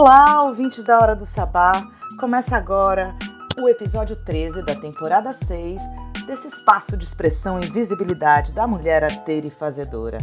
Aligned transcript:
Olá, 0.00 0.44
ouvintes 0.44 0.84
da 0.84 0.96
Hora 0.96 1.16
do 1.16 1.24
Sabá. 1.24 1.72
Começa 2.20 2.56
agora 2.56 3.16
o 3.60 3.68
episódio 3.68 4.14
13 4.14 4.62
da 4.62 4.76
temporada 4.76 5.34
6 5.48 5.82
desse 6.24 6.46
espaço 6.46 6.96
de 6.96 7.04
expressão 7.04 7.58
e 7.58 7.66
visibilidade 7.66 8.52
da 8.52 8.64
mulher 8.64 9.02
arteira 9.02 9.48
e 9.48 9.50
fazedora. 9.50 10.18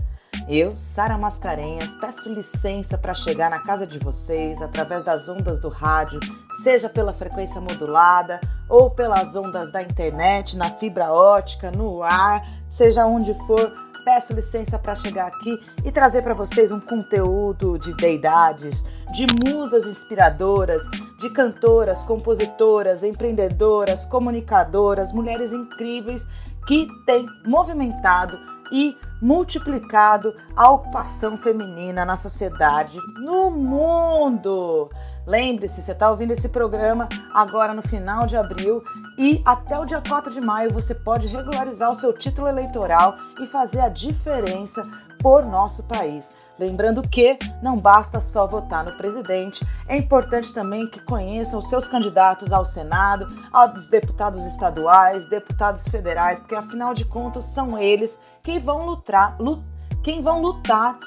Eu, 0.48 0.72
Sara 0.72 1.18
Mascarenhas, 1.18 1.90
peço 2.00 2.34
licença 2.34 2.98
para 2.98 3.14
chegar 3.14 3.50
na 3.50 3.60
casa 3.60 3.86
de 3.86 4.00
vocês 4.00 4.62
através 4.62 5.04
das 5.04 5.28
ondas 5.28 5.60
do 5.60 5.68
rádio, 5.68 6.22
seja 6.64 6.88
pela 6.88 7.12
frequência 7.12 7.60
modulada 7.60 8.40
ou 8.70 8.90
pelas 8.92 9.36
ondas 9.36 9.74
da 9.74 9.84
internet, 9.84 10.56
na 10.56 10.70
fibra 10.70 11.12
ótica, 11.12 11.70
no 11.76 12.02
ar, 12.02 12.46
seja 12.78 13.06
onde 13.06 13.34
for. 13.46 13.74
Peço 14.06 14.34
licença 14.34 14.80
para 14.80 14.96
chegar 14.96 15.28
aqui 15.28 15.60
e 15.84 15.92
trazer 15.92 16.22
para 16.22 16.36
vocês 16.36 16.72
um 16.72 16.80
conteúdo 16.80 17.78
de 17.80 17.92
deidades, 17.96 18.82
de 19.16 19.26
musas 19.50 19.88
inspiradoras, 19.88 20.84
de 21.20 21.30
cantoras, 21.30 22.02
compositoras, 22.02 23.02
empreendedoras, 23.02 24.06
comunicadoras, 24.08 25.14
mulheres 25.14 25.54
incríveis 25.54 26.22
que 26.68 26.86
têm 27.06 27.26
movimentado 27.46 28.38
e 28.74 28.98
multiplicado 29.22 30.36
a 30.54 30.70
ocupação 30.70 31.38
feminina 31.38 32.04
na 32.04 32.18
sociedade, 32.18 33.00
no 33.18 33.50
mundo. 33.50 34.90
Lembre-se, 35.26 35.82
você 35.82 35.94
está 35.94 36.12
ouvindo 36.12 36.32
esse 36.32 36.50
programa 36.50 37.08
agora 37.34 37.74
no 37.74 37.82
final 37.82 38.28
de 38.28 38.36
abril 38.36 38.84
e 39.18 39.42
até 39.46 39.80
o 39.80 39.86
dia 39.86 40.02
4 40.06 40.34
de 40.34 40.42
maio 40.42 40.74
você 40.74 40.94
pode 40.94 41.28
regularizar 41.28 41.90
o 41.90 42.00
seu 42.02 42.12
título 42.12 42.50
eleitoral 42.50 43.16
e 43.40 43.48
fazer 43.48 43.80
a 43.80 43.88
diferença 43.90 44.82
por 45.20 45.46
nosso 45.46 45.82
país. 45.84 46.28
Lembrando 46.58 47.02
que 47.02 47.38
não 47.62 47.76
basta 47.76 48.22
só 48.22 48.48
votar 48.48 48.86
no 48.86 48.94
presidente, 48.94 49.66
é 49.88 49.98
importante 49.98 50.54
também 50.54 50.88
que 50.88 51.02
conheçam 51.02 51.60
os 51.60 51.70
seus 51.70 51.88
candidatos 51.88 52.52
ao 52.54 52.66
Senado, 52.66 53.28
aos 53.52 53.88
deputados 53.90 54.44
estaduais, 54.46 55.28
deputados 55.30 55.84
federais, 55.90 56.40
porque 56.40 56.56
afinal 56.56 56.94
de 56.94 57.04
contas 57.04 57.44
são 57.54 57.78
eles 57.78 58.18
quem 58.42 58.60
vão 58.60 58.80
lutar, 58.86 59.36
lut, 59.40 59.62
quem 60.04 60.22
vão 60.22 60.42
lutar 60.42 60.98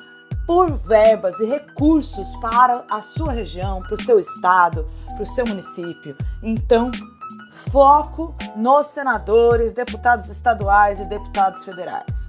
por 0.46 0.70
verbas 0.78 1.38
e 1.40 1.46
recursos 1.46 2.26
para 2.40 2.84
a 2.90 3.02
sua 3.02 3.32
região, 3.32 3.80
para 3.80 3.94
o 3.94 4.02
seu 4.02 4.18
estado, 4.18 4.86
para 5.14 5.22
o 5.22 5.26
seu 5.26 5.46
município. 5.46 6.16
Então, 6.42 6.90
foco 7.70 8.34
nos 8.56 8.88
senadores, 8.88 9.72
deputados 9.72 10.28
estaduais 10.28 11.00
e 11.00 11.04
deputados 11.04 11.64
federais. 11.64 12.27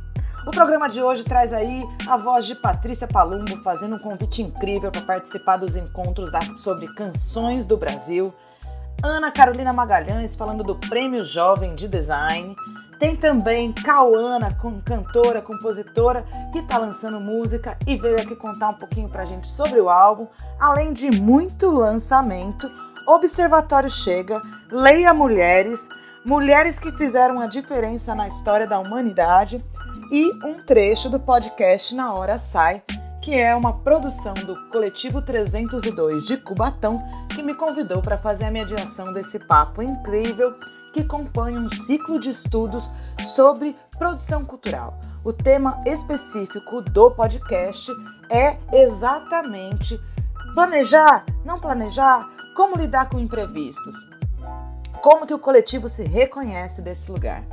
O 0.50 0.52
programa 0.52 0.90
de 0.90 1.00
hoje 1.00 1.24
traz 1.24 1.54
aí 1.54 1.88
a 2.08 2.18
voz 2.18 2.44
de 2.44 2.56
Patrícia 2.56 3.08
Palumbo 3.08 3.56
fazendo 3.58 3.98
um 3.98 4.00
convite 4.00 4.42
incrível 4.42 4.92
para 4.92 5.02
participar 5.02 5.58
dos 5.58 5.76
encontros 5.76 6.32
da, 6.32 6.42
sobre 6.64 6.88
canções 6.88 7.68
do 7.68 7.78
Brasil. 7.78 8.34
Ana 9.04 9.32
Carolina 9.32 9.72
Magalhães 9.72 10.36
falando 10.36 10.64
do 10.64 10.74
Prêmio 10.76 11.24
Jovem 11.24 11.76
de 11.76 11.88
Design. 11.88 12.56
Tem 12.98 13.16
também 13.16 13.72
Cauana, 13.74 14.50
cantora, 14.84 15.40
compositora, 15.40 16.26
que 16.52 16.58
está 16.58 16.80
lançando 16.80 17.20
música 17.20 17.78
e 17.86 17.96
veio 17.96 18.16
aqui 18.16 18.36
contar 18.36 18.70
um 18.70 18.74
pouquinho 18.74 19.08
para 19.08 19.22
a 19.22 19.28
gente 19.28 19.48
sobre 19.50 19.80
o 19.80 19.88
álbum. 19.88 20.26
Além 20.60 20.94
de 20.94 21.12
muito 21.12 21.70
lançamento, 21.70 22.68
Observatório 23.06 23.92
Chega, 23.92 24.42
Leia 24.72 25.14
Mulheres, 25.14 25.80
Mulheres 26.26 26.80
que 26.80 26.92
Fizeram 26.94 27.40
a 27.40 27.46
Diferença 27.46 28.16
na 28.16 28.28
História 28.28 28.66
da 28.66 28.80
Humanidade 28.80 29.64
e 30.12 30.30
um 30.46 30.64
trecho 30.64 31.10
do 31.10 31.20
podcast 31.20 31.94
Na 31.96 32.14
Hora 32.14 32.40
Sai, 32.40 32.82
que 33.22 33.34
é 33.34 33.56
uma 33.56 33.74
produção 33.80 34.34
do 34.34 34.56
Coletivo 34.70 35.22
302 35.22 36.26
de 36.26 36.38
Cubatão, 36.38 36.94
que 37.36 37.44
me 37.44 37.54
convidou 37.54 38.02
para 38.02 38.18
fazer 38.18 38.46
a 38.46 38.52
mediação 38.52 39.12
desse 39.14 39.38
papo 39.38 39.82
incrível 39.82 40.56
que 40.94 41.04
compõe 41.04 41.58
um 41.58 41.70
ciclo 41.70 42.20
de 42.20 42.32
estudos 42.32 42.90
sobre 43.36 43.76
produção 43.98 44.44
cultural. 44.44 45.00
O 45.24 45.32
tema 45.32 45.82
específico 45.86 46.82
do 46.82 47.12
podcast 47.12 47.92
é 48.30 48.58
exatamente 48.74 50.00
planejar, 50.54 51.26
não 51.46 51.60
planejar, 51.60 52.28
como 52.56 52.78
lidar 52.78 53.10
com 53.10 53.20
imprevistos. 53.20 53.96
Como 55.02 55.28
que 55.28 55.34
o 55.34 55.40
coletivo 55.40 55.88
se 55.88 56.04
reconhece 56.04 56.82
desse 56.82 57.10
lugar. 57.12 57.44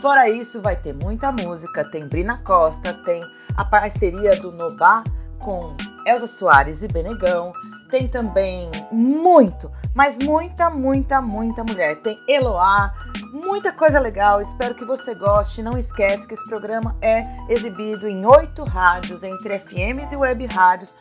Fora 0.00 0.30
isso, 0.30 0.60
vai 0.62 0.76
ter 0.76 0.94
muita 0.94 1.30
música, 1.30 1.84
tem 1.84 2.06
Brina 2.06 2.38
Costa, 2.38 2.94
tem 3.04 3.20
a 3.56 3.64
parceria 3.64 4.30
do 4.40 4.50
Nobá 4.50 5.04
com 5.38 5.74
Elza 6.06 6.26
Soares 6.26 6.82
e 6.82 6.88
Benegão, 6.88 7.52
tem 7.90 8.08
também 8.08 8.70
muito, 8.92 9.70
mas 9.94 10.16
muita, 10.18 10.70
muita, 10.70 11.20
muita 11.20 11.64
mulher. 11.64 12.00
Tem 12.00 12.18
Eloá, 12.26 12.94
muita 13.32 13.72
coisa 13.72 13.98
legal. 13.98 14.40
Espero 14.40 14.74
que 14.74 14.84
você 14.84 15.14
goste. 15.14 15.62
Não 15.62 15.76
esquece 15.76 16.26
que 16.26 16.34
esse 16.34 16.48
programa 16.48 16.96
é 17.02 17.18
exibido 17.52 18.08
em 18.08 18.24
oito 18.24 18.62
rádios, 18.64 19.22
entre 19.22 19.58
FMs 19.58 20.12
e 20.12 20.16
web 20.16 20.46
rádios, 20.46 20.94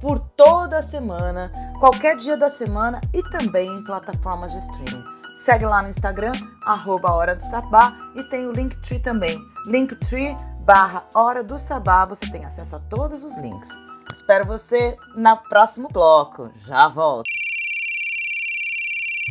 por 0.00 0.20
toda 0.20 0.78
a 0.78 0.82
semana, 0.82 1.52
qualquer 1.80 2.16
dia 2.16 2.36
da 2.36 2.48
semana 2.48 3.00
e 3.12 3.20
também 3.30 3.74
em 3.74 3.82
plataformas 3.82 4.52
de 4.52 4.58
streaming. 4.60 5.17
Segue 5.48 5.64
lá 5.64 5.80
no 5.80 5.88
Instagram, 5.88 6.32
arroba 6.60 7.10
Hora 7.10 7.34
do 7.34 7.40
Sabá, 7.40 7.96
e 8.14 8.22
tem 8.24 8.46
o 8.46 8.52
Linktree 8.52 8.98
também. 8.98 9.38
Linktree 9.66 10.36
barra 10.60 11.04
Hora 11.14 11.42
do 11.42 11.58
Sabá, 11.58 12.04
você 12.04 12.30
tem 12.30 12.44
acesso 12.44 12.76
a 12.76 12.78
todos 12.90 13.24
os 13.24 13.34
links. 13.38 13.70
Espero 14.14 14.44
você 14.44 14.94
no 15.16 15.36
próximo 15.48 15.88
bloco. 15.90 16.50
Já 16.66 16.88
volto. 16.88 17.24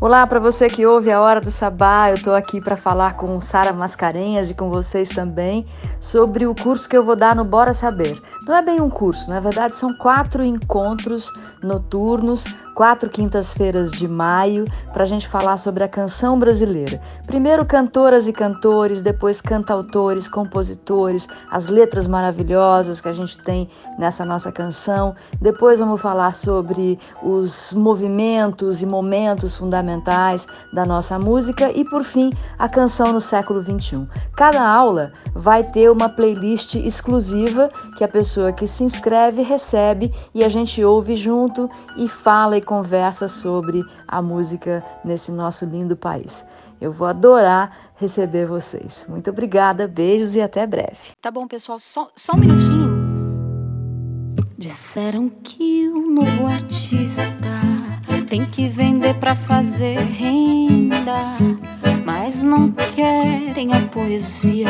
Olá 0.01 0.25
para 0.25 0.39
você 0.39 0.67
que 0.67 0.87
ouve 0.87 1.11
a 1.11 1.21
Hora 1.21 1.39
do 1.39 1.51
Sabá. 1.51 2.09
Eu 2.09 2.15
estou 2.15 2.33
aqui 2.33 2.59
para 2.59 2.77
falar 2.77 3.15
com 3.15 3.39
Sara 3.39 3.71
Mascarenhas 3.71 4.49
e 4.49 4.55
com 4.55 4.71
vocês 4.71 5.09
também 5.09 5.67
sobre 6.01 6.47
o 6.47 6.55
curso 6.55 6.89
que 6.89 6.97
eu 6.97 7.03
vou 7.03 7.15
dar 7.15 7.35
no 7.35 7.45
Bora 7.45 7.75
Saber. 7.75 8.19
Não 8.47 8.55
é 8.55 8.61
bem 8.63 8.81
um 8.81 8.89
curso, 8.89 9.29
na 9.29 9.39
verdade 9.39 9.75
são 9.75 9.95
quatro 9.97 10.43
encontros 10.43 11.31
noturnos 11.61 12.43
quatro 12.77 13.09
quintas-feiras 13.09 13.91
de 13.91 14.07
maio, 14.07 14.63
para 14.93 15.03
a 15.03 15.07
gente 15.07 15.27
falar 15.27 15.57
sobre 15.57 15.83
a 15.83 15.87
canção 15.87 16.37
brasileira. 16.37 17.01
Primeiro 17.25 17.65
cantoras 17.65 18.27
e 18.27 18.31
cantores, 18.31 19.01
depois 19.01 19.41
cantautores, 19.41 20.27
compositores, 20.27 21.27
as 21.49 21.65
letras 21.65 22.05
maravilhosas 22.05 23.01
que 23.01 23.09
a 23.09 23.13
gente 23.13 23.39
tem 23.39 23.67
nessa 23.97 24.23
nossa 24.23 24.51
canção. 24.51 25.15
Depois 25.41 25.79
vamos 25.79 25.99
falar 25.99 26.35
sobre 26.35 26.99
os 27.23 27.73
movimentos 27.73 28.83
e 28.83 28.85
momentos 28.85 29.57
fundamentais 29.57 30.45
da 30.71 30.85
nossa 30.85 31.17
música 31.17 31.71
e, 31.71 31.83
por 31.83 32.03
fim, 32.03 32.29
a 32.59 32.69
canção 32.69 33.11
no 33.11 33.19
século 33.19 33.59
XXI. 33.59 34.07
Cada 34.35 34.63
aula 34.63 35.13
vai 35.33 35.63
ter 35.63 35.89
uma 35.89 36.09
playlist 36.09 36.75
exclusiva 36.75 37.71
que 37.97 38.03
a 38.03 38.07
pessoa 38.07 38.53
que 38.53 38.67
se 38.67 38.83
inscreve 38.83 39.41
recebe 39.41 40.13
e 40.31 40.43
a 40.43 40.49
gente 40.49 40.83
ouve 40.83 41.15
junto 41.15 41.46
e 41.97 42.07
fala 42.07 42.57
e 42.57 42.61
conversa 42.61 43.27
sobre 43.27 43.83
a 44.07 44.21
música 44.21 44.83
nesse 45.03 45.31
nosso 45.31 45.65
lindo 45.65 45.95
país. 45.95 46.45
Eu 46.79 46.91
vou 46.91 47.07
adorar 47.07 47.91
receber 47.95 48.45
vocês. 48.45 49.05
Muito 49.07 49.29
obrigada, 49.29 49.87
beijos 49.87 50.35
e 50.35 50.41
até 50.41 50.65
breve. 50.65 50.97
Tá 51.21 51.31
bom, 51.31 51.47
pessoal, 51.47 51.79
só, 51.79 52.09
só 52.15 52.33
um 52.33 52.37
minutinho. 52.37 52.97
Disseram 54.57 55.29
que 55.29 55.87
o 55.89 56.09
novo 56.09 56.47
artista 56.47 57.49
tem 58.27 58.45
que 58.45 58.67
vender 58.67 59.15
para 59.15 59.33
fazer 59.33 59.97
renda, 59.97 61.37
mas 62.05 62.43
não 62.43 62.71
querem 62.71 63.73
a 63.73 63.81
poesia. 63.87 64.67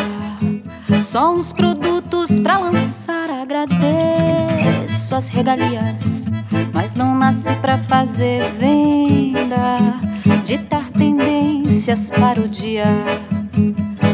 Só 1.02 1.34
uns 1.34 1.52
produtos 1.52 2.40
para 2.40 2.58
lançar, 2.58 3.30
agradeço 3.30 5.16
as 5.16 5.30
regalias 5.30 6.28
mas 6.74 6.94
não 6.94 7.16
nasci 7.16 7.56
para 7.56 7.78
fazer 7.78 8.44
venda, 8.52 10.00
ditar 10.44 10.90
tendências 10.92 12.10
para 12.10 12.40
o 12.40 12.48
dia. 12.48 12.86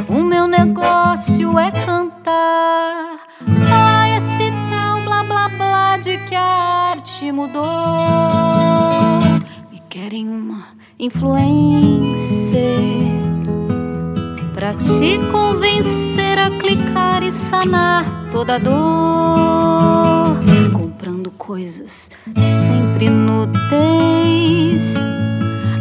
O 0.07 0.23
meu 0.23 0.47
negócio 0.47 1.59
é 1.59 1.71
cantar. 1.71 3.17
Ah, 3.69 4.09
esse 4.17 4.49
tal 4.69 5.01
blá 5.01 5.23
blá 5.23 5.49
blá 5.49 5.97
de 5.97 6.17
que 6.19 6.35
a 6.35 6.82
arte 7.23 7.31
mudou. 7.31 7.63
Me 9.71 9.79
querem 9.89 10.27
uma 10.27 10.67
influencer 10.99 12.19
pra 14.53 14.73
te 14.73 15.17
convencer 15.31 16.37
a 16.37 16.49
clicar 16.59 17.23
e 17.23 17.31
sanar 17.31 18.05
toda 18.31 18.59
dor 18.59 19.23
coisas, 21.37 22.09
sempre 22.65 23.09
nudez, 23.09 24.95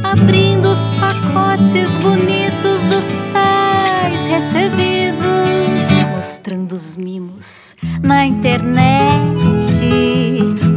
abrindo 0.02 0.70
os 0.70 0.90
pacotes 0.92 1.96
bonitos 1.98 2.82
dos 2.88 3.04
tais 3.32 4.28
recebidos, 4.28 5.88
mostrando 6.16 6.72
os 6.72 6.96
mimos 6.96 7.76
na 8.02 8.26
internet. 8.26 8.82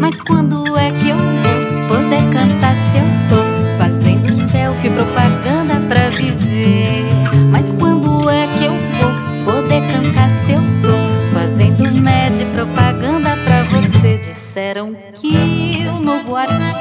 Mas 0.05 0.21
quando 0.21 0.77
é 0.77 0.91
que 0.91 1.09
eu 1.09 1.17
vou 1.17 1.97
poder 1.97 2.21
cantar 2.31 2.75
se 2.75 2.99
eu 2.99 3.03
tô 3.27 3.75
fazendo 3.79 4.31
selfie, 4.51 4.91
propaganda 4.91 5.81
pra 5.87 6.11
viver? 6.11 7.03
Mas 7.49 7.71
quando 7.71 8.29
é 8.29 8.45
que 8.55 8.65
eu 8.65 8.73
vou 8.99 9.55
poder 9.55 9.81
cantar 9.91 10.29
se 10.29 10.51
eu 10.51 10.59
tô 10.83 11.33
fazendo 11.33 11.91
med, 11.91 12.45
propaganda 12.53 13.35
pra 13.45 13.63
você? 13.63 14.17
Disseram 14.17 14.95
que 15.11 15.87
o 15.89 15.99
novo 15.99 16.35
artista. 16.35 16.75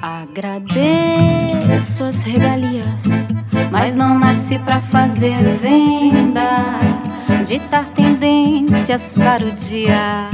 agradeço 0.00 1.27
as 1.78 2.24
regalias, 2.24 3.28
mas 3.70 3.94
não 3.94 4.18
nasci 4.18 4.58
pra 4.58 4.80
fazer 4.80 5.36
venda, 5.62 6.80
ditar 7.46 7.84
tendências 7.94 9.14
para 9.14 9.46
o 9.46 9.52
dia. 9.52 10.28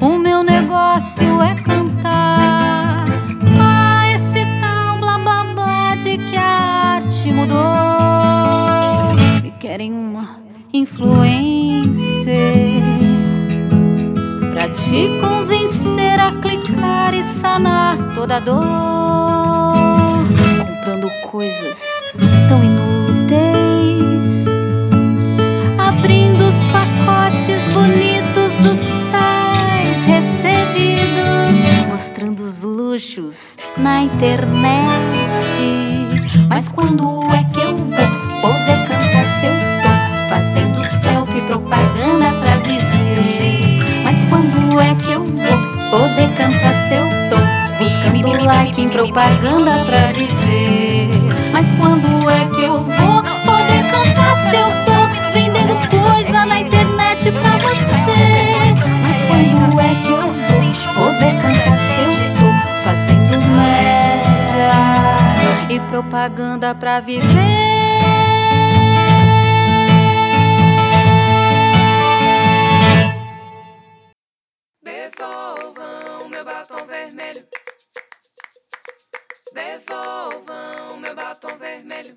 O 0.00 0.16
meu 0.16 0.44
negócio 0.44 1.42
é 1.42 1.56
cantar. 1.56 3.04
Ah, 3.60 4.08
esse 4.14 4.46
tal 4.60 4.98
blá 4.98 5.18
blá 5.18 5.42
blá 5.54 5.96
de 5.96 6.18
que 6.18 6.36
a 6.36 7.00
arte 7.00 7.32
mudou. 7.32 7.58
E 9.44 9.50
querem 9.58 9.92
uma 9.92 10.38
influencer 10.72 12.04
te 14.88 15.08
convencer 15.18 16.20
a 16.20 16.32
clicar 16.42 17.14
e 17.14 17.22
sanar 17.22 17.96
toda 18.14 18.38
dor. 18.40 18.64
Comprando 20.66 21.10
coisas 21.30 21.82
tão 22.48 22.62
inúteis. 22.62 24.46
Abrindo 25.78 26.44
os 26.46 26.56
pacotes 26.66 27.66
bonitos 27.68 28.58
dos 28.58 28.94
luxos 32.64 33.56
na 33.76 34.02
internet. 34.02 35.38
Mas 36.48 36.68
quando 36.68 37.24
é 37.32 37.44
que 37.52 37.60
eu 37.60 37.76
vou 37.76 38.06
poder 38.40 38.88
cantar 38.88 39.24
se 39.26 39.46
eu 39.46 39.52
tô 39.82 40.28
fazendo 40.28 40.84
selfie 40.84 41.40
propaganda 41.42 42.30
pra 42.40 42.56
viver? 42.56 43.73
Quando 44.74 44.90
é 44.90 44.94
que 44.96 45.12
eu 45.12 45.24
vou 45.24 45.62
poder 45.88 46.28
cantar 46.36 46.74
se 46.88 46.94
eu 46.94 47.06
tô 47.30 47.36
buscando 47.78 48.44
like 48.44 48.82
em 48.82 48.88
propaganda 48.88 49.84
pra 49.84 50.12
viver? 50.12 51.10
Mas 51.52 51.72
quando 51.74 52.28
é 52.28 52.44
que 52.46 52.64
eu 52.64 52.80
vou 52.80 53.22
poder 53.22 53.84
cantar 53.88 54.34
se 54.34 54.56
eu 54.56 54.66
tô 54.84 55.32
vendendo 55.32 55.76
coisa 55.88 56.44
na 56.44 56.58
internet 56.58 57.30
pra 57.30 57.56
você? 57.58 58.18
Mas 59.00 59.16
quando 59.28 59.80
é 59.80 59.94
que 60.02 60.10
eu 60.10 60.26
vou 60.26 61.04
poder 61.04 61.40
cantar 61.40 61.76
se 61.78 62.00
eu 62.02 62.14
e 65.70 65.80
propaganda 65.88 66.74
pra 66.74 66.98
viver. 66.98 67.83
Devolvam 79.54 80.96
meu 80.96 81.14
batom 81.14 81.56
vermelho. 81.56 82.16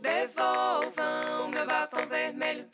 Devolvam 0.00 1.48
meu 1.48 1.66
batom 1.66 2.06
vermelho. 2.06 2.64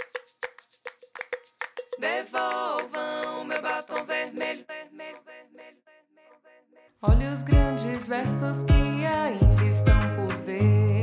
Devolvam 1.98 3.44
meu 3.46 3.62
batom 3.62 4.04
vermelho. 4.04 4.66
Olha 7.00 7.32
os 7.32 7.42
grandes 7.42 8.06
versos 8.06 8.62
que 8.64 9.06
ainda 9.06 9.64
estão 9.64 9.98
por 10.14 10.36
ver. 10.42 11.00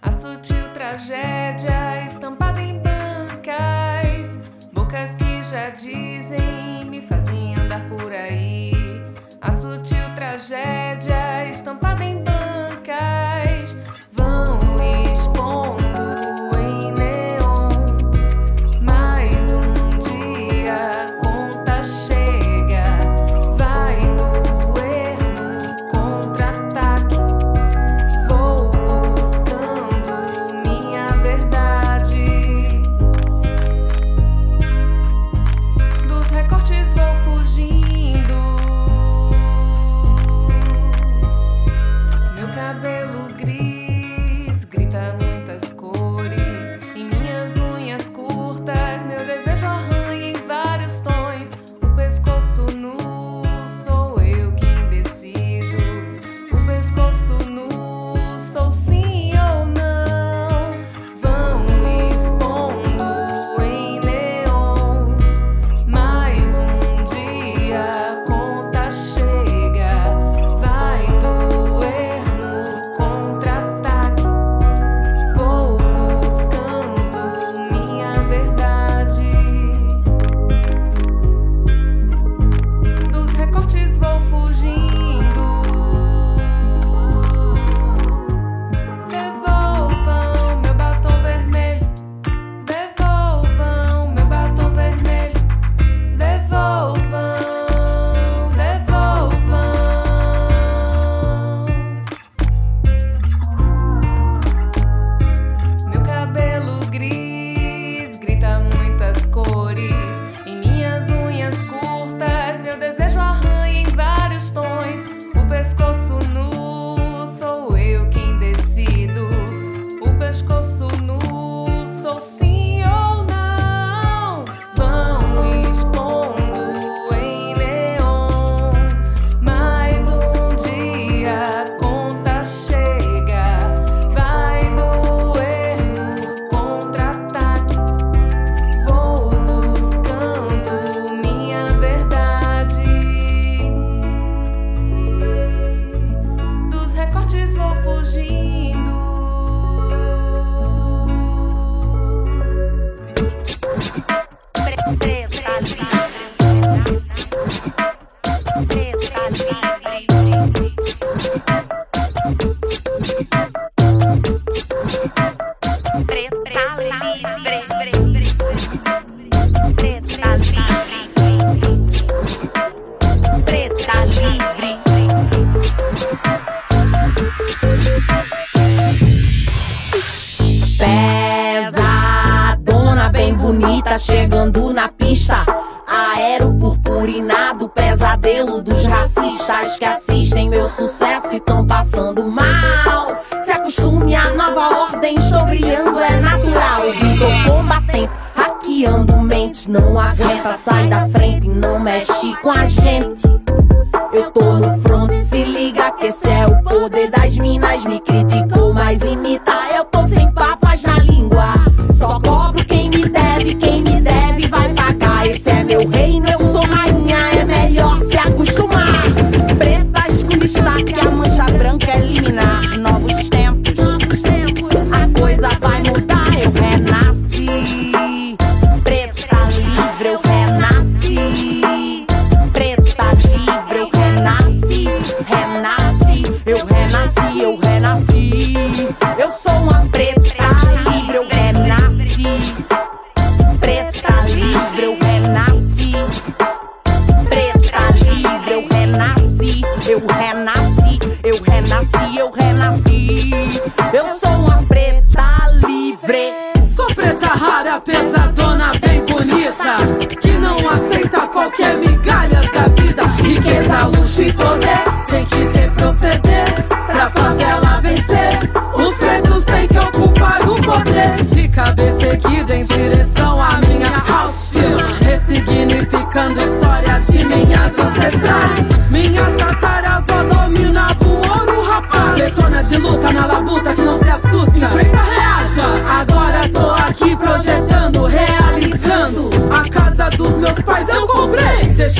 A 0.00 0.10
sutil 0.10 0.72
tragédia 0.72 2.06
estampada 2.06 2.62
em 2.62 2.80
bancas. 2.80 4.38
Bocas 4.72 5.14
que 5.16 5.42
já 5.42 5.68
dizem 5.68 6.86
me 6.86 7.02
fazem 7.02 7.17
tragédia 10.48 11.07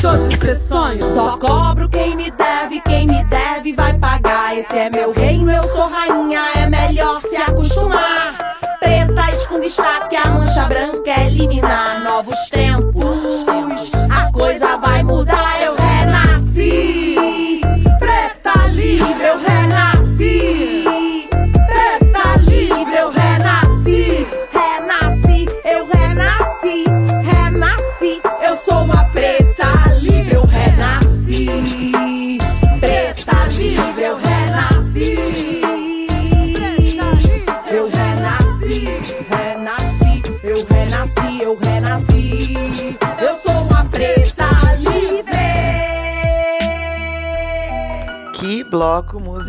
Deixou 0.01 0.17
de 0.17 0.39
ser 0.39 0.55
sonho 0.55 1.13
Só 1.13 1.37
cobro 1.39 1.89
quem 1.89 2.15
me 2.15 2.31
deve, 2.31 2.81
quem 2.83 3.05
me 3.09 3.25
deve 3.25 3.73
vai 3.73 3.99
pagar. 3.99 4.57
Esse 4.57 4.79
é 4.79 4.89
meu 4.89 5.11
reino, 5.11 5.51
eu 5.51 5.65
sou 5.65 5.89
rainha, 5.89 6.41
é 6.55 6.69
melhor 6.69 7.21
se 7.21 7.35
acostumar. 7.35 8.39
Pretas 8.79 9.45
com 9.47 9.59
destaque, 9.59 10.15
a 10.15 10.31
mancha 10.31 10.67
branca 10.67 11.21
eliminar. 11.23 12.05
Novos 12.05 12.49
tempos, 12.49 12.88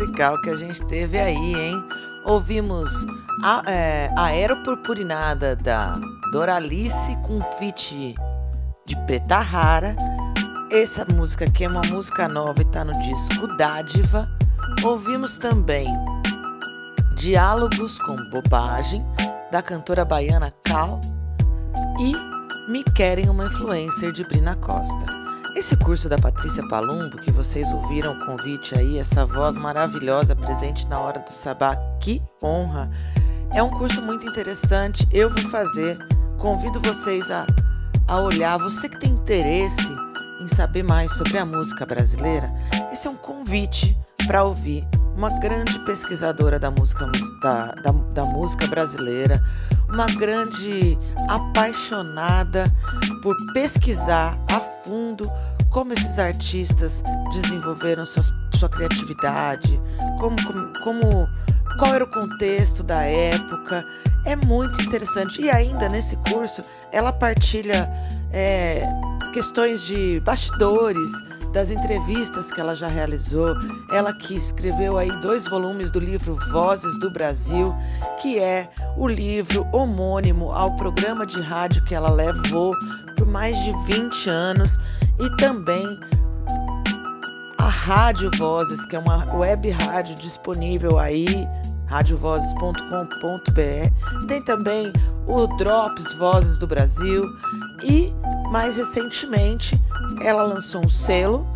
musical 0.00 0.40
que 0.40 0.48
a 0.48 0.56
gente 0.56 0.82
teve 0.86 1.18
aí, 1.18 1.54
hein? 1.54 1.84
Ouvimos 2.24 2.90
a 3.42 3.62
é, 3.70 4.10
Aeropurpurinada 4.16 5.54
da 5.54 6.00
Doralice 6.32 7.16
com 7.22 7.42
feat 7.58 8.14
de 8.86 8.96
Preta 9.06 9.40
Rara. 9.40 9.94
Essa 10.72 11.04
música 11.04 11.44
aqui 11.44 11.64
é 11.64 11.68
uma 11.68 11.82
música 11.82 12.26
nova 12.28 12.62
e 12.62 12.64
tá 12.66 12.82
no 12.82 12.92
disco 13.02 13.46
Dádiva. 13.58 14.26
Ouvimos 14.82 15.36
também 15.36 15.86
Diálogos 17.14 17.98
com 17.98 18.16
Bobagem, 18.30 19.04
da 19.50 19.62
cantora 19.62 20.04
baiana 20.04 20.50
Cal. 20.64 20.98
E 22.00 22.70
Me 22.70 22.82
Querem 22.82 23.28
uma 23.28 23.46
Influencer, 23.46 24.12
de 24.12 24.24
Brina 24.24 24.56
Costa. 24.56 25.09
Esse 25.60 25.76
curso 25.76 26.08
da 26.08 26.16
Patrícia 26.16 26.66
Palumbo, 26.66 27.18
que 27.18 27.30
vocês 27.30 27.70
ouviram 27.70 28.14
o 28.14 28.24
convite 28.24 28.74
aí, 28.78 28.98
essa 28.98 29.26
voz 29.26 29.58
maravilhosa 29.58 30.34
presente 30.34 30.88
na 30.88 30.98
hora 30.98 31.18
do 31.18 31.30
sabá, 31.30 31.76
que 32.00 32.22
honra! 32.42 32.90
É 33.52 33.62
um 33.62 33.68
curso 33.68 34.00
muito 34.00 34.26
interessante, 34.26 35.06
eu 35.12 35.28
vou 35.28 35.50
fazer. 35.50 35.98
Convido 36.38 36.80
vocês 36.80 37.30
a, 37.30 37.46
a 38.08 38.20
olhar. 38.20 38.56
Você 38.56 38.88
que 38.88 38.98
tem 38.98 39.10
interesse 39.10 39.86
em 40.40 40.48
saber 40.48 40.82
mais 40.82 41.12
sobre 41.12 41.36
a 41.36 41.44
música 41.44 41.84
brasileira, 41.84 42.50
esse 42.90 43.06
é 43.06 43.10
um 43.10 43.16
convite 43.16 43.94
para 44.26 44.42
ouvir 44.42 44.82
uma 45.14 45.28
grande 45.40 45.78
pesquisadora 45.80 46.58
da 46.58 46.70
música, 46.70 47.06
da, 47.42 47.72
da, 47.74 47.92
da 47.92 48.24
música 48.24 48.66
brasileira, 48.66 49.44
uma 49.90 50.06
grande 50.06 50.96
apaixonada 51.28 52.64
por 53.22 53.36
pesquisar 53.52 54.38
a 54.50 54.58
fundo 54.90 55.30
como 55.70 55.92
esses 55.92 56.18
artistas 56.18 57.02
desenvolveram 57.32 58.04
suas, 58.04 58.32
sua 58.58 58.68
criatividade, 58.68 59.80
como, 60.18 60.36
como, 60.82 61.28
qual 61.78 61.94
era 61.94 62.04
o 62.04 62.10
contexto 62.10 62.82
da 62.82 63.02
época. 63.02 63.86
É 64.26 64.36
muito 64.36 64.82
interessante. 64.82 65.40
E 65.40 65.50
ainda 65.50 65.88
nesse 65.88 66.16
curso 66.28 66.62
ela 66.92 67.12
partilha 67.12 67.88
é, 68.32 68.82
questões 69.32 69.82
de 69.82 70.20
bastidores, 70.20 71.08
das 71.52 71.70
entrevistas 71.70 72.50
que 72.50 72.60
ela 72.60 72.74
já 72.74 72.88
realizou. 72.88 73.56
Ela 73.92 74.12
que 74.12 74.34
escreveu 74.34 74.96
aí 74.96 75.10
dois 75.20 75.48
volumes 75.48 75.90
do 75.90 75.98
livro 75.98 76.38
Vozes 76.52 76.98
do 77.00 77.10
Brasil, 77.10 77.74
que 78.20 78.38
é 78.38 78.70
o 78.96 79.08
livro 79.08 79.66
homônimo 79.72 80.52
ao 80.52 80.76
programa 80.76 81.26
de 81.26 81.40
rádio 81.40 81.84
que 81.84 81.94
ela 81.94 82.10
levou 82.10 82.74
por 83.16 83.26
mais 83.26 83.58
de 83.64 83.72
20 83.84 84.30
anos 84.30 84.78
e 85.18 85.36
também 85.36 85.98
a 87.58 87.68
Rádio 87.68 88.30
Vozes, 88.38 88.84
que 88.86 88.96
é 88.96 88.98
uma 88.98 89.34
web 89.34 89.68
rádio 89.70 90.14
disponível 90.14 90.98
aí, 90.98 91.46
radiovozes.com.br. 91.86 94.26
Tem 94.26 94.42
também 94.42 94.92
o 95.26 95.46
Drops 95.58 96.14
Vozes 96.14 96.56
do 96.56 96.66
Brasil 96.66 97.26
e 97.82 98.14
mais 98.50 98.76
recentemente 98.76 99.78
ela 100.20 100.42
lançou 100.42 100.84
um 100.84 100.88
selo 100.88 101.46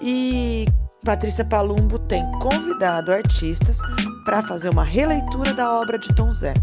e 0.00 0.66
Patrícia 1.04 1.44
Palumbo 1.44 1.98
tem 1.98 2.24
convidado 2.38 3.12
artistas 3.12 3.78
para 4.24 4.42
fazer 4.42 4.68
uma 4.68 4.84
releitura 4.84 5.54
da 5.54 5.80
obra 5.80 5.98
de 5.98 6.14
Tom 6.14 6.32
Zé. 6.32 6.54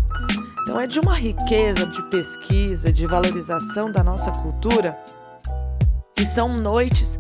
Então 0.62 0.80
é 0.80 0.86
de 0.86 1.00
uma 1.00 1.14
riqueza 1.14 1.86
de 1.86 2.02
pesquisa, 2.04 2.92
de 2.92 3.08
valorização 3.08 3.92
da 3.92 4.04
nossa 4.04 4.32
cultura, 4.32 4.98
e 6.20 6.26
são 6.26 6.50
noites 6.50 7.20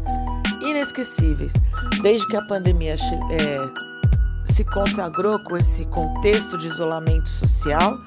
inesquecíveis. 0.62 1.54
Desde 2.02 2.28
que 2.28 2.36
a 2.36 2.42
pandemia 2.44 2.94
é, 2.94 4.54
se 4.54 4.64
consagrou 4.66 5.40
com 5.40 5.58
esse 5.58 5.86
contexto 5.86 6.58
de 6.58 6.68
isolamento 6.68 7.30
social, 7.30 7.98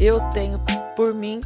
eu 0.00 0.20
tenho 0.30 0.60
por 0.96 1.14
mim 1.14 1.40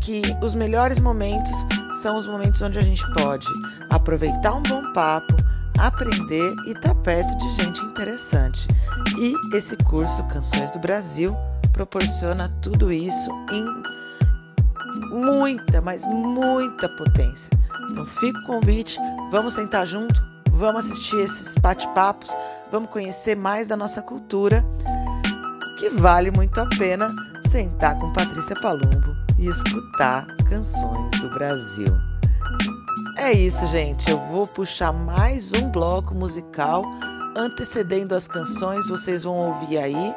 que 0.00 0.22
os 0.42 0.54
melhores 0.54 0.98
momentos 0.98 1.64
são 2.06 2.16
os 2.16 2.26
momentos 2.28 2.62
onde 2.62 2.78
a 2.78 2.82
gente 2.82 3.04
pode 3.14 3.48
aproveitar 3.90 4.54
um 4.54 4.62
bom 4.62 4.92
papo, 4.92 5.34
aprender 5.76 6.54
e 6.64 6.70
estar 6.70 6.94
tá 6.94 7.00
perto 7.02 7.36
de 7.36 7.50
gente 7.54 7.84
interessante. 7.84 8.68
E 9.18 9.34
esse 9.56 9.76
curso 9.78 10.22
Canções 10.28 10.70
do 10.70 10.78
Brasil 10.78 11.36
proporciona 11.72 12.48
tudo 12.62 12.92
isso 12.92 13.28
em 13.50 13.66
muita, 15.10 15.80
mas 15.80 16.06
muita 16.06 16.88
potência. 16.90 17.50
Então 17.90 18.04
fica 18.04 18.38
o 18.38 18.44
convite, 18.44 19.00
vamos 19.32 19.54
sentar 19.54 19.84
junto, 19.84 20.22
vamos 20.52 20.84
assistir 20.84 21.18
esses 21.18 21.56
bate-papos, 21.56 22.32
vamos 22.70 22.88
conhecer 22.88 23.34
mais 23.34 23.66
da 23.66 23.76
nossa 23.76 24.00
cultura, 24.00 24.64
que 25.76 25.90
vale 25.90 26.30
muito 26.30 26.56
a 26.60 26.66
pena 26.66 27.08
sentar 27.50 27.98
com 27.98 28.12
Patrícia 28.12 28.54
Palumbo 28.54 29.25
e 29.38 29.48
escutar 29.48 30.26
canções 30.48 31.20
do 31.20 31.30
Brasil. 31.30 31.92
É 33.18 33.32
isso, 33.32 33.66
gente. 33.66 34.10
Eu 34.10 34.18
vou 34.18 34.46
puxar 34.46 34.92
mais 34.92 35.52
um 35.52 35.70
bloco 35.70 36.14
musical 36.14 36.84
antecedendo 37.36 38.14
as 38.14 38.28
canções. 38.28 38.88
Vocês 38.88 39.24
vão 39.24 39.34
ouvir 39.34 39.78
aí 39.78 40.14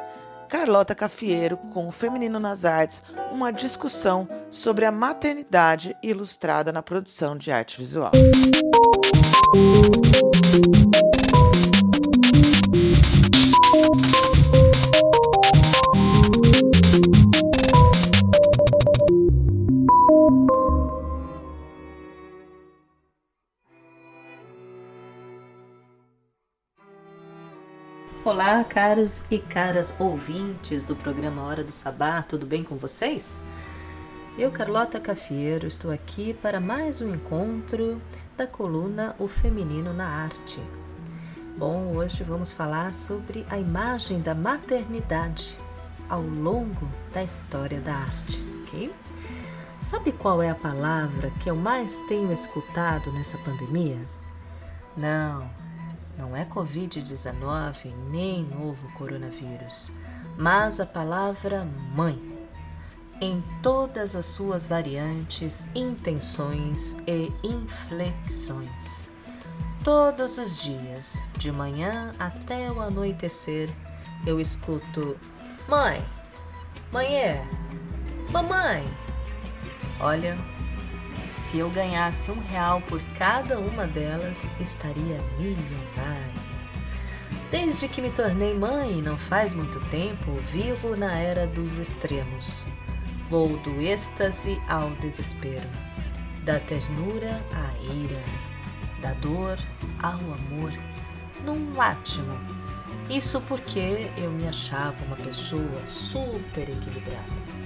Carlota 0.48 0.94
Cafieiro 0.94 1.56
com 1.56 1.86
o 1.86 1.92
Feminino 1.92 2.40
nas 2.40 2.64
Artes, 2.64 3.02
uma 3.30 3.52
discussão 3.52 4.28
sobre 4.50 4.84
a 4.84 4.90
maternidade 4.90 5.96
ilustrada 6.02 6.72
na 6.72 6.82
produção 6.82 7.36
de 7.36 7.52
arte 7.52 7.78
visual. 7.78 8.10
Olá, 28.30 28.62
caros 28.62 29.24
e 29.28 29.40
caras 29.40 29.96
ouvintes 29.98 30.84
do 30.84 30.94
programa 30.94 31.42
Hora 31.42 31.64
do 31.64 31.72
Sabá, 31.72 32.22
tudo 32.22 32.46
bem 32.46 32.62
com 32.62 32.76
vocês? 32.76 33.40
Eu, 34.38 34.52
Carlota 34.52 35.00
Cafieiro, 35.00 35.66
estou 35.66 35.90
aqui 35.90 36.32
para 36.32 36.60
mais 36.60 37.00
um 37.00 37.12
encontro 37.12 38.00
da 38.36 38.46
coluna 38.46 39.16
O 39.18 39.26
Feminino 39.26 39.92
na 39.92 40.06
Arte. 40.06 40.62
Bom, 41.58 41.96
hoje 41.96 42.22
vamos 42.22 42.52
falar 42.52 42.94
sobre 42.94 43.44
a 43.50 43.58
imagem 43.58 44.20
da 44.20 44.32
maternidade 44.32 45.58
ao 46.08 46.22
longo 46.22 46.88
da 47.12 47.24
história 47.24 47.80
da 47.80 47.94
arte, 47.94 48.44
ok? 48.62 48.94
Sabe 49.80 50.12
qual 50.12 50.40
é 50.40 50.50
a 50.50 50.54
palavra 50.54 51.32
que 51.42 51.50
eu 51.50 51.56
mais 51.56 51.96
tenho 52.06 52.32
escutado 52.32 53.10
nessa 53.10 53.38
pandemia? 53.38 53.98
Não, 54.96 55.50
não 56.20 56.36
é 56.36 56.44
Covid-19 56.44 57.94
nem 58.10 58.44
novo 58.44 58.92
coronavírus, 58.92 59.92
mas 60.36 60.78
a 60.78 60.84
palavra 60.84 61.64
mãe, 61.94 62.20
em 63.22 63.42
todas 63.62 64.14
as 64.14 64.26
suas 64.26 64.66
variantes, 64.66 65.64
intenções 65.74 66.94
e 67.06 67.32
inflexões. 67.42 69.08
Todos 69.82 70.36
os 70.36 70.62
dias, 70.62 71.22
de 71.38 71.50
manhã 71.50 72.14
até 72.18 72.70
o 72.70 72.80
anoitecer, 72.80 73.70
eu 74.26 74.38
escuto: 74.38 75.16
Mãe, 75.66 76.04
mãe 76.92 77.16
é, 77.16 77.42
mamãe. 78.30 78.84
Olha, 79.98 80.36
se 81.40 81.58
eu 81.58 81.70
ganhasse 81.70 82.30
um 82.30 82.38
real 82.38 82.80
por 82.82 83.00
cada 83.18 83.58
uma 83.58 83.86
delas, 83.86 84.50
estaria 84.60 85.20
milionária. 85.38 86.50
Desde 87.50 87.88
que 87.88 88.00
me 88.00 88.10
tornei 88.10 88.54
mãe, 88.54 89.02
não 89.02 89.18
faz 89.18 89.54
muito 89.54 89.80
tempo, 89.88 90.32
vivo 90.52 90.94
na 90.96 91.18
era 91.18 91.46
dos 91.46 91.78
extremos. 91.78 92.66
Vou 93.28 93.56
do 93.58 93.80
êxtase 93.80 94.60
ao 94.68 94.90
desespero, 94.96 95.68
da 96.44 96.60
ternura 96.60 97.40
à 97.52 97.92
ira, 97.94 98.22
da 99.00 99.14
dor 99.14 99.58
ao 100.02 100.20
amor, 100.20 100.72
num 101.44 101.80
átimo. 101.80 102.38
Isso 103.08 103.40
porque 103.42 104.10
eu 104.16 104.30
me 104.30 104.46
achava 104.46 105.04
uma 105.06 105.16
pessoa 105.16 105.82
super 105.86 106.68
equilibrada. 106.68 107.59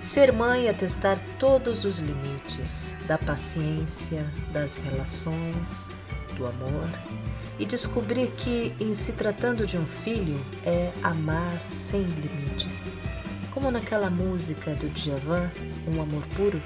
Ser 0.00 0.32
mãe 0.32 0.68
é 0.68 0.72
testar 0.72 1.20
todos 1.38 1.84
os 1.84 1.98
limites 1.98 2.94
da 3.06 3.18
paciência, 3.18 4.24
das 4.52 4.76
relações, 4.76 5.88
do 6.36 6.46
amor 6.46 6.88
e 7.58 7.66
descobrir 7.66 8.30
que, 8.30 8.74
em 8.78 8.94
se 8.94 9.12
tratando 9.12 9.66
de 9.66 9.76
um 9.76 9.86
filho, 9.86 10.40
é 10.64 10.92
amar 11.02 11.60
sem 11.72 12.02
limites. 12.02 12.92
Como 13.52 13.72
naquela 13.72 14.08
música 14.08 14.72
do 14.76 14.88
Djavan, 14.88 15.50
Um 15.88 16.00
Amor 16.00 16.24
Puro, 16.28 16.62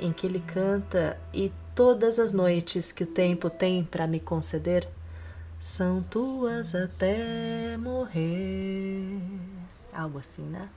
em 0.00 0.12
que 0.12 0.26
ele 0.26 0.40
canta 0.40 1.16
e 1.32 1.52
todas 1.76 2.18
as 2.18 2.32
noites 2.32 2.90
que 2.90 3.04
o 3.04 3.06
tempo 3.06 3.48
tem 3.48 3.84
para 3.84 4.08
me 4.08 4.18
conceder 4.18 4.88
são 5.60 6.02
tuas 6.02 6.74
até 6.74 7.76
morrer. 7.78 9.16
Algo 9.92 10.18
assim, 10.18 10.42
né? 10.42 10.68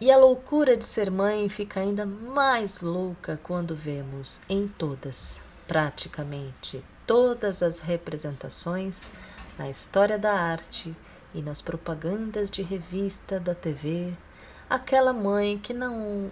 E 0.00 0.12
a 0.12 0.16
loucura 0.16 0.76
de 0.76 0.84
ser 0.84 1.10
mãe 1.10 1.48
fica 1.48 1.80
ainda 1.80 2.06
mais 2.06 2.80
louca 2.80 3.36
quando 3.42 3.74
vemos 3.74 4.40
em 4.48 4.68
todas, 4.68 5.40
praticamente 5.66 6.80
todas 7.04 7.64
as 7.64 7.80
representações 7.80 9.10
na 9.58 9.68
história 9.68 10.16
da 10.16 10.32
arte 10.32 10.94
e 11.34 11.42
nas 11.42 11.60
propagandas 11.60 12.48
de 12.48 12.62
revista 12.62 13.40
da 13.40 13.56
TV, 13.56 14.12
aquela 14.70 15.12
mãe 15.12 15.58
que 15.58 15.74
não 15.74 16.30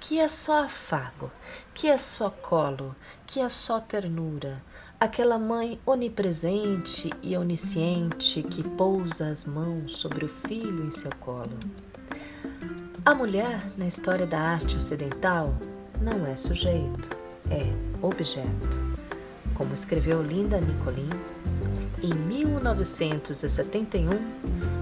que 0.00 0.18
é 0.18 0.26
só 0.26 0.64
afago, 0.64 1.30
que 1.72 1.86
é 1.86 1.96
só 1.96 2.28
colo, 2.28 2.96
que 3.24 3.38
é 3.38 3.48
só 3.48 3.78
ternura, 3.78 4.60
aquela 4.98 5.38
mãe 5.38 5.80
onipresente 5.86 7.10
e 7.22 7.36
onisciente 7.36 8.42
que 8.42 8.64
pousa 8.64 9.28
as 9.28 9.44
mãos 9.44 9.96
sobre 9.96 10.24
o 10.24 10.28
filho 10.28 10.86
em 10.86 10.90
seu 10.90 11.14
colo. 11.20 11.56
A 13.06 13.14
mulher, 13.14 13.60
na 13.76 13.86
história 13.86 14.26
da 14.26 14.40
arte 14.40 14.76
ocidental, 14.76 15.54
não 16.00 16.26
é 16.26 16.34
sujeito, 16.34 17.16
é 17.48 17.62
objeto. 18.04 18.82
Como 19.54 19.72
escreveu 19.72 20.20
Linda 20.20 20.60
Nicolin 20.60 21.08
em 22.02 22.12
1971, 22.12 24.10
em 24.10 24.75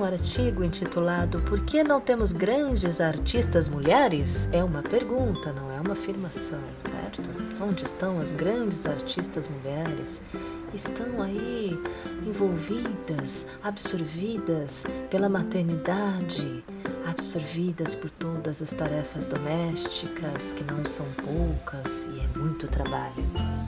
um 0.00 0.04
artigo 0.04 0.64
intitulado 0.64 1.42
Por 1.42 1.60
que 1.62 1.84
não 1.84 2.00
temos 2.00 2.32
grandes 2.32 3.02
artistas 3.02 3.68
mulheres? 3.68 4.48
É 4.50 4.64
uma 4.64 4.82
pergunta, 4.82 5.52
não 5.52 5.70
é 5.70 5.78
uma 5.78 5.92
afirmação, 5.92 6.62
certo? 6.78 7.20
Onde 7.60 7.84
estão 7.84 8.18
as 8.18 8.32
grandes 8.32 8.86
artistas 8.86 9.46
mulheres? 9.46 10.22
Estão 10.72 11.20
aí 11.20 11.78
envolvidas, 12.26 13.46
absorvidas 13.62 14.86
pela 15.10 15.28
maternidade, 15.28 16.64
absorvidas 17.06 17.94
por 17.94 18.08
todas 18.10 18.62
as 18.62 18.72
tarefas 18.72 19.26
domésticas, 19.26 20.54
que 20.54 20.64
não 20.64 20.82
são 20.84 21.06
poucas 21.12 22.06
e 22.06 22.20
é 22.20 22.38
muito 22.38 22.66
trabalho. 22.68 23.59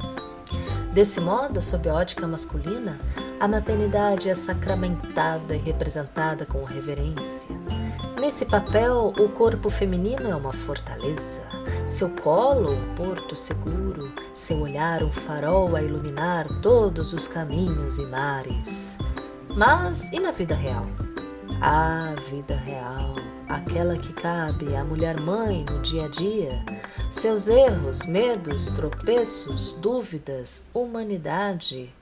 Desse 0.93 1.21
modo, 1.21 1.63
sob 1.63 1.89
a 1.89 1.95
ótica 1.95 2.27
masculina, 2.27 3.01
a 3.41 3.49
maternidade 3.49 4.29
é 4.29 4.35
sacramentada 4.35 5.57
e 5.57 5.59
representada 5.59 6.45
com 6.45 6.63
reverência. 6.65 7.57
Nesse 8.21 8.45
papel, 8.45 9.13
o 9.19 9.29
corpo 9.31 9.71
feminino 9.71 10.29
é 10.29 10.37
uma 10.37 10.53
fortaleza, 10.53 11.43
seu 11.89 12.11
colo 12.11 12.73
um 12.73 12.95
porto 12.95 13.35
seguro, 13.35 14.13
seu 14.35 14.61
olhar 14.61 15.03
um 15.03 15.11
farol 15.11 15.75
a 15.75 15.83
iluminar 15.83 16.47
todos 16.61 17.15
os 17.15 17.27
caminhos 17.27 17.97
e 17.97 18.05
mares. 18.07 18.99
Mas 19.57 20.13
e 20.13 20.21
na 20.21 20.31
vida 20.31 20.55
real? 20.55 20.87
A 21.61 22.15
vida 22.29 22.55
real, 22.55 23.15
aquela 23.53 23.99
que 23.99 24.15
cabe 24.15 24.75
à 24.75 24.83
mulher 24.83 25.21
mãe 25.21 25.63
no 25.71 25.83
dia 25.83 26.07
a 26.07 26.09
dia, 26.09 26.65
seus 27.11 27.49
erros, 27.49 28.07
medos, 28.07 28.67
tropeços, 28.69 29.73
dúvidas, 29.73 30.63
humanidade, 30.73 31.95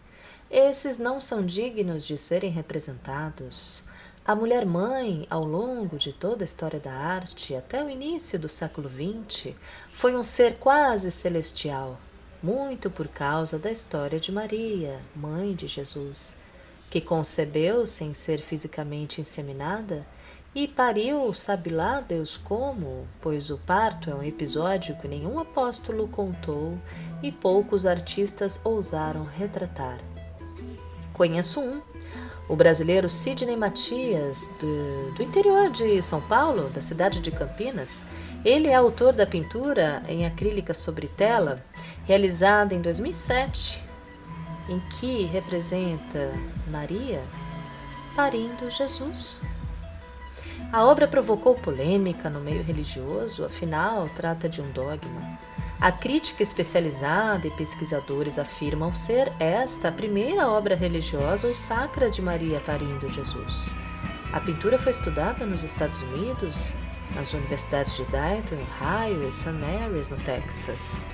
esses 0.48 0.96
não 0.96 1.20
são 1.20 1.44
dignos 1.44 2.06
de 2.06 2.16
serem 2.16 2.52
representados. 2.52 3.82
A 4.24 4.36
mulher 4.36 4.64
mãe, 4.64 5.26
ao 5.28 5.44
longo 5.44 5.98
de 5.98 6.12
toda 6.12 6.44
a 6.44 6.46
história 6.46 6.78
da 6.78 6.92
arte, 6.92 7.54
até 7.56 7.82
o 7.82 7.90
início 7.90 8.38
do 8.38 8.48
século 8.48 8.88
XX, 8.88 9.52
foi 9.92 10.14
um 10.14 10.22
ser 10.22 10.54
quase 10.54 11.10
celestial, 11.10 11.98
muito 12.40 12.88
por 12.88 13.08
causa 13.08 13.58
da 13.58 13.72
história 13.72 14.20
de 14.20 14.30
Maria, 14.30 15.00
mãe 15.16 15.52
de 15.52 15.66
Jesus, 15.66 16.36
que 16.88 17.00
concebeu 17.00 17.88
sem 17.88 18.14
ser 18.14 18.40
fisicamente 18.40 19.20
inseminada 19.20 20.06
e 20.54 20.66
pariu, 20.66 21.32
sabe 21.32 21.70
lá 21.70 22.00
Deus 22.00 22.36
como, 22.36 23.06
pois 23.20 23.50
o 23.50 23.58
parto 23.58 24.10
é 24.10 24.14
um 24.14 24.22
episódio 24.22 24.96
que 24.96 25.06
nenhum 25.06 25.38
apóstolo 25.38 26.08
contou 26.08 26.76
e 27.22 27.30
poucos 27.30 27.86
artistas 27.86 28.60
ousaram 28.64 29.24
retratar. 29.24 30.00
Conheço 31.12 31.60
um, 31.60 31.80
O 32.48 32.56
brasileiro 32.56 33.08
Sidney 33.08 33.56
Matias, 33.56 34.50
do, 34.58 35.14
do 35.14 35.22
interior 35.22 35.70
de 35.70 36.02
São 36.02 36.20
Paulo, 36.20 36.68
da 36.70 36.80
cidade 36.80 37.20
de 37.20 37.30
Campinas, 37.30 38.04
ele 38.44 38.66
é 38.66 38.74
autor 38.74 39.12
da 39.12 39.24
pintura 39.24 40.02
em 40.08 40.26
acrílica 40.26 40.74
sobre 40.74 41.06
tela, 41.06 41.62
realizada 42.06 42.74
em 42.74 42.80
2007, 42.80 43.84
em 44.68 44.80
que 44.98 45.26
representa 45.26 46.32
Maria 46.66 47.22
parindo 48.16 48.68
Jesus. 48.68 49.40
A 50.72 50.84
obra 50.84 51.08
provocou 51.08 51.56
polêmica 51.56 52.30
no 52.30 52.38
meio 52.38 52.62
religioso, 52.62 53.44
afinal, 53.44 54.08
trata 54.14 54.48
de 54.48 54.62
um 54.62 54.70
dogma. 54.70 55.36
A 55.80 55.90
crítica 55.90 56.44
especializada 56.44 57.44
e 57.48 57.50
pesquisadores 57.50 58.38
afirmam 58.38 58.94
ser 58.94 59.32
esta 59.40 59.88
a 59.88 59.92
primeira 59.92 60.48
obra 60.48 60.76
religiosa 60.76 61.48
ou 61.48 61.54
sacra 61.54 62.08
de 62.08 62.22
Maria 62.22 62.60
parindo 62.60 63.08
Jesus. 63.08 63.72
A 64.32 64.38
pintura 64.38 64.78
foi 64.78 64.92
estudada 64.92 65.44
nos 65.44 65.64
Estados 65.64 66.00
Unidos, 66.02 66.72
nas 67.16 67.32
universidades 67.32 67.96
de 67.96 68.04
Dayton, 68.04 68.54
Ohio 68.78 69.26
e 69.26 69.32
St. 69.32 69.50
Mary's, 69.50 70.10
no 70.10 70.18
Texas. 70.18 71.04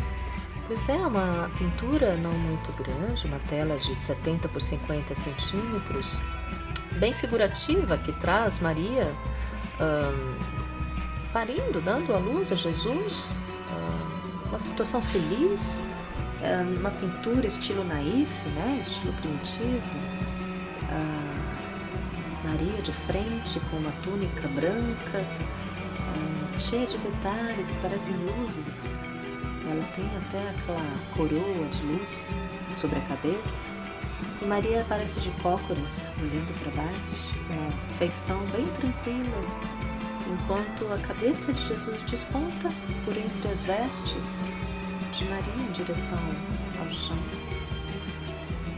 Pois 0.67 0.87
é, 0.91 0.97
uma 0.97 1.51
pintura 1.57 2.15
não 2.17 2.33
muito 2.33 2.71
grande, 2.73 3.27
uma 3.27 3.39
tela 3.49 3.79
de 3.79 3.99
70 3.99 4.49
por 4.49 4.61
50 4.61 5.15
centímetros, 5.15 6.21
bem 6.99 7.15
figurativa, 7.15 7.97
que 7.97 8.13
traz 8.13 8.61
Maria 8.61 9.11
um, 9.81 11.33
parindo, 11.33 11.81
dando 11.81 12.15
a 12.15 12.19
luz 12.19 12.53
a 12.53 12.55
Jesus 12.55 13.37
uma 14.49 14.59
situação 14.59 15.03
feliz, 15.03 15.83
é, 16.41 16.57
uma 16.79 16.91
pintura 16.91 17.47
estilo 17.47 17.85
naif, 17.85 18.31
né? 18.51 18.81
estilo 18.83 19.13
primitivo. 19.15 20.17
Maria 22.45 22.81
de 22.81 22.93
frente 22.93 23.59
com 23.69 23.77
uma 23.79 23.91
túnica 24.03 24.47
branca, 24.49 25.25
cheia 26.59 26.87
de 26.87 26.97
detalhes 26.99 27.71
que 27.71 27.79
parecem 27.81 28.15
luzes. 28.17 29.03
Ela 29.69 29.83
tem 29.93 30.07
até 30.17 30.39
aquela 30.51 30.81
coroa 31.17 31.69
de 31.69 31.83
luz 31.83 32.35
sobre 32.73 32.99
a 32.99 33.03
cabeça. 33.03 33.76
Maria 34.47 34.83
aparece 34.83 35.21
de 35.21 35.31
cócoras, 35.43 36.11
olhando 36.19 36.53
para 36.61 36.83
baixo, 36.83 37.35
uma 37.51 37.71
feição 37.97 38.39
bem 38.47 38.67
tranquila, 38.69 39.45
enquanto 40.33 40.93
a 40.93 40.99
cabeça 40.99 41.53
de 41.53 41.63
Jesus 41.67 42.03
desponta 42.03 42.71
por 43.05 43.17
entre 43.17 43.49
as 43.49 43.63
vestes 43.63 44.49
de 45.13 45.25
Maria 45.27 45.55
em 45.55 45.73
direção 45.73 46.19
ao 46.81 46.91
chão. 46.91 47.19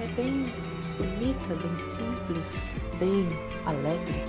É 0.00 0.06
bem 0.14 0.52
bonita, 0.96 1.54
bem 1.54 1.76
simples, 1.76 2.74
bem 2.98 3.28
alegre. 3.66 4.24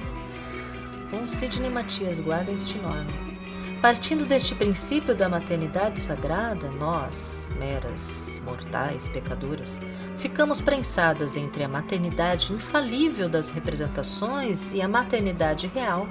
Bom, 1.11 1.25
Sidney 1.25 1.69
Matias, 1.69 2.19
guarda 2.19 2.51
este 2.51 2.77
nome. 2.77 3.38
Partindo 3.81 4.25
deste 4.25 4.53
princípio 4.55 5.15
da 5.15 5.29
maternidade 5.29 6.01
sagrada, 6.01 6.69
nós, 6.71 7.49
meras 7.57 8.41
mortais 8.43 9.07
pecadoras, 9.07 9.79
ficamos 10.17 10.59
prensadas 10.59 11.37
entre 11.37 11.63
a 11.63 11.69
maternidade 11.69 12.51
infalível 12.51 13.29
das 13.29 13.49
representações 13.49 14.73
e 14.73 14.81
a 14.81 14.87
maternidade 14.87 15.67
real 15.67 16.07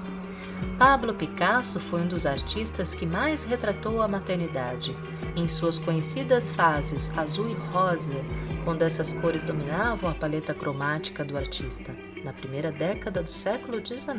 Pablo 0.77 1.15
Picasso 1.15 1.81
foi 1.81 2.03
um 2.03 2.09
dos 2.09 2.27
artistas 2.27 2.95
que 2.95 3.07
mais 3.07 3.45
retratou 3.45 4.01
a 4.01 4.09
maternidade, 4.09 4.97
em 5.37 5.49
suas 5.49 5.79
conhecidas 5.79 6.51
fases 6.51 7.11
azul 7.17 7.49
e 7.49 7.55
rosa, 7.55 8.15
quando 8.65 8.83
essas 8.83 9.13
cores 9.13 9.43
dominavam 9.43 10.11
a 10.11 10.15
paleta 10.15 10.55
cromática 10.55 11.25
do 11.25 11.37
artista, 11.37 11.95
na 12.25 12.33
primeira 12.33 12.71
década 12.71 13.23
do 13.23 13.31
século 13.31 13.85
XIX. 13.85 14.19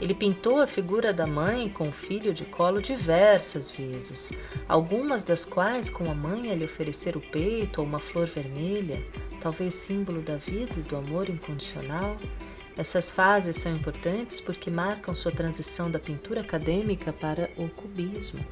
Ele 0.00 0.14
pintou 0.14 0.60
a 0.60 0.66
figura 0.66 1.12
da 1.12 1.26
mãe 1.26 1.68
com 1.68 1.88
o 1.88 1.92
filho 1.92 2.32
de 2.32 2.44
colo 2.44 2.80
diversas 2.80 3.70
vezes, 3.70 4.32
algumas 4.68 5.24
das 5.24 5.44
quais 5.44 5.90
com 5.90 6.10
a 6.10 6.14
mãe 6.14 6.50
a 6.50 6.54
lhe 6.54 6.64
oferecer 6.64 7.16
o 7.16 7.20
peito 7.20 7.80
ou 7.80 7.86
uma 7.86 7.98
flor 7.98 8.26
vermelha, 8.26 9.04
talvez 9.40 9.74
símbolo 9.74 10.22
da 10.22 10.36
vida 10.36 10.74
e 10.76 10.82
do 10.82 10.96
amor 10.96 11.28
incondicional, 11.28 12.16
essas 12.76 13.10
fases 13.10 13.56
são 13.56 13.74
importantes 13.74 14.40
porque 14.40 14.70
marcam 14.70 15.12
sua 15.12 15.32
transição 15.32 15.90
da 15.90 15.98
pintura 15.98 16.42
acadêmica 16.42 17.12
para 17.12 17.50
o 17.56 17.68
cubismo. 17.68 18.46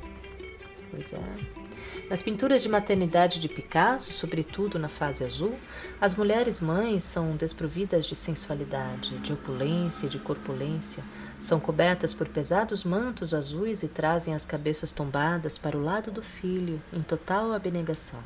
Pois 0.91 1.13
é. 1.13 1.66
Nas 2.09 2.23
pinturas 2.23 2.63
de 2.63 2.69
maternidade 2.69 3.41
de 3.41 3.49
Picasso, 3.49 4.13
sobretudo 4.13 4.79
na 4.79 4.89
fase 4.89 5.25
azul, 5.25 5.59
as 6.01 6.15
mulheres 6.15 6.61
mães 6.61 7.03
são 7.03 7.35
desprovidas 7.37 8.07
de 8.07 8.15
sensualidade, 8.15 9.19
de 9.19 9.33
opulência 9.33 10.07
e 10.07 10.09
de 10.09 10.19
corpulência, 10.19 11.03
são 11.41 11.59
cobertas 11.59 12.15
por 12.15 12.29
pesados 12.29 12.85
mantos 12.85 13.35
azuis 13.35 13.83
e 13.83 13.89
trazem 13.89 14.35
as 14.35 14.45
cabeças 14.45 14.93
tombadas 14.93 15.59
para 15.59 15.77
o 15.77 15.83
lado 15.83 16.11
do 16.11 16.23
filho, 16.23 16.81
em 16.93 17.03
total 17.03 17.53
abnegação. 17.53 18.21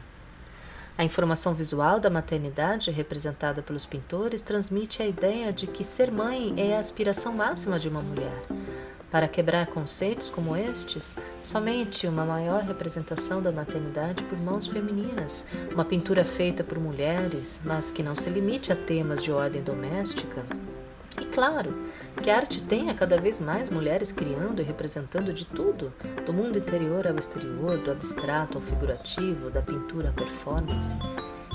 A 0.98 1.04
informação 1.04 1.54
visual 1.54 1.98
da 1.98 2.10
maternidade, 2.10 2.90
representada 2.90 3.62
pelos 3.62 3.86
pintores, 3.86 4.42
transmite 4.42 5.02
a 5.02 5.06
ideia 5.06 5.50
de 5.50 5.66
que 5.66 5.82
ser 5.82 6.10
mãe 6.10 6.52
é 6.58 6.76
a 6.76 6.78
aspiração 6.78 7.32
máxima 7.32 7.78
de 7.78 7.88
uma 7.88 8.02
mulher. 8.02 8.44
Para 9.10 9.26
quebrar 9.26 9.66
conceitos 9.66 10.30
como 10.30 10.56
estes, 10.56 11.16
somente 11.42 12.06
uma 12.06 12.24
maior 12.24 12.62
representação 12.62 13.42
da 13.42 13.50
maternidade 13.50 14.22
por 14.24 14.38
mãos 14.38 14.68
femininas, 14.68 15.46
uma 15.72 15.84
pintura 15.84 16.24
feita 16.24 16.62
por 16.62 16.78
mulheres, 16.78 17.60
mas 17.64 17.90
que 17.90 18.04
não 18.04 18.14
se 18.14 18.30
limite 18.30 18.72
a 18.72 18.76
temas 18.76 19.22
de 19.22 19.32
ordem 19.32 19.62
doméstica, 19.62 20.44
e 21.20 21.24
claro, 21.24 21.74
que 22.22 22.30
a 22.30 22.36
arte 22.36 22.62
tenha 22.62 22.94
cada 22.94 23.20
vez 23.20 23.40
mais 23.40 23.68
mulheres 23.68 24.12
criando 24.12 24.62
e 24.62 24.64
representando 24.64 25.32
de 25.32 25.44
tudo, 25.44 25.92
do 26.24 26.32
mundo 26.32 26.58
interior 26.58 27.06
ao 27.06 27.16
exterior, 27.16 27.78
do 27.78 27.90
abstrato 27.90 28.56
ao 28.56 28.62
figurativo, 28.62 29.50
da 29.50 29.60
pintura 29.60 30.10
à 30.10 30.12
performance. 30.12 30.96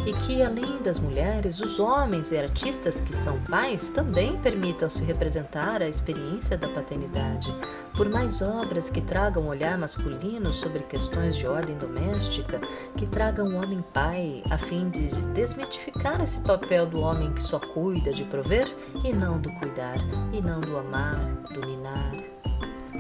E 0.03 0.13
que, 0.13 0.41
além 0.41 0.81
das 0.81 0.99
mulheres, 0.99 1.59
os 1.59 1.79
homens 1.79 2.31
e 2.31 2.37
artistas 2.37 3.01
que 3.01 3.15
são 3.15 3.39
pais 3.43 3.89
também 3.89 4.37
permitam-se 4.37 5.03
representar 5.03 5.81
a 5.81 5.87
experiência 5.87 6.57
da 6.57 6.67
paternidade, 6.67 7.55
por 7.95 8.09
mais 8.09 8.41
obras 8.41 8.89
que 8.89 9.01
tragam 9.01 9.47
olhar 9.47 9.77
masculino 9.77 10.51
sobre 10.51 10.83
questões 10.83 11.35
de 11.35 11.47
ordem 11.47 11.77
doméstica, 11.77 12.59
que 12.95 13.07
tragam 13.07 13.47
o 13.47 13.55
homem 13.55 13.83
pai, 13.93 14.43
a 14.49 14.57
fim 14.57 14.89
de 14.89 15.07
desmistificar 15.33 16.21
esse 16.21 16.41
papel 16.41 16.85
do 16.85 16.99
homem 16.99 17.31
que 17.31 17.41
só 17.41 17.59
cuida 17.59 18.11
de 18.11 18.25
prover 18.25 18.67
e 19.03 19.13
não 19.13 19.39
do 19.39 19.51
cuidar, 19.53 19.97
e 20.33 20.41
não 20.41 20.59
do 20.59 20.77
amar, 20.77 21.17
do 21.51 21.65
minar. 21.67 22.11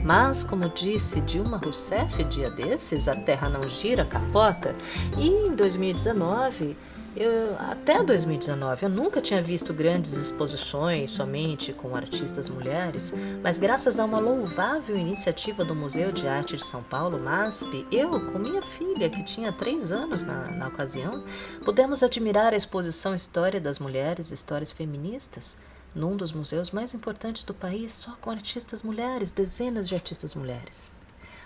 Mas, 0.03 0.43
como 0.43 0.69
disse 0.69 1.21
Dilma 1.21 1.57
Rousseff 1.57 2.23
dia 2.25 2.49
desses, 2.49 3.07
a 3.07 3.15
terra 3.15 3.49
não 3.49 3.67
gira, 3.67 4.05
capota, 4.05 4.75
e 5.17 5.27
em 5.27 5.55
2019 5.55 6.75
eu, 7.15 7.55
até 7.57 8.03
2019 8.03 8.83
eu 8.83 8.89
nunca 8.89 9.21
tinha 9.21 9.41
visto 9.41 9.73
grandes 9.73 10.13
exposições 10.13 11.11
somente 11.11 11.71
com 11.71 11.95
artistas 11.95 12.49
mulheres, 12.49 13.13
mas 13.41 13.57
graças 13.57 14.01
a 14.01 14.05
uma 14.05 14.19
louvável 14.19 14.97
iniciativa 14.97 15.63
do 15.63 15.73
Museu 15.73 16.11
de 16.11 16.27
Arte 16.27 16.57
de 16.57 16.65
São 16.65 16.83
Paulo, 16.83 17.17
MASP, 17.17 17.87
eu, 17.89 18.19
com 18.31 18.37
minha 18.37 18.61
filha, 18.61 19.09
que 19.09 19.23
tinha 19.23 19.53
três 19.53 19.93
anos 19.93 20.23
na, 20.23 20.51
na 20.51 20.67
ocasião, 20.67 21.23
pudemos 21.63 22.03
admirar 22.03 22.53
a 22.53 22.57
exposição 22.57 23.15
História 23.15 23.61
das 23.61 23.79
Mulheres, 23.79 24.31
Histórias 24.31 24.73
Feministas, 24.73 25.57
num 25.95 26.15
dos 26.15 26.33
museus 26.33 26.71
mais 26.71 26.93
importantes 26.93 27.43
do 27.43 27.53
país, 27.53 27.93
só 27.93 28.11
com 28.19 28.29
artistas 28.29 28.83
mulheres, 28.83 29.31
dezenas 29.31 29.87
de 29.87 29.95
artistas 29.95 30.35
mulheres. 30.35 30.87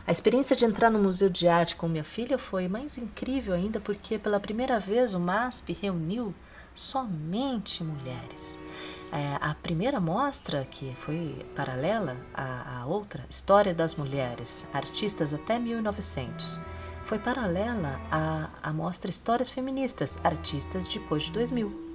A 0.08 0.12
experiência 0.12 0.56
de 0.56 0.66
entrar 0.66 0.90
no 0.90 0.98
Museu 0.98 1.30
de 1.30 1.48
Arte 1.48 1.76
com 1.76 1.88
minha 1.88 2.04
filha 2.04 2.40
foi 2.40 2.68
mais 2.68 2.98
incrível 2.98 3.54
ainda 3.54 3.80
porque 3.80 4.18
pela 4.18 4.40
primeira 4.40 4.80
vez 4.80 5.14
o 5.14 5.20
MASP 5.20 5.78
reuniu 5.80 6.34
somente 6.74 7.84
mulheres. 7.84 8.60
É, 9.12 9.38
a 9.42 9.54
primeira 9.56 10.00
mostra, 10.00 10.66
que 10.66 10.94
foi 10.96 11.36
paralela 11.56 12.18
à, 12.34 12.80
à 12.82 12.86
outra, 12.86 13.26
História 13.30 13.74
das 13.74 13.96
Mulheres, 13.96 14.68
Artistas 14.74 15.34
até 15.34 15.60
1900, 15.60 16.60
foi 17.04 17.20
paralela 17.20 18.00
à, 18.12 18.50
à 18.64 18.74
mostra 18.74 19.10
Histórias 19.10 19.50
Feministas, 19.50 20.18
Artistas 20.24 20.88
depois 20.88 21.24
de 21.24 21.32
2000. 21.32 21.89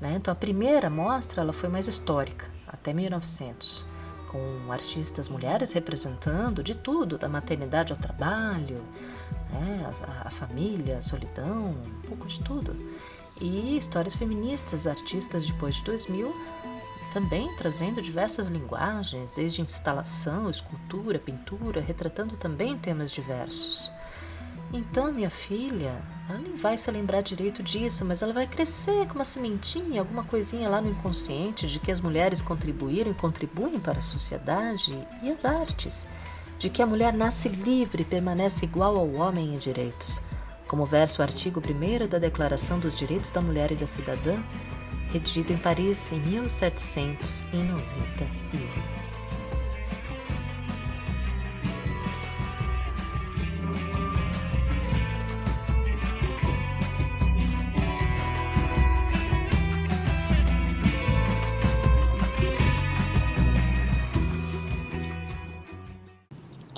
Né? 0.00 0.14
Então 0.16 0.32
a 0.32 0.34
primeira 0.34 0.88
mostra 0.88 1.42
ela 1.42 1.52
foi 1.52 1.68
mais 1.68 1.88
histórica, 1.88 2.50
até 2.66 2.92
1900 2.92 3.90
com 4.30 4.70
artistas 4.70 5.28
mulheres 5.28 5.72
representando 5.72 6.62
de 6.62 6.72
tudo, 6.72 7.18
da 7.18 7.28
maternidade 7.28 7.92
ao 7.92 7.98
trabalho, 7.98 8.80
né, 9.50 9.92
a, 10.22 10.28
a, 10.28 10.30
família, 10.30 10.98
a 10.98 11.02
solidão, 11.02 11.70
um 11.70 12.02
pouco 12.06 12.28
de 12.28 12.40
tudo. 12.40 12.76
E 13.40 13.76
histórias 13.76 14.14
feministas, 14.14 14.86
artistas 14.86 15.46
depois 15.46 15.74
de 15.74 15.82
2000, 15.82 16.32
também 17.12 17.52
trazendo 17.56 18.00
diversas 18.00 18.46
linguagens, 18.46 19.32
desde 19.32 19.62
instalação, 19.62 20.48
escultura, 20.48 21.18
pintura, 21.18 21.80
retratando 21.80 22.36
também 22.36 22.78
temas 22.78 23.10
diversos. 23.10 23.90
Então, 24.72 25.12
minha 25.12 25.30
filha, 25.30 26.00
ela 26.28 26.38
nem 26.38 26.54
vai 26.54 26.78
se 26.78 26.88
lembrar 26.90 27.22
direito 27.22 27.60
disso, 27.60 28.04
mas 28.04 28.22
ela 28.22 28.32
vai 28.32 28.46
crescer 28.46 29.06
com 29.08 29.16
uma 29.16 29.24
sementinha, 29.24 30.00
alguma 30.00 30.22
coisinha 30.22 30.68
lá 30.68 30.80
no 30.80 30.90
inconsciente 30.90 31.66
de 31.66 31.80
que 31.80 31.90
as 31.90 32.00
mulheres 32.00 32.40
contribuíram 32.40 33.10
e 33.10 33.14
contribuem 33.14 33.80
para 33.80 33.98
a 33.98 34.02
sociedade 34.02 34.96
e 35.22 35.30
as 35.30 35.44
artes, 35.44 36.08
de 36.56 36.70
que 36.70 36.82
a 36.82 36.86
mulher 36.86 37.12
nasce 37.12 37.48
livre 37.48 38.02
e 38.02 38.04
permanece 38.04 38.64
igual 38.64 38.96
ao 38.96 39.12
homem 39.14 39.54
em 39.54 39.58
direitos, 39.58 40.22
como 40.68 40.86
versa 40.86 41.20
o 41.20 41.24
artigo 41.24 41.60
1 41.60 42.06
da 42.06 42.18
Declaração 42.18 42.78
dos 42.78 42.96
Direitos 42.96 43.32
da 43.32 43.40
Mulher 43.40 43.72
e 43.72 43.74
da 43.74 43.88
Cidadã, 43.88 44.40
redigido 45.12 45.52
em 45.52 45.58
Paris 45.58 46.12
em 46.12 46.20
1791. 46.20 48.99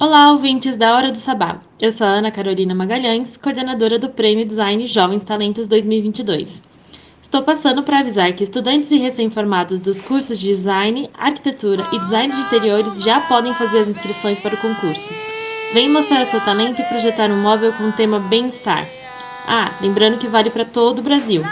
Olá, 0.02 0.32
ouvintes 0.32 0.76
da 0.76 0.96
Hora 0.96 1.12
do 1.12 1.16
Sabá. 1.16 1.60
Eu 1.80 1.92
sou 1.92 2.04
a 2.04 2.10
Ana 2.10 2.32
Carolina 2.32 2.74
Magalhães, 2.74 3.36
coordenadora 3.36 4.00
do 4.00 4.08
Prêmio 4.08 4.44
Design 4.44 4.84
Jovens 4.84 5.22
Talentos 5.22 5.68
2022. 5.68 6.64
Estou 7.22 7.44
passando 7.44 7.84
para 7.84 8.00
avisar 8.00 8.32
que 8.32 8.42
estudantes 8.42 8.90
e 8.90 8.96
recém-formados 8.96 9.78
dos 9.78 10.00
cursos 10.00 10.40
de 10.40 10.48
Design, 10.48 11.08
Arquitetura 11.14 11.86
e 11.92 12.00
Design 12.00 12.34
de 12.34 12.40
Interiores 12.40 13.00
já 13.00 13.20
podem 13.20 13.54
fazer 13.54 13.78
as 13.78 13.86
inscrições 13.86 14.40
para 14.40 14.56
o 14.56 14.58
concurso. 14.58 15.14
Venha 15.72 15.88
mostrar 15.88 16.24
seu 16.24 16.40
talento 16.40 16.82
e 16.82 16.84
projetar 16.86 17.30
um 17.30 17.40
móvel 17.40 17.72
com 17.74 17.84
o 17.84 17.92
tema 17.92 18.18
bem-estar. 18.18 18.84
Ah, 19.46 19.78
lembrando 19.80 20.18
que 20.18 20.26
vale 20.26 20.50
para 20.50 20.64
todo 20.64 20.98
o 20.98 21.02
Brasil. 21.02 21.44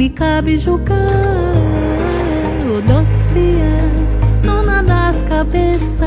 Me 0.01 0.09
cabe 0.09 0.57
julgar. 0.57 0.97
O 2.65 2.81
docia, 2.81 3.77
dona 4.41 4.81
das 4.81 5.21
cabeças, 5.29 6.01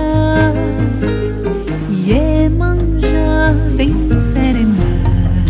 e 1.89 2.11
Emanjá 2.11 3.55
vem 3.77 3.95
serenar. 4.33 5.45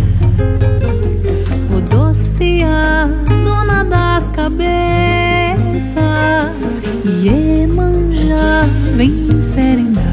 O 1.74 1.80
docia, 1.80 3.08
dona 3.46 3.82
das 3.82 4.28
cabeças, 4.28 4.68
e 7.02 7.62
Emanjá 7.62 8.66
vem 8.94 9.40
serenar. 9.40 10.04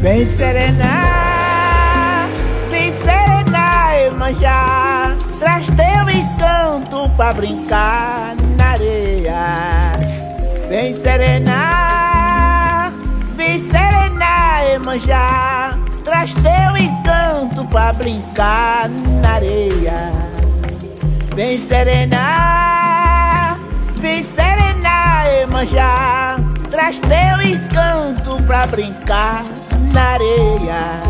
Vem 0.00 0.24
serenar, 0.24 2.30
vem 2.70 2.92
serenar 2.92 3.96
e 3.96 4.10
pra 7.16 7.32
brincar 7.32 8.36
na 8.58 8.72
areia. 8.72 9.92
Vem 10.68 10.94
serenar, 10.94 12.92
vem 13.34 13.58
serenar 13.60 14.62
e 14.74 14.78
manjar. 14.78 15.78
Traz 16.04 16.34
teu 16.34 16.76
encanto 16.76 17.64
pra 17.66 17.94
brincar 17.94 18.88
na 18.88 19.34
areia. 19.34 20.12
Vem 21.34 21.58
serenar, 21.66 23.58
vem 23.96 24.22
serenar 24.22 25.26
e 25.26 25.46
manjar. 25.46 26.38
Traz 26.70 27.00
teu 27.00 27.42
encanto 27.42 28.40
pra 28.46 28.66
brincar 28.66 29.42
na 29.92 30.02
areia. 30.02 31.00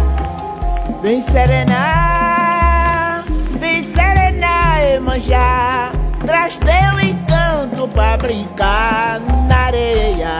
Vem 1.03 1.21
serenar, 1.21 3.25
vem 3.59 3.83
serenar 3.92 4.83
e 4.83 5.01
manjar. 5.01 5.95
Traz 6.27 6.59
teu 6.59 7.01
encanto 7.01 7.87
pra 7.89 8.17
brincar 8.17 9.21
na 9.49 9.67
areia. 9.67 10.39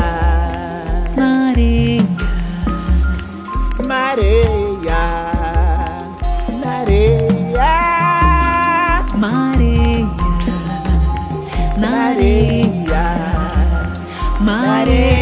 Na 1.17 1.51
areia. 1.51 2.03
Mareia, 3.87 5.05
na 6.61 6.71
areia, 6.81 7.75
Mareia. 9.15 10.07
Na 11.79 12.09
areia. 12.09 12.37
Mareia, 12.87 13.07
Mareia. 14.41 15.16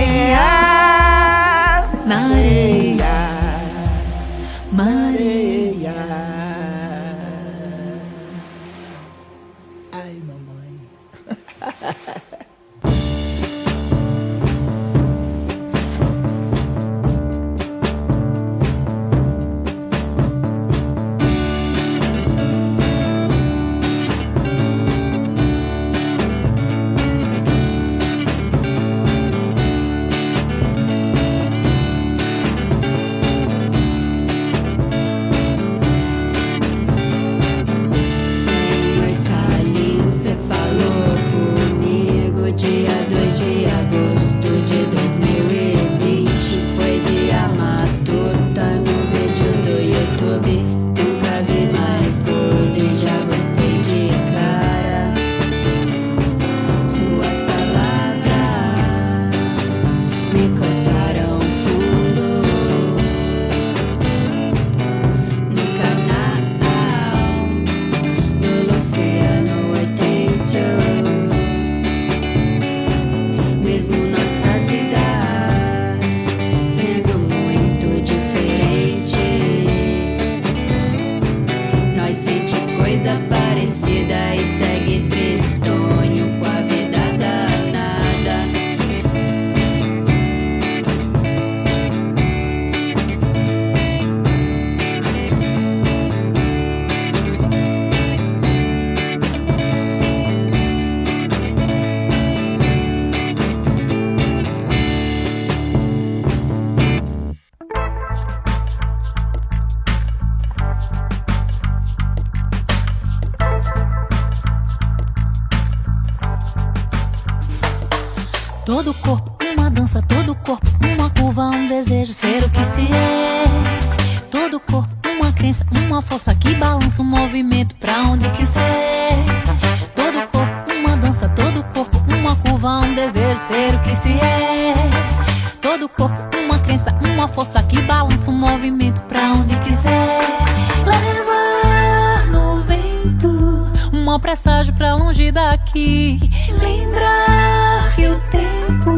Longe 145.04 145.30
daqui. 145.30 146.18
Lembrar 146.60 147.94
que 147.94 148.08
o 148.08 148.18
tempo 148.30 148.90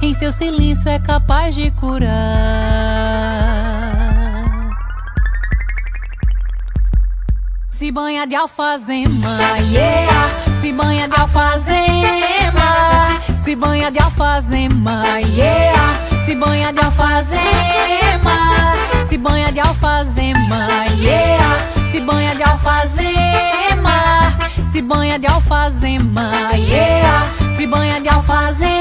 em 0.00 0.14
seu 0.14 0.32
silêncio 0.32 0.88
é 0.88 0.98
capaz 0.98 1.54
de 1.54 1.70
curar. 1.72 2.10
Se 7.70 7.90
banha 7.92 8.26
de 8.26 8.34
alfazema, 8.34 9.58
yeah. 9.70 10.30
Se 10.62 10.72
banha 10.72 11.06
de 11.08 11.20
alfazema. 11.20 11.82
Se 13.44 13.56
banha 13.56 13.90
de 13.90 13.98
alfazema, 13.98 15.02
yeah. 15.34 16.00
Se 16.24 16.34
banha 16.34 16.72
de 16.72 16.80
alfazema. 16.80 17.42
Se 19.08 19.18
banha 19.18 19.52
de 19.52 19.60
alfazema, 19.60 20.86
yeah. 20.98 21.68
Se 21.90 22.00
banha 22.00 22.34
de 22.34 22.42
alfazema. 22.42 23.12
Se 24.72 24.80
banha 24.80 25.18
de 25.18 25.26
alfazema, 25.26 26.30
yeah. 26.56 27.30
Se 27.58 27.66
banha 27.66 28.00
de 28.00 28.08
alfazema. 28.08 28.72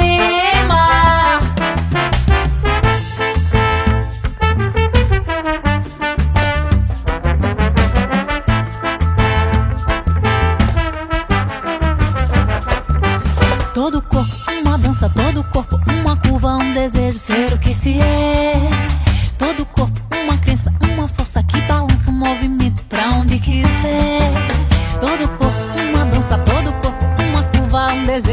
Todo 13.74 14.02
corpo, 14.02 14.32
uma 14.62 14.78
dança, 14.78 15.10
todo 15.10 15.44
corpo, 15.44 15.78
uma 15.88 16.16
curva, 16.16 16.56
um 16.56 16.72
desejo, 16.72 17.20
ser 17.20 17.52
o 17.52 17.58
que 17.58 17.74
se 17.74 18.00
é. 18.00 18.91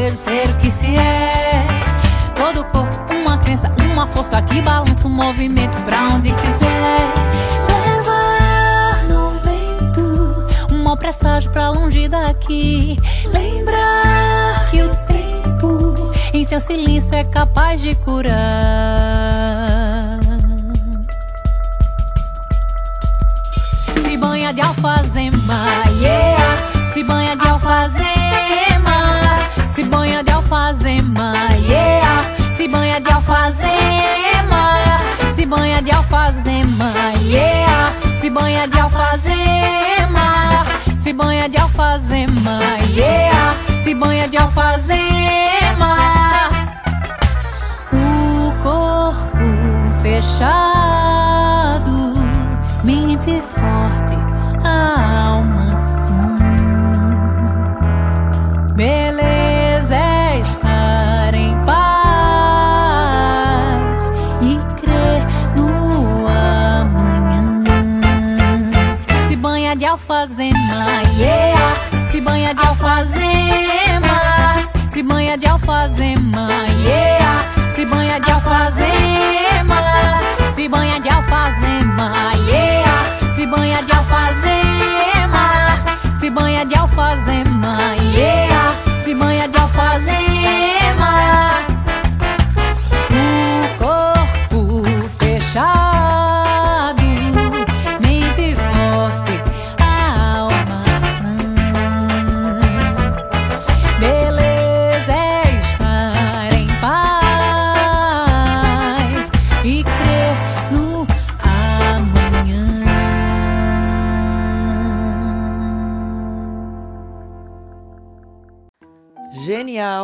Desejo, 0.09 0.17
ser 0.17 0.49
o 0.49 0.57
que 0.57 0.71
se 0.71 0.95
é. 0.95 1.65
Todo 2.35 2.63
corpo, 2.65 3.13
uma 3.13 3.37
crença, 3.37 3.71
uma 3.79 4.07
força 4.07 4.41
que 4.41 4.61
balança 4.61 5.07
um 5.07 5.11
movimento 5.11 5.77
pra 5.83 6.09
onde 6.09 6.31
quiser. 6.33 7.13
Levar 7.67 9.03
no 9.07 9.31
vento, 9.39 10.47
um 10.71 10.97
presságio 10.97 11.51
pra 11.51 11.69
longe 11.69 12.07
daqui. 12.07 12.97
Lembrar 13.31 14.69
que 14.71 14.81
o 14.81 14.89
tempo 15.05 15.95
em 16.33 16.43
seu 16.43 16.59
silêncio 16.59 17.15
é 17.15 17.23
capaz 17.23 17.81
de 17.81 17.95
curar. 17.95 18.37
Se 24.01 24.17
banha 24.17 24.53
de 24.53 24.61
alfazema, 24.61 25.65
yeah. 25.99 26.93
Se 26.93 27.03
banha 27.03 27.35
de 27.35 27.47
alfazema. 27.47 28.68
Se 29.79 29.85
banha 29.85 30.21
de 30.21 30.31
alfazema, 30.33 31.33
yeah. 31.65 32.25
Se 32.57 32.67
banha 32.67 32.99
de 32.99 33.09
alfazema. 33.09 34.75
Se 35.33 35.45
banha 35.45 35.81
de 35.81 35.89
alfazema. 35.89 36.91
yeah. 37.23 37.93
Se 38.19 38.29
banha 38.29 38.67
de 38.67 38.77
alfazema, 38.77 40.65
se 41.01 41.13
banha 41.13 41.47
de 41.47 41.57
alfazema, 41.57 42.59
yeah. 42.93 43.55
Se 43.85 43.93
banha 43.95 44.27
de 44.27 44.37
alfazema. 44.37 45.95
O 47.93 48.51
corpo 48.61 49.47
fechado, 50.03 51.09
mente 52.83 53.41
forte, 53.55 54.17
a 54.61 55.35
alma 55.35 55.48
alfazema, 70.13 71.01
yeah. 71.17 72.09
Se 72.11 72.19
banha 72.19 72.53
de 72.53 72.61
alfazema, 72.61 74.17
se 74.91 75.03
banha 75.03 75.37
de 75.37 75.47
alfazema, 75.47 76.49
yeah. 76.83 77.45
Se 77.75 77.85
banha 77.85 78.19
de 78.19 78.31
alfazema, 78.31 79.81
se 80.55 80.67
banha 80.67 80.99
de 80.99 81.09
alfazema, 81.09 82.13
yeah. 82.47 83.35
Se 83.35 83.45
banha 83.45 83.81
de 83.83 83.91
alfazema, 83.93 85.45
se 86.19 86.29
banha 86.31 86.65
de 86.65 86.75
alfazema, 86.75 87.77
yeah. 88.15 88.73
Se 89.05 89.13
banha 89.13 89.47
de 89.47 89.57
alfazema. 89.59 91.09
O 93.79 93.93
corpo 94.57 94.83
fechado, 95.19 95.98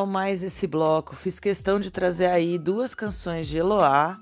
Mais 0.04 0.42
esse 0.42 0.66
bloco. 0.66 1.16
Fiz 1.16 1.40
questão 1.40 1.80
de 1.80 1.92
trazer 1.92 2.26
aí 2.26 2.58
duas 2.58 2.96
canções 2.96 3.46
de 3.46 3.58
Eloá. 3.58 4.18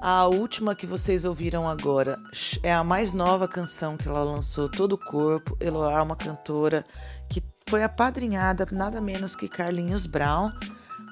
A 0.00 0.26
última 0.26 0.74
que 0.74 0.84
vocês 0.84 1.24
ouviram 1.24 1.68
agora 1.68 2.18
é 2.64 2.74
a 2.74 2.82
mais 2.82 3.12
nova 3.12 3.46
canção 3.46 3.96
que 3.96 4.08
ela 4.08 4.24
lançou, 4.24 4.68
Todo 4.68 4.94
o 4.94 4.98
Corpo. 4.98 5.56
Eloá 5.60 5.98
é 5.98 6.02
uma 6.02 6.16
cantora 6.16 6.84
que 7.28 7.40
foi 7.68 7.84
apadrinhada 7.84 8.66
nada 8.72 9.00
menos 9.00 9.36
que 9.36 9.46
Carlinhos 9.46 10.06
Brown. 10.06 10.50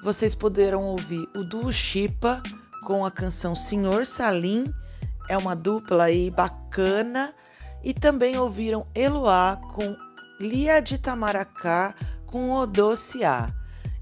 Vocês 0.03 0.35
poderão 0.35 0.83
ouvir 0.83 1.25
o 1.33 1.43
duo 1.43 1.71
Chipa 1.71 2.43
com 2.83 3.05
a 3.05 3.11
canção 3.11 3.55
Senhor 3.55 4.05
Salim. 4.05 4.65
É 5.29 5.37
uma 5.37 5.55
dupla 5.55 6.05
aí 6.05 6.29
bacana. 6.29 7.33
E 7.81 7.93
também 7.93 8.37
ouviram 8.37 8.85
Eloá 8.93 9.55
com 9.73 9.95
Lia 10.39 10.81
de 10.81 10.97
Tamaracá 10.97 11.95
com 12.25 12.51
Odociá. 12.51 13.58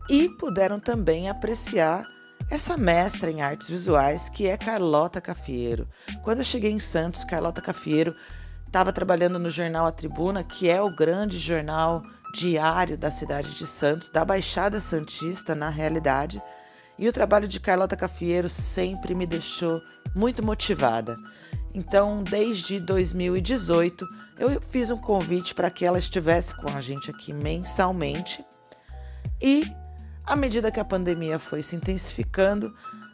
E 0.10 0.30
puderam 0.30 0.80
também 0.80 1.30
apreciar 1.30 2.06
essa 2.50 2.78
mestra 2.78 3.30
em 3.30 3.42
artes 3.42 3.70
visuais 3.70 4.30
que 4.30 4.48
é 4.48 4.56
Carlota 4.56 5.20
Cafiero. 5.20 5.88
Quando 6.24 6.40
eu 6.40 6.46
cheguei 6.46 6.72
em 6.72 6.80
Santos, 6.80 7.26
Carlota 7.26 7.62
Cafiero 7.62 8.16
estava 8.66 8.94
trabalhando 8.94 9.38
no 9.38 9.50
jornal 9.50 9.86
A 9.86 9.92
Tribuna, 9.92 10.44
que 10.44 10.70
é 10.70 10.82
o 10.82 10.94
grande 10.94 11.38
jornal 11.38 12.04
diário 12.34 12.98
da 12.98 13.12
cidade 13.12 13.54
de 13.54 13.68
Santos, 13.68 14.10
da 14.10 14.24
Baixada 14.24 14.80
Santista, 14.80 15.54
na 15.54 15.70
realidade. 15.70 16.42
E 16.98 17.08
o 17.08 17.14
trabalho 17.14 17.48
de 17.48 17.60
Carlota 17.60 17.98
Cafiero 17.98 18.50
sempre 18.50 19.14
me 19.14 19.26
deixou 19.26 19.82
muito 20.16 20.44
motivada. 20.44 21.16
Então, 21.74 22.24
desde 22.24 22.80
2018, 22.80 24.08
eu 24.40 24.62
fiz 24.62 24.90
um 24.90 24.98
convite 24.98 25.54
para 25.54 25.70
que 25.70 25.86
ela 25.86 26.00
estivesse 26.00 26.56
com 26.56 26.70
a 26.76 26.82
gente 26.82 27.12
aqui 27.12 27.34
mensalmente. 27.34 28.44
E 29.42 29.70
à 30.28 30.36
medida 30.36 30.70
que 30.70 30.80
a 30.80 30.86
pandemia 30.86 31.40
foi 31.40 31.62
se 31.62 31.76
intensificando, 31.76 32.68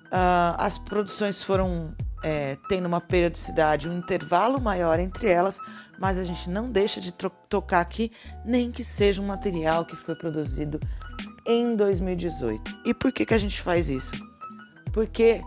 uh, 0.07 0.57
as 0.57 0.79
produções 0.79 1.43
foram 1.43 1.95
é, 2.23 2.57
tendo 2.67 2.87
uma 2.87 2.99
periodicidade, 2.99 3.87
um 3.87 3.97
intervalo 3.97 4.59
maior 4.59 4.99
entre 4.99 5.27
elas, 5.27 5.59
mas 5.99 6.17
a 6.17 6.23
gente 6.23 6.49
não 6.49 6.71
deixa 6.71 6.99
de 6.99 7.13
tocar 7.13 7.81
aqui, 7.81 8.11
nem 8.43 8.71
que 8.71 8.83
seja 8.83 9.21
um 9.21 9.27
material 9.27 9.85
que 9.85 9.95
foi 9.95 10.15
produzido 10.15 10.79
em 11.45 11.75
2018. 11.75 12.79
E 12.85 12.93
por 12.93 13.11
que, 13.11 13.25
que 13.25 13.33
a 13.33 13.37
gente 13.37 13.61
faz 13.61 13.89
isso? 13.89 14.13
Porque 14.91 15.41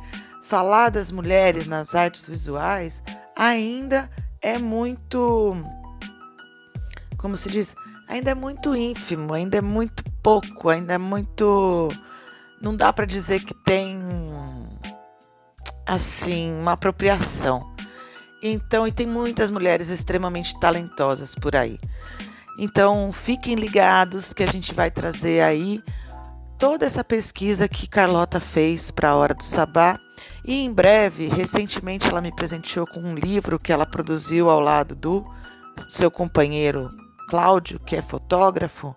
falar 0.45 0.91
das 0.91 1.11
mulheres 1.11 1.67
nas 1.67 1.95
artes 1.97 2.29
visuais 2.29 3.03
ainda 3.35 4.09
é 4.41 4.57
muito. 4.57 5.57
Como 7.17 7.37
se 7.37 7.51
diz? 7.51 7.75
Ainda 8.09 8.31
é 8.31 8.35
muito 8.35 8.77
ínfimo, 8.77 9.35
ainda 9.35 9.57
é 9.57 9.61
muito 9.61 10.05
pouco, 10.27 10.68
ainda 10.68 10.95
é 10.95 10.99
muito. 10.99 11.89
Não 12.61 12.74
dá 12.74 12.93
para 12.93 13.07
dizer 13.07 13.45
que 13.45 13.55
tem. 13.55 13.97
Assim, 15.87 16.53
uma 16.53 16.72
apropriação. 16.72 17.72
Então, 18.43 18.89
e 18.89 18.91
tem 18.91 19.07
muitas 19.07 19.53
mulheres 19.53 19.89
extremamente 19.89 20.59
talentosas 20.59 21.37
por 21.37 21.55
aí. 21.55 21.79
Então, 22.59 23.12
fiquem 23.12 23.55
ligados 23.55 24.33
que 24.33 24.43
a 24.43 24.49
gente 24.49 24.74
vai 24.74 24.91
trazer 24.91 25.43
aí 25.43 25.81
toda 26.59 26.85
essa 26.85 27.05
pesquisa 27.05 27.68
que 27.68 27.89
Carlota 27.89 28.41
fez 28.41 28.91
para 28.91 29.11
a 29.11 29.14
Hora 29.14 29.33
do 29.33 29.45
Sabá. 29.45 29.97
E 30.45 30.64
em 30.64 30.72
breve, 30.72 31.29
recentemente, 31.29 32.09
ela 32.09 32.20
me 32.20 32.35
presenteou 32.35 32.85
com 32.85 32.99
um 32.99 33.14
livro 33.14 33.61
que 33.61 33.72
ela 33.72 33.87
produziu 33.87 34.51
ao 34.51 34.59
lado 34.59 34.97
do 34.97 35.24
seu 35.89 36.11
companheiro 36.11 36.89
Cláudio, 37.29 37.79
que 37.81 37.95
é 37.95 38.03
fotógrafo, 38.03 38.97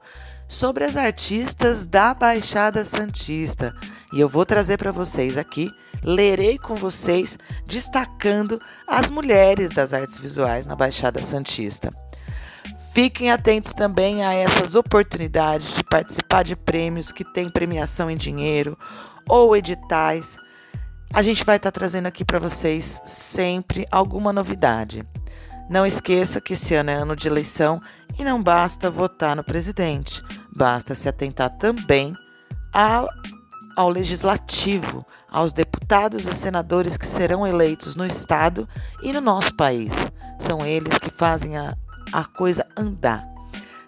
sobre 0.50 0.84
as 0.84 0.98
artistas 0.98 1.86
da 1.86 2.12
Baixada 2.12 2.84
Santista. 2.84 3.74
E 4.12 4.20
eu 4.20 4.28
vou 4.28 4.44
trazer 4.44 4.78
para 4.78 4.92
vocês 4.92 5.38
aqui, 5.38 5.72
lerei 6.04 6.58
com 6.58 6.76
vocês, 6.76 7.38
destacando 7.68 8.60
as 8.88 9.12
mulheres 9.12 9.70
das 9.70 9.94
artes 9.94 10.18
visuais 10.18 10.66
na 10.66 10.76
Baixada 10.76 11.22
Santista. 11.22 11.92
Fiquem 12.92 13.32
atentos 13.32 13.74
também 13.74 14.26
a 14.26 14.34
essas 14.34 14.74
oportunidades 14.74 15.76
de 15.76 15.84
participar 15.84 16.44
de 16.44 16.56
prêmios 16.56 17.12
que 17.12 17.24
têm 17.24 17.48
premiação 17.48 18.10
em 18.10 18.18
dinheiro 18.18 18.76
ou 19.30 19.56
editais. 19.56 20.40
A 21.14 21.22
gente 21.22 21.46
vai 21.46 21.58
estar 21.58 21.72
trazendo 21.72 22.08
aqui 22.08 22.26
para 22.26 22.40
vocês 22.40 23.00
sempre 23.06 23.86
alguma 23.92 24.34
novidade. 24.34 25.06
Não 25.70 25.86
esqueça 25.86 26.42
que 26.42 26.54
esse 26.54 26.74
ano 26.74 26.90
é 26.90 26.96
ano 26.96 27.16
de 27.16 27.28
eleição 27.28 27.80
e 28.18 28.24
não 28.24 28.42
basta 28.42 28.90
votar 28.90 29.36
no 29.36 29.44
presidente, 29.44 30.24
basta 30.60 30.94
se 30.94 31.08
atentar 31.08 31.52
também 31.52 32.14
ao, 32.74 33.08
ao 33.78 33.88
legislativo, 33.88 35.06
aos 35.32 35.54
deputados 35.54 36.28
e 36.28 36.34
senadores 36.34 36.98
que 36.98 37.08
serão 37.08 37.48
eleitos 37.48 37.96
no 37.96 38.06
estado 38.06 38.68
e 39.02 39.14
no 39.14 39.22
nosso 39.22 39.56
país. 39.56 39.94
São 40.38 40.66
eles 40.66 40.98
que 40.98 41.10
fazem 41.10 41.58
a, 41.58 41.78
a 42.12 42.26
coisa 42.26 42.68
andar. 42.78 43.26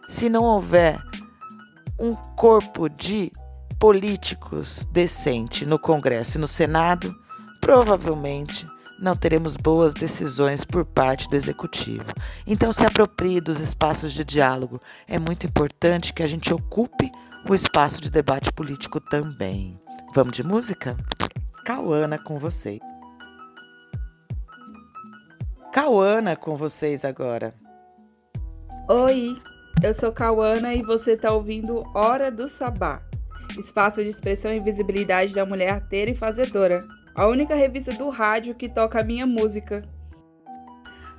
Se 0.07 0.29
não 0.29 0.45
houver 0.45 0.97
um 1.99 2.15
corpo 2.15 2.87
de 2.87 3.29
políticos 3.77 4.87
decente 4.93 5.65
no 5.65 5.77
Congresso 5.77 6.37
e 6.37 6.41
no 6.41 6.47
Senado, 6.47 7.13
provavelmente 7.59 8.65
não 9.01 9.15
teremos 9.15 9.57
boas 9.57 9.95
decisões 9.95 10.63
por 10.63 10.85
parte 10.85 11.27
do 11.27 11.35
executivo. 11.35 12.05
Então, 12.45 12.71
se 12.71 12.85
aproprie 12.85 13.41
dos 13.41 13.59
espaços 13.59 14.13
de 14.13 14.23
diálogo. 14.23 14.79
É 15.07 15.17
muito 15.17 15.47
importante 15.47 16.13
que 16.13 16.21
a 16.21 16.27
gente 16.27 16.53
ocupe 16.53 17.11
o 17.49 17.55
espaço 17.55 17.99
de 17.99 18.11
debate 18.11 18.51
político 18.51 19.01
também. 19.01 19.79
Vamos 20.13 20.33
de 20.33 20.43
música? 20.43 20.95
Cauana 21.65 22.19
com 22.19 22.37
vocês. 22.37 22.79
Cauana 25.73 26.35
com 26.35 26.55
vocês 26.55 27.03
agora. 27.03 27.55
Oi, 28.87 29.35
eu 29.81 29.93
sou 29.95 30.11
Cauana 30.11 30.75
e 30.75 30.83
você 30.83 31.13
está 31.13 31.31
ouvindo 31.31 31.83
Hora 31.95 32.29
do 32.29 32.47
Sabá, 32.47 33.01
espaço 33.57 34.03
de 34.03 34.09
expressão 34.09 34.53
e 34.53 34.59
visibilidade 34.59 35.33
da 35.33 35.45
mulher 35.45 35.69
arteira 35.69 36.11
e 36.11 36.15
fazedora, 36.15 36.85
a 37.13 37.27
única 37.27 37.55
revista 37.55 37.91
do 37.91 38.09
rádio 38.09 38.55
que 38.55 38.69
toca 38.69 38.99
a 38.99 39.03
minha 39.03 39.25
música. 39.25 39.83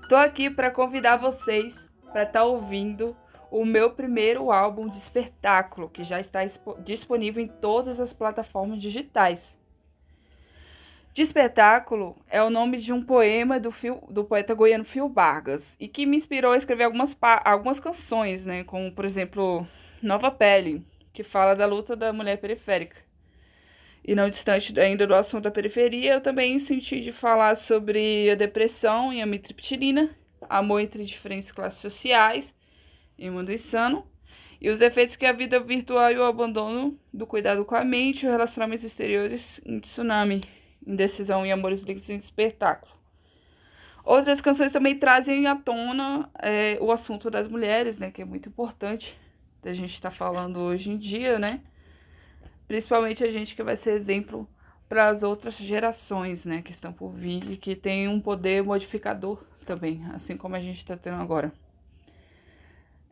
Tô 0.09 0.16
aqui 0.16 0.49
para 0.49 0.70
convidar 0.70 1.16
vocês 1.16 1.88
para 2.12 2.22
estar 2.22 2.40
tá 2.40 2.45
ouvindo 2.45 3.16
o 3.51 3.64
meu 3.64 3.90
primeiro 3.90 4.51
álbum 4.51 4.88
de 4.88 4.97
espetáculo, 4.97 5.88
que 5.88 6.03
já 6.03 6.18
está 6.18 6.40
disponível 6.82 7.43
em 7.43 7.49
todas 7.49 8.01
as 8.01 8.12
plataformas 8.12 8.80
digitais. 8.80 9.59
De 11.12 11.20
espetáculo 11.20 12.16
é 12.26 12.43
o 12.43 12.49
nome 12.49 12.78
de 12.78 12.90
um 12.90 13.05
poema 13.05 13.61
do, 13.61 13.70
do 14.09 14.24
poeta 14.24 14.55
goiano 14.55 14.84
Fio 14.84 15.11
Vargas 15.11 15.76
e 15.78 15.86
que 15.86 16.07
me 16.07 16.16
inspirou 16.16 16.53
a 16.53 16.57
escrever 16.57 16.84
algumas, 16.84 17.14
algumas 17.45 17.78
canções, 17.78 18.47
né? 18.47 18.64
Como, 18.64 18.90
por 18.90 19.05
exemplo, 19.05 19.66
Nova 20.03 20.30
Pele, 20.30 20.82
que 21.12 21.22
fala 21.22 21.55
da 21.55 21.66
luta 21.66 21.95
da 21.95 22.14
mulher 22.14 22.38
periférica. 22.38 23.12
E 24.05 24.14
não 24.14 24.28
distante 24.28 24.78
ainda 24.80 25.07
do 25.07 25.14
assunto 25.14 25.44
da 25.44 25.50
periferia, 25.50 26.14
eu 26.14 26.20
também 26.20 26.59
senti 26.59 27.00
de 27.00 27.12
falar 27.12 27.55
sobre 27.55 28.28
a 28.30 28.34
depressão 28.34 29.12
e 29.12 29.22
a 29.22 29.26
mitriptilina, 29.26 30.11
amor 30.48 30.80
entre 30.80 31.05
diferentes 31.05 31.53
classes 31.53 31.80
sociais 31.80 32.55
e 33.16 33.30
mundo 33.30 33.53
insano, 33.53 34.05
e 34.61 34.68
os 34.70 34.80
efeitos 34.80 35.14
que 35.14 35.24
a 35.24 35.32
vida 35.32 35.61
virtual 35.61 36.11
e 36.11 36.18
o 36.18 36.24
abandono 36.24 36.98
do 37.12 37.26
cuidado 37.26 37.64
com 37.64 37.76
a 37.76 37.84
mente 37.84 38.26
os 38.26 38.32
relacionamentos 38.32 38.84
exteriores 38.84 39.61
em 39.64 39.78
tsunami, 39.78 40.40
indecisão 40.84 41.46
e 41.46 41.53
amores 41.53 41.82
líquidos 41.82 42.11
em 42.11 42.16
espetáculo. 42.16 42.92
Outras 44.05 44.40
canções 44.40 44.72
também 44.72 44.98
trazem 44.98 45.46
à 45.46 45.55
tona 45.55 46.28
é, 46.40 46.76
o 46.80 46.90
assunto 46.90 47.30
das 47.30 47.46
mulheres, 47.46 48.00
né, 48.00 48.11
que 48.11 48.20
é 48.20 48.24
muito 48.24 48.48
importante 48.48 49.16
da 49.62 49.72
gente 49.72 49.94
estar 49.94 50.11
tá 50.11 50.14
falando 50.14 50.59
hoje 50.59 50.90
em 50.90 50.98
dia, 50.98 51.38
né? 51.38 51.61
Principalmente 52.73 53.23
a 53.23 53.31
gente 53.31 53.55
que 53.55 53.62
vai 53.62 53.77
ser 53.77 53.93
exemplo 53.93 54.49
para 54.89 55.09
as 55.09 55.23
outras 55.23 55.53
gerações, 55.57 56.47
né, 56.47 56.62
que 56.62 56.70
estão 56.70 56.91
por 56.91 57.12
vir 57.12 57.51
e 57.51 57.59
que 57.59 57.77
tem 57.77 58.09
um 58.09 58.18
poder 58.18 58.62
modificador 58.62 59.45
também, 59.66 60.03
assim 60.14 60.39
como 60.39 60.57
a 60.57 60.59
gente 60.59 60.79
está 60.79 60.97
tendo 60.97 61.20
agora. 61.20 61.53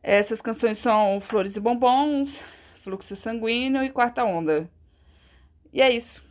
Essas 0.03 0.41
canções 0.41 0.79
são 0.79 1.21
Flores 1.21 1.57
e 1.57 1.61
Bombons, 1.61 2.43
Fluxo 2.77 3.15
Sanguíneo 3.15 3.85
e 3.85 3.91
Quarta 3.91 4.25
Onda. 4.25 4.67
E 5.71 5.83
é 5.83 5.93
isso. 5.93 6.25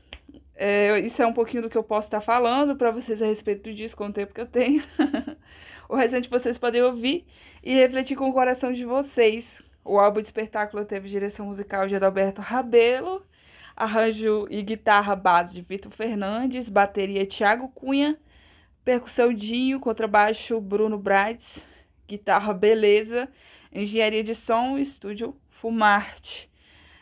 É, 0.56 0.98
isso 0.98 1.22
é 1.22 1.28
um 1.28 1.34
pouquinho 1.34 1.62
do 1.62 1.70
que 1.70 1.78
eu 1.78 1.84
posso 1.84 2.08
estar 2.08 2.22
falando 2.22 2.76
para 2.76 2.90
vocês 2.90 3.22
a 3.22 3.28
respeito 3.28 3.72
disso 3.72 3.96
com 3.96 4.08
o 4.08 4.12
tempo 4.12 4.34
que 4.34 4.42
eu 4.42 4.48
tenho. 4.48 4.82
o 5.88 5.96
restante 5.96 6.28
vocês 6.32 6.58
podem 6.58 6.82
ouvir 6.82 7.28
e 7.62 7.76
refletir 7.76 8.18
com 8.18 8.28
o 8.28 8.34
coração 8.34 8.74
de 8.74 8.86
vocês 8.86 9.62
o 9.90 9.98
álbum 9.98 10.22
de 10.22 10.28
espetáculo 10.28 10.86
teve 10.86 11.10
direção 11.10 11.48
musical 11.48 11.88
de 11.88 11.96
Adalberto 11.96 12.42
Rabelo, 12.42 13.26
arranjo 13.76 14.46
e 14.48 14.62
guitarra 14.62 15.16
base 15.16 15.56
de 15.56 15.62
Vitor 15.62 15.92
Fernandes, 15.92 16.70
bateria 16.70 17.26
Thiago 17.26 17.70
Cunha, 17.70 18.16
percussão 18.86 19.34
Dinho, 19.34 19.80
contrabaixo 19.80 20.62
Bruno 20.62 20.96
Brights, 20.96 21.66
guitarra 22.08 22.54
Beleza, 22.54 23.28
engenharia 23.74 24.24
de 24.24 24.36
som 24.36 24.78
estúdio 24.78 25.36
Fumarte. 25.50 26.52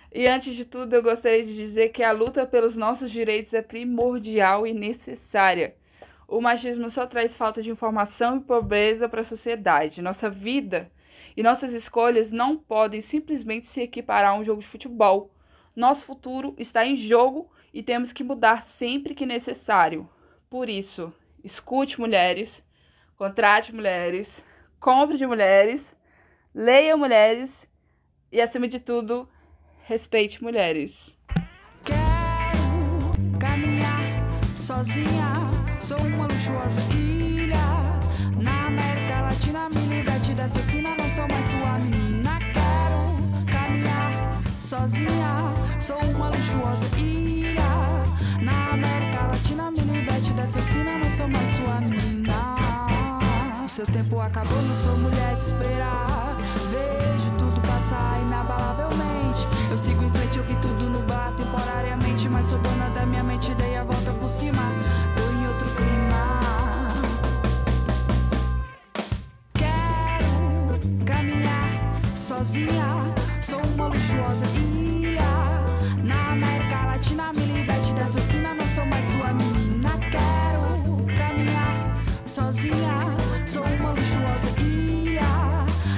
E 0.09 0.25
antes 0.25 0.55
de 0.55 0.63
tudo, 0.63 0.93
eu 0.93 1.03
gostaria 1.03 1.43
de 1.43 1.53
dizer 1.53 1.89
que 1.89 2.01
a 2.01 2.13
luta 2.13 2.47
pelos 2.47 2.77
nossos 2.77 3.11
direitos 3.11 3.53
é 3.53 3.61
primordial 3.61 4.65
e 4.65 4.73
necessária. 4.73 5.75
O 6.25 6.39
machismo 6.39 6.89
só 6.89 7.05
traz 7.05 7.35
falta 7.35 7.61
de 7.61 7.69
informação 7.69 8.37
e 8.37 8.41
pobreza 8.41 9.09
para 9.09 9.21
a 9.21 9.25
sociedade. 9.25 10.01
Nossa 10.01 10.29
vida 10.29 10.89
e 11.37 11.43
nossas 11.43 11.71
escolhas 11.71 12.31
não 12.31 12.57
podem 12.57 12.99
simplesmente 12.99 13.67
se 13.67 13.79
equiparar 13.79 14.31
a 14.31 14.35
um 14.35 14.43
jogo 14.43 14.59
de 14.59 14.67
futebol. 14.67 15.31
Nosso 15.75 16.03
futuro 16.03 16.55
está 16.57 16.83
em 16.83 16.95
jogo 16.95 17.51
e 17.71 17.83
temos 17.83 18.11
que 18.11 18.23
mudar 18.23 18.63
sempre 18.63 19.13
que 19.13 19.23
necessário. 19.23 20.09
Por 20.49 20.67
isso, 20.67 21.13
escute 21.43 21.99
mulheres, 21.99 22.65
contrate 23.15 23.71
mulheres, 23.71 24.43
compre 24.79 25.15
de 25.15 25.27
mulheres, 25.27 25.95
leia 26.55 26.97
mulheres 26.97 27.71
e, 28.31 28.41
acima 28.41 28.67
de 28.67 28.79
tudo, 28.79 29.29
respeite 29.83 30.41
mulheres. 30.41 31.15
Quero 31.83 33.37
caminhar 33.39 34.55
sozinha, 34.55 35.51
sou 35.79 35.99
uma 35.99 36.25
luxuosa 36.25 36.81
ilha 36.95 37.06
liberte 40.47 40.53
dessa 40.53 40.63
sina, 40.63 40.95
não 40.97 41.09
sou 41.09 41.27
mais 41.27 41.49
sua 41.49 41.79
menina. 41.79 42.39
Quero 42.53 43.45
caminhar 43.45 44.41
sozinha, 44.55 45.53
sou 45.79 45.97
uma 45.97 46.29
luxuosa 46.29 46.85
ilha. 46.97 47.61
Na 48.41 48.73
América 48.73 49.27
Latina, 49.27 49.71
me 49.71 49.79
liberte 49.79 50.31
dessa 50.33 50.61
sina, 50.61 50.97
não 50.99 51.11
sou 51.11 51.27
mais 51.27 51.49
sua 51.51 51.81
menina. 51.81 52.57
Seu 53.67 53.85
tempo 53.85 54.19
acabou, 54.19 54.61
não 54.61 54.75
sou 54.75 54.97
mulher 54.97 55.35
de 55.35 55.43
esperar. 55.43 56.37
Vejo 56.71 57.31
tudo 57.37 57.61
passar 57.61 58.19
inabalavelmente. 58.21 59.45
Eu 59.69 59.77
sigo 59.77 60.03
em 60.03 60.09
frente, 60.09 60.37
eu 60.37 60.43
vi 60.43 60.55
tudo 60.55 60.89
no 60.89 61.01
bar 61.03 61.31
temporariamente. 61.37 62.29
Mas 62.29 62.47
sou 62.47 62.57
dona 62.59 62.89
da 62.89 63.05
minha 63.05 63.23
mente, 63.23 63.53
dei 63.55 63.77
a 63.77 63.83
volta 63.83 64.11
por 64.13 64.29
cima. 64.29 64.63
Sozinha. 72.27 73.15
Sou 73.39 73.61
uma 73.73 73.87
luxuosa 73.87 74.45
ilha. 74.47 75.21
Na 76.03 76.33
América 76.33 76.85
Latina, 76.85 77.31
me 77.31 77.45
liberte 77.45 77.93
dessa 77.93 78.19
sina. 78.19 78.53
Não 78.53 78.67
sou 78.67 78.85
mais 78.85 79.05
sua 79.05 79.33
menina. 79.33 79.91
Quero 80.11 81.05
caminhar 81.17 81.95
sozinha. 82.25 83.15
Sou 83.45 83.63
uma 83.63 83.91
luxuosa 83.91 84.49
ilha. 84.59 85.21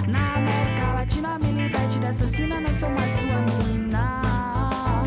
Na 0.07 0.35
América 0.35 0.93
Latina, 0.93 1.39
me 1.39 1.51
liberte 1.51 1.97
dessa 1.97 2.27
sina. 2.27 2.59
Não 2.59 2.73
sou 2.75 2.91
mais 2.91 3.11
sua 3.11 3.39
menina. 3.49 4.21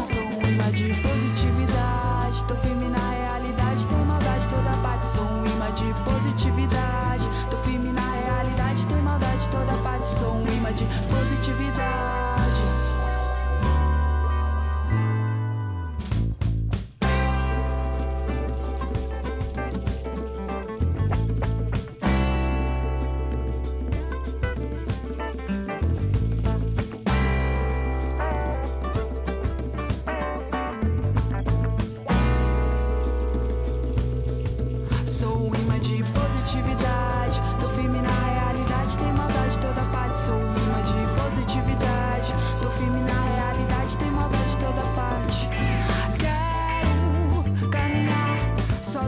Sou 0.05 0.25
um 0.25 0.49
imã 0.49 0.70
de 0.73 0.93
positividade. 1.07 2.45
Tô 2.49 2.57
firme 2.57 2.89
na 2.89 3.11
realidade. 3.11 3.87
Tem 3.87 4.05
maldade 4.05 4.49
toda 4.49 4.77
parte. 4.83 5.07
Sou 5.07 5.23
um 5.23 5.47
imã 5.47 5.70
de 5.70 5.95
positividade. 6.03 7.32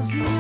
Sozinha. 0.05 0.34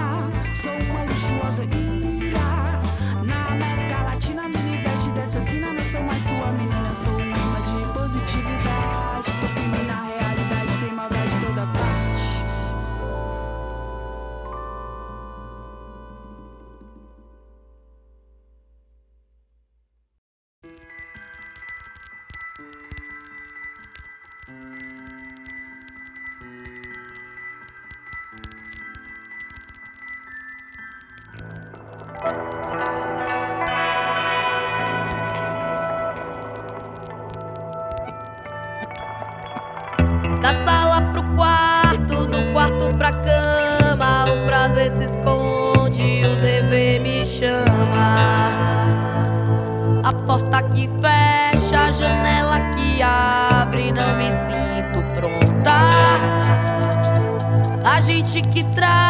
A 57.84 58.00
gente 58.00 58.40
que 58.40 58.66
trava, 58.70 59.03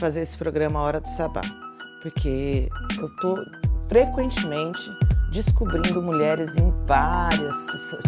fazer 0.00 0.22
esse 0.22 0.36
programa 0.38 0.80
Hora 0.80 0.98
do 0.98 1.06
Sabá, 1.06 1.42
porque 2.00 2.70
eu 2.98 3.08
tô 3.16 3.44
frequentemente 3.86 4.90
descobrindo 5.30 6.02
mulheres 6.02 6.56
em 6.56 6.72
vários 6.86 7.54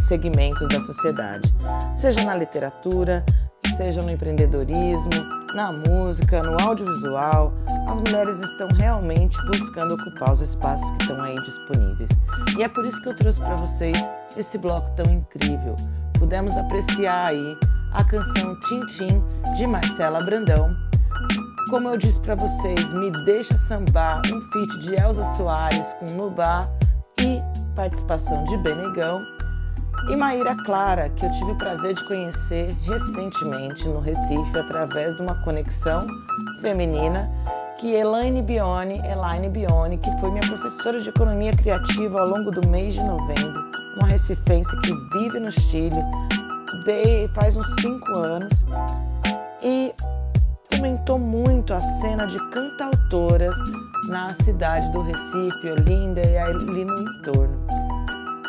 segmentos 0.09 0.66
da 0.68 0.80
sociedade, 0.80 1.53
seja 1.95 2.24
na 2.24 2.34
literatura, 2.34 3.22
seja 3.76 4.01
no 4.01 4.11
empreendedorismo, 4.11 5.11
na 5.55 5.70
música, 5.70 6.43
no 6.43 6.61
audiovisual. 6.66 7.53
As 7.86 8.01
mulheres 8.01 8.40
estão 8.40 8.68
realmente 8.68 9.36
buscando 9.47 9.95
ocupar 9.95 10.32
os 10.32 10.40
espaços 10.40 10.90
que 10.93 11.03
estão 11.03 11.20
aí 11.20 11.34
disponíveis. 11.34 12.11
E 12.57 12.62
é 12.62 12.68
por 12.68 12.86
isso 12.86 13.01
que 13.03 13.11
eu 13.11 13.14
trouxe 13.14 13.38
para 13.38 13.57
vocês 13.57 13.97
esse 14.34 14.57
bloco 14.57 14.90
tão 14.93 15.12
incrível. 15.12 15.76
Pudemos 16.18 16.57
apreciar 16.57 17.26
aí 17.26 17.57
a 17.93 18.03
canção 18.03 18.59
Tintim 18.61 19.22
de 19.55 19.66
Marcela 19.66 20.24
Brandão. 20.24 20.74
Como 21.72 21.88
eu 21.88 21.96
disse 21.96 22.20
para 22.20 22.34
vocês, 22.34 22.92
Me 22.92 23.10
Deixa 23.24 23.56
Sambar, 23.56 24.20
um 24.26 24.42
feat 24.52 24.78
de 24.80 24.94
Elza 24.94 25.24
Soares 25.24 25.94
com 25.94 26.04
Nubá 26.04 26.68
e 27.18 27.40
participação 27.74 28.44
de 28.44 28.58
Benegão. 28.58 29.24
E 30.10 30.14
Maíra 30.14 30.54
Clara, 30.66 31.08
que 31.08 31.24
eu 31.24 31.30
tive 31.30 31.52
o 31.52 31.56
prazer 31.56 31.94
de 31.94 32.06
conhecer 32.06 32.76
recentemente 32.82 33.88
no 33.88 34.00
Recife 34.00 34.58
através 34.58 35.14
de 35.14 35.22
uma 35.22 35.34
conexão 35.44 36.06
feminina 36.60 37.30
que 37.78 37.90
Elaine 37.90 38.42
Bione, 38.42 38.98
Elaine 38.98 39.48
Bione, 39.48 39.96
que 39.96 40.10
foi 40.20 40.30
minha 40.30 40.46
professora 40.46 41.00
de 41.00 41.08
economia 41.08 41.52
criativa 41.52 42.20
ao 42.20 42.28
longo 42.28 42.50
do 42.50 42.68
mês 42.68 42.92
de 42.92 43.02
novembro, 43.02 43.64
uma 43.96 44.08
recifense 44.08 44.78
que 44.82 44.92
vive 45.14 45.40
no 45.40 45.50
Chile, 45.50 46.02
de, 46.84 47.28
faz 47.32 47.56
uns 47.56 47.66
cinco 47.80 48.18
anos, 48.18 48.62
e 49.64 49.94
fomentou 50.82 51.16
muito 51.16 51.72
a 51.72 51.80
cena 51.80 52.26
de 52.26 52.36
cantautoras 52.50 53.56
na 54.08 54.34
cidade 54.34 54.90
do 54.90 55.00
Recife, 55.00 55.70
Olinda 55.70 56.20
e 56.26 56.36
ali 56.36 56.84
no 56.84 56.98
entorno. 56.98 57.56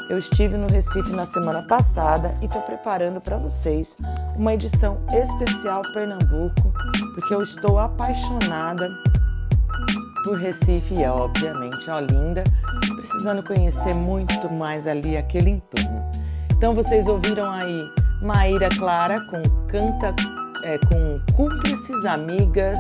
Eu 0.10 0.18
estive 0.18 0.58
no 0.58 0.66
Recife 0.66 1.12
na 1.12 1.28
semana 1.28 1.62
passada 1.62 2.36
e 2.42 2.46
estou 2.46 2.64
preparando 2.64 3.22
para 3.22 3.38
vocês 3.38 3.96
uma 4.36 4.52
edição 4.52 4.98
especial 5.12 5.84
Pernambuco, 5.94 6.74
porque 7.14 7.36
eu 7.36 7.44
estou 7.44 7.78
apaixonada 7.78 8.90
por 10.26 10.36
Recife 10.36 10.96
e, 10.96 11.06
obviamente, 11.06 11.88
Olinda, 11.88 12.44
precisando 12.96 13.44
conhecer 13.44 13.94
muito 13.94 14.52
mais 14.52 14.88
ali 14.88 15.18
aquele 15.18 15.52
entorno. 15.52 16.04
Então 16.50 16.74
vocês 16.74 17.08
ouviram 17.08 17.52
aí 17.52 17.88
Maíra 18.24 18.70
Clara 18.70 19.22
com 19.22 19.40
Canta 19.68 20.16
é, 20.64 20.78
com 20.78 21.20
Cúmplices, 21.36 22.06
Amigas 22.06 22.80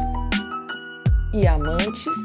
e 1.33 1.45
Amantes 1.45 2.15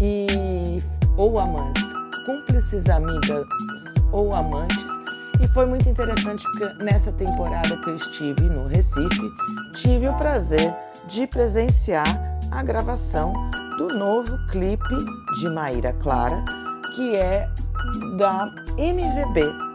e 0.00 0.82
ou 1.16 1.38
amantes, 1.38 1.84
cúmplices, 2.24 2.88
amigas 2.88 3.46
ou 4.12 4.34
amantes. 4.34 4.86
E 5.40 5.48
foi 5.48 5.66
muito 5.66 5.88
interessante 5.88 6.44
porque 6.44 6.82
nessa 6.82 7.12
temporada 7.12 7.76
que 7.76 7.90
eu 7.90 7.94
estive 7.94 8.42
no 8.42 8.66
Recife, 8.66 9.30
tive 9.74 10.08
o 10.08 10.14
prazer 10.14 10.74
de 11.08 11.26
presenciar 11.26 12.06
a 12.52 12.62
gravação 12.62 13.32
do 13.76 13.88
novo 13.88 14.38
clipe 14.48 14.96
de 15.40 15.48
Maíra 15.48 15.92
Clara, 15.94 16.44
que 16.94 17.16
é 17.16 17.48
da 18.16 18.50
MVB, 18.76 19.67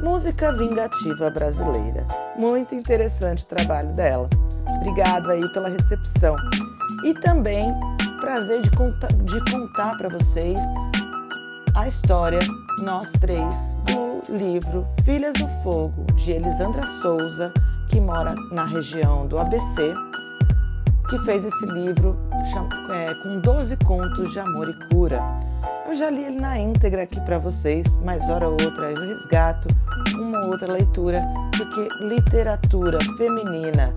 Música 0.00 0.52
Vingativa 0.52 1.30
Brasileira. 1.30 2.06
Muito 2.36 2.74
interessante 2.74 3.44
o 3.44 3.46
trabalho 3.46 3.92
dela. 3.92 4.28
Obrigado 4.76 5.30
aí 5.30 5.52
pela 5.52 5.68
recepção. 5.68 6.36
E 7.04 7.14
também 7.14 7.74
prazer 8.20 8.62
de 8.62 8.70
contar, 8.70 9.12
de 9.12 9.50
contar 9.50 9.96
para 9.96 10.08
vocês 10.08 10.60
a 11.74 11.88
história, 11.88 12.40
nós 12.82 13.10
três, 13.12 13.76
do 13.84 14.36
livro 14.36 14.86
Filhas 15.04 15.34
do 15.34 15.48
Fogo, 15.62 16.06
de 16.14 16.32
Elisandra 16.32 16.86
Souza, 16.86 17.52
que 17.88 18.00
mora 18.00 18.34
na 18.50 18.64
região 18.64 19.26
do 19.26 19.38
ABC, 19.38 19.94
que 21.08 21.18
fez 21.20 21.44
esse 21.44 21.66
livro 21.66 22.16
é, 22.92 23.14
com 23.22 23.40
12 23.40 23.76
contos 23.78 24.32
de 24.32 24.40
amor 24.40 24.68
e 24.70 24.94
cura. 24.94 25.20
Eu 25.86 25.94
já 25.94 26.08
li 26.08 26.24
ele 26.24 26.40
na 26.40 26.58
íntegra 26.58 27.02
aqui 27.02 27.20
para 27.20 27.38
vocês, 27.38 27.84
mas 27.96 28.28
hora 28.30 28.48
ou 28.48 28.52
outra 28.52 28.90
eu 28.90 29.06
resgato 29.06 29.68
uma 30.14 30.40
ou 30.46 30.52
outra 30.52 30.72
leitura, 30.72 31.20
porque 31.56 31.88
literatura 32.02 32.98
feminina 33.16 33.94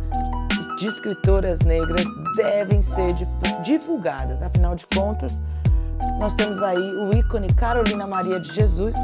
de 0.77 0.88
escritoras 0.88 1.61
negras 1.61 2.05
devem 2.35 2.81
ser 2.81 3.15
divulgadas. 3.63 4.41
Afinal 4.41 4.75
de 4.75 4.85
contas, 4.88 5.41
nós 6.19 6.33
temos 6.33 6.61
aí 6.61 6.77
o 6.77 7.15
ícone 7.17 7.47
Carolina 7.53 8.05
Maria 8.05 8.39
de 8.39 8.51
Jesus, 8.51 8.95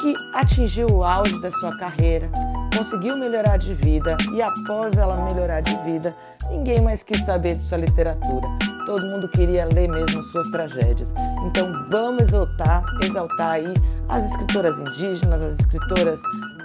que 0.00 0.14
atingiu 0.34 0.88
o 0.88 1.04
auge 1.04 1.38
da 1.40 1.52
sua 1.52 1.76
carreira, 1.76 2.30
conseguiu 2.76 3.16
melhorar 3.16 3.58
de 3.58 3.74
vida 3.74 4.16
e 4.32 4.40
após 4.40 4.96
ela 4.96 5.16
melhorar 5.16 5.60
de 5.60 5.76
vida, 5.84 6.16
ninguém 6.50 6.80
mais 6.80 7.02
quis 7.02 7.24
saber 7.24 7.56
de 7.56 7.62
sua 7.62 7.78
literatura. 7.78 8.48
Todo 8.86 9.06
mundo 9.06 9.28
queria 9.28 9.64
ler 9.64 9.88
mesmo 9.88 10.22
suas 10.22 10.48
tragédias. 10.48 11.14
Então 11.46 11.86
vamos 11.88 12.22
exaltar, 12.28 12.84
exaltar 13.02 13.52
aí 13.52 13.72
as 14.08 14.24
escritoras 14.24 14.78
indígenas, 14.78 15.40
as 15.40 15.60
escritoras 15.60 16.20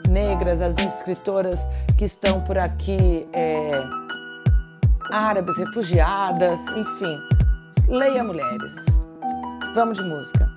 negras, 0.09 0.61
as 0.61 0.78
escritoras 0.78 1.59
que 1.97 2.05
estão 2.05 2.41
por 2.41 2.57
aqui, 2.57 3.28
é, 3.34 3.72
árabes, 5.11 5.57
refugiadas, 5.57 6.59
enfim. 6.76 7.20
Leia 7.88 8.24
mulheres. 8.24 8.76
Vamos 9.76 9.97
de 9.97 10.03
música. 10.03 10.57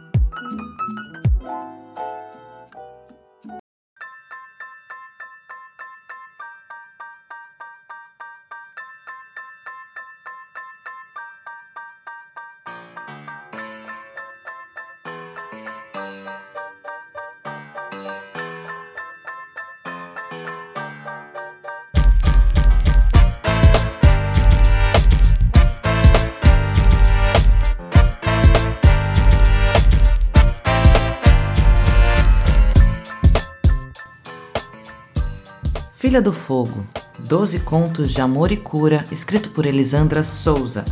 Filha 36.10 36.20
do 36.20 36.32
Fogo, 36.32 36.84
12 37.20 37.60
contos 37.60 38.10
de 38.10 38.20
amor 38.20 38.50
e 38.50 38.56
cura, 38.56 39.04
escrito 39.12 39.50
por 39.50 39.64
Elisandra 39.64 40.24
Souza. 40.24 40.84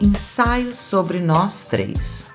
Ensaio 0.00 0.74
sobre 0.74 1.20
nós 1.20 1.64
três. 1.64 2.32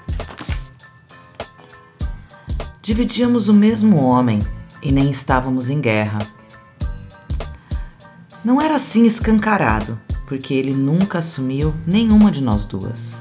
Dividíamos 2.80 3.48
o 3.48 3.56
mesmo 3.56 3.98
homem 3.98 4.38
e 4.84 4.92
nem 4.92 5.10
estávamos 5.10 5.68
em 5.68 5.82
guerra. 5.82 6.20
Não 8.46 8.62
era 8.62 8.76
assim 8.76 9.04
escancarado, 9.08 10.00
porque 10.28 10.54
ele 10.54 10.76
nunca 10.76 11.18
assumiu 11.18 11.74
nenhuma 11.88 12.30
de 12.30 12.44
nós 12.44 12.68
duas. 12.68 13.16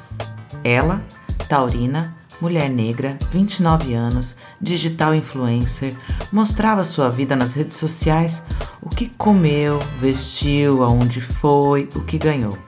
Ela, 0.63 1.03
Taurina, 1.49 2.22
mulher 2.43 2.69
negra, 2.69 3.17
29 3.31 3.95
anos, 3.95 4.35
digital 4.61 5.15
influencer, 5.15 5.95
mostrava 6.33 6.85
sua 6.85 7.09
vida 7.09 7.37
nas 7.37 7.55
redes 7.55 7.77
sociais, 7.77 8.43
o 8.83 8.89
que 8.89 9.09
comeu, 9.11 9.79
vestiu, 10.01 10.83
aonde 10.83 11.21
foi, 11.21 11.89
o 11.95 12.01
que 12.01 12.19
ganhou. 12.19 12.59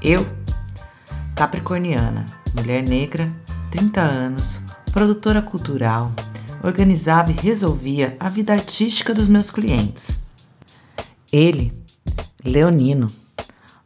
Eu, 0.00 0.24
capricorniana, 1.34 2.26
mulher 2.54 2.88
negra, 2.88 3.28
30 3.72 4.00
anos, 4.00 4.60
produtora 4.92 5.42
cultural, 5.42 6.12
organizava 6.62 7.32
e 7.32 7.34
resolvia 7.34 8.16
a 8.20 8.28
vida 8.28 8.52
artística 8.52 9.12
dos 9.12 9.26
meus 9.26 9.50
clientes. 9.50 10.20
Ele, 11.32 11.72
Leonino, 12.44 13.08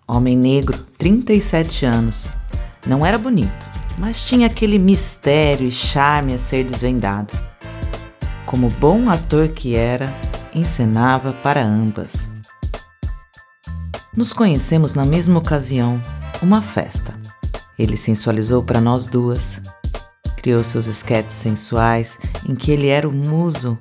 homem 0.07 0.37
negro, 0.37 0.77
37 0.99 1.87
anos, 1.87 2.29
não 2.87 3.07
era 3.07 3.17
bonito, 3.17 3.82
mas 3.99 4.25
tinha 4.25 4.47
aquele 4.47 4.79
mistério 4.79 5.67
e 5.67 5.71
charme 5.71 6.35
a 6.35 6.39
ser 6.39 6.65
desvendado. 6.65 7.33
Como 8.47 8.69
bom 8.69 9.09
ator 9.09 9.49
que 9.49 9.77
era, 9.77 10.13
encenava 10.55 11.33
para 11.33 11.65
ambas. 11.65 12.29
Nos 14.15 14.33
conhecemos 14.33 14.93
na 14.93 15.05
mesma 15.05 15.39
ocasião, 15.39 16.01
uma 16.43 16.61
festa. 16.61 17.15
Ele 17.79 17.97
sensualizou 17.97 18.63
para 18.63 18.81
nós 18.81 19.07
duas. 19.07 19.61
Criou 20.37 20.63
seus 20.63 20.87
esquetes 20.87 21.35
sensuais 21.35 22.19
em 22.47 22.55
que 22.55 22.71
ele 22.71 22.89
era 22.89 23.09
o 23.09 23.17
muso, 23.17 23.79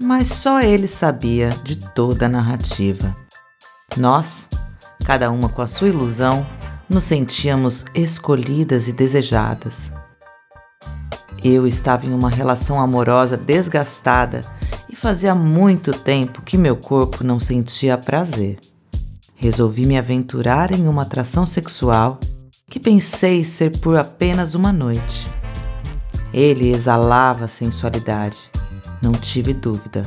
mas 0.00 0.28
só 0.28 0.60
ele 0.60 0.86
sabia 0.86 1.50
de 1.64 1.76
toda 1.76 2.26
a 2.26 2.28
narrativa. 2.28 3.14
Nós, 3.96 4.48
cada 5.04 5.30
uma 5.30 5.48
com 5.48 5.60
a 5.60 5.66
sua 5.66 5.88
ilusão, 5.88 6.46
nos 6.88 7.04
sentíamos 7.04 7.84
escolhidas 7.94 8.88
e 8.88 8.92
desejadas. 8.92 9.92
Eu 11.44 11.66
estava 11.66 12.06
em 12.06 12.12
uma 12.12 12.30
relação 12.30 12.80
amorosa 12.80 13.36
desgastada 13.36 14.40
e 14.88 14.96
fazia 14.96 15.34
muito 15.34 15.92
tempo 15.92 16.42
que 16.42 16.56
meu 16.56 16.76
corpo 16.76 17.22
não 17.22 17.38
sentia 17.38 17.96
prazer. 17.98 18.58
Resolvi 19.36 19.86
me 19.86 19.96
aventurar 19.96 20.72
em 20.72 20.88
uma 20.88 21.02
atração 21.02 21.46
sexual 21.46 22.18
que 22.68 22.80
pensei 22.80 23.44
ser 23.44 23.78
por 23.78 23.96
apenas 23.96 24.54
uma 24.54 24.72
noite. 24.72 25.30
Ele 26.32 26.72
exalava 26.72 27.46
sensualidade, 27.46 28.36
não 29.00 29.12
tive 29.12 29.54
dúvida. 29.54 30.02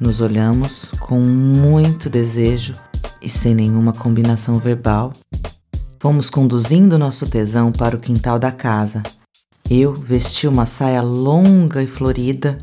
Nos 0.00 0.20
olhamos 0.20 0.86
com 1.00 1.20
muito 1.20 2.08
desejo 2.08 2.72
e 3.20 3.28
sem 3.28 3.54
nenhuma 3.54 3.92
combinação 3.92 4.54
verbal 4.56 5.12
Fomos 6.00 6.30
conduzindo 6.30 6.96
nosso 6.96 7.26
tesão 7.26 7.72
para 7.72 7.96
o 7.96 7.98
quintal 7.98 8.38
da 8.38 8.52
casa. 8.52 9.02
Eu 9.68 9.92
vesti 9.92 10.46
uma 10.46 10.64
saia 10.64 11.02
longa 11.02 11.82
e 11.82 11.88
florida 11.88 12.56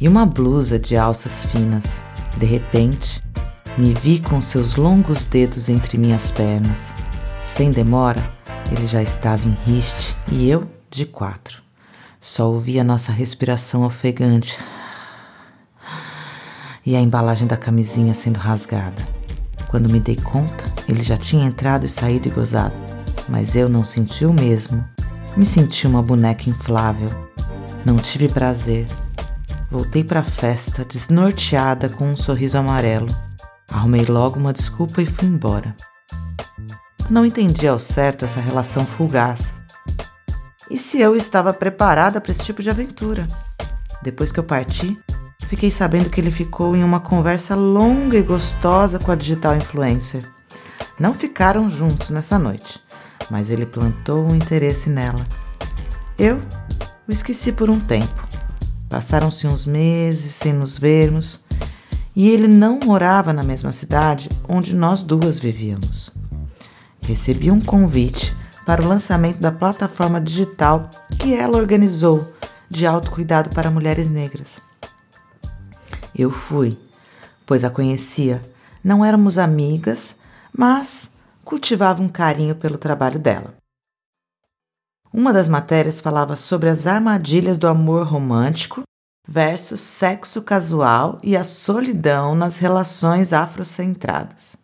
e 0.00 0.08
uma 0.08 0.24
blusa 0.24 0.78
de 0.78 0.96
alças 0.96 1.44
finas. 1.44 2.00
De 2.38 2.46
repente, 2.46 3.22
me 3.76 3.92
vi 3.92 4.18
com 4.18 4.40
seus 4.40 4.76
longos 4.76 5.26
dedos 5.26 5.68
entre 5.68 5.98
minhas 5.98 6.30
pernas. 6.30 6.94
Sem 7.44 7.70
demora, 7.70 8.32
ele 8.72 8.86
já 8.86 9.02
estava 9.02 9.46
em 9.46 9.56
riste 9.66 10.16
e 10.32 10.48
eu 10.48 10.66
de 10.90 11.04
quatro. 11.04 11.62
Só 12.18 12.50
ouvia 12.50 12.82
nossa 12.82 13.12
respiração 13.12 13.84
ofegante 13.84 14.58
e 16.84 16.96
a 16.96 17.00
embalagem 17.00 17.46
da 17.46 17.58
camisinha 17.58 18.14
sendo 18.14 18.38
rasgada. 18.38 19.17
Quando 19.68 19.90
me 19.90 20.00
dei 20.00 20.16
conta, 20.16 20.64
ele 20.88 21.02
já 21.02 21.16
tinha 21.16 21.46
entrado 21.46 21.84
e 21.84 21.88
saído 21.88 22.26
e 22.26 22.30
gozado, 22.30 22.74
mas 23.28 23.54
eu 23.54 23.68
não 23.68 23.84
senti 23.84 24.24
o 24.24 24.32
mesmo. 24.32 24.82
Me 25.36 25.44
senti 25.44 25.86
uma 25.86 26.02
boneca 26.02 26.48
inflável. 26.48 27.10
Não 27.84 27.96
tive 27.98 28.28
prazer. 28.28 28.86
Voltei 29.70 30.02
para 30.02 30.20
a 30.20 30.24
festa, 30.24 30.84
desnorteada 30.84 31.90
com 31.90 32.10
um 32.10 32.16
sorriso 32.16 32.56
amarelo. 32.56 33.06
Arrumei 33.70 34.06
logo 34.06 34.38
uma 34.38 34.54
desculpa 34.54 35.02
e 35.02 35.06
fui 35.06 35.28
embora. 35.28 35.76
Não 37.10 37.24
entendi 37.24 37.68
ao 37.68 37.78
certo 37.78 38.24
essa 38.24 38.40
relação 38.40 38.86
fugaz. 38.86 39.52
E 40.70 40.78
se 40.78 40.98
eu 41.00 41.14
estava 41.14 41.52
preparada 41.52 42.20
para 42.20 42.32
esse 42.32 42.44
tipo 42.44 42.62
de 42.62 42.70
aventura? 42.70 43.28
Depois 44.02 44.32
que 44.32 44.40
eu 44.40 44.44
parti, 44.44 44.98
fiquei 45.46 45.70
sabendo 45.70 46.10
que 46.10 46.20
ele 46.20 46.30
ficou 46.30 46.76
em 46.76 46.84
uma 46.84 47.00
conversa 47.00 47.54
longa 47.54 48.18
e 48.18 48.22
gostosa 48.22 48.98
com 48.98 49.10
a 49.10 49.14
digital 49.14 49.56
influencer. 49.56 50.22
Não 51.00 51.14
ficaram 51.14 51.70
juntos 51.70 52.10
nessa 52.10 52.38
noite, 52.38 52.80
mas 53.30 53.48
ele 53.48 53.64
plantou 53.64 54.24
um 54.24 54.34
interesse 54.34 54.90
nela. 54.90 55.26
Eu 56.18 56.40
o 57.08 57.12
esqueci 57.12 57.50
por 57.50 57.70
um 57.70 57.80
tempo. 57.80 58.28
Passaram-se 58.90 59.46
uns 59.46 59.64
meses 59.64 60.34
sem 60.34 60.52
nos 60.52 60.78
vermos 60.78 61.44
e 62.14 62.28
ele 62.28 62.48
não 62.48 62.80
morava 62.80 63.32
na 63.32 63.42
mesma 63.42 63.72
cidade 63.72 64.28
onde 64.48 64.74
nós 64.74 65.02
duas 65.02 65.38
vivíamos. 65.38 66.12
Recebi 67.06 67.50
um 67.50 67.60
convite 67.60 68.36
para 68.66 68.82
o 68.82 68.86
lançamento 68.86 69.40
da 69.40 69.50
plataforma 69.50 70.20
digital 70.20 70.90
que 71.18 71.34
ela 71.34 71.56
organizou 71.56 72.34
de 72.68 72.86
autocuidado 72.86 73.48
para 73.50 73.70
mulheres 73.70 74.10
negras. 74.10 74.67
Eu 76.18 76.32
fui, 76.32 76.76
pois 77.46 77.62
a 77.62 77.70
conhecia. 77.70 78.42
Não 78.82 79.04
éramos 79.04 79.38
amigas, 79.38 80.18
mas 80.52 81.14
cultivava 81.44 82.02
um 82.02 82.08
carinho 82.08 82.56
pelo 82.56 82.76
trabalho 82.76 83.20
dela. 83.20 83.54
Uma 85.12 85.32
das 85.32 85.48
matérias 85.48 86.00
falava 86.00 86.34
sobre 86.34 86.68
as 86.68 86.86
armadilhas 86.86 87.56
do 87.56 87.68
amor 87.68 88.04
romântico 88.04 88.82
versus 89.26 89.80
sexo 89.80 90.42
casual 90.42 91.20
e 91.22 91.36
a 91.36 91.44
solidão 91.44 92.34
nas 92.34 92.56
relações 92.58 93.32
afrocentradas. 93.32 94.56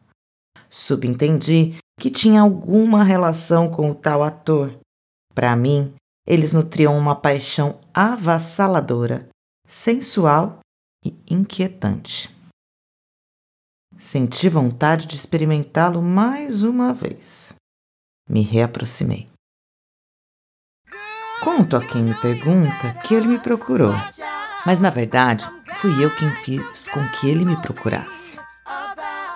Subentendi 0.68 1.76
que 2.00 2.11
tinha 2.11 2.40
alguma 2.40 3.05
relação 3.05 3.70
com 3.70 3.90
o 3.90 3.94
tal 3.94 4.24
ator. 4.24 4.74
Para 5.32 5.55
mim, 5.55 5.94
eles 6.26 6.52
nutriam 6.52 6.98
uma 6.98 7.14
paixão 7.14 7.78
avassaladora, 7.92 9.28
sensual 9.66 10.59
e 11.05 11.14
inquietante. 11.28 12.34
Senti 13.98 14.48
vontade 14.48 15.07
de 15.07 15.16
experimentá-lo 15.16 16.02
mais 16.02 16.62
uma 16.62 16.92
vez. 16.92 17.55
Me 18.28 18.42
reaproximei. 18.42 19.28
Conto 21.42 21.76
a 21.76 21.84
quem 21.84 22.02
me 22.02 22.14
pergunta 22.20 22.94
que 23.05 23.14
ele 23.14 23.28
me 23.28 23.38
procurou, 23.38 23.94
mas 24.64 24.80
na 24.80 24.88
verdade 24.88 25.46
fui 25.76 26.02
eu 26.02 26.14
quem 26.16 26.30
fiz 26.36 26.88
com 26.88 27.07
que 27.09 27.28
ele 27.28 27.44
me 27.44 27.61
procurasse. 27.61 28.38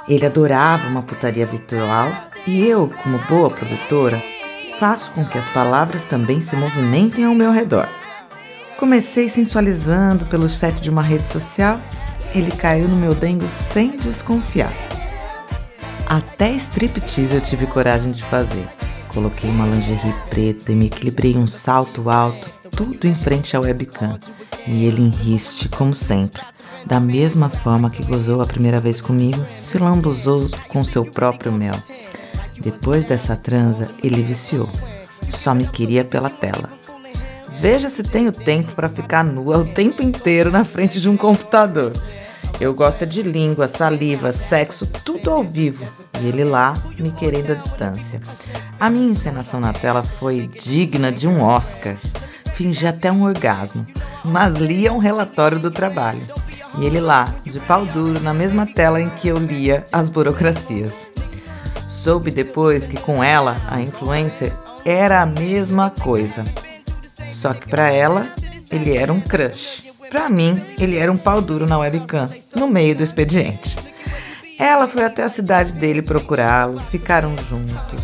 Ele 0.08 0.24
adorava 0.24 0.88
uma 0.88 1.02
putaria 1.02 1.44
virtual 1.44 2.08
e 2.46 2.66
eu, 2.66 2.88
como 3.02 3.18
boa 3.26 3.50
produtora, 3.50 4.18
faço 4.78 5.12
com 5.12 5.24
que 5.26 5.36
as 5.36 5.48
palavras 5.48 6.04
também 6.06 6.40
se 6.40 6.56
movimentem 6.56 7.26
ao 7.26 7.34
meu 7.34 7.52
redor. 7.52 7.86
Comecei 8.78 9.28
sensualizando 9.28 10.24
pelo 10.26 10.48
chat 10.48 10.80
de 10.80 10.88
uma 10.88 11.02
rede 11.02 11.26
social, 11.26 11.80
ele 12.32 12.52
caiu 12.52 12.86
no 12.86 12.94
meu 12.94 13.12
dengo 13.12 13.48
sem 13.48 13.96
desconfiar. 13.96 14.72
Até 16.06 16.52
striptease 16.52 17.34
eu 17.34 17.40
tive 17.40 17.66
coragem 17.66 18.12
de 18.12 18.22
fazer. 18.22 18.68
Coloquei 19.08 19.50
uma 19.50 19.66
lingerie 19.66 20.14
preta 20.30 20.70
e 20.70 20.76
me 20.76 20.86
equilibrei 20.86 21.36
um 21.36 21.48
salto 21.48 22.08
alto, 22.08 22.48
tudo 22.70 23.08
em 23.08 23.16
frente 23.16 23.56
ao 23.56 23.64
webcam. 23.64 24.16
E 24.64 24.84
ele 24.84 25.02
enriste, 25.02 25.68
como 25.68 25.92
sempre. 25.92 26.40
Da 26.86 27.00
mesma 27.00 27.48
forma 27.48 27.90
que 27.90 28.04
gozou 28.04 28.40
a 28.40 28.46
primeira 28.46 28.78
vez 28.78 29.00
comigo, 29.00 29.44
se 29.56 29.76
lambuzou 29.76 30.48
com 30.68 30.84
seu 30.84 31.04
próprio 31.04 31.50
mel. 31.50 31.74
Depois 32.60 33.04
dessa 33.04 33.34
transa, 33.34 33.90
ele 34.04 34.22
viciou. 34.22 34.70
Só 35.28 35.52
me 35.52 35.66
queria 35.66 36.04
pela 36.04 36.30
tela. 36.30 36.77
Veja 37.60 37.90
se 37.90 38.04
tenho 38.04 38.30
tempo 38.30 38.72
para 38.72 38.88
ficar 38.88 39.24
nua 39.24 39.58
o 39.58 39.64
tempo 39.64 40.00
inteiro 40.00 40.50
na 40.50 40.64
frente 40.64 41.00
de 41.00 41.08
um 41.08 41.16
computador. 41.16 41.92
Eu 42.60 42.72
gosto 42.72 43.04
de 43.04 43.20
língua, 43.20 43.66
saliva, 43.66 44.32
sexo, 44.32 44.86
tudo 44.86 45.30
ao 45.30 45.42
vivo. 45.42 45.84
E 46.20 46.28
ele 46.28 46.44
lá, 46.44 46.74
me 46.96 47.10
querendo 47.10 47.50
à 47.50 47.54
distância. 47.54 48.20
A 48.78 48.88
minha 48.88 49.10
encenação 49.10 49.58
na 49.58 49.72
tela 49.72 50.02
foi 50.02 50.46
digna 50.46 51.10
de 51.10 51.26
um 51.26 51.42
Oscar. 51.42 51.96
Fingi 52.54 52.86
até 52.86 53.10
um 53.10 53.24
orgasmo, 53.24 53.84
mas 54.24 54.54
lia 54.56 54.92
um 54.92 54.98
relatório 54.98 55.58
do 55.58 55.70
trabalho. 55.70 56.26
E 56.78 56.84
ele 56.84 57.00
lá, 57.00 57.32
de 57.44 57.58
pau 57.60 57.84
duro, 57.86 58.20
na 58.20 58.32
mesma 58.32 58.66
tela 58.66 59.00
em 59.00 59.08
que 59.08 59.28
eu 59.28 59.38
lia 59.38 59.84
as 59.92 60.08
burocracias. 60.08 61.08
Soube 61.88 62.30
depois 62.30 62.86
que 62.86 62.96
com 63.00 63.22
ela, 63.22 63.56
a 63.68 63.80
influencer, 63.80 64.52
era 64.84 65.22
a 65.22 65.26
mesma 65.26 65.90
coisa. 65.90 66.44
Só 67.28 67.52
que 67.54 67.68
para 67.68 67.90
ela, 67.90 68.28
ele 68.70 68.96
era 68.96 69.12
um 69.12 69.20
crush. 69.20 69.84
Pra 70.10 70.28
mim, 70.28 70.60
ele 70.78 70.96
era 70.96 71.12
um 71.12 71.16
pau 71.16 71.40
duro 71.40 71.66
na 71.66 71.78
webcam, 71.78 72.28
no 72.54 72.66
meio 72.66 72.96
do 72.96 73.02
expediente. 73.02 73.76
Ela 74.58 74.88
foi 74.88 75.04
até 75.04 75.22
a 75.22 75.28
cidade 75.28 75.72
dele 75.72 76.02
procurá-lo, 76.02 76.78
ficaram 76.78 77.36
juntos. 77.38 78.02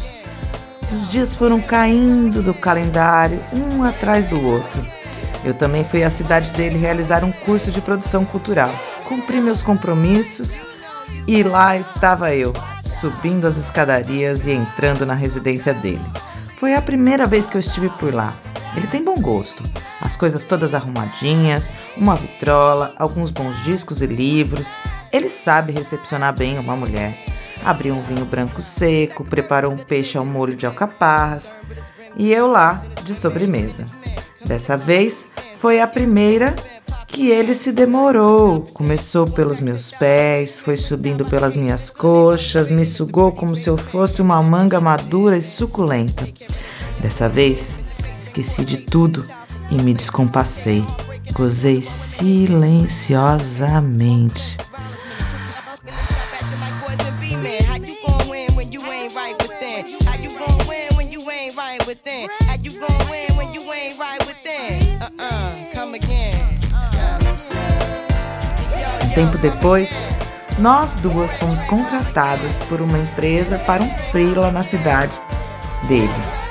Os 0.92 1.10
dias 1.10 1.34
foram 1.34 1.60
caindo 1.60 2.42
do 2.42 2.54
calendário, 2.54 3.40
um 3.52 3.82
atrás 3.82 4.26
do 4.26 4.40
outro. 4.46 4.84
Eu 5.44 5.52
também 5.54 5.84
fui 5.84 6.04
à 6.04 6.10
cidade 6.10 6.52
dele 6.52 6.78
realizar 6.78 7.24
um 7.24 7.32
curso 7.32 7.70
de 7.70 7.80
produção 7.80 8.24
cultural. 8.24 8.72
Cumpri 9.08 9.40
meus 9.40 9.62
compromissos 9.62 10.60
e 11.26 11.42
lá 11.42 11.76
estava 11.76 12.34
eu, 12.34 12.52
subindo 12.82 13.46
as 13.46 13.56
escadarias 13.56 14.46
e 14.46 14.52
entrando 14.52 15.04
na 15.04 15.14
residência 15.14 15.74
dele. 15.74 16.04
Foi 16.58 16.74
a 16.74 16.82
primeira 16.82 17.26
vez 17.26 17.46
que 17.46 17.56
eu 17.56 17.60
estive 17.60 17.88
por 17.90 18.14
lá. 18.14 18.32
Ele 18.76 18.86
tem 18.86 19.04
bom 19.04 19.20
gosto. 19.20 19.62
As 20.00 20.16
coisas 20.16 20.44
todas 20.44 20.74
arrumadinhas, 20.74 21.70
uma 21.96 22.16
vitrola, 22.16 22.94
alguns 22.98 23.30
bons 23.30 23.62
discos 23.62 24.02
e 24.02 24.06
livros. 24.06 24.76
Ele 25.12 25.30
sabe 25.30 25.72
recepcionar 25.72 26.36
bem 26.36 26.58
uma 26.58 26.76
mulher. 26.76 27.16
Abriu 27.64 27.94
um 27.94 28.02
vinho 28.02 28.24
branco 28.24 28.60
seco, 28.60 29.24
preparou 29.24 29.72
um 29.72 29.76
peixe 29.76 30.18
ao 30.18 30.24
molho 30.26 30.54
de 30.54 30.66
alcaparras. 30.66 31.54
E 32.16 32.32
eu 32.32 32.46
lá, 32.46 32.82
de 33.04 33.14
sobremesa. 33.14 33.86
Dessa 34.44 34.76
vez, 34.76 35.26
foi 35.56 35.80
a 35.80 35.86
primeira 35.86 36.54
que 37.06 37.30
ele 37.30 37.54
se 37.54 37.70
demorou. 37.70 38.62
Começou 38.74 39.24
pelos 39.24 39.60
meus 39.60 39.92
pés, 39.92 40.60
foi 40.60 40.76
subindo 40.76 41.24
pelas 41.24 41.56
minhas 41.56 41.88
coxas, 41.88 42.70
me 42.70 42.84
sugou 42.84 43.32
como 43.32 43.54
se 43.54 43.68
eu 43.68 43.76
fosse 43.76 44.20
uma 44.20 44.42
manga 44.42 44.80
madura 44.80 45.36
e 45.36 45.42
suculenta. 45.42 46.26
Dessa 47.00 47.28
vez, 47.28 47.74
esqueci 48.24 48.64
de 48.64 48.78
tudo 48.78 49.22
e 49.70 49.76
me 49.76 49.92
descompassei. 49.92 50.82
Gozei 51.32 51.82
silenciosamente. 51.82 54.56
Tempo 69.14 69.38
depois, 69.38 70.02
nós 70.58 70.94
duas 70.94 71.36
fomos 71.36 71.62
contratadas 71.64 72.58
por 72.60 72.80
uma 72.80 72.96
empresa 72.98 73.58
para 73.60 73.82
um 73.82 73.98
freela 74.10 74.50
na 74.50 74.64
cidade 74.64 75.20
dele. 75.86 76.43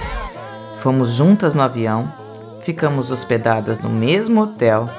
Fomos 0.84 1.14
juntas 1.14 1.56
no 1.56 1.62
avião, 1.62 2.12
ficamos 2.62 3.10
hospedadas 3.10 3.80
no 3.80 3.90
mesmo 3.90 4.42
hotel, 4.42 4.90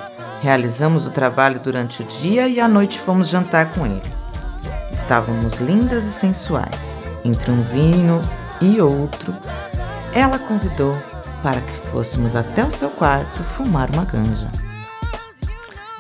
realizamos 0.41 1.07
o 1.07 1.11
trabalho 1.11 1.61
durante 1.61 2.03
o 2.03 2.07
dia 2.07 2.49
e 2.49 2.59
à 2.59 2.66
noite 2.66 2.99
fomos 2.99 3.28
jantar 3.28 3.70
com 3.70 3.85
ele. 3.85 4.01
Estávamos 4.91 5.57
lindas 5.57 6.07
e 6.07 6.11
sensuais. 6.11 7.05
Entre 7.22 7.51
um 7.51 7.61
vinho 7.61 8.22
e 8.62 8.80
outro, 8.80 9.35
ela 10.14 10.39
convidou 10.39 10.97
para 11.43 11.61
que 11.61 11.87
fôssemos 11.89 12.35
até 12.35 12.64
o 12.64 12.70
seu 12.70 12.89
quarto 12.89 13.45
fumar 13.45 13.91
uma 13.91 14.07
ganja. 14.07 14.51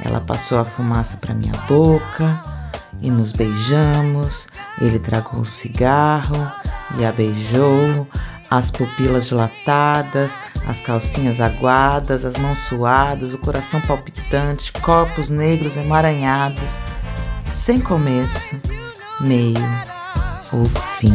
Ela 0.02 0.22
passou 0.22 0.58
a 0.58 0.64
fumaça 0.64 1.18
para 1.18 1.34
minha 1.34 1.52
boca 1.68 2.40
e 3.02 3.10
nos 3.10 3.32
beijamos. 3.32 4.48
Ele 4.80 4.98
tragou 4.98 5.40
o 5.40 5.44
cigarro 5.44 6.50
e 6.98 7.04
a 7.04 7.12
beijou, 7.12 8.08
as 8.58 8.70
pupilas 8.70 9.26
dilatadas, 9.26 10.38
as 10.66 10.80
calcinhas 10.80 11.40
aguadas, 11.40 12.24
as 12.24 12.36
mãos 12.36 12.58
suadas, 12.58 13.34
o 13.34 13.38
coração 13.38 13.80
palpitante, 13.80 14.72
corpos 14.72 15.28
negros 15.28 15.76
emaranhados, 15.76 16.78
sem 17.52 17.80
começo, 17.80 18.56
meio 19.20 19.54
ou 20.52 20.64
fim. 20.98 21.12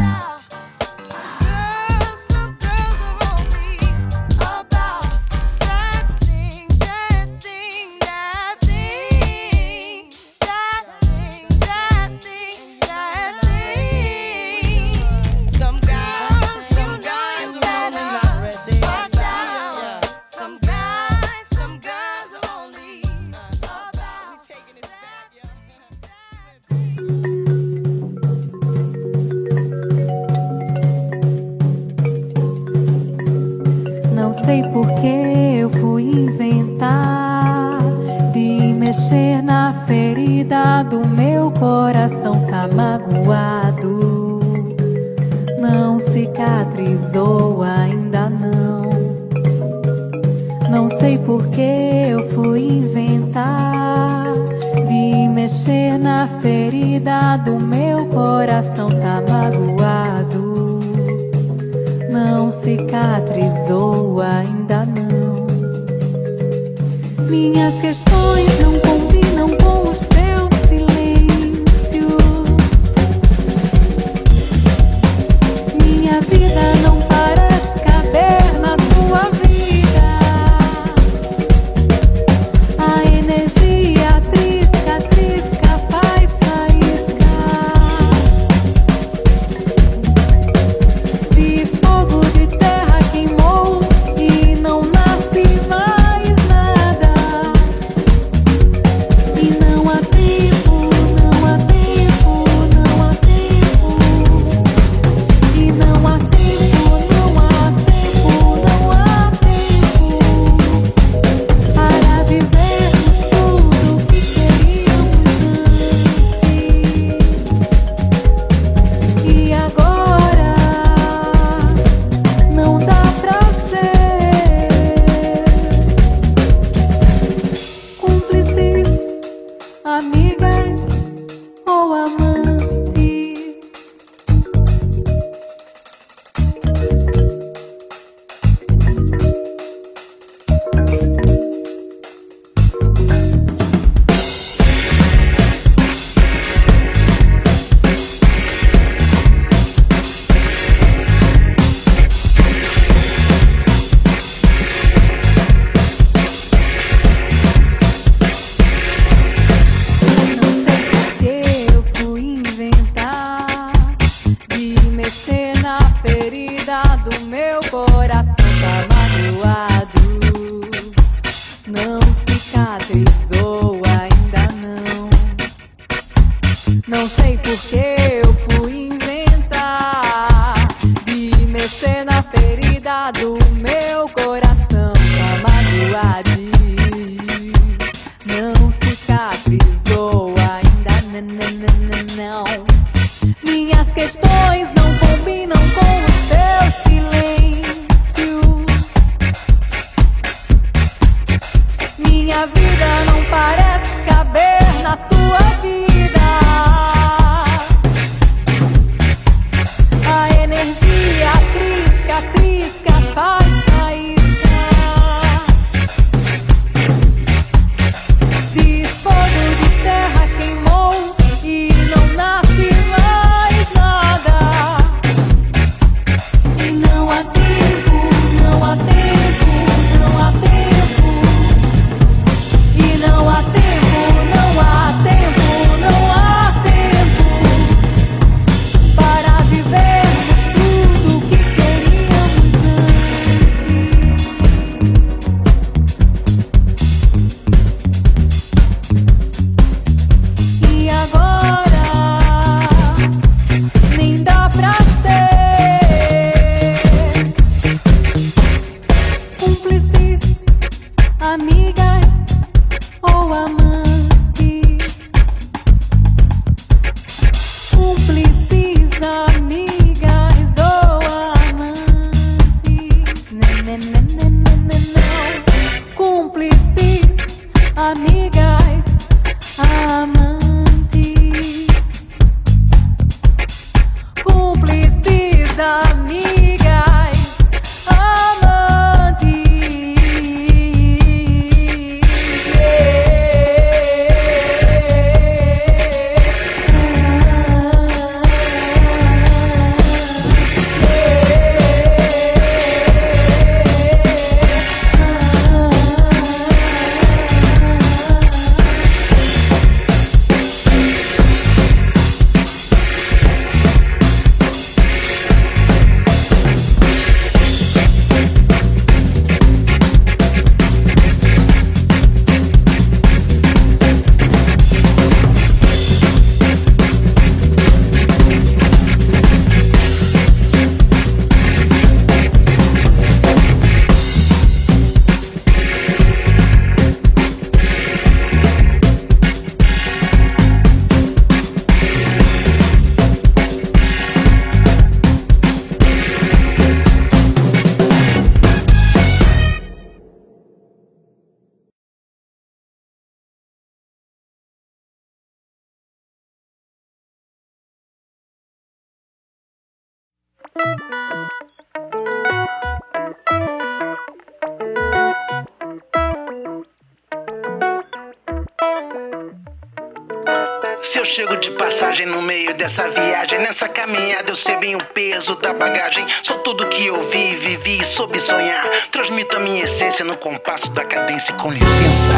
Chego 371.09 371.35
de 371.37 371.49
passagem 371.51 372.05
no 372.05 372.21
meio 372.21 372.53
dessa 372.53 372.87
viagem, 372.87 373.39
nessa 373.39 373.67
caminhada 373.67 374.29
eu 374.29 374.35
sei 374.35 374.55
bem 374.57 374.75
o 374.75 374.85
peso 374.93 375.35
da 375.37 375.51
bagagem. 375.55 376.05
Sou 376.21 376.37
tudo 376.37 376.67
que 376.67 376.85
eu 376.85 377.09
vi, 377.09 377.35
vivi 377.35 377.79
e 377.79 377.83
soube 377.83 378.19
sonhar. 378.19 378.63
Transmito 378.91 379.35
a 379.35 379.39
minha 379.39 379.63
essência 379.63 380.05
no 380.05 380.15
compasso 380.15 380.69
da 380.71 380.85
cadência. 380.85 381.33
Com 381.33 381.51
licença, 381.51 382.13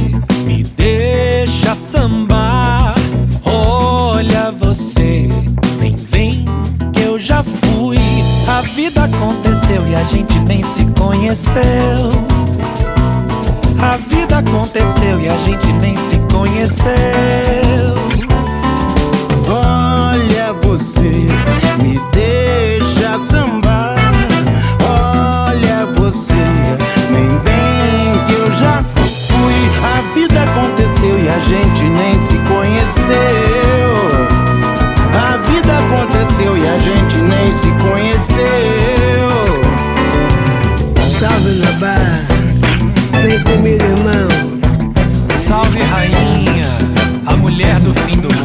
me 0.46 0.64
deixa 0.64 1.76
sambar. 1.76 2.96
Olha 3.44 4.50
você, 4.52 5.28
nem 5.78 5.94
vem 5.98 6.46
que 6.94 7.02
eu 7.02 7.20
já 7.20 7.44
fui. 7.44 7.98
A 8.48 8.62
vida 8.62 9.04
aconteceu 9.04 9.86
e 9.90 9.94
a 9.94 10.04
gente 10.06 10.40
nem 10.40 10.64
se 10.64 10.86
conheceu. 10.98 12.51
A 13.82 13.98
vida 13.98 14.38
aconteceu 14.38 15.20
e 15.20 15.28
a 15.28 15.38
gente 15.38 15.74
nem 15.74 15.98
se 15.98 16.22
conheceu. 16.32 16.86
Olha 19.50 20.54
você, 20.62 21.28
me 21.82 22.00
deixa 22.14 23.18
sambar. 23.18 23.96
Olha 24.84 25.88
você, 25.96 26.34
nem 27.10 27.28
vem 27.40 28.26
que 28.28 28.34
eu 28.34 28.52
já 28.54 28.84
fui. 28.96 29.72
A 29.84 30.14
vida 30.14 30.44
aconteceu 30.44 31.20
e 31.20 31.28
a 31.28 31.40
gente 31.40 31.84
nem 31.84 32.22
se 32.22 32.38
conheceu. 32.48 33.92
A 35.12 35.38
vida 35.38 35.80
aconteceu 35.80 36.56
e 36.56 36.68
a 36.68 36.78
gente 36.78 37.18
nem 37.18 37.52
se 37.52 37.71
mulher 47.62 47.80
do 47.80 47.94
fim 48.02 48.20
do 48.20 48.41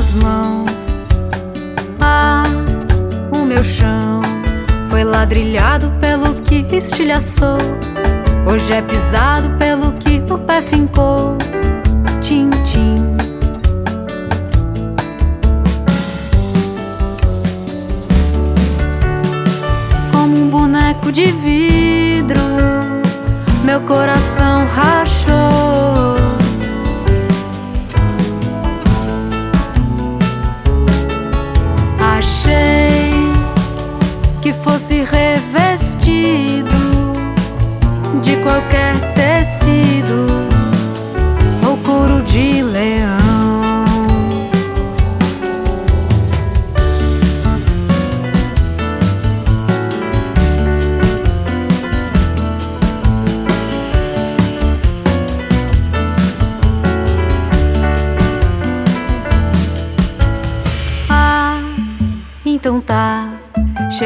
as 0.00 0.14
mãos. 0.14 0.88
Ah, 2.00 2.44
o 3.30 3.44
meu 3.44 3.62
chão 3.62 4.22
foi 4.88 5.04
ladrilhado 5.04 5.92
pelo 6.00 6.36
que 6.36 6.64
estilhaçou. 6.74 7.58
Hoje 8.50 8.72
é 8.72 8.80
pisado 8.80 9.50
pelo 9.58 9.92
que 9.92 10.22
o 10.32 10.38
pé 10.38 10.62
fincou. 10.62 11.36
Tim, 12.22 12.48
tim. 12.64 12.96
como 20.10 20.34
um 20.44 20.48
boneco 20.48 21.12
de 21.12 21.26
vidro. 21.26 22.40
Meu 23.64 23.82
coração 23.82 24.66
rachou. 24.74 25.89
Fosse 34.80 35.04
revestido 35.04 36.74
de 38.22 38.36
qualquer 38.36 38.94
tecido 39.12 39.59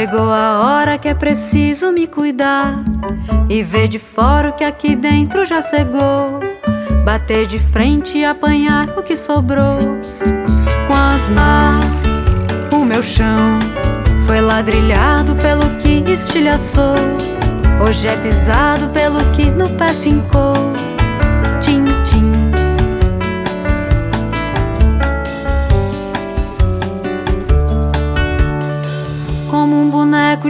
Chegou 0.05 0.31
a 0.31 0.61
hora 0.61 0.99
que 0.99 1.09
é 1.09 1.15
preciso 1.15 1.91
me 1.91 2.07
cuidar 2.07 2.75
e 3.49 3.63
ver 3.63 3.89
de 3.89 3.99
fora 3.99 4.51
o 4.51 4.53
que 4.53 4.63
aqui 4.63 4.95
dentro 4.95 5.47
já 5.47 5.63
cegou. 5.63 6.41
Bater 7.07 7.47
de 7.47 7.59
frente 7.59 8.19
e 8.19 8.23
apanhar 8.23 8.91
o 8.99 9.03
que 9.03 9.17
sobrou. 9.17 9.79
Com 10.87 10.95
as 10.95 11.31
mãos, 11.31 12.03
o 12.71 12.85
meu 12.85 13.03
chão 13.03 13.59
foi 14.27 14.43
ladrilhado 14.43 15.35
pelo 15.37 15.71
que 15.81 16.05
estilhaçou. 16.13 16.97
Hoje 17.83 18.07
é 18.07 18.17
pisado 18.19 18.89
pelo 18.89 19.25
que 19.33 19.47
no 19.47 19.71
pé 19.71 19.89
fincou. 19.89 20.74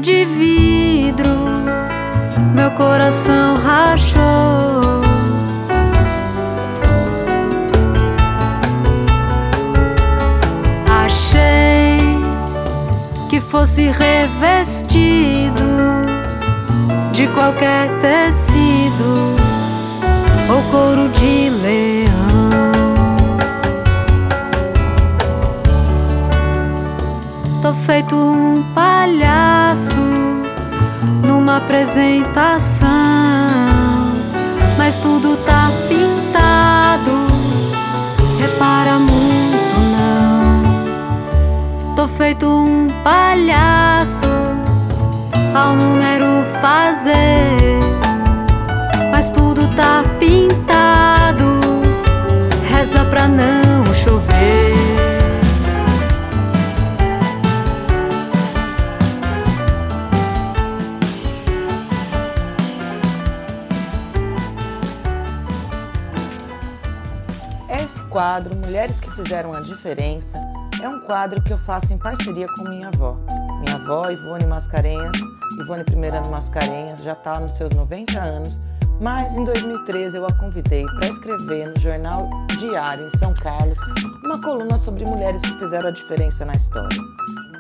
De 0.01 0.25
vidro. 0.25 1.31
Meu 2.55 2.71
coração 2.73 3.57
rachou. 3.57 5.03
Achei 11.05 11.99
que 13.29 13.41
fosse 13.41 13.91
revestido 13.91 15.63
de 17.13 17.29
qualquer 17.29 17.91
tecido 17.99 19.37
ou 20.49 20.63
couro 20.71 21.09
de 21.09 21.51
leão. 21.51 22.14
Feito 27.75 28.15
um 28.15 28.63
palhaço 28.73 30.01
numa 31.23 31.57
apresentação, 31.57 32.89
mas 34.79 34.97
tudo 34.99 35.37
tá 35.39 35.71
pintado. 35.89 37.27
Repara 38.39 38.99
muito 38.99 39.81
não. 39.93 40.63
Tô 41.97 42.07
feito 42.07 42.47
um 42.47 42.89
palhaço 43.03 44.29
ao 45.55 45.75
número 45.75 46.45
fazer, 46.61 47.81
mas 49.11 49.31
tudo 49.31 49.67
tá 49.75 50.05
pintado. 50.19 51.61
Reza 52.69 53.05
pra 53.05 53.27
não 53.27 53.93
chover. 53.93 54.94
Quadro, 68.15 68.55
Mulheres 68.55 69.01
que 69.01 69.11
Fizeram 69.11 69.53
a 69.53 69.61
Diferença, 69.61 70.39
é 70.81 70.89
um 70.89 71.01
quadro 71.01 71.43
que 71.43 71.53
eu 71.53 71.59
faço 71.59 71.93
em 71.93 71.99
parceria 71.99 72.47
com 72.47 72.63
minha 72.63 72.87
avó. 72.87 73.17
Minha 73.59 73.75
avó, 73.75 74.09
Ivone 74.09 74.47
Mascarenhas, 74.47 75.17
Ivone 75.59 75.83
Primeirano 75.83 76.31
Mascarenhas, 76.31 77.03
já 77.03 77.15
está 77.15 77.41
nos 77.41 77.57
seus 77.57 77.73
90 77.73 78.17
anos, 78.17 78.61
mas 79.01 79.37
em 79.37 79.43
2013 79.43 80.17
eu 80.17 80.27
a 80.27 80.33
convidei 80.35 80.87
para 80.87 81.09
escrever 81.09 81.67
no 81.67 81.81
Jornal 81.81 82.31
Diário 82.61 83.09
em 83.09 83.19
São 83.19 83.35
Carlos 83.35 83.79
uma 84.25 84.41
coluna 84.41 84.79
sobre 84.79 85.05
mulheres 85.05 85.43
que 85.43 85.59
fizeram 85.59 85.89
a 85.89 85.93
diferença 85.93 86.45
na 86.45 86.55
história. 86.55 86.97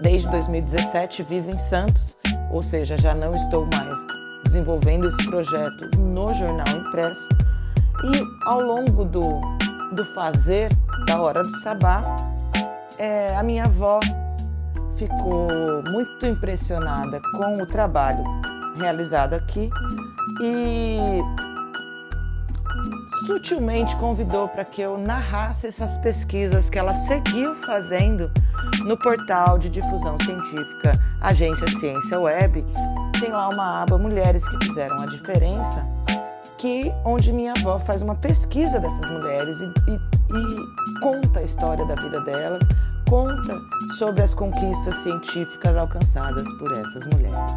Desde 0.02 0.28
2017 0.28 1.24
vivo 1.24 1.51
em 1.51 1.59
Santos, 1.59 2.16
ou 2.52 2.62
seja, 2.62 2.97
já 2.97 3.12
não 3.12 3.32
estou 3.32 3.66
mais 3.74 4.06
desenvolvendo 4.44 5.09
esse 5.09 5.24
projeto 5.26 5.98
no 5.98 6.32
jornal 6.32 6.68
impresso. 6.76 7.28
E 8.05 8.48
ao 8.48 8.60
longo 8.60 9.05
do, 9.05 9.40
do 9.93 10.05
fazer 10.15 10.70
da 11.06 11.20
hora 11.20 11.43
do 11.43 11.56
sabá, 11.59 12.05
é, 12.98 13.36
a 13.36 13.43
minha 13.43 13.65
avó 13.65 14.01
ficou 14.97 15.82
muito 15.85 16.27
impressionada 16.27 17.20
com 17.32 17.62
o 17.62 17.66
trabalho 17.66 18.24
realizado 18.77 19.35
aqui 19.35 19.70
e 20.40 20.98
sutilmente 23.27 23.94
convidou 23.97 24.48
para 24.48 24.65
que 24.65 24.81
eu 24.81 24.98
narrasse 24.98 25.66
essas 25.66 25.97
pesquisas 25.98 26.69
que 26.69 26.78
ela 26.78 26.94
seguiu 26.94 27.55
fazendo 27.56 28.31
no 28.85 28.97
portal 28.97 29.59
de 29.59 29.70
difusão 29.70 30.16
científica 30.19 30.98
Agência 31.20 31.66
Ciência 31.78 32.20
Web. 32.20 32.65
Tem 33.19 33.31
lá 33.31 33.48
uma 33.48 33.82
aba 33.82 33.97
Mulheres 33.97 34.47
que 34.47 34.66
Fizeram 34.66 35.01
a 35.01 35.06
Diferença, 35.06 35.86
que 36.65 36.91
onde 37.05 37.31
minha 37.31 37.53
avó 37.53 37.78
faz 37.78 38.01
uma 38.01 38.15
pesquisa 38.15 38.81
dessas 38.81 39.11
mulheres 39.11 39.61
e, 39.61 39.65
e, 39.66 39.95
e 39.95 41.01
conta 41.01 41.41
a 41.41 41.43
história 41.43 41.85
da 41.85 41.95
vida 41.95 42.23
delas, 42.23 42.66
conta 43.07 43.61
sobre 43.99 44.23
as 44.23 44.35
conquistas 44.35 44.95
científicas 45.01 45.77
alcançadas 45.77 46.51
por 46.55 46.73
essas 46.73 47.07
mulheres. 47.09 47.53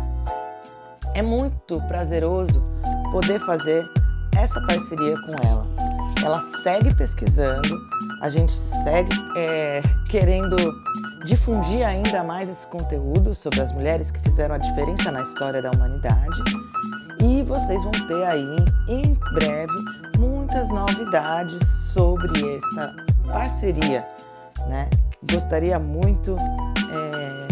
É 1.13 1.21
muito 1.21 1.81
prazeroso 1.87 2.61
poder 3.09 3.39
fazer 3.39 3.89
essa 4.35 4.59
parceria 4.67 5.15
com 5.21 5.47
ela. 5.47 5.65
Ela 6.21 6.41
segue 6.61 6.93
pesquisando, 6.93 7.79
a 8.21 8.29
gente 8.29 8.51
segue 8.51 9.15
é, 9.37 9.81
querendo 10.09 10.57
difundir 11.23 11.87
ainda 11.87 12.25
mais 12.25 12.49
esse 12.49 12.67
conteúdo 12.67 13.33
sobre 13.33 13.61
as 13.61 13.71
mulheres 13.71 14.11
que 14.11 14.19
fizeram 14.19 14.55
a 14.55 14.57
diferença 14.57 15.09
na 15.13 15.21
história 15.21 15.61
da 15.61 15.71
humanidade. 15.71 16.43
E 17.21 17.43
vocês 17.43 17.83
vão 17.83 17.91
ter 17.91 18.23
aí 18.25 18.65
em 18.87 19.13
breve 19.33 19.73
muitas 20.17 20.69
novidades 20.69 21.67
sobre 21.93 22.55
essa 22.55 22.95
parceria, 23.31 24.07
né? 24.67 24.89
Gostaria 25.31 25.79
muito 25.79 26.37
é, 26.91 27.47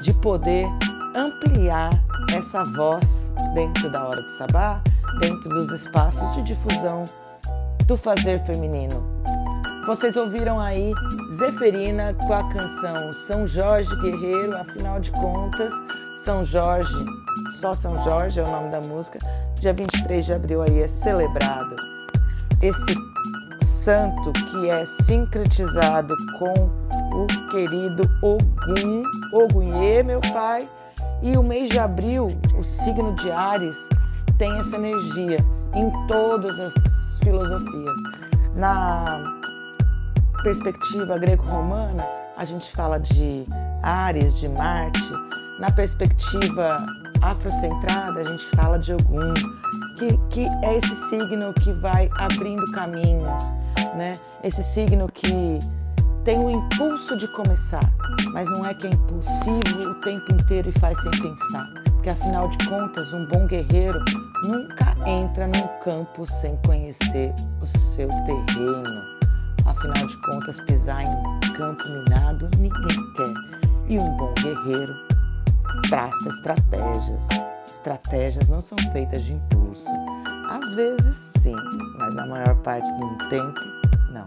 de 0.00 0.12
poder 0.14 0.66
ampliar 1.16 1.90
essa 2.32 2.64
voz 2.64 3.34
dentro 3.54 3.90
da 3.90 4.06
hora 4.06 4.22
do 4.22 4.30
sabá, 4.30 4.80
dentro 5.20 5.48
dos 5.48 5.70
espaços 5.72 6.34
de 6.34 6.42
difusão 6.42 7.04
do 7.86 7.96
fazer 7.96 8.44
feminino. 8.44 9.18
Vocês 9.86 10.16
ouviram 10.16 10.60
aí 10.60 10.92
Zeferina 11.32 12.14
com 12.14 12.34
a 12.34 12.46
canção 12.50 13.14
São 13.14 13.46
Jorge 13.46 13.96
Guerreiro, 13.96 14.54
afinal 14.56 15.00
de 15.00 15.10
contas, 15.12 15.72
São 16.16 16.44
Jorge, 16.44 16.92
só 17.58 17.74
São 17.74 17.98
Jorge 18.04 18.38
é 18.38 18.44
o 18.44 18.50
nome 18.50 18.70
da 18.70 18.80
música, 18.80 19.18
dia 19.56 19.72
23 19.72 20.24
de 20.24 20.32
abril 20.32 20.62
aí 20.62 20.80
é 20.80 20.86
celebrado 20.86 21.74
esse 22.62 22.94
santo 23.64 24.32
que 24.32 24.70
é 24.70 24.86
sincretizado 24.86 26.16
com 26.38 26.52
o 27.16 27.26
querido 27.50 28.08
Ogum, 28.22 29.02
Ogunhê, 29.32 30.04
meu 30.04 30.20
pai, 30.32 30.68
e 31.20 31.36
o 31.36 31.42
mês 31.42 31.68
de 31.68 31.80
abril, 31.80 32.38
o 32.56 32.62
signo 32.62 33.14
de 33.16 33.30
Ares, 33.30 33.76
tem 34.36 34.56
essa 34.58 34.76
energia 34.76 35.44
em 35.74 36.06
todas 36.06 36.60
as 36.60 36.72
filosofias. 37.18 37.98
Na 38.54 39.20
perspectiva 40.44 41.18
greco-romana, 41.18 42.06
a 42.36 42.44
gente 42.44 42.70
fala 42.70 43.00
de 43.00 43.44
Ares, 43.82 44.38
de 44.38 44.48
Marte. 44.48 45.12
Na 45.58 45.70
perspectiva 45.72 46.76
afrocentrada, 47.22 48.20
a 48.20 48.24
gente 48.24 48.44
fala 48.56 48.78
de 48.78 48.92
Ogum, 48.92 49.34
que, 49.96 50.16
que 50.30 50.46
é 50.64 50.76
esse 50.76 50.94
signo 51.08 51.52
que 51.54 51.72
vai 51.72 52.08
abrindo 52.18 52.64
caminhos, 52.72 53.42
né? 53.96 54.18
Esse 54.42 54.62
signo 54.62 55.10
que 55.12 55.58
tem 56.24 56.38
o 56.38 56.50
impulso 56.50 57.16
de 57.16 57.26
começar, 57.28 57.90
mas 58.32 58.48
não 58.50 58.64
é 58.64 58.74
que 58.74 58.86
é 58.86 58.90
impulsivo 58.90 59.90
o 59.90 59.94
tempo 59.96 60.32
inteiro 60.32 60.68
e 60.68 60.72
faz 60.72 61.00
sem 61.00 61.10
pensar. 61.10 61.66
Porque 61.94 62.10
afinal 62.10 62.48
de 62.48 62.68
contas, 62.68 63.12
um 63.12 63.26
bom 63.26 63.46
guerreiro 63.46 63.98
nunca 64.44 64.94
entra 65.06 65.46
num 65.46 65.68
campo 65.82 66.26
sem 66.26 66.56
conhecer 66.64 67.34
o 67.60 67.66
seu 67.66 68.08
terreno. 68.08 69.18
Afinal 69.64 70.06
de 70.06 70.16
contas, 70.18 70.60
pisar 70.60 71.02
em 71.02 71.52
campo 71.52 71.82
minado 71.88 72.48
ninguém 72.58 73.12
quer. 73.14 73.34
E 73.88 73.98
um 73.98 74.16
bom 74.16 74.32
guerreiro 74.34 75.07
traça 75.88 76.28
estratégias. 76.28 77.28
Estratégias 77.66 78.48
não 78.48 78.60
são 78.60 78.78
feitas 78.92 79.24
de 79.24 79.34
impulso. 79.34 79.90
Às 80.48 80.74
vezes 80.74 81.32
sim, 81.38 81.56
mas 81.98 82.14
na 82.14 82.26
maior 82.26 82.54
parte 82.56 82.90
do 82.92 83.28
tempo 83.28 83.60
não. 84.12 84.26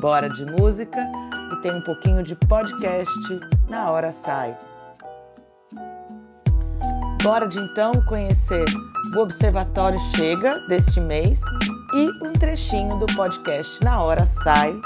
Bora 0.00 0.28
de 0.28 0.44
música 0.44 1.06
e 1.52 1.56
tem 1.62 1.72
um 1.72 1.82
pouquinho 1.82 2.22
de 2.22 2.34
podcast 2.34 3.18
na 3.68 3.90
hora 3.90 4.12
sai. 4.12 4.56
Bora 7.22 7.48
de 7.48 7.58
então 7.58 7.92
conhecer 8.04 8.64
o 9.14 9.18
Observatório 9.18 9.98
Chega 10.14 10.60
deste 10.68 11.00
mês 11.00 11.40
e 11.92 12.24
um 12.24 12.32
trechinho 12.32 12.98
do 12.98 13.06
podcast 13.14 13.82
Na 13.82 14.00
Hora 14.02 14.26
Sai, 14.26 14.78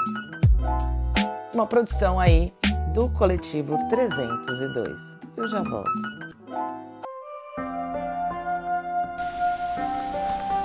uma 1.55 1.67
produção 1.67 2.21
aí 2.21 2.53
do 2.95 3.09
coletivo 3.11 3.77
302. 3.89 5.20
Eu 5.41 5.49
já 5.49 5.63
volto. 5.63 5.91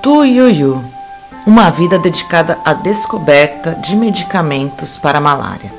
Tuiuiu, 0.03 0.83
uma 1.47 1.69
vida 1.69 1.97
dedicada 1.97 2.59
à 2.65 2.73
descoberta 2.73 3.71
de 3.75 3.95
medicamentos 3.95 4.97
para 4.97 5.19
a 5.19 5.21
malária. 5.21 5.71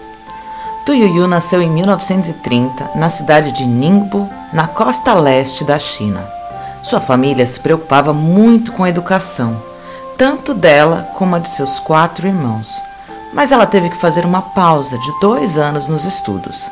Tuiuiu 0.86 1.28
nasceu 1.28 1.60
em 1.60 1.68
1930 1.68 2.93
na 2.94 3.10
cidade 3.10 3.52
de 3.52 3.66
Ningbo, 3.66 4.31
na 4.51 4.66
costa 4.66 5.12
leste 5.12 5.62
da 5.62 5.78
China. 5.78 6.27
Sua 6.82 6.98
família 6.98 7.47
se 7.47 7.60
preocupava 7.60 8.14
muito 8.14 8.73
com 8.73 8.82
a 8.82 8.89
educação, 8.89 9.62
tanto 10.16 10.55
dela 10.55 11.06
como 11.12 11.36
a 11.36 11.39
de 11.39 11.51
seus 11.51 11.78
quatro 11.78 12.27
irmãos. 12.27 12.81
Mas 13.35 13.52
ela 13.52 13.66
teve 13.66 13.90
que 13.90 14.01
fazer 14.01 14.24
uma 14.24 14.40
pausa 14.40 14.97
de 14.97 15.20
dois 15.20 15.59
anos 15.59 15.86
nos 15.86 16.06
estudos, 16.06 16.70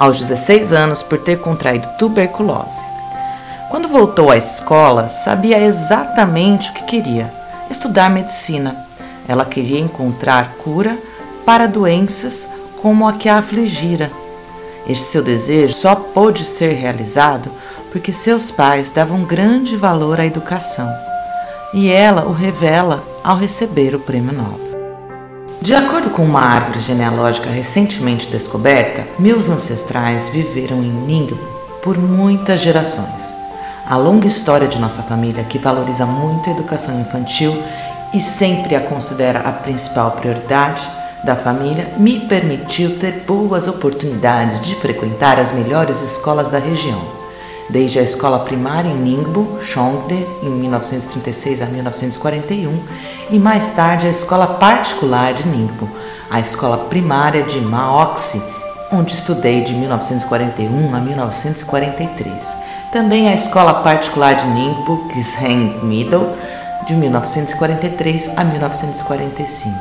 aos 0.00 0.18
16 0.18 0.72
anos, 0.72 1.02
por 1.02 1.18
ter 1.18 1.38
contraído 1.40 1.86
tuberculose. 1.98 2.82
Quando 3.70 3.86
voltou 3.86 4.30
à 4.30 4.36
escola, 4.38 5.10
sabia 5.10 5.60
exatamente 5.60 6.70
o 6.70 6.72
que 6.72 6.84
queria: 6.84 7.30
estudar 7.70 8.08
medicina. 8.08 8.74
Ela 9.28 9.44
queria 9.44 9.78
encontrar 9.78 10.54
cura 10.54 10.98
para 11.44 11.68
doenças 11.68 12.48
como 12.80 13.06
a 13.06 13.12
que 13.12 13.28
a 13.28 13.36
afligira. 13.36 14.10
Este 14.88 15.04
seu 15.04 15.22
desejo 15.22 15.74
só 15.74 15.94
pôde 15.94 16.44
ser 16.44 16.72
realizado 16.72 17.50
porque 17.92 18.12
seus 18.12 18.50
pais 18.50 18.88
davam 18.88 19.22
grande 19.22 19.76
valor 19.76 20.18
à 20.18 20.24
educação. 20.24 20.90
E 21.74 21.90
ela 21.90 22.24
o 22.24 22.32
revela 22.32 23.04
ao 23.22 23.36
receber 23.36 23.94
o 23.94 24.00
prêmio 24.00 24.32
Nobel. 24.32 24.69
De 25.62 25.74
acordo 25.74 26.08
com 26.08 26.24
uma 26.24 26.40
árvore 26.40 26.80
genealógica 26.80 27.50
recentemente 27.50 28.28
descoberta, 28.28 29.04
meus 29.18 29.50
ancestrais 29.50 30.30
viveram 30.30 30.82
em 30.82 30.90
Ningbo 30.90 31.36
por 31.82 31.98
muitas 31.98 32.62
gerações. 32.62 33.34
A 33.86 33.94
longa 33.94 34.26
história 34.26 34.66
de 34.66 34.78
nossa 34.78 35.02
família, 35.02 35.44
que 35.44 35.58
valoriza 35.58 36.06
muito 36.06 36.48
a 36.48 36.52
educação 36.54 36.98
infantil 36.98 37.62
e 38.14 38.20
sempre 38.20 38.74
a 38.74 38.80
considera 38.80 39.40
a 39.40 39.52
principal 39.52 40.12
prioridade 40.12 40.82
da 41.22 41.36
família, 41.36 41.88
me 41.98 42.20
permitiu 42.20 42.98
ter 42.98 43.24
boas 43.26 43.68
oportunidades 43.68 44.60
de 44.60 44.74
frequentar 44.76 45.38
as 45.38 45.52
melhores 45.52 46.00
escolas 46.00 46.48
da 46.48 46.58
região. 46.58 47.19
Desde 47.70 47.98
a 47.98 48.02
escola 48.02 48.40
primária 48.40 48.88
em 48.88 48.96
Ningbo, 48.96 49.58
Chongde, 49.62 50.26
em 50.42 50.50
1936 50.50 51.62
a 51.62 51.66
1941, 51.66 52.78
e 53.30 53.38
mais 53.38 53.72
tarde 53.72 54.06
a 54.06 54.10
escola 54.10 54.46
particular 54.46 55.32
de 55.34 55.46
Ningbo, 55.46 55.88
a 56.30 56.40
escola 56.40 56.76
primária 56.76 57.42
de 57.44 57.60
Maoxi, 57.60 58.42
onde 58.92 59.14
estudei 59.14 59.62
de 59.62 59.72
1941 59.72 60.94
a 60.94 61.00
1943 61.00 62.70
também 62.92 63.28
a 63.28 63.32
escola 63.32 63.74
particular 63.82 64.34
de 64.34 64.46
Ningbo, 64.48 65.08
Kisheng 65.08 65.78
Middle, 65.84 66.26
de 66.88 66.94
1943 66.94 68.36
a 68.36 68.42
1945, 68.42 69.76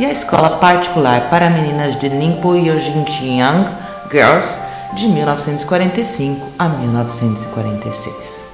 e 0.00 0.04
a 0.04 0.10
escola 0.10 0.50
particular 0.58 1.30
para 1.30 1.50
meninas 1.50 1.96
de 1.96 2.08
Ningbo 2.08 2.56
Yojinjiang 2.56 3.68
Girls, 4.10 4.58
de 4.94 5.08
1945 5.08 6.46
a 6.58 6.68
1946. 6.68 8.48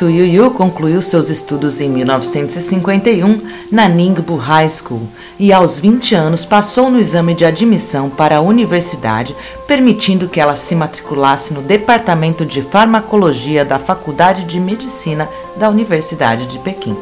Tu 0.00 0.08
Yu 0.08 0.50
concluiu 0.52 1.02
seus 1.02 1.28
estudos 1.28 1.78
em 1.78 1.90
1951 1.90 3.38
na 3.70 3.86
Ningbo 3.86 4.34
High 4.34 4.70
School 4.70 5.02
e 5.38 5.52
aos 5.52 5.78
20 5.78 6.14
anos 6.14 6.42
passou 6.42 6.88
no 6.90 6.98
exame 6.98 7.34
de 7.34 7.44
admissão 7.44 8.08
para 8.08 8.38
a 8.38 8.40
universidade, 8.40 9.36
permitindo 9.66 10.26
que 10.26 10.40
ela 10.40 10.56
se 10.56 10.74
matriculasse 10.74 11.52
no 11.52 11.60
Departamento 11.60 12.46
de 12.46 12.62
Farmacologia 12.62 13.62
da 13.62 13.78
Faculdade 13.78 14.44
de 14.44 14.58
Medicina 14.58 15.28
da 15.58 15.68
Universidade 15.68 16.46
de 16.46 16.58
Pequim. 16.60 16.96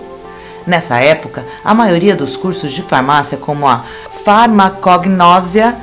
Nessa 0.66 0.98
época, 0.98 1.44
a 1.64 1.72
maioria 1.72 2.16
dos 2.16 2.36
cursos 2.36 2.72
de 2.72 2.82
farmácia, 2.82 3.38
como 3.38 3.68
a 3.68 3.84
farmacognósia, 4.24 5.76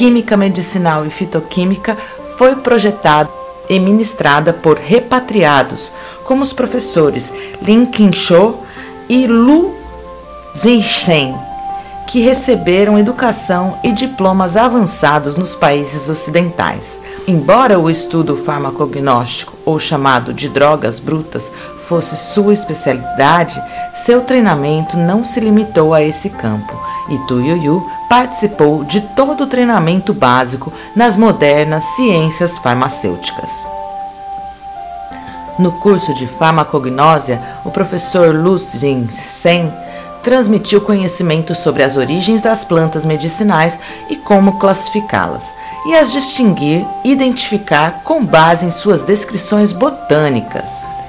química 0.00 0.34
medicinal 0.34 1.04
e 1.04 1.10
fitoquímica, 1.10 1.94
foi 2.38 2.56
projetado 2.56 3.28
e 3.68 3.78
ministrada 3.78 4.50
por 4.50 4.78
repatriados, 4.78 5.92
como 6.24 6.42
os 6.42 6.54
professores 6.54 7.30
Lin 7.60 7.84
Qinsho 7.84 8.54
e 9.10 9.26
Lu 9.26 9.74
Zixen, 10.56 11.34
que 12.08 12.20
receberam 12.20 12.98
educação 12.98 13.78
e 13.84 13.92
diplomas 13.92 14.56
avançados 14.56 15.36
nos 15.36 15.54
países 15.54 16.08
ocidentais. 16.08 16.98
Embora 17.28 17.78
o 17.78 17.90
estudo 17.90 18.38
farmacognóstico, 18.38 19.52
ou 19.66 19.78
chamado 19.78 20.32
de 20.32 20.48
drogas 20.48 20.98
brutas, 20.98 21.52
fosse 21.86 22.16
sua 22.16 22.54
especialidade, 22.54 23.62
seu 23.94 24.22
treinamento 24.22 24.96
não 24.96 25.26
se 25.26 25.40
limitou 25.40 25.92
a 25.92 26.02
esse 26.02 26.30
campo 26.30 26.72
e 27.10 27.18
Tu 27.26 27.38
Yu 27.42 27.99
participou 28.10 28.82
de 28.82 29.00
todo 29.14 29.44
o 29.44 29.46
treinamento 29.46 30.12
básico 30.12 30.72
nas 30.96 31.16
modernas 31.16 31.84
ciências 31.94 32.58
farmacêuticas. 32.58 33.64
No 35.56 35.70
curso 35.78 36.12
de 36.14 36.26
farmacognósia, 36.26 37.40
o 37.64 37.70
professor 37.70 38.34
Lu 38.34 38.58
Jin-sen 38.58 39.72
transmitiu 40.24 40.80
conhecimento 40.80 41.54
sobre 41.54 41.84
as 41.84 41.96
origens 41.96 42.42
das 42.42 42.64
plantas 42.64 43.06
medicinais 43.06 43.78
e 44.10 44.16
como 44.16 44.58
classificá-las, 44.58 45.44
e 45.86 45.94
as 45.94 46.10
distinguir 46.10 46.84
identificar 47.04 48.02
com 48.02 48.26
base 48.26 48.66
em 48.66 48.72
suas 48.72 49.02
descrições 49.02 49.72
botânicas. 49.72 50.99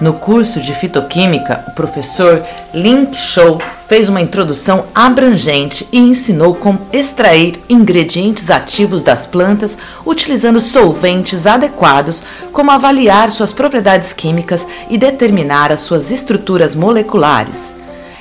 No 0.00 0.12
curso 0.12 0.60
de 0.60 0.72
fitoquímica, 0.72 1.64
o 1.66 1.72
professor 1.72 2.44
Link 2.72 3.16
Show 3.16 3.60
fez 3.88 4.08
uma 4.08 4.20
introdução 4.20 4.84
abrangente 4.94 5.88
e 5.90 5.98
ensinou 5.98 6.54
como 6.54 6.80
extrair 6.92 7.60
ingredientes 7.68 8.48
ativos 8.48 9.02
das 9.02 9.26
plantas 9.26 9.76
utilizando 10.06 10.60
solventes 10.60 11.48
adequados, 11.48 12.22
como 12.52 12.70
avaliar 12.70 13.28
suas 13.32 13.52
propriedades 13.52 14.12
químicas 14.12 14.64
e 14.88 14.96
determinar 14.96 15.72
as 15.72 15.80
suas 15.80 16.12
estruturas 16.12 16.76
moleculares. 16.76 17.74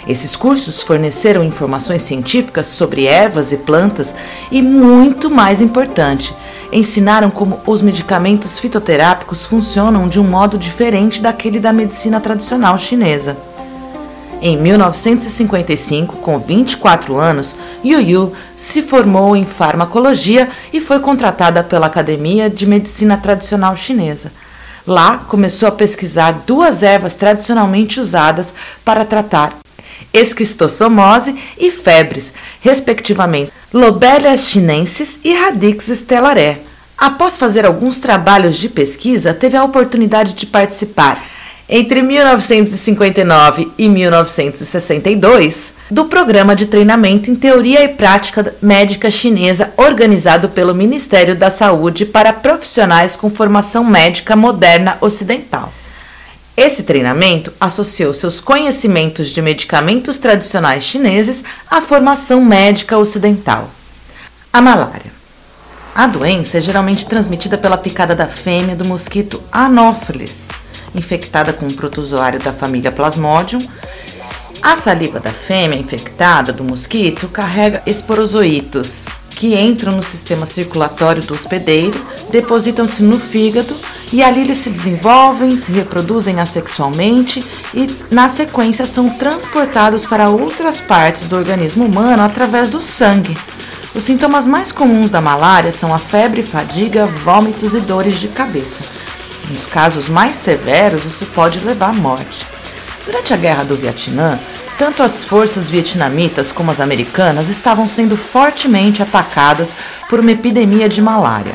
Esses 0.07 0.35
cursos 0.35 0.81
forneceram 0.81 1.43
informações 1.43 2.01
científicas 2.01 2.65
sobre 2.65 3.05
ervas 3.05 3.51
e 3.51 3.57
plantas 3.57 4.15
e, 4.49 4.63
muito 4.63 5.29
mais 5.29 5.61
importante, 5.61 6.33
ensinaram 6.71 7.29
como 7.29 7.59
os 7.65 7.81
medicamentos 7.81 8.59
fitoterápicos 8.59 9.45
funcionam 9.45 10.07
de 10.07 10.19
um 10.19 10.23
modo 10.23 10.57
diferente 10.57 11.21
daquele 11.21 11.59
da 11.59 11.71
medicina 11.71 12.19
tradicional 12.19 12.77
chinesa. 12.77 13.37
Em 14.39 14.55
1955, 14.55 16.17
com 16.17 16.37
24 16.37 17.17
anos, 17.17 17.55
Yu 17.83 17.99
Yu 17.99 18.33
se 18.55 18.83
formou 18.83 19.35
em 19.35 19.43
farmacologia 19.43 20.49
e 20.71 20.79
foi 20.79 20.99
contratada 20.99 21.63
pela 21.63 21.87
Academia 21.87 22.47
de 22.49 22.67
Medicina 22.67 23.17
Tradicional 23.17 23.75
Chinesa. 23.75 24.31
Lá, 24.85 25.17
começou 25.17 25.67
a 25.67 25.71
pesquisar 25.71 26.43
duas 26.45 26.83
ervas 26.83 27.15
tradicionalmente 27.15 27.99
usadas 27.99 28.53
para 28.85 29.03
tratar 29.03 29.57
esquistossomose 30.13 31.35
e 31.57 31.71
febres, 31.71 32.33
respectivamente 32.61 33.56
Lobelia 33.73 34.37
chinensis 34.37 35.19
e 35.25 35.33
Radix 35.33 35.87
stellaré. 35.89 36.59
Após 36.97 37.35
fazer 37.35 37.65
alguns 37.65 37.99
trabalhos 37.99 38.55
de 38.55 38.69
pesquisa, 38.69 39.33
teve 39.33 39.57
a 39.57 39.63
oportunidade 39.63 40.33
de 40.33 40.45
participar, 40.45 41.21
entre 41.67 42.01
1959 42.01 43.69
e 43.77 43.89
1962, 43.89 45.73
do 45.91 46.05
programa 46.05 46.55
de 46.55 46.67
treinamento 46.67 47.29
em 47.29 47.35
teoria 47.35 47.83
e 47.83 47.89
prática 47.89 48.55
médica 48.61 49.11
chinesa 49.11 49.73
organizado 49.75 50.47
pelo 50.47 50.73
Ministério 50.73 51.35
da 51.35 51.49
Saúde 51.49 52.05
para 52.05 52.31
profissionais 52.31 53.17
com 53.17 53.29
formação 53.29 53.83
médica 53.83 54.33
moderna 54.33 54.97
ocidental. 55.01 55.73
Esse 56.57 56.81
treinamento 56.81 57.53
associou 57.61 58.11
seus 58.15 58.39
conhecimentos 58.39 59.27
de 59.27 59.43
medicamentos 59.43 60.17
tradicionais 60.17 60.83
chineses 60.83 61.43
à 61.69 61.81
formação 61.81 62.43
médica 62.43 62.97
ocidental. 62.97 63.69
A 64.51 64.59
malária. 64.59 65.11
A 65.93 66.07
doença 66.07 66.57
é 66.57 66.61
geralmente 66.61 67.05
transmitida 67.05 67.59
pela 67.59 67.77
picada 67.77 68.15
da 68.15 68.25
fêmea 68.25 68.75
do 68.75 68.85
mosquito 68.85 69.39
Anopheles, 69.51 70.47
infectada 70.95 71.53
com 71.53 71.67
um 71.67 71.73
protozoário 71.73 72.39
da 72.39 72.51
família 72.51 72.91
Plasmodium. 72.91 73.59
A 74.59 74.75
saliva 74.75 75.19
da 75.19 75.29
fêmea 75.29 75.77
infectada 75.77 76.51
do 76.51 76.63
mosquito 76.63 77.27
carrega 77.27 77.83
esporozoitos, 77.85 79.05
que 79.37 79.55
entram 79.55 79.95
no 79.95 80.01
sistema 80.01 80.47
circulatório 80.47 81.21
do 81.21 81.35
hospedeiro, 81.35 81.93
depositam-se 82.31 83.03
no 83.03 83.19
fígado 83.19 83.75
e 84.11 84.23
ali 84.23 84.41
eles 84.41 84.57
se 84.57 84.71
desenvolvem, 84.71 85.55
se 85.55 85.71
reproduzem 85.71 86.39
assexualmente 86.39 87.45
e, 87.71 87.85
na 88.09 88.27
sequência, 88.29 88.87
são 88.87 89.11
transportados 89.11 90.07
para 90.07 90.29
outras 90.29 90.81
partes 90.81 91.25
do 91.27 91.35
organismo 91.35 91.85
humano 91.85 92.23
através 92.23 92.67
do 92.67 92.81
sangue. 92.81 93.37
Os 93.93 94.05
sintomas 94.05 94.47
mais 94.47 94.71
comuns 94.71 95.11
da 95.11 95.21
malária 95.21 95.71
são 95.71 95.93
a 95.93 95.99
febre, 95.99 96.41
fadiga, 96.41 97.05
vômitos 97.05 97.75
e 97.75 97.79
dores 97.79 98.19
de 98.19 98.29
cabeça. 98.29 98.81
Nos 99.51 99.67
casos 99.67 100.09
mais 100.09 100.35
severos, 100.35 101.05
isso 101.05 101.27
pode 101.27 101.59
levar 101.59 101.91
à 101.91 101.93
morte. 101.93 102.43
Durante 103.05 103.33
a 103.35 103.37
Guerra 103.37 103.63
do 103.63 103.75
Vietnã, 103.75 104.39
tanto 104.77 105.01
as 105.01 105.23
forças 105.23 105.67
vietnamitas 105.67 106.51
como 106.51 106.71
as 106.71 106.79
americanas 106.79 107.49
estavam 107.49 107.87
sendo 107.87 108.15
fortemente 108.15 109.01
atacadas 109.01 109.73
por 110.09 110.19
uma 110.19 110.31
epidemia 110.31 110.87
de 110.87 111.01
malária. 111.01 111.53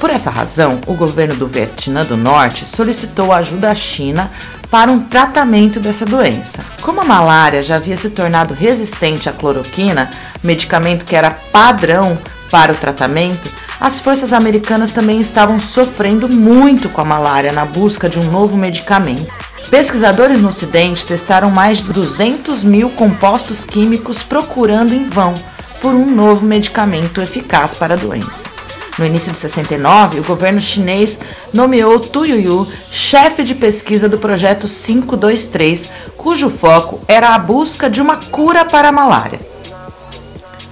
Por 0.00 0.10
essa 0.10 0.30
razão, 0.30 0.80
o 0.86 0.94
governo 0.94 1.36
do 1.36 1.46
Vietnã 1.46 2.04
do 2.04 2.16
Norte 2.16 2.66
solicitou 2.66 3.32
ajuda 3.32 3.70
à 3.70 3.74
China 3.74 4.30
para 4.68 4.90
um 4.90 5.00
tratamento 5.00 5.78
dessa 5.78 6.04
doença. 6.04 6.64
Como 6.80 7.00
a 7.00 7.04
malária 7.04 7.62
já 7.62 7.76
havia 7.76 7.96
se 7.96 8.10
tornado 8.10 8.54
resistente 8.54 9.28
à 9.28 9.32
cloroquina, 9.32 10.10
medicamento 10.42 11.04
que 11.04 11.14
era 11.14 11.30
padrão 11.30 12.18
para 12.50 12.72
o 12.72 12.74
tratamento, 12.74 13.50
as 13.78 14.00
forças 14.00 14.32
americanas 14.32 14.92
também 14.92 15.20
estavam 15.20 15.60
sofrendo 15.60 16.28
muito 16.28 16.88
com 16.88 17.00
a 17.00 17.04
malária 17.04 17.52
na 17.52 17.64
busca 17.64 18.08
de 18.08 18.18
um 18.18 18.30
novo 18.30 18.56
medicamento. 18.56 19.51
Pesquisadores 19.72 20.38
no 20.38 20.50
Ocidente 20.50 21.06
testaram 21.06 21.50
mais 21.50 21.78
de 21.78 21.94
200 21.94 22.62
mil 22.62 22.90
compostos 22.90 23.64
químicos 23.64 24.22
procurando 24.22 24.92
em 24.92 25.08
vão 25.08 25.32
por 25.80 25.94
um 25.94 26.14
novo 26.14 26.44
medicamento 26.44 27.22
eficaz 27.22 27.72
para 27.72 27.94
a 27.94 27.96
doença. 27.96 28.44
No 28.98 29.06
início 29.06 29.32
de 29.32 29.38
69, 29.38 30.20
o 30.20 30.24
governo 30.24 30.60
chinês 30.60 31.18
nomeou 31.54 31.98
Tu 31.98 32.26
Yuyu 32.26 32.70
chefe 32.90 33.42
de 33.42 33.54
pesquisa 33.54 34.10
do 34.10 34.18
projeto 34.18 34.68
523, 34.68 35.88
cujo 36.18 36.50
foco 36.50 37.00
era 37.08 37.30
a 37.30 37.38
busca 37.38 37.88
de 37.88 38.02
uma 38.02 38.16
cura 38.16 38.66
para 38.66 38.88
a 38.88 38.92
malária. 38.92 39.40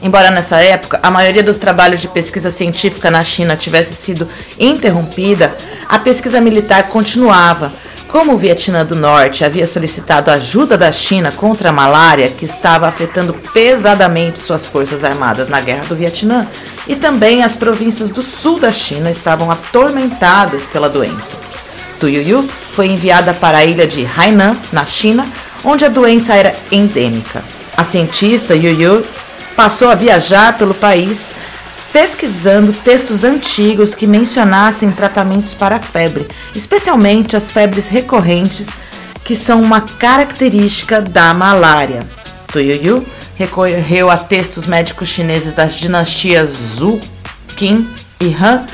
Embora 0.03 0.31
nessa 0.31 0.61
época 0.61 1.01
a 1.03 1.11
maioria 1.11 1.43
dos 1.43 1.59
trabalhos 1.59 2.03
de 2.03 2.09
pesquisa 2.09 2.51
científica 2.51 3.11
na 3.11 3.25
China 3.25 3.57
tivesse 3.57 3.95
sido 3.95 4.29
interrompida, 4.59 5.57
a 5.89 5.99
pesquisa 5.99 6.39
militar 6.39 6.89
continuava, 6.89 7.73
como 8.11 8.33
o 8.33 8.39
Vietnã 8.39 8.85
do 8.85 8.97
Norte 8.97 9.45
havia 9.45 9.67
solicitado 9.67 10.31
ajuda 10.31 10.77
da 10.77 10.91
China 10.91 11.31
contra 11.31 11.69
a 11.71 11.73
malária, 11.73 12.29
que 12.29 12.45
estava 12.45 12.89
afetando 12.89 13.33
pesadamente 13.53 14.39
suas 14.39 14.67
forças 14.67 15.05
armadas 15.05 15.49
na 15.49 15.61
Guerra 15.61 15.85
do 15.85 15.95
Vietnã, 15.95 16.47
e 16.89 16.97
também 16.97 17.45
as 17.45 17.55
províncias 17.55 18.11
do 18.11 18.21
sul 18.21 18.59
da 18.59 18.73
China 18.73 19.11
estavam 19.11 19.51
atormentadas 19.51 20.67
pela 20.67 20.89
doença. 20.89 21.37
Tuyuyu 22.01 22.49
foi 22.73 22.89
enviada 22.89 23.33
para 23.33 23.59
a 23.59 23.65
ilha 23.65 23.87
de 23.87 24.05
Hainan, 24.17 24.57
na 24.73 24.85
China, 24.85 25.27
onde 25.65 25.85
a 25.85 25.89
doença 25.89 26.35
era 26.35 26.53
endêmica. 26.73 27.45
A 27.77 27.85
cientista 27.85 28.55
Yuyu 28.57 29.05
passou 29.55 29.89
a 29.89 29.95
viajar 29.95 30.59
pelo 30.59 30.75
país 30.75 31.35
pesquisando 31.93 32.73
textos 32.73 33.25
antigos 33.25 33.95
que 33.95 34.07
mencionassem 34.07 34.91
tratamentos 34.93 35.55
para 35.55 35.77
a 35.77 35.81
febre, 35.81 36.27
especialmente 36.55 37.37
as 37.37 37.51
febres 37.51 37.89
recorrentes, 37.89 38.69
que 39.25 39.37
são 39.37 39.61
uma 39.61 39.81
característica 39.81 41.01
da 41.01 41.35
malária. 41.35 42.01
Tuyuyu 42.53 43.05
recorreu 43.37 44.11
a 44.11 44.17
textos 44.17 44.67
médicos 44.67 45.09
chineses 45.09 45.55
das 45.55 45.75
dinastias 45.75 46.51
Zhou, 46.51 47.01
Qin 47.57 47.89
e 48.21 48.35
Han 48.35 48.65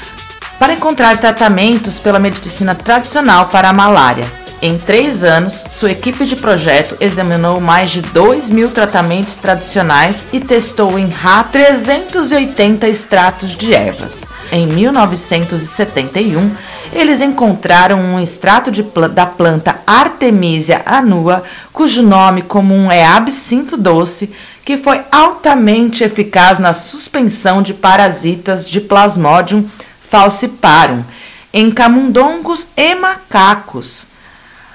para 0.58 0.72
encontrar 0.72 1.18
tratamentos 1.18 1.98
pela 1.98 2.18
medicina 2.18 2.74
tradicional 2.74 3.48
para 3.48 3.68
a 3.68 3.72
malária. 3.72 4.24
Em 4.62 4.78
três 4.78 5.22
anos, 5.22 5.66
sua 5.70 5.90
equipe 5.90 6.24
de 6.24 6.34
projeto 6.34 6.96
examinou 6.98 7.60
mais 7.60 7.90
de 7.90 8.00
2 8.00 8.48
mil 8.48 8.70
tratamentos 8.70 9.36
tradicionais 9.36 10.24
e 10.32 10.40
testou 10.40 10.98
em 10.98 11.08
ratos 11.08 11.52
380 11.52 12.88
extratos 12.88 13.54
de 13.54 13.74
ervas. 13.74 14.24
Em 14.50 14.66
1971, 14.66 16.50
eles 16.92 17.20
encontraram 17.20 17.98
um 17.98 18.18
extrato 18.18 18.70
da 19.08 19.26
planta 19.26 19.78
Artemisia 19.86 20.82
annua, 20.86 21.42
cujo 21.70 22.02
nome 22.02 22.40
comum 22.40 22.90
é 22.90 23.04
absinto 23.04 23.76
doce, 23.76 24.32
que 24.64 24.78
foi 24.78 25.02
altamente 25.12 26.02
eficaz 26.02 26.58
na 26.58 26.72
suspensão 26.72 27.60
de 27.60 27.74
parasitas 27.74 28.66
de 28.68 28.80
Plasmodium 28.80 29.68
falciparum 30.00 31.04
em 31.52 31.70
camundongos 31.70 32.68
e 32.76 32.94
macacos. 32.94 34.15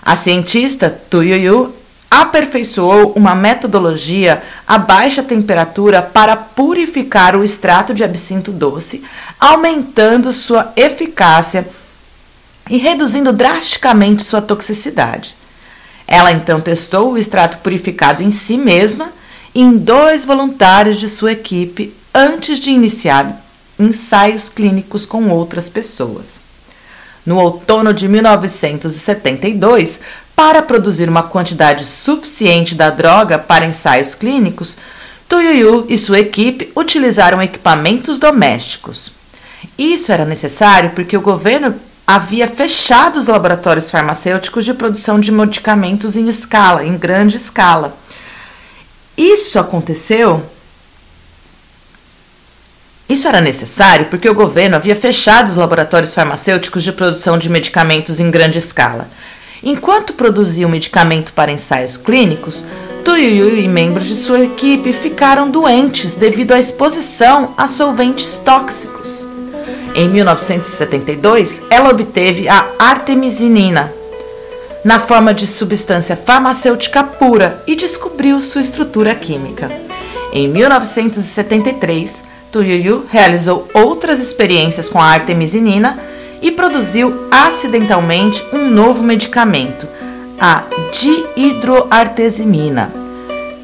A 0.03 0.15
cientista 0.15 0.89
Tuyuyu 0.89 1.73
aperfeiçoou 2.09 3.13
uma 3.15 3.33
metodologia 3.33 4.43
a 4.67 4.77
baixa 4.77 5.23
temperatura 5.23 6.01
para 6.01 6.35
purificar 6.35 7.35
o 7.35 7.43
extrato 7.43 7.93
de 7.93 8.03
absinto 8.03 8.51
doce, 8.51 9.03
aumentando 9.39 10.33
sua 10.33 10.73
eficácia 10.75 11.67
e 12.69 12.77
reduzindo 12.77 13.31
drasticamente 13.31 14.23
sua 14.23 14.41
toxicidade. 14.41 15.35
Ela 16.05 16.31
então 16.33 16.59
testou 16.59 17.13
o 17.13 17.17
extrato 17.17 17.59
purificado 17.59 18.21
em 18.21 18.31
si 18.31 18.57
mesma 18.57 19.13
e 19.55 19.61
em 19.61 19.77
dois 19.77 20.25
voluntários 20.25 20.99
de 20.99 21.07
sua 21.07 21.31
equipe 21.31 21.93
antes 22.13 22.59
de 22.59 22.71
iniciar 22.71 23.41
ensaios 23.79 24.49
clínicos 24.49 25.05
com 25.05 25.29
outras 25.29 25.69
pessoas. 25.69 26.41
No 27.25 27.37
outono 27.37 27.93
de 27.93 28.07
1972, 28.07 29.99
para 30.35 30.61
produzir 30.61 31.07
uma 31.07 31.23
quantidade 31.23 31.85
suficiente 31.85 32.73
da 32.73 32.89
droga 32.89 33.37
para 33.37 33.65
ensaios 33.65 34.15
clínicos, 34.15 34.75
Tuyuyu 35.29 35.85
e 35.87 35.97
sua 35.97 36.19
equipe 36.19 36.71
utilizaram 36.75 37.41
equipamentos 37.41 38.17
domésticos. 38.17 39.13
Isso 39.77 40.11
era 40.11 40.25
necessário 40.25 40.91
porque 40.91 41.15
o 41.15 41.21
governo 41.21 41.73
havia 42.05 42.47
fechado 42.47 43.17
os 43.17 43.27
laboratórios 43.27 43.89
farmacêuticos 43.89 44.65
de 44.65 44.73
produção 44.73 45.19
de 45.19 45.31
medicamentos 45.31 46.17
em 46.17 46.27
escala, 46.27 46.83
em 46.83 46.97
grande 46.97 47.37
escala. 47.37 47.95
Isso 49.17 49.59
aconteceu. 49.59 50.43
Isso 53.11 53.27
era 53.27 53.41
necessário 53.41 54.05
porque 54.05 54.29
o 54.29 54.33
governo 54.33 54.77
havia 54.77 54.95
fechado 54.95 55.49
os 55.49 55.57
laboratórios 55.57 56.13
farmacêuticos 56.13 56.81
de 56.81 56.93
produção 56.93 57.37
de 57.37 57.49
medicamentos 57.49 58.21
em 58.21 58.31
grande 58.31 58.57
escala. 58.57 59.05
Enquanto 59.61 60.13
produzia 60.13 60.65
o 60.65 60.69
medicamento 60.69 61.33
para 61.33 61.51
ensaios 61.51 61.97
clínicos, 61.97 62.63
Tuiuiu 63.03 63.59
e 63.59 63.67
membros 63.67 64.07
de 64.07 64.15
sua 64.15 64.39
equipe 64.39 64.93
ficaram 64.93 65.51
doentes 65.51 66.15
devido 66.15 66.53
à 66.53 66.59
exposição 66.59 67.53
a 67.57 67.67
solventes 67.67 68.37
tóxicos. 68.45 69.27
Em 69.93 70.07
1972, 70.07 71.63
ela 71.69 71.89
obteve 71.89 72.47
a 72.47 72.65
artemisinina 72.79 73.91
na 74.85 75.01
forma 75.01 75.33
de 75.33 75.47
substância 75.47 76.15
farmacêutica 76.15 77.03
pura 77.03 77.61
e 77.67 77.75
descobriu 77.75 78.39
sua 78.39 78.61
estrutura 78.61 79.13
química. 79.13 79.69
Em 80.31 80.47
1973, 80.47 82.30
Tuiuiu 82.51 83.05
realizou 83.09 83.67
outras 83.73 84.19
experiências 84.19 84.89
com 84.89 84.99
a 84.99 85.05
artemisinina 85.05 85.97
e 86.41 86.51
produziu 86.51 87.27
acidentalmente 87.31 88.43
um 88.51 88.69
novo 88.69 89.01
medicamento, 89.01 89.87
a 90.39 90.63
dihidroartesimina. 90.91 92.91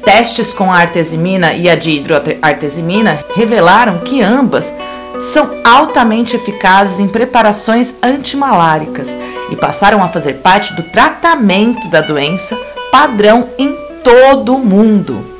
Testes 0.04 0.54
com 0.54 0.72
a 0.72 0.78
artesimina 0.78 1.52
e 1.52 1.68
a 1.68 1.74
dihidroartesimina 1.74 3.18
revelaram 3.34 3.98
que 3.98 4.22
ambas 4.22 4.72
são 5.18 5.50
altamente 5.64 6.36
eficazes 6.36 6.98
em 6.98 7.08
preparações 7.08 7.96
antimaláricas 8.02 9.14
e 9.50 9.56
passaram 9.56 10.02
a 10.02 10.08
fazer 10.08 10.34
parte 10.34 10.72
do 10.74 10.82
tratamento 10.84 11.88
da 11.88 12.00
doença 12.00 12.56
padrão 12.90 13.50
em 13.58 13.76
todo 14.02 14.54
o 14.54 14.58
mundo. 14.58 15.37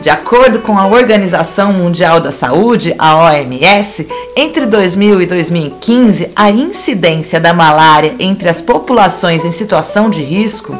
De 0.00 0.10
acordo 0.10 0.60
com 0.60 0.78
a 0.78 0.86
Organização 0.86 1.72
Mundial 1.72 2.20
da 2.20 2.30
Saúde, 2.30 2.94
a 2.98 3.16
OMS, 3.16 4.06
entre 4.36 4.66
2000 4.66 5.22
e 5.22 5.26
2015, 5.26 6.30
a 6.36 6.50
incidência 6.50 7.40
da 7.40 7.52
malária 7.52 8.14
entre 8.18 8.48
as 8.48 8.60
populações 8.60 9.44
em 9.44 9.52
situação 9.52 10.08
de 10.08 10.22
risco, 10.22 10.76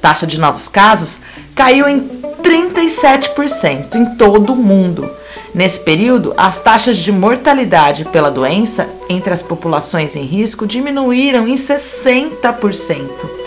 taxa 0.00 0.26
de 0.26 0.38
novos 0.38 0.68
casos, 0.68 1.20
caiu 1.54 1.88
em 1.88 2.00
37% 2.42 3.94
em 3.94 4.04
todo 4.16 4.52
o 4.52 4.56
mundo. 4.56 5.10
Nesse 5.54 5.80
período, 5.80 6.34
as 6.36 6.60
taxas 6.60 6.98
de 6.98 7.10
mortalidade 7.10 8.04
pela 8.06 8.30
doença 8.30 8.88
entre 9.08 9.32
as 9.32 9.40
populações 9.40 10.14
em 10.14 10.24
risco 10.24 10.66
diminuíram 10.66 11.48
em 11.48 11.54
60% 11.54 13.44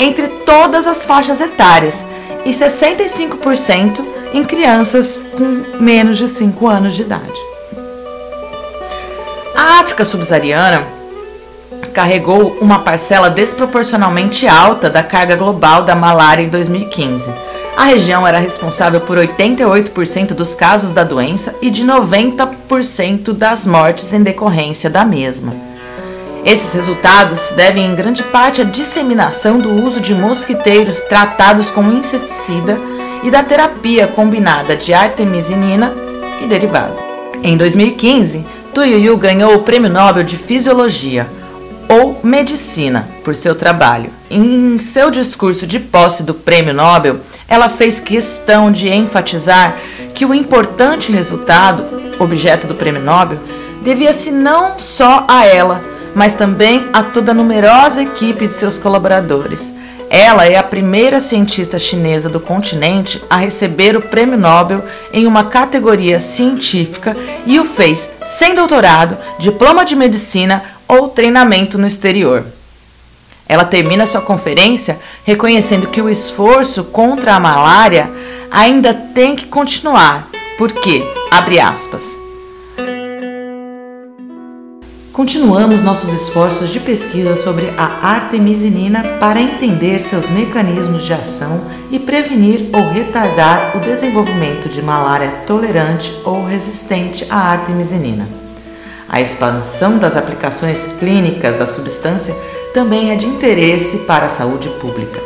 entre 0.00 0.28
todas 0.44 0.86
as 0.86 1.04
faixas 1.04 1.40
etárias 1.40 2.04
e 2.44 2.50
65% 2.50 4.04
em 4.32 4.44
crianças 4.44 5.22
com 5.36 5.82
menos 5.82 6.18
de 6.18 6.28
5 6.28 6.66
anos 6.66 6.94
de 6.94 7.02
idade. 7.02 7.40
A 9.54 9.80
África 9.80 10.04
subsaariana 10.04 10.84
carregou 11.92 12.56
uma 12.60 12.80
parcela 12.80 13.30
desproporcionalmente 13.30 14.48
alta 14.48 14.90
da 14.90 15.02
carga 15.02 15.36
global 15.36 15.84
da 15.84 15.94
malária 15.94 16.42
em 16.42 16.48
2015. 16.48 17.32
A 17.76 17.84
região 17.84 18.26
era 18.26 18.38
responsável 18.38 19.00
por 19.00 19.16
88% 19.16 20.28
dos 20.28 20.54
casos 20.54 20.92
da 20.92 21.02
doença 21.02 21.54
e 21.62 21.70
de 21.70 21.84
90% 21.84 23.32
das 23.32 23.66
mortes 23.66 24.12
em 24.12 24.22
decorrência 24.22 24.90
da 24.90 25.04
mesma. 25.04 25.73
Esses 26.44 26.74
resultados 26.74 27.52
devem 27.56 27.86
em 27.86 27.94
grande 27.94 28.22
parte 28.22 28.60
à 28.60 28.64
disseminação 28.64 29.58
do 29.58 29.82
uso 29.82 29.98
de 29.98 30.14
mosquiteiros 30.14 31.00
tratados 31.00 31.70
com 31.70 31.90
inseticida 31.90 32.78
e 33.22 33.30
da 33.30 33.42
terapia 33.42 34.06
combinada 34.06 34.76
de 34.76 34.92
artemisinina 34.92 35.94
e 36.42 36.46
derivado. 36.46 36.94
Em 37.42 37.56
2015, 37.56 38.44
Tuiuiu 38.74 39.16
ganhou 39.16 39.54
o 39.54 39.62
Prêmio 39.62 39.88
Nobel 39.88 40.22
de 40.22 40.36
Fisiologia 40.36 41.26
ou 41.88 42.20
Medicina 42.22 43.08
por 43.24 43.34
seu 43.34 43.54
trabalho. 43.54 44.10
Em 44.30 44.78
seu 44.78 45.10
discurso 45.10 45.66
de 45.66 45.80
posse 45.80 46.22
do 46.22 46.34
Prêmio 46.34 46.74
Nobel, 46.74 47.20
ela 47.48 47.70
fez 47.70 48.00
questão 48.00 48.70
de 48.70 48.90
enfatizar 48.90 49.78
que 50.14 50.26
o 50.26 50.34
importante 50.34 51.10
resultado, 51.10 51.84
objeto 52.18 52.66
do 52.66 52.74
Prêmio 52.74 53.00
Nobel, 53.00 53.38
devia-se 53.82 54.30
não 54.30 54.78
só 54.78 55.24
a 55.26 55.46
ela, 55.46 55.93
mas 56.14 56.34
também 56.34 56.86
a 56.92 57.02
toda 57.02 57.32
a 57.32 57.34
numerosa 57.34 58.02
equipe 58.02 58.46
de 58.46 58.54
seus 58.54 58.78
colaboradores. 58.78 59.72
Ela 60.08 60.46
é 60.46 60.56
a 60.56 60.62
primeira 60.62 61.18
cientista 61.18 61.78
chinesa 61.78 62.28
do 62.28 62.38
continente 62.38 63.22
a 63.28 63.36
receber 63.36 63.96
o 63.96 64.02
Prêmio 64.02 64.38
Nobel 64.38 64.84
em 65.12 65.26
uma 65.26 65.44
categoria 65.44 66.20
científica 66.20 67.16
e 67.46 67.58
o 67.58 67.64
fez 67.64 68.10
sem 68.24 68.54
doutorado, 68.54 69.16
diploma 69.38 69.84
de 69.84 69.96
medicina 69.96 70.62
ou 70.86 71.08
treinamento 71.08 71.78
no 71.78 71.86
exterior. 71.86 72.44
Ela 73.48 73.64
termina 73.64 74.06
sua 74.06 74.20
conferência 74.20 74.98
reconhecendo 75.24 75.88
que 75.88 76.00
o 76.00 76.08
esforço 76.08 76.84
contra 76.84 77.34
a 77.34 77.40
malária 77.40 78.10
ainda 78.50 78.94
tem 78.94 79.34
que 79.34 79.46
continuar, 79.46 80.28
porque, 80.56 81.02
abre 81.30 81.60
aspas, 81.60 82.16
Continuamos 85.14 85.80
nossos 85.80 86.12
esforços 86.12 86.70
de 86.70 86.80
pesquisa 86.80 87.36
sobre 87.36 87.72
a 87.78 87.84
artemisinina 88.04 89.00
para 89.20 89.40
entender 89.40 90.00
seus 90.00 90.28
mecanismos 90.28 91.04
de 91.04 91.12
ação 91.12 91.60
e 91.88 92.00
prevenir 92.00 92.68
ou 92.74 92.90
retardar 92.90 93.76
o 93.76 93.80
desenvolvimento 93.80 94.68
de 94.68 94.82
malária 94.82 95.30
tolerante 95.46 96.12
ou 96.24 96.44
resistente 96.44 97.24
à 97.30 97.52
artemisinina. 97.52 98.26
A 99.08 99.20
expansão 99.20 99.98
das 99.98 100.16
aplicações 100.16 100.88
clínicas 100.98 101.56
da 101.56 101.64
substância 101.64 102.34
também 102.74 103.12
é 103.12 103.14
de 103.14 103.28
interesse 103.28 103.98
para 103.98 104.26
a 104.26 104.28
saúde 104.28 104.68
pública. 104.80 105.20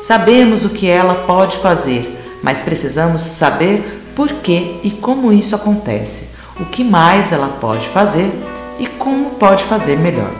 Sabemos 0.00 0.64
o 0.64 0.70
que 0.70 0.88
ela 0.88 1.26
pode 1.26 1.58
fazer, 1.58 2.18
mas 2.42 2.62
precisamos 2.62 3.20
saber 3.20 4.00
por 4.14 4.32
que 4.32 4.80
e 4.82 4.90
como 4.90 5.30
isso 5.30 5.54
acontece, 5.54 6.30
o 6.58 6.64
que 6.64 6.82
mais 6.82 7.32
ela 7.32 7.48
pode 7.60 7.86
fazer 7.88 8.32
e 8.78 8.86
como 8.86 9.30
pode 9.30 9.64
fazer 9.64 9.96
melhor. 9.96 10.30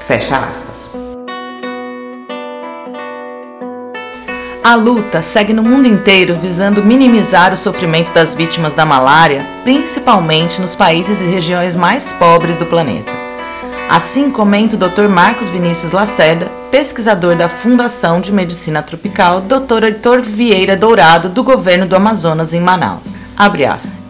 Fecha 0.00 0.36
aspas. 0.36 0.90
A 4.62 4.74
luta 4.74 5.22
segue 5.22 5.52
no 5.52 5.62
mundo 5.62 5.86
inteiro 5.86 6.36
visando 6.42 6.82
minimizar 6.82 7.52
o 7.52 7.56
sofrimento 7.56 8.12
das 8.12 8.34
vítimas 8.34 8.74
da 8.74 8.84
malária, 8.84 9.46
principalmente 9.62 10.60
nos 10.60 10.74
países 10.74 11.20
e 11.20 11.24
regiões 11.24 11.76
mais 11.76 12.12
pobres 12.14 12.56
do 12.56 12.66
planeta. 12.66 13.12
Assim 13.88 14.28
comenta 14.28 14.74
o 14.74 14.78
Dr. 14.78 15.08
Marcos 15.08 15.48
Vinícius 15.48 15.92
Lacerda, 15.92 16.48
pesquisador 16.72 17.36
da 17.36 17.48
Fundação 17.48 18.20
de 18.20 18.32
Medicina 18.32 18.82
Tropical 18.82 19.40
Dr. 19.42 19.84
Heitor 19.84 20.20
Vieira 20.20 20.76
Dourado, 20.76 21.28
do 21.28 21.44
governo 21.44 21.86
do 21.86 21.94
Amazonas, 21.94 22.52
em 22.52 22.60
Manaus. 22.60 23.14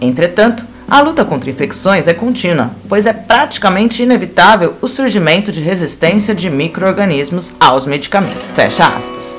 Entretanto, 0.00 0.64
a 0.88 1.00
luta 1.00 1.24
contra 1.24 1.50
infecções 1.50 2.06
é 2.06 2.14
contínua, 2.14 2.70
pois 2.88 3.06
é 3.06 3.12
praticamente 3.12 4.02
inevitável 4.02 4.74
o 4.80 4.86
surgimento 4.86 5.50
de 5.50 5.60
resistência 5.60 6.34
de 6.34 6.48
microorganismos 6.48 7.52
aos 7.58 7.86
medicamentos. 7.86 8.44
Fecha 8.54 8.86
aspas. 8.86 9.36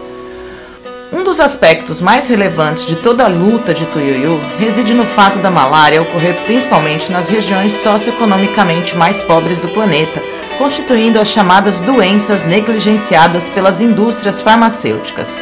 Um 1.12 1.24
dos 1.24 1.40
aspectos 1.40 2.02
mais 2.02 2.28
relevantes 2.28 2.86
de 2.86 2.98
toda 2.98 3.24
a 3.24 3.30
luta 3.30 3.74
de 3.74 3.86
Tuiuiu 3.86 4.38
reside 4.60 4.94
no 4.94 5.06
fato 5.06 5.38
da 5.40 5.50
malária 5.50 6.02
ocorrer 6.02 6.36
principalmente 6.46 7.10
nas 7.10 7.30
regiões 7.30 7.72
socioeconomicamente 7.72 8.98
mais 8.98 9.22
pobres 9.22 9.58
do 9.58 9.70
planeta, 9.70 10.22
constituindo 10.58 11.18
as 11.18 11.30
chamadas 11.30 11.80
doenças 11.80 12.46
negligenciadas 12.46 13.50
pelas 13.50 13.80
indústrias 13.80 14.42
farmacêuticas. 14.42 15.38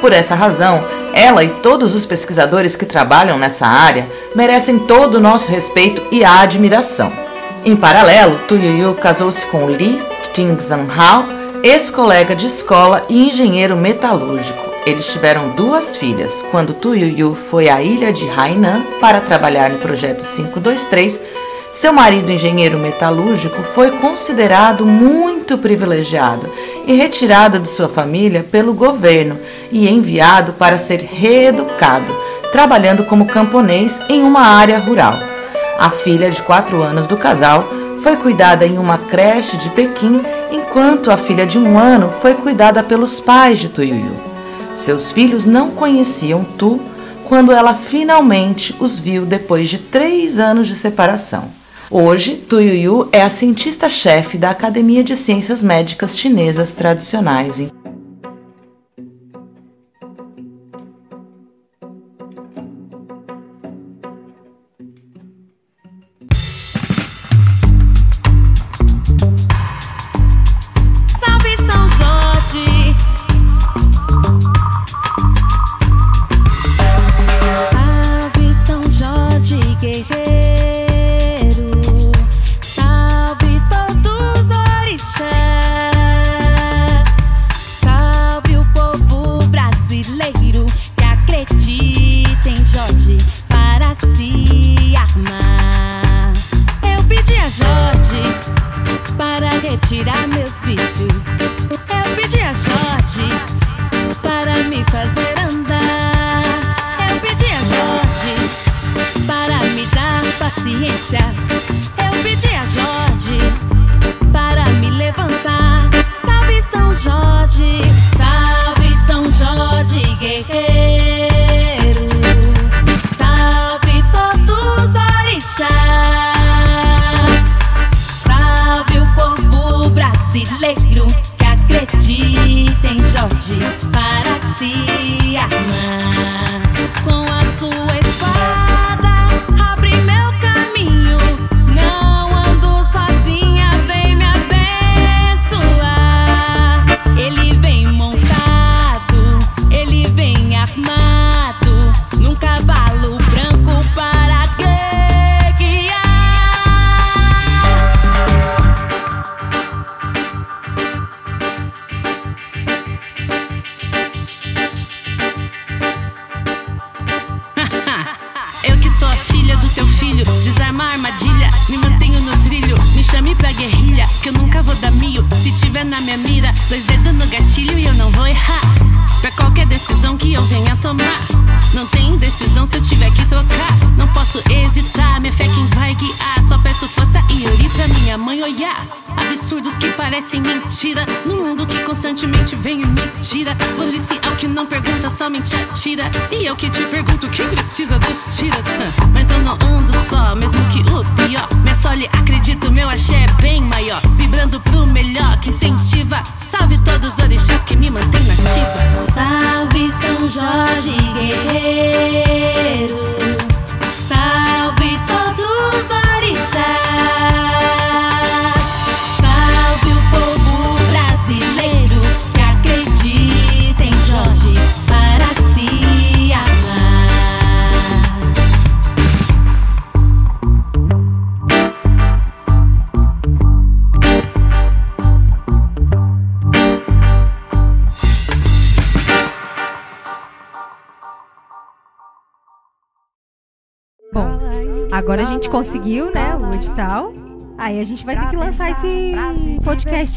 Por 0.00 0.12
essa 0.12 0.34
razão, 0.34 0.84
ela 1.12 1.42
e 1.42 1.48
todos 1.48 1.94
os 1.94 2.06
pesquisadores 2.06 2.76
que 2.76 2.86
trabalham 2.86 3.38
nessa 3.38 3.66
área 3.66 4.06
merecem 4.34 4.78
todo 4.78 5.16
o 5.16 5.20
nosso 5.20 5.48
respeito 5.48 6.02
e 6.12 6.24
admiração. 6.24 7.12
Em 7.64 7.74
paralelo, 7.74 8.38
Tu 8.46 8.54
Yuyu 8.54 8.94
casou-se 8.94 9.44
com 9.46 9.68
Li 9.68 10.00
Tingzhan-hao, 10.32 11.24
ex-colega 11.62 12.36
de 12.36 12.46
escola 12.46 13.04
e 13.08 13.28
engenheiro 13.28 13.76
metalúrgico. 13.76 14.68
Eles 14.86 15.10
tiveram 15.10 15.50
duas 15.50 15.96
filhas. 15.96 16.44
Quando 16.52 16.72
Tu 16.72 16.94
Yuyu 16.94 17.34
foi 17.34 17.68
à 17.68 17.82
ilha 17.82 18.12
de 18.12 18.28
Hainan 18.30 18.82
para 19.00 19.20
trabalhar 19.20 19.70
no 19.70 19.78
projeto 19.78 20.24
523, 20.24 21.20
seu 21.72 21.92
marido, 21.92 22.32
engenheiro 22.32 22.78
metalúrgico, 22.78 23.62
foi 23.62 23.90
considerado 23.90 24.86
muito 24.86 25.58
privilegiado 25.58 26.48
e 26.88 26.94
retirado 26.94 27.58
de 27.58 27.68
sua 27.68 27.86
família 27.86 28.42
pelo 28.42 28.72
governo 28.72 29.38
e 29.70 29.88
enviado 29.88 30.54
para 30.54 30.78
ser 30.78 31.02
reeducado, 31.02 32.06
trabalhando 32.50 33.04
como 33.04 33.26
camponês 33.26 34.00
em 34.08 34.22
uma 34.22 34.40
área 34.40 34.78
rural. 34.78 35.12
A 35.78 35.90
filha 35.90 36.30
de 36.30 36.40
quatro 36.40 36.82
anos 36.82 37.06
do 37.06 37.18
casal 37.18 37.68
foi 38.02 38.16
cuidada 38.16 38.66
em 38.66 38.78
uma 38.78 38.96
creche 38.96 39.58
de 39.58 39.68
Pequim 39.68 40.22
enquanto 40.50 41.10
a 41.10 41.18
filha 41.18 41.44
de 41.44 41.58
um 41.58 41.78
ano 41.78 42.10
foi 42.22 42.34
cuidada 42.34 42.82
pelos 42.82 43.20
pais 43.20 43.58
de 43.58 43.68
Tuiuiu. 43.68 44.16
Seus 44.74 45.12
filhos 45.12 45.44
não 45.44 45.70
conheciam 45.70 46.42
Tu 46.42 46.80
quando 47.26 47.52
ela 47.52 47.74
finalmente 47.74 48.74
os 48.80 48.98
viu 48.98 49.26
depois 49.26 49.68
de 49.68 49.76
três 49.76 50.38
anos 50.38 50.66
de 50.66 50.74
separação. 50.74 51.57
Hoje, 51.90 52.34
Tuiuiu 52.34 53.08
é 53.10 53.22
a 53.22 53.30
cientista-chefe 53.30 54.36
da 54.36 54.50
Academia 54.50 55.02
de 55.02 55.16
Ciências 55.16 55.62
Médicas 55.62 56.18
Chinesas 56.18 56.72
Tradicionais 56.72 57.58
em 57.58 57.70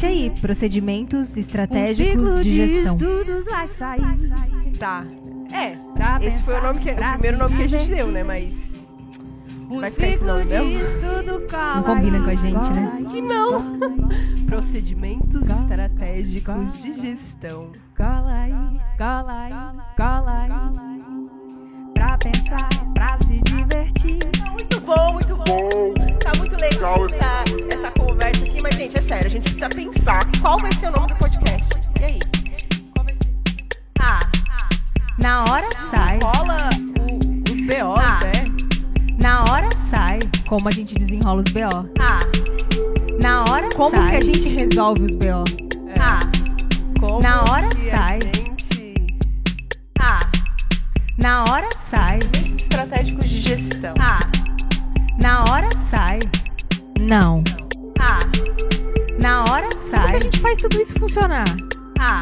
podcast 0.02 0.06
aí, 0.06 0.30
procedimentos 0.30 1.36
estratégicos 1.36 2.42
de 2.42 2.54
gestão. 2.54 2.96
estudos 2.96 3.44
vai 3.44 3.66
sair. 3.66 4.02
Tá. 4.78 5.04
É, 5.52 6.26
esse 6.26 6.42
foi 6.42 6.58
o 6.58 6.62
nome 6.62 6.80
que, 6.80 6.90
o 6.90 7.12
primeiro 7.12 7.38
nome 7.38 7.56
que 7.56 7.62
a 7.62 7.68
gente 7.68 7.88
deu, 7.88 8.08
né? 8.08 8.24
Mas. 8.24 8.52
Vai 9.68 9.90
ficar 9.90 10.08
esse 10.08 10.24
nome 10.24 10.44
mesmo? 10.44 10.72
Não 11.74 11.82
combina 11.82 12.20
com 12.20 12.30
a 12.30 12.34
gente, 12.34 12.70
né? 12.72 13.06
Que 13.10 13.22
não! 13.22 13.78
Procedimentos 14.46 15.48
estratégicos 15.48 16.82
de 16.82 17.00
gestão. 17.00 17.70
Cola 17.96 18.32
aí, 18.32 18.52
cola 18.98 19.32
aí, 19.32 19.52
cola 19.96 20.42
aí. 20.42 20.91
Pra 22.02 22.18
pensar, 22.18 22.68
pra 22.94 23.16
se 23.18 23.38
divertir. 23.44 24.18
Muito 24.50 24.80
bom, 24.80 25.12
muito 25.12 25.36
bom. 25.36 25.68
Tá 26.18 26.32
muito 26.36 26.56
legal 26.60 27.06
essa, 27.06 27.44
essa 27.72 27.90
conversa 27.92 28.44
aqui, 28.44 28.58
mas, 28.60 28.74
gente, 28.74 28.98
é 28.98 29.00
sério, 29.00 29.26
a 29.26 29.30
gente 29.30 29.44
precisa 29.44 29.68
pensar 29.68 30.20
qual 30.40 30.58
vai 30.58 30.72
ser 30.72 30.88
o 30.88 30.90
nome 30.90 31.06
do 31.06 31.14
podcast. 31.14 31.72
E 32.00 32.04
aí? 32.04 32.18
Ah, 34.00 34.18
na 35.20 35.44
hora 35.44 35.68
sai. 35.76 36.18
Rola 36.24 36.56
o- 36.98 37.52
os 37.52 37.60
BOs, 37.66 38.04
Ah. 38.04 38.20
né? 38.24 38.44
Na 39.22 39.44
hora 39.44 39.68
sai. 39.72 40.18
Como 40.48 40.66
a 40.68 40.72
gente 40.72 40.94
desenrola 40.96 41.40
os 41.46 41.52
BO. 41.52 41.88
Ah, 42.00 42.18
na 43.22 43.44
hora 43.48 43.68
Como 43.76 43.90
sai. 43.90 44.10
que 44.10 44.16
a 44.16 44.20
gente 44.22 44.48
resolve 44.48 45.02
os 45.04 45.14
BO? 45.14 45.44
Ah, 46.00 46.18
Como 46.98 47.20
na 47.22 47.42
hora 47.44 47.68
que 47.68 47.76
a 47.88 47.90
sai. 47.90 48.18
Na 51.18 51.44
hora 51.50 51.68
sai. 51.76 52.18
Estratégicos 52.56 53.28
de 53.28 53.38
gestão. 53.38 53.94
Ah, 54.00 54.18
na 55.20 55.44
hora 55.44 55.68
sai. 55.76 56.20
Não. 56.98 57.44
Ah, 58.00 58.20
na 59.20 59.44
hora 59.44 59.68
sai. 59.72 60.00
Como 60.00 60.10
que 60.10 60.16
a 60.16 60.20
gente 60.20 60.40
faz 60.40 60.58
tudo 60.58 60.80
isso 60.80 60.98
funcionar? 60.98 61.44
Ah, 61.98 62.20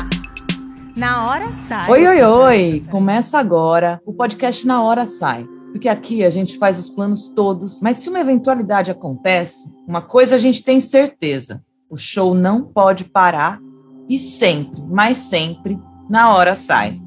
na 0.97 1.29
hora 1.29 1.53
sai. 1.53 1.89
Oi, 1.89 2.07
oi, 2.07 2.23
oi! 2.23 2.87
Começa 2.91 3.39
agora 3.39 4.01
o 4.05 4.13
podcast 4.13 4.67
Na 4.67 4.83
Hora 4.83 5.07
Sai. 5.07 5.47
Porque 5.73 5.89
aqui 5.89 6.25
a 6.25 6.31
gente 6.31 6.59
faz 6.59 6.77
os 6.77 6.91
planos 6.91 7.29
todos, 7.29 7.81
mas 7.81 7.99
se 7.99 8.09
uma 8.09 8.19
eventualidade 8.19 8.91
acontece, 8.91 9.73
uma 9.87 10.03
coisa 10.03 10.35
a 10.35 10.39
gente 10.39 10.65
tem 10.65 10.81
certeza: 10.81 11.63
o 11.89 11.97
show 11.97 12.35
não 12.35 12.65
pode 12.65 13.05
parar 13.05 13.61
e 14.09 14.19
sempre, 14.19 14.83
mas 14.89 15.17
sempre, 15.19 15.79
na 16.09 16.35
hora 16.35 16.57
sai. 16.57 17.01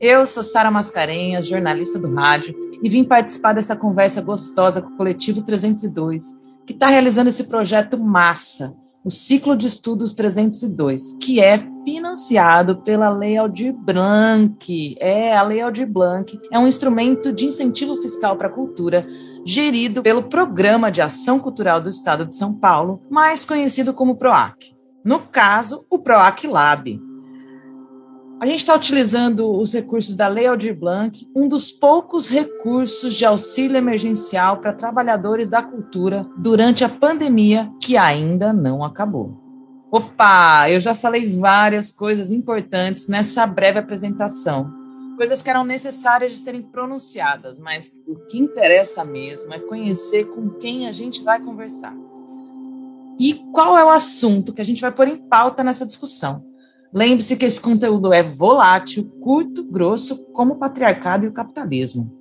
Eu 0.00 0.28
sou 0.28 0.44
Sara 0.44 0.70
Mascarenhas, 0.70 1.48
jornalista 1.48 1.98
do 1.98 2.14
rádio, 2.14 2.54
e 2.80 2.88
vim 2.88 3.02
participar 3.02 3.52
dessa 3.52 3.74
conversa 3.74 4.22
gostosa 4.22 4.80
com 4.80 4.90
o 4.90 4.96
Coletivo 4.96 5.42
302, 5.42 6.40
que 6.64 6.72
está 6.72 6.86
realizando 6.86 7.30
esse 7.30 7.44
projeto 7.44 7.98
massa, 7.98 8.76
o 9.04 9.10
Ciclo 9.10 9.56
de 9.56 9.66
Estudos 9.66 10.12
302, 10.12 11.14
que 11.20 11.40
é 11.40 11.58
financiado 11.84 12.80
pela 12.82 13.10
Lei 13.10 13.36
Aldir 13.36 13.72
Blanc. 13.72 14.96
É, 15.00 15.36
a 15.36 15.42
Lei 15.42 15.60
Aldir 15.60 15.88
Blanc 15.88 16.38
é 16.52 16.58
um 16.58 16.68
instrumento 16.68 17.32
de 17.32 17.46
incentivo 17.46 17.96
fiscal 17.96 18.36
para 18.36 18.46
a 18.46 18.52
cultura 18.52 19.04
gerido 19.44 20.00
pelo 20.00 20.22
Programa 20.22 20.92
de 20.92 21.02
Ação 21.02 21.40
Cultural 21.40 21.80
do 21.80 21.90
Estado 21.90 22.24
de 22.24 22.36
São 22.36 22.54
Paulo, 22.54 23.02
mais 23.10 23.44
conhecido 23.44 23.92
como 23.92 24.16
PROAC. 24.16 24.76
No 25.04 25.20
caso, 25.20 25.84
o 25.90 25.98
PROAC 25.98 26.46
Lab, 26.46 27.00
a 28.40 28.46
gente 28.46 28.60
está 28.60 28.74
utilizando 28.74 29.50
os 29.50 29.72
recursos 29.72 30.14
da 30.14 30.28
Lei 30.28 30.46
Aldir 30.46 30.78
Blanc, 30.78 31.26
um 31.34 31.48
dos 31.48 31.72
poucos 31.72 32.28
recursos 32.28 33.14
de 33.14 33.24
auxílio 33.24 33.76
emergencial 33.76 34.58
para 34.58 34.72
trabalhadores 34.72 35.48
da 35.50 35.60
cultura 35.60 36.24
durante 36.36 36.84
a 36.84 36.88
pandemia 36.88 37.68
que 37.82 37.96
ainda 37.96 38.52
não 38.52 38.84
acabou. 38.84 39.36
Opa, 39.90 40.70
eu 40.70 40.78
já 40.78 40.94
falei 40.94 41.36
várias 41.36 41.90
coisas 41.90 42.30
importantes 42.30 43.08
nessa 43.08 43.44
breve 43.44 43.80
apresentação, 43.80 44.72
coisas 45.16 45.42
que 45.42 45.50
eram 45.50 45.64
necessárias 45.64 46.30
de 46.30 46.38
serem 46.38 46.62
pronunciadas, 46.62 47.58
mas 47.58 47.90
o 48.06 48.14
que 48.26 48.38
interessa 48.38 49.04
mesmo 49.04 49.52
é 49.52 49.58
conhecer 49.58 50.26
com 50.26 50.50
quem 50.50 50.86
a 50.86 50.92
gente 50.92 51.24
vai 51.24 51.40
conversar. 51.40 51.96
E 53.18 53.34
qual 53.52 53.76
é 53.76 53.84
o 53.84 53.90
assunto 53.90 54.54
que 54.54 54.62
a 54.62 54.64
gente 54.64 54.80
vai 54.80 54.92
pôr 54.92 55.08
em 55.08 55.16
pauta 55.16 55.64
nessa 55.64 55.84
discussão? 55.84 56.46
Lembre-se 56.92 57.36
que 57.36 57.44
esse 57.44 57.60
conteúdo 57.60 58.12
é 58.12 58.22
volátil, 58.22 59.04
curto, 59.20 59.64
grosso, 59.64 60.24
como 60.32 60.54
o 60.54 60.58
patriarcado 60.58 61.24
e 61.24 61.28
o 61.28 61.32
capitalismo. 61.32 62.18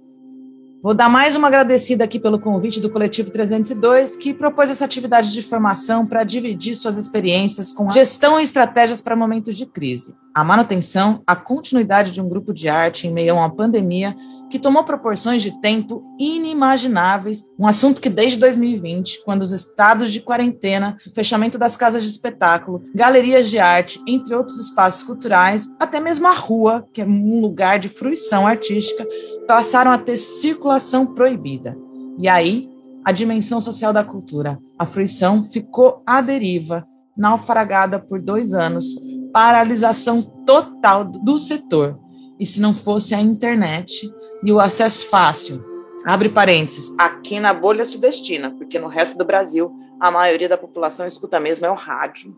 Vou 0.83 0.93
dar 0.93 1.09
mais 1.09 1.35
uma 1.35 1.47
agradecida 1.47 2.03
aqui 2.03 2.19
pelo 2.19 2.39
convite 2.39 2.79
do 2.79 2.89
Coletivo 2.89 3.31
302, 3.31 4.15
que 4.15 4.33
propôs 4.33 4.69
essa 4.69 4.85
atividade 4.85 5.31
de 5.31 5.41
formação 5.41 6.05
para 6.05 6.23
dividir 6.23 6.75
suas 6.75 6.97
experiências 6.97 7.73
com 7.73 7.89
gestão 7.89 8.39
e 8.39 8.43
estratégias 8.43 9.01
para 9.01 9.15
momentos 9.15 9.57
de 9.57 9.65
crise, 9.65 10.15
a 10.37 10.43
manutenção, 10.43 11.23
a 11.25 11.35
continuidade 11.35 12.11
de 12.11 12.21
um 12.21 12.29
grupo 12.29 12.53
de 12.53 12.69
arte 12.69 13.07
em 13.07 13.11
meio 13.11 13.33
a 13.33 13.37
uma 13.37 13.55
pandemia 13.55 14.15
que 14.51 14.59
tomou 14.59 14.83
proporções 14.83 15.41
de 15.41 15.59
tempo 15.59 16.03
inimagináveis, 16.19 17.45
um 17.57 17.65
assunto 17.65 17.99
que 17.99 18.07
desde 18.07 18.37
2020, 18.37 19.23
quando 19.25 19.41
os 19.41 19.51
estados 19.51 20.13
de 20.13 20.21
quarentena, 20.21 20.95
o 21.07 21.11
fechamento 21.11 21.57
das 21.57 21.75
casas 21.75 22.03
de 22.03 22.09
espetáculo, 22.09 22.83
galerias 22.93 23.49
de 23.49 23.57
arte, 23.57 23.99
entre 24.07 24.35
outros 24.35 24.59
espaços 24.59 25.01
culturais, 25.01 25.75
até 25.79 25.99
mesmo 25.99 26.27
a 26.27 26.35
rua, 26.35 26.85
que 26.93 27.01
é 27.01 27.05
um 27.05 27.41
lugar 27.41 27.79
de 27.79 27.89
fruição 27.89 28.45
artística, 28.45 29.07
passaram 29.47 29.89
a 29.89 29.97
ter 29.97 30.17
circulação 30.17 31.15
proibida. 31.15 31.75
E 32.19 32.29
aí, 32.29 32.69
a 33.03 33.11
dimensão 33.11 33.59
social 33.59 33.91
da 33.91 34.03
cultura, 34.03 34.59
a 34.77 34.85
fruição, 34.85 35.45
ficou 35.45 36.03
à 36.05 36.21
deriva, 36.21 36.87
naufragada 37.17 37.97
por 37.97 38.21
dois 38.21 38.53
anos, 38.53 38.85
paralisação 39.31 40.21
total 40.45 41.05
do 41.05 41.37
setor. 41.37 41.99
E 42.39 42.45
se 42.45 42.61
não 42.61 42.73
fosse 42.73 43.15
a 43.15 43.21
internet, 43.21 44.09
e 44.43 44.51
o 44.51 44.59
acesso 44.59 45.09
fácil. 45.09 45.63
Abre 46.05 46.29
parênteses, 46.29 46.93
aqui 46.97 47.39
na 47.39 47.53
bolha 47.53 47.83
sudestina, 47.83 48.51
porque 48.51 48.79
no 48.79 48.87
resto 48.87 49.17
do 49.17 49.25
Brasil 49.25 49.71
a 49.99 50.09
maioria 50.09 50.47
da 50.47 50.57
população 50.57 51.05
escuta 51.05 51.39
mesmo 51.39 51.65
é 51.65 51.71
o 51.71 51.75
rádio. 51.75 52.35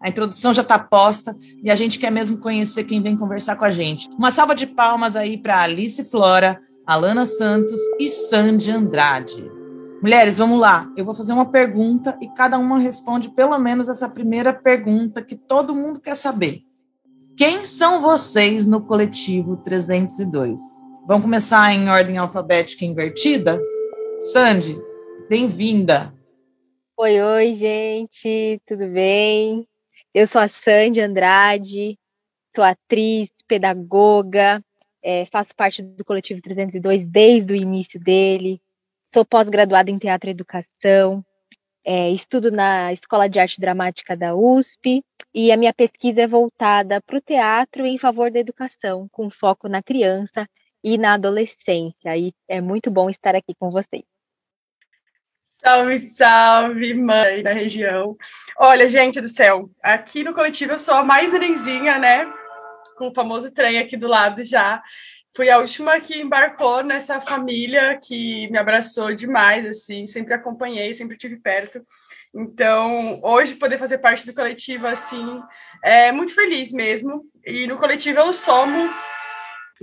A 0.00 0.08
introdução 0.08 0.52
já 0.54 0.62
está 0.62 0.78
posta 0.78 1.36
e 1.62 1.70
a 1.70 1.74
gente 1.74 1.98
quer 1.98 2.10
mesmo 2.10 2.40
conhecer 2.40 2.84
quem 2.84 3.02
vem 3.02 3.16
conversar 3.16 3.56
com 3.56 3.64
a 3.64 3.70
gente. 3.70 4.08
Uma 4.10 4.30
salva 4.30 4.54
de 4.54 4.66
palmas 4.66 5.14
aí 5.14 5.36
para 5.36 5.62
Alice 5.62 6.10
Flora, 6.10 6.60
Alana 6.86 7.26
Santos 7.26 7.80
e 8.00 8.06
Sandy 8.06 8.70
Andrade. 8.70 9.61
Mulheres, 10.02 10.38
vamos 10.38 10.58
lá. 10.58 10.92
Eu 10.96 11.04
vou 11.04 11.14
fazer 11.14 11.32
uma 11.32 11.48
pergunta 11.48 12.18
e 12.20 12.26
cada 12.34 12.58
uma 12.58 12.80
responde 12.80 13.30
pelo 13.30 13.56
menos 13.56 13.88
essa 13.88 14.08
primeira 14.08 14.52
pergunta 14.52 15.22
que 15.22 15.36
todo 15.36 15.76
mundo 15.76 16.00
quer 16.00 16.16
saber. 16.16 16.64
Quem 17.36 17.62
são 17.62 18.02
vocês 18.02 18.66
no 18.66 18.84
coletivo 18.84 19.56
302? 19.58 20.60
Vamos 21.06 21.22
começar 21.22 21.72
em 21.72 21.88
ordem 21.88 22.18
alfabética 22.18 22.84
invertida? 22.84 23.60
Sandy, 24.32 24.76
bem-vinda. 25.28 26.12
Oi, 26.96 27.22
oi, 27.22 27.54
gente, 27.54 28.60
tudo 28.66 28.88
bem? 28.88 29.68
Eu 30.12 30.26
sou 30.26 30.40
a 30.40 30.48
Sandy 30.48 31.00
Andrade, 31.00 31.96
sou 32.52 32.64
atriz, 32.64 33.28
pedagoga, 33.46 34.60
é, 35.00 35.26
faço 35.26 35.54
parte 35.54 35.80
do 35.80 36.04
Coletivo 36.04 36.42
302 36.42 37.04
desde 37.04 37.52
o 37.52 37.56
início 37.56 38.00
dele, 38.00 38.60
sou 39.12 39.24
pós-graduada 39.24 39.90
em 39.90 39.98
Teatro 39.98 40.30
e 40.30 40.32
Educação, 40.32 41.24
é, 41.84 42.10
estudo 42.10 42.50
na 42.50 42.92
Escola 42.92 43.28
de 43.28 43.38
Arte 43.38 43.60
Dramática 43.60 44.16
da 44.16 44.34
USP 44.34 45.04
e 45.34 45.52
a 45.52 45.56
minha 45.56 45.74
pesquisa 45.74 46.22
é 46.22 46.26
voltada 46.26 47.00
para 47.00 47.18
o 47.18 47.20
teatro 47.20 47.84
em 47.84 47.98
favor 47.98 48.30
da 48.30 48.38
educação, 48.38 49.08
com 49.10 49.30
foco 49.30 49.68
na 49.68 49.82
criança 49.82 50.48
e 50.82 50.96
na 50.96 51.14
adolescência. 51.14 52.16
E 52.16 52.32
é 52.48 52.60
muito 52.60 52.90
bom 52.90 53.10
estar 53.10 53.34
aqui 53.34 53.54
com 53.58 53.70
vocês. 53.70 54.04
Salve, 55.44 55.98
salve, 55.98 56.94
mãe 56.94 57.42
da 57.42 57.52
região. 57.52 58.16
Olha, 58.58 58.88
gente 58.88 59.20
do 59.20 59.28
céu, 59.28 59.70
aqui 59.82 60.24
no 60.24 60.34
coletivo 60.34 60.72
eu 60.72 60.78
sou 60.78 60.94
a 60.94 61.04
mais 61.04 61.32
nenenzinha, 61.32 61.98
né? 61.98 62.26
Com 62.96 63.08
o 63.08 63.14
famoso 63.14 63.52
trem 63.52 63.78
aqui 63.78 63.96
do 63.96 64.08
lado 64.08 64.42
já. 64.42 64.82
Fui 65.34 65.48
a 65.48 65.58
última 65.58 66.00
que 66.00 66.20
embarcou 66.20 66.82
nessa 66.82 67.20
família 67.20 67.98
que 68.02 68.48
me 68.50 68.58
abraçou 68.58 69.14
demais, 69.14 69.66
assim, 69.66 70.06
sempre 70.06 70.34
acompanhei, 70.34 70.92
sempre 70.92 71.16
tive 71.16 71.36
perto. 71.36 71.84
Então, 72.34 73.20
hoje 73.22 73.54
poder 73.54 73.78
fazer 73.78 73.98
parte 73.98 74.26
do 74.26 74.34
coletivo, 74.34 74.86
assim, 74.86 75.40
é 75.82 76.12
muito 76.12 76.34
feliz 76.34 76.70
mesmo. 76.72 77.24
E 77.44 77.66
no 77.66 77.78
coletivo 77.78 78.20
eu 78.20 78.32
somo 78.32 78.90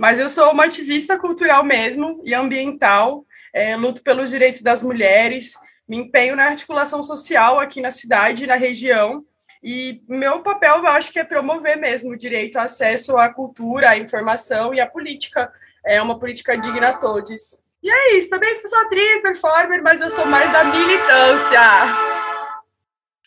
mas 0.00 0.18
eu 0.18 0.30
sou 0.30 0.50
uma 0.50 0.64
ativista 0.64 1.18
cultural 1.18 1.62
mesmo 1.62 2.22
e 2.24 2.32
ambiental, 2.32 3.26
é, 3.52 3.76
luto 3.76 4.02
pelos 4.02 4.30
direitos 4.30 4.62
das 4.62 4.82
mulheres, 4.82 5.52
me 5.86 5.98
empenho 5.98 6.34
na 6.34 6.46
articulação 6.46 7.02
social 7.02 7.60
aqui 7.60 7.82
na 7.82 7.90
cidade, 7.90 8.46
na 8.46 8.54
região, 8.54 9.22
e 9.62 10.02
meu 10.08 10.42
papel, 10.42 10.78
eu 10.78 10.86
acho 10.86 11.12
que 11.12 11.18
é 11.18 11.24
promover 11.24 11.76
mesmo 11.76 12.10
o 12.10 12.16
direito 12.16 12.56
ao 12.56 12.64
acesso 12.64 13.18
à 13.18 13.28
cultura, 13.28 13.90
à 13.90 13.98
informação 13.98 14.72
e 14.72 14.80
à 14.80 14.86
política. 14.86 15.52
É 15.84 16.00
uma 16.00 16.18
política 16.18 16.56
digna 16.56 16.88
a 16.88 16.96
todos. 16.96 17.62
E 17.82 17.90
é 17.90 18.18
isso, 18.18 18.28
também 18.30 18.60
sou 18.66 18.78
atriz, 18.78 19.22
performer, 19.22 19.82
mas 19.82 20.00
eu 20.00 20.10
sou 20.10 20.26
mais 20.26 20.50
da 20.52 20.64
militância. 20.64 21.60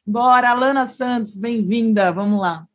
Bora, 0.06 0.52
Alana 0.52 0.86
Santos, 0.86 1.36
bem-vinda, 1.36 2.12
vamos 2.12 2.42
lá. 2.42 2.66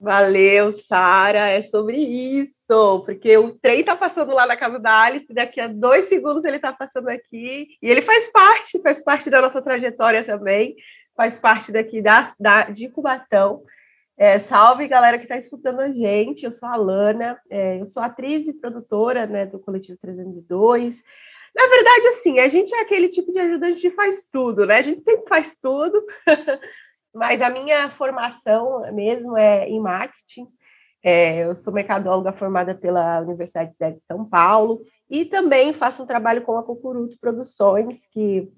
Valeu, 0.00 0.72
Sara, 0.88 1.50
é 1.50 1.62
sobre 1.62 1.96
isso 1.96 3.02
porque 3.04 3.36
o 3.36 3.52
trem 3.58 3.84
tá 3.84 3.94
passando 3.94 4.32
lá 4.32 4.46
na 4.46 4.56
casa 4.56 4.78
da 4.78 5.02
Alice, 5.02 5.32
daqui 5.32 5.60
a 5.60 5.68
dois 5.68 6.06
segundos 6.06 6.44
ele 6.44 6.58
tá 6.58 6.72
passando 6.72 7.08
aqui, 7.08 7.76
e 7.80 7.90
ele 7.90 8.02
faz 8.02 8.28
parte, 8.32 8.80
faz 8.82 9.04
parte 9.04 9.28
da 9.28 9.40
nossa 9.40 9.60
trajetória 9.60 10.24
também, 10.24 10.74
faz 11.16 11.38
parte 11.38 11.72
daqui 11.72 12.00
da, 12.00 12.34
da 12.38 12.64
de 12.70 12.88
Cubatão. 12.88 13.62
É, 14.16 14.38
salve, 14.40 14.86
galera 14.86 15.18
que 15.18 15.24
está 15.24 15.36
escutando 15.36 15.80
a 15.80 15.90
gente, 15.90 16.44
eu 16.44 16.52
sou 16.52 16.68
a 16.68 16.76
Lana, 16.76 17.40
é, 17.50 17.80
eu 17.80 17.86
sou 17.86 18.02
atriz 18.02 18.46
e 18.46 18.52
produtora 18.52 19.26
né, 19.26 19.46
do 19.46 19.58
Coletivo 19.58 19.98
302. 20.00 21.02
Na 21.54 21.66
verdade, 21.66 22.08
assim, 22.08 22.38
a 22.38 22.48
gente 22.48 22.74
é 22.74 22.80
aquele 22.80 23.08
tipo 23.08 23.32
de 23.32 23.38
ajudante 23.38 23.80
que 23.80 23.90
faz 23.90 24.26
tudo, 24.30 24.66
né? 24.66 24.78
A 24.78 24.82
gente 24.82 25.02
sempre 25.02 25.28
faz 25.28 25.56
tudo, 25.60 26.02
mas 27.14 27.42
a 27.42 27.50
minha 27.50 27.90
formação 27.90 28.90
mesmo 28.92 29.36
é 29.36 29.68
em 29.68 29.80
marketing, 29.80 30.46
é, 31.02 31.44
eu 31.44 31.56
sou 31.56 31.72
mercadóloga 31.72 32.32
formada 32.32 32.74
pela 32.74 33.20
Universidade 33.20 33.72
de 33.72 34.00
São 34.06 34.24
Paulo 34.24 34.82
e 35.10 35.24
também 35.24 35.72
faço 35.72 36.02
um 36.02 36.06
trabalho 36.06 36.42
com 36.42 36.56
a 36.56 36.62
Cucuruto 36.62 37.18
Produções, 37.18 38.00
que 38.12 38.48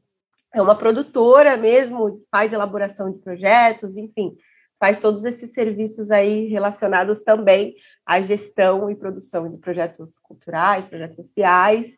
é 0.54 0.62
uma 0.62 0.76
produtora 0.76 1.56
mesmo, 1.56 2.22
faz 2.30 2.52
elaboração 2.52 3.10
de 3.10 3.18
projetos, 3.18 3.96
enfim, 3.96 4.36
faz 4.78 5.00
todos 5.00 5.24
esses 5.24 5.52
serviços 5.52 6.10
aí 6.10 6.46
relacionados 6.46 7.22
também 7.22 7.74
à 8.06 8.20
gestão 8.20 8.88
e 8.88 8.94
produção 8.94 9.50
de 9.50 9.58
projetos 9.58 10.16
culturais, 10.22 10.86
projetos 10.86 11.16
sociais. 11.16 11.88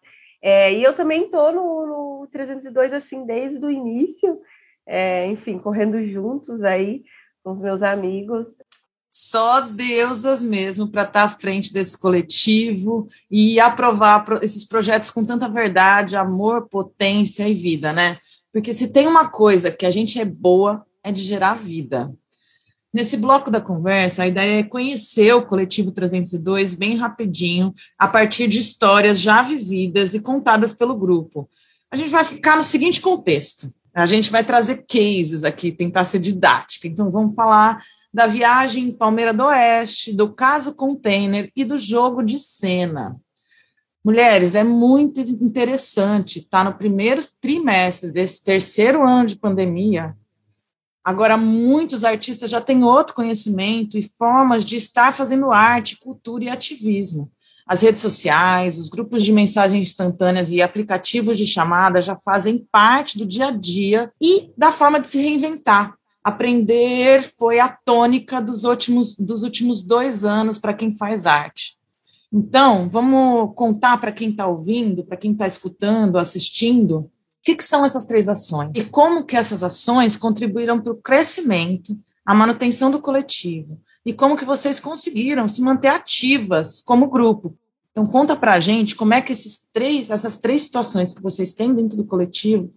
É, 0.43 0.73
e 0.73 0.83
eu 0.83 0.95
também 0.95 1.25
estou 1.25 1.53
no, 1.53 1.87
no 1.87 2.29
302 2.33 2.93
assim 2.93 3.27
desde 3.27 3.65
o 3.65 3.71
início, 3.71 4.41
é, 4.87 5.27
enfim, 5.27 5.59
correndo 5.59 6.03
juntos 6.07 6.63
aí 6.63 7.05
com 7.45 7.53
os 7.53 7.61
meus 7.61 7.83
amigos 7.83 8.49
só 9.19 9.63
deusas 9.63 10.43
mesmo 10.43 10.89
para 10.89 11.01
estar 11.01 11.13
tá 11.13 11.25
à 11.25 11.39
frente 11.39 11.73
desse 11.73 11.99
coletivo 11.99 13.09
e 13.31 13.59
aprovar 13.59 14.27
esses 14.43 14.63
projetos 14.63 15.11
com 15.11 15.25
tanta 15.25 15.49
verdade, 15.49 16.17
amor, 16.17 16.69
potência 16.69 17.49
e 17.49 17.55
vida, 17.55 17.95
né? 17.95 18.19
Porque 18.57 18.73
se 18.73 18.89
tem 18.89 19.07
uma 19.07 19.29
coisa 19.29 19.71
que 19.71 19.85
a 19.85 19.91
gente 19.91 20.19
é 20.19 20.25
boa, 20.25 20.83
é 21.05 21.13
de 21.13 21.23
gerar 21.23 21.57
vida. 21.57 22.11
Nesse 22.91 23.19
bloco 23.19 23.51
da 23.51 23.61
conversa, 23.61 24.23
a 24.23 24.27
ideia 24.27 24.61
é 24.61 24.63
conhecer 24.63 25.35
o 25.35 25.45
Coletivo 25.45 25.93
302 25.93 26.73
bem 26.73 26.97
rapidinho, 26.97 27.75
a 27.99 28.09
partir 28.09 28.49
de 28.49 28.59
histórias 28.59 29.21
já 29.21 29.43
vividas 29.43 30.15
e 30.15 30.21
contadas 30.21 30.73
pelo 30.73 30.97
grupo. 30.97 31.51
A 31.91 31.97
gente 31.97 32.09
vai 32.09 32.25
ficar 32.25 32.57
no 32.57 32.65
seguinte 32.65 32.99
contexto: 32.99 33.71
A 33.93 34.07
gente 34.07 34.31
vai 34.31 34.43
trazer 34.43 34.87
cases 34.89 35.45
aqui, 35.45 35.71
tentar 35.71 36.05
ser 36.05 36.19
didática. 36.19 36.89
Então, 36.89 37.11
vamos 37.11 37.37
falar 37.37 37.85
da 38.11 38.27
viagem 38.27 38.85
em 38.85 38.93
Palmeira 38.97 39.35
do 39.35 39.45
Oeste, 39.45 40.15
do 40.15 40.33
caso 40.33 40.75
container 40.75 41.53
e 41.55 41.63
do 41.63 41.77
jogo 41.77 42.23
de 42.23 42.39
cena. 42.39 43.21
Mulheres, 44.07 44.55
é 44.55 44.63
muito 44.63 45.21
interessante 45.21 46.39
estar 46.39 46.63
tá 46.63 46.71
no 46.71 46.79
primeiro 46.79 47.21
trimestre 47.41 48.13
desse 48.13 48.45
terceiro 48.45 49.05
ano 49.05 49.27
de 49.27 49.35
pandemia. 49.35 50.17
Agora, 51.03 51.37
muitos 51.37 52.05
artistas 52.05 52.49
já 52.49 52.61
têm 52.61 52.85
outro 52.85 53.17
conhecimento 53.17 53.99
e 53.99 54.05
formas 54.05 54.65
de 54.65 54.77
estar 54.77 55.13
fazendo 55.13 55.51
arte, 55.51 55.99
cultura 55.99 56.45
e 56.45 56.49
ativismo. 56.49 57.29
As 57.67 57.83
redes 57.83 58.01
sociais, 58.01 58.79
os 58.79 58.89
grupos 58.89 59.25
de 59.25 59.33
mensagens 59.33 59.91
instantâneas 59.91 60.53
e 60.53 60.63
aplicativos 60.63 61.37
de 61.37 61.45
chamada 61.45 62.01
já 62.01 62.17
fazem 62.17 62.65
parte 62.71 63.19
do 63.19 63.27
dia 63.27 63.49
a 63.49 63.51
dia 63.51 64.13
e 64.23 64.53
da 64.57 64.71
forma 64.71 65.01
de 65.01 65.09
se 65.09 65.19
reinventar. 65.19 65.97
Aprender 66.23 67.25
foi 67.25 67.59
a 67.59 67.67
tônica 67.67 68.41
dos 68.41 68.63
últimos, 68.63 69.17
dos 69.17 69.43
últimos 69.43 69.83
dois 69.83 70.25
anos 70.25 70.61
para 70.61 70.75
quem 70.75 70.97
faz 70.97 71.27
arte. 71.27 71.77
Então, 72.33 72.89
vamos 72.89 73.55
contar 73.55 73.99
para 73.99 74.13
quem 74.13 74.31
está 74.31 74.47
ouvindo, 74.47 75.05
para 75.05 75.17
quem 75.17 75.33
está 75.33 75.47
escutando, 75.47 76.19
assistindo, 76.19 76.99
o 76.99 77.11
que, 77.43 77.55
que 77.55 77.65
são 77.65 77.85
essas 77.85 78.05
três 78.05 78.29
ações 78.29 78.73
e 78.75 78.85
como 78.85 79.25
que 79.25 79.37
essas 79.37 79.63
ações 79.63 80.17
contribuíram 80.17 80.81
para 80.81 80.93
o 80.93 80.97
crescimento, 80.97 81.97
a 82.25 82.35
manutenção 82.35 82.91
do 82.91 83.01
coletivo 83.01 83.81
e 84.05 84.13
como 84.13 84.37
que 84.37 84.45
vocês 84.45 84.81
conseguiram 84.81 85.47
se 85.47 85.63
manter 85.63 85.89
ativas 85.89 86.83
como 86.83 87.09
grupo. 87.09 87.57
Então, 87.93 88.05
conta 88.05 88.37
para 88.37 88.55
a 88.55 88.61
gente 88.61 88.95
como 88.95 89.15
é 89.15 89.23
que 89.23 89.33
esses 89.33 89.69
três, 89.73 90.11
essas 90.11 90.37
três 90.37 90.63
situações 90.63 91.15
que 91.15 91.23
vocês 91.23 91.53
têm 91.53 91.75
dentro 91.75 91.97
do 91.97 92.05
coletivo 92.05 92.73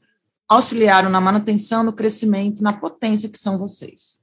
auxiliaram 0.48 1.10
na 1.10 1.20
manutenção, 1.20 1.84
no 1.84 1.94
crescimento, 1.94 2.64
na 2.64 2.74
potência 2.74 3.30
que 3.30 3.38
são 3.38 3.58
vocês. 3.58 4.19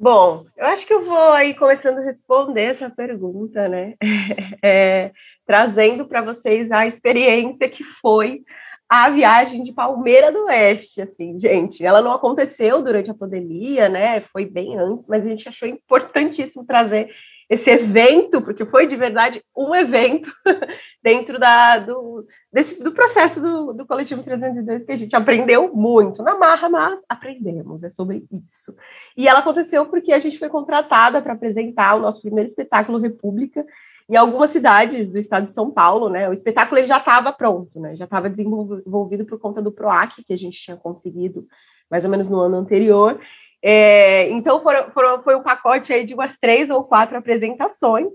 Bom, 0.00 0.46
eu 0.56 0.64
acho 0.64 0.86
que 0.86 0.94
eu 0.94 1.04
vou 1.04 1.32
aí 1.32 1.52
começando 1.52 1.98
a 1.98 2.02
responder 2.02 2.62
essa 2.62 2.88
pergunta, 2.88 3.68
né? 3.68 3.94
É, 4.62 5.10
trazendo 5.46 6.06
para 6.06 6.22
vocês 6.22 6.70
a 6.70 6.86
experiência 6.86 7.68
que 7.68 7.82
foi 8.00 8.42
a 8.88 9.10
viagem 9.10 9.62
de 9.62 9.72
Palmeira 9.72 10.32
do 10.32 10.44
Oeste, 10.44 11.02
assim, 11.02 11.38
gente. 11.38 11.84
Ela 11.84 12.00
não 12.00 12.12
aconteceu 12.12 12.82
durante 12.82 13.10
a 13.10 13.14
pandemia, 13.14 13.88
né? 13.90 14.22
Foi 14.32 14.46
bem 14.46 14.78
antes, 14.78 15.06
mas 15.06 15.24
a 15.24 15.28
gente 15.28 15.48
achou 15.48 15.68
importantíssimo 15.68 16.64
trazer 16.64 17.10
esse 17.50 17.68
evento, 17.68 18.40
porque 18.40 18.64
foi 18.64 18.86
de 18.86 18.94
verdade 18.94 19.42
um 19.56 19.74
evento 19.74 20.30
dentro 21.02 21.36
da, 21.36 21.78
do, 21.78 22.24
desse, 22.52 22.80
do 22.80 22.92
processo 22.92 23.40
do, 23.42 23.72
do 23.72 23.84
Coletivo 23.84 24.22
302, 24.22 24.84
que 24.84 24.92
a 24.92 24.96
gente 24.96 25.16
aprendeu 25.16 25.74
muito 25.74 26.22
na 26.22 26.38
marra, 26.38 26.68
mas 26.68 27.00
aprendemos, 27.08 27.82
é 27.82 27.90
sobre 27.90 28.24
isso. 28.30 28.76
E 29.16 29.26
ela 29.26 29.40
aconteceu 29.40 29.84
porque 29.86 30.12
a 30.12 30.20
gente 30.20 30.38
foi 30.38 30.48
contratada 30.48 31.20
para 31.20 31.32
apresentar 31.32 31.96
o 31.96 32.00
nosso 32.00 32.22
primeiro 32.22 32.48
espetáculo 32.48 32.98
República 32.98 33.66
em 34.08 34.14
algumas 34.14 34.50
cidades 34.50 35.10
do 35.10 35.18
estado 35.18 35.44
de 35.44 35.50
São 35.50 35.72
Paulo, 35.72 36.08
né? 36.08 36.28
O 36.28 36.32
espetáculo 36.32 36.78
ele 36.78 36.86
já 36.86 36.98
estava 36.98 37.32
pronto, 37.32 37.80
né? 37.80 37.96
Já 37.96 38.04
estava 38.04 38.30
desenvolvido 38.30 39.24
por 39.24 39.40
conta 39.40 39.60
do 39.60 39.72
PROAC, 39.72 40.22
que 40.24 40.32
a 40.32 40.38
gente 40.38 40.60
tinha 40.60 40.76
conseguido 40.76 41.48
mais 41.90 42.04
ou 42.04 42.10
menos 42.10 42.30
no 42.30 42.38
ano 42.38 42.56
anterior, 42.56 43.18
é, 43.62 44.30
então, 44.30 44.62
foram, 44.62 44.90
foram, 44.90 45.22
foi 45.22 45.36
um 45.36 45.42
pacote 45.42 45.92
aí 45.92 46.04
de 46.04 46.14
umas 46.14 46.36
três 46.38 46.70
ou 46.70 46.84
quatro 46.84 47.16
apresentações. 47.16 48.14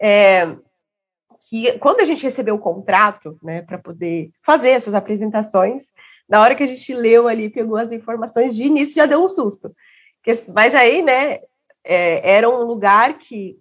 É, 0.00 0.56
que 1.48 1.78
quando 1.78 2.00
a 2.00 2.04
gente 2.04 2.22
recebeu 2.22 2.56
o 2.56 2.60
contrato, 2.60 3.38
né, 3.42 3.62
para 3.62 3.78
poder 3.78 4.30
fazer 4.44 4.70
essas 4.70 4.94
apresentações, 4.94 5.84
na 6.28 6.40
hora 6.40 6.54
que 6.54 6.62
a 6.62 6.66
gente 6.66 6.92
leu 6.94 7.28
ali, 7.28 7.50
pegou 7.50 7.76
as 7.76 7.92
informações 7.92 8.56
de 8.56 8.64
início, 8.64 8.96
já 8.96 9.06
deu 9.06 9.24
um 9.24 9.28
susto. 9.28 9.74
Mas 10.54 10.74
aí, 10.74 11.02
né, 11.02 11.40
é, 11.84 12.36
era 12.36 12.48
um 12.48 12.64
lugar 12.64 13.18
que 13.18 13.56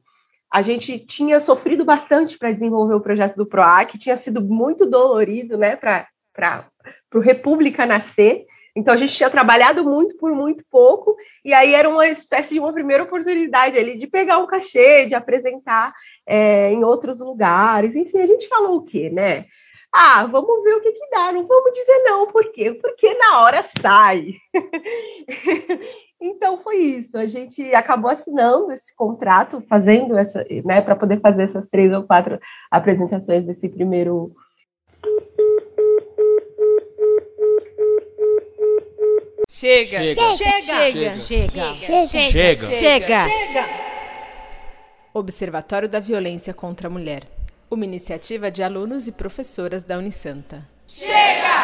a 0.52 0.62
gente 0.62 1.00
tinha 1.00 1.42
sofrido 1.42 1.84
bastante 1.84 2.38
para 2.38 2.52
desenvolver 2.52 2.94
o 2.94 3.02
projeto 3.02 3.36
do 3.36 3.46
PROAC, 3.46 3.98
tinha 3.98 4.16
sido 4.18 4.42
muito 4.42 4.86
dolorido, 4.86 5.58
né, 5.58 5.76
para 5.76 6.08
o 7.14 7.20
República 7.20 7.86
nascer, 7.86 8.46
então 8.76 8.94
a 8.94 8.98
gente 8.98 9.14
tinha 9.14 9.30
trabalhado 9.30 9.84
muito 9.84 10.18
por 10.18 10.32
muito 10.32 10.64
pouco, 10.70 11.16
e 11.46 11.54
aí 11.54 11.74
era 11.74 11.88
uma 11.88 12.08
espécie 12.08 12.56
de 12.56 12.60
uma 12.60 12.74
primeira 12.74 13.04
oportunidade 13.04 13.78
ali 13.78 13.98
de 13.98 14.08
pegar 14.08 14.40
um 14.40 14.48
cachê, 14.48 15.06
de 15.06 15.14
apresentar 15.14 15.94
é, 16.26 16.72
em 16.72 16.84
outros 16.84 17.20
lugares. 17.20 17.96
Enfim, 17.96 18.20
a 18.20 18.26
gente 18.26 18.48
falou 18.48 18.78
o 18.78 18.84
quê, 18.84 19.10
né? 19.10 19.46
Ah, 19.96 20.26
vamos 20.26 20.64
ver 20.64 20.74
o 20.74 20.82
que, 20.82 20.92
que 20.92 21.10
dá, 21.12 21.32
não 21.32 21.46
vamos 21.46 21.72
dizer 21.72 22.00
não, 22.04 22.26
por 22.26 22.52
quê? 22.52 22.74
Porque 22.74 23.14
na 23.14 23.42
hora 23.42 23.64
sai. 23.80 24.34
então 26.20 26.58
foi 26.64 26.78
isso, 26.78 27.16
a 27.16 27.28
gente 27.28 27.76
acabou 27.76 28.10
assinando 28.10 28.72
esse 28.72 28.96
contrato, 28.96 29.62
fazendo 29.70 30.18
essa, 30.18 30.44
né, 30.66 30.82
para 30.82 30.96
poder 30.96 31.20
fazer 31.22 31.44
essas 31.44 31.68
três 31.68 31.94
ou 31.94 32.08
quatro 32.08 32.40
apresentações 32.72 33.46
desse 33.46 33.70
primeiro 33.70 34.34
Chega. 39.50 40.00
Chega. 40.00 40.36
Chega. 40.36 41.16
Chega. 41.16 41.68
Chega. 41.74 42.68
Chega. 42.68 43.28
Chega. 43.30 43.70
Observatório 45.14 45.88
da 45.88 46.00
Violência 46.00 46.54
contra 46.54 46.88
a 46.88 46.92
Mulher. 46.92 47.24
Uma 47.70 47.86
iniciativa 47.86 48.50
de 48.50 48.64
alunos 48.64 49.08
e 49.08 49.12
professoras 49.12 49.84
da 49.84 49.98
Unisanta. 49.98 50.68
Chega! 50.88 51.63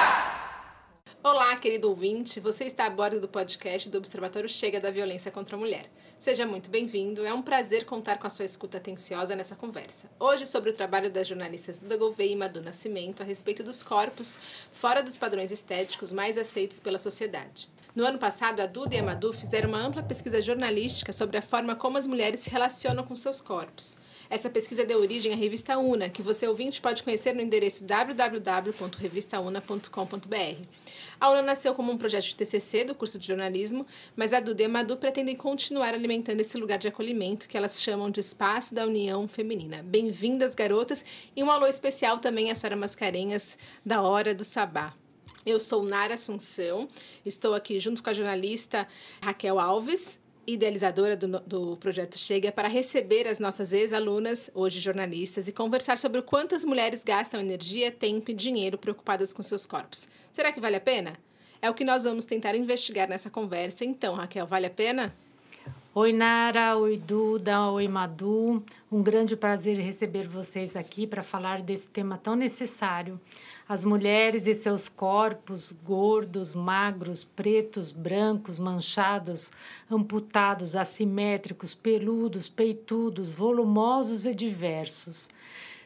Olá, 1.21 1.53
querido 1.57 1.89
ouvinte. 1.89 2.39
Você 2.39 2.63
está 2.63 2.85
a 2.85 2.89
bordo 2.89 3.19
do 3.19 3.27
podcast 3.27 3.89
do 3.89 3.97
Observatório 3.97 4.47
Chega 4.47 4.79
da 4.79 4.89
Violência 4.89 5.29
contra 5.29 5.57
a 5.57 5.59
Mulher. 5.59 5.91
Seja 6.17 6.45
muito 6.45 6.69
bem-vindo. 6.69 7.25
É 7.25 7.33
um 7.33 7.41
prazer 7.41 7.83
contar 7.83 8.17
com 8.17 8.25
a 8.25 8.29
sua 8.29 8.45
escuta 8.45 8.77
atenciosa 8.77 9.35
nessa 9.35 9.53
conversa. 9.53 10.09
Hoje, 10.17 10.45
sobre 10.45 10.69
o 10.69 10.73
trabalho 10.73 11.11
das 11.11 11.27
jornalistas 11.27 11.77
Duda 11.77 11.97
Gouveia 11.97 12.31
e 12.31 12.37
Madu 12.37 12.61
Nascimento 12.61 13.21
a 13.21 13.25
respeito 13.25 13.61
dos 13.61 13.83
corpos 13.83 14.39
fora 14.71 15.03
dos 15.03 15.17
padrões 15.17 15.51
estéticos 15.51 16.13
mais 16.13 16.37
aceitos 16.37 16.79
pela 16.79 16.97
sociedade. 16.97 17.67
No 17.93 18.05
ano 18.05 18.17
passado, 18.17 18.61
a 18.61 18.65
Duda 18.65 18.95
e 18.95 18.99
a 18.99 19.03
Madu 19.03 19.33
fizeram 19.33 19.67
uma 19.67 19.81
ampla 19.81 20.01
pesquisa 20.01 20.39
jornalística 20.39 21.11
sobre 21.11 21.37
a 21.37 21.41
forma 21.41 21.75
como 21.75 21.97
as 21.97 22.07
mulheres 22.07 22.39
se 22.39 22.49
relacionam 22.49 23.03
com 23.03 23.13
seus 23.17 23.41
corpos. 23.41 23.97
Essa 24.29 24.49
pesquisa 24.49 24.85
deu 24.85 25.01
origem 25.01 25.33
à 25.33 25.35
revista 25.35 25.77
Una, 25.77 26.07
que 26.07 26.21
você 26.21 26.47
ouvinte 26.47 26.79
pode 26.79 27.03
conhecer 27.03 27.33
no 27.33 27.41
endereço 27.41 27.83
www.revistauna.com.br. 27.83 30.78
A 31.21 31.29
Una 31.29 31.41
nasceu 31.41 31.75
como 31.75 31.91
um 31.91 31.97
projeto 31.97 32.27
de 32.27 32.35
TCC 32.37 32.85
do 32.85 32.95
curso 32.95 33.19
de 33.19 33.27
jornalismo, 33.27 33.85
mas 34.15 34.31
a 34.31 34.39
Duda 34.39 34.61
e 34.61 34.65
a 34.65 34.69
Madu 34.69 34.95
pretendem 34.95 35.35
continuar 35.35 35.93
alimentando 35.93 36.39
esse 36.39 36.57
lugar 36.57 36.77
de 36.77 36.87
acolhimento 36.87 37.49
que 37.49 37.57
elas 37.57 37.81
chamam 37.81 38.09
de 38.09 38.21
espaço 38.21 38.73
da 38.73 38.85
união 38.85 39.27
feminina. 39.27 39.83
Bem-vindas, 39.83 40.55
garotas, 40.55 41.03
e 41.35 41.43
um 41.43 41.51
alô 41.51 41.67
especial 41.67 42.19
também 42.19 42.51
a 42.51 42.55
Sara 42.55 42.77
Mascarenhas, 42.77 43.57
da 43.85 44.01
Hora 44.01 44.33
do 44.33 44.45
Sabá. 44.45 44.93
Eu 45.45 45.59
sou 45.59 45.83
Nara 45.83 46.13
Assunção, 46.13 46.87
estou 47.25 47.53
aqui 47.53 47.81
junto 47.81 48.01
com 48.01 48.09
a 48.09 48.13
jornalista 48.13 48.87
Raquel 49.21 49.59
Alves, 49.59 50.21
idealizadora 50.53 51.15
do, 51.15 51.39
do 51.39 51.77
projeto 51.77 52.17
Chega, 52.17 52.51
para 52.51 52.67
receber 52.67 53.27
as 53.27 53.39
nossas 53.39 53.71
ex-alunas, 53.71 54.49
hoje 54.53 54.79
jornalistas, 54.79 55.47
e 55.47 55.51
conversar 55.51 55.97
sobre 55.97 56.19
o 56.19 56.23
quanto 56.23 56.55
as 56.55 56.65
mulheres 56.65 57.03
gastam 57.03 57.39
energia, 57.39 57.91
tempo 57.91 58.31
e 58.31 58.33
dinheiro 58.33 58.77
preocupadas 58.77 59.31
com 59.31 59.43
seus 59.43 59.65
corpos. 59.65 60.07
Será 60.31 60.51
que 60.51 60.59
vale 60.59 60.75
a 60.75 60.81
pena? 60.81 61.13
É 61.61 61.69
o 61.69 61.73
que 61.73 61.83
nós 61.83 62.03
vamos 62.03 62.25
tentar 62.25 62.55
investigar 62.55 63.07
nessa 63.07 63.29
conversa. 63.29 63.83
Então, 63.83 64.15
Raquel, 64.15 64.47
vale 64.47 64.67
a 64.67 64.69
pena? 64.69 65.13
Oi, 65.93 66.13
Nara. 66.13 66.77
Oi, 66.77 66.97
Duda. 66.97 67.69
Oi, 67.71 67.87
Madu. 67.87 68.63
Um 68.91 69.03
grande 69.03 69.35
prazer 69.35 69.75
receber 69.77 70.27
vocês 70.27 70.75
aqui 70.75 71.05
para 71.05 71.21
falar 71.21 71.61
desse 71.61 71.87
tema 71.87 72.17
tão 72.17 72.35
necessário. 72.35 73.19
As 73.69 73.83
mulheres 73.83 74.47
e 74.47 74.53
seus 74.55 74.89
corpos 74.89 75.71
gordos, 75.83 76.55
magros, 76.55 77.23
pretos, 77.23 77.91
brancos, 77.91 78.57
manchados, 78.57 79.51
amputados, 79.87 80.75
assimétricos, 80.75 81.75
peludos, 81.75 82.49
peitudos, 82.49 83.29
volumosos 83.29 84.25
e 84.25 84.33
diversos. 84.33 85.29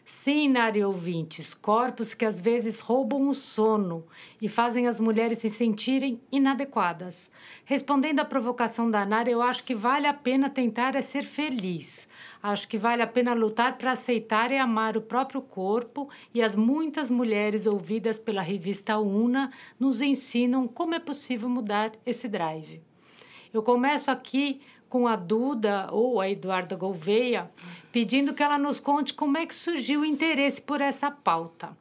Sim, 0.06 0.50
Nari 0.50 0.84
ouvintes, 0.84 1.54
corpos 1.54 2.14
que 2.14 2.26
às 2.26 2.42
vezes 2.42 2.82
roubam 2.82 3.30
o 3.30 3.34
sono 3.34 4.06
e 4.42 4.50
fazem 4.50 4.86
as 4.86 5.00
mulheres 5.00 5.38
se 5.38 5.50
sentirem 5.50 6.20
inadequadas. 6.30 7.32
Respondendo 7.64 8.20
à 8.20 8.26
provocação 8.26 8.92
da 8.92 9.06
Nara, 9.06 9.30
eu 9.30 9.42
acho 9.42 9.64
que 9.64 9.74
vale 9.74 10.06
a 10.06 10.14
pena 10.14 10.50
tentar 10.50 10.94
é 10.96 11.02
ser 11.02 11.24
feliz. 11.24 12.06
Acho 12.42 12.68
que 12.68 12.78
vale 12.78 13.02
a 13.02 13.08
pena 13.08 13.34
lutar 13.34 13.78
para 13.78 13.94
aceitar 13.94 14.52
e 14.52 14.58
amar 14.58 14.98
o 14.98 15.02
próprio 15.02 15.42
corpo 15.42 16.10
e 16.34 16.42
as 16.42 16.54
muitas 16.54 17.10
mulheres 17.10 17.66
ouvidas 17.66 18.20
pela 18.20 18.42
revista 18.42 18.98
Una 18.98 19.52
nos 19.80 20.02
ensinam 20.02 20.68
como 20.68 20.96
é 20.96 21.00
possível 21.00 21.48
mudar 21.48 21.94
esse 22.06 22.28
drive. 22.28 22.82
Eu 23.54 23.62
começo 23.64 24.10
aqui 24.10 24.62
com 24.94 25.08
a 25.08 25.16
Duda 25.16 25.88
ou 25.92 26.22
a 26.22 26.30
Eduarda 26.30 26.76
Gouveia, 26.76 27.50
pedindo 27.92 28.32
que 28.32 28.44
ela 28.44 28.60
nos 28.60 28.80
conte 28.80 29.12
como 29.12 29.40
é 29.40 29.44
que 29.44 29.56
surgiu 29.56 30.02
o 30.02 30.06
interesse 30.06 30.62
por 30.62 30.82
essa 30.82 31.10
pauta. 31.10 31.76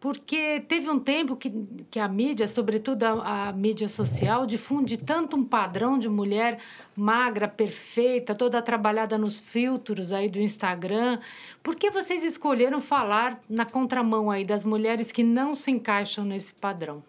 porque 0.00 0.60
teve 0.66 0.88
um 0.88 0.98
tempo 0.98 1.36
que, 1.36 1.52
que 1.90 2.00
a 2.00 2.08
mídia, 2.08 2.48
sobretudo 2.48 3.02
a, 3.02 3.48
a, 3.48 3.52
mídia 3.52 3.88
social, 3.88 4.46
difunde 4.46 4.96
tanto 4.96 5.36
um 5.36 5.44
padrão 5.44 5.98
de 5.98 6.08
mulher 6.08 6.58
magra, 6.96 7.46
perfeita, 7.46 8.34
toda 8.34 8.62
trabalhada 8.62 9.18
nos 9.18 9.38
filtros 9.38 10.10
aí 10.10 10.26
do 10.26 10.40
Instagram. 10.40 11.18
Por 11.62 11.76
que 11.76 11.90
vocês 11.90 12.24
escolheram 12.24 12.80
falar 12.80 13.38
na 13.50 13.66
contramão 13.66 14.30
aí 14.30 14.46
das 14.46 14.64
mulheres 14.64 15.12
que 15.12 15.22
não 15.22 15.52
se 15.54 15.70
encaixam 15.70 16.24
nesse 16.24 16.54
padrão? 16.54 17.02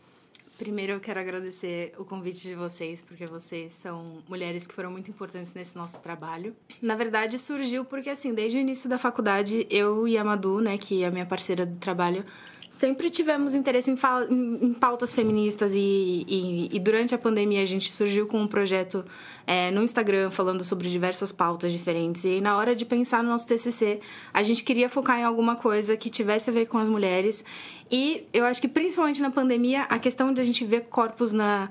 Primeiro 0.57 0.93
eu 0.93 0.99
quero 0.99 1.19
agradecer 1.19 1.93
o 1.99 2.03
convite 2.03 2.41
de 2.47 2.55
vocês, 2.55 2.99
porque 2.99 3.27
vocês 3.27 3.73
são 3.73 4.23
mulheres 4.27 4.65
que 4.65 4.73
foram 4.73 4.89
muito 4.91 5.11
importantes 5.11 5.53
nesse 5.53 5.77
nosso 5.77 6.01
trabalho. 6.01 6.55
Na 6.81 6.95
verdade, 6.95 7.37
surgiu 7.37 7.85
porque, 7.85 8.09
assim, 8.09 8.33
desde 8.33 8.57
o 8.57 8.61
início 8.61 8.89
da 8.89 8.97
faculdade, 8.97 9.67
eu 9.69 10.07
e 10.07 10.17
a 10.17 10.23
Madu, 10.23 10.59
né, 10.59 10.75
que 10.77 11.03
é 11.03 11.07
a 11.07 11.11
minha 11.11 11.27
parceira 11.27 11.63
do 11.63 11.77
trabalho, 11.77 12.25
sempre 12.69 13.09
tivemos 13.09 13.55
interesse 13.55 13.89
em, 13.89 13.97
em, 14.29 14.65
em 14.65 14.73
pautas 14.73 15.13
feministas 15.13 15.73
e, 15.73 16.25
e, 16.27 16.69
e, 16.71 16.79
durante 16.79 17.15
a 17.15 17.17
pandemia 17.17 17.61
a 17.61 17.65
gente 17.65 17.93
surgiu 17.93 18.27
com 18.27 18.41
um 18.41 18.47
projeto 18.47 19.05
é, 19.45 19.71
no 19.71 19.81
Instagram 19.81 20.29
falando 20.29 20.63
sobre 20.63 20.89
diversas 20.89 21.31
pautas 21.31 21.71
diferentes 21.71 22.25
e 22.25 22.41
na 22.41 22.57
hora 22.57 22.75
de 22.75 22.85
pensar 22.85 23.23
no 23.23 23.29
nosso 23.29 23.47
TCC 23.47 23.99
a 24.33 24.43
gente 24.43 24.63
queria 24.63 24.89
focar 24.89 25.19
em 25.19 25.23
alguma 25.23 25.55
coisa 25.55 25.95
que 25.95 26.09
tivesse 26.09 26.49
a 26.49 26.53
ver 26.53 26.65
com 26.65 26.77
as 26.77 26.89
mulheres 26.89 27.43
e 27.89 28.25
eu 28.33 28.45
acho 28.45 28.61
que 28.61 28.67
principalmente 28.67 29.21
na 29.21 29.31
pandemia 29.31 29.83
a 29.83 29.97
questão 29.97 30.33
de 30.33 30.41
a 30.41 30.43
gente 30.43 30.65
ver 30.65 30.81
corpos 30.89 31.31
na 31.31 31.69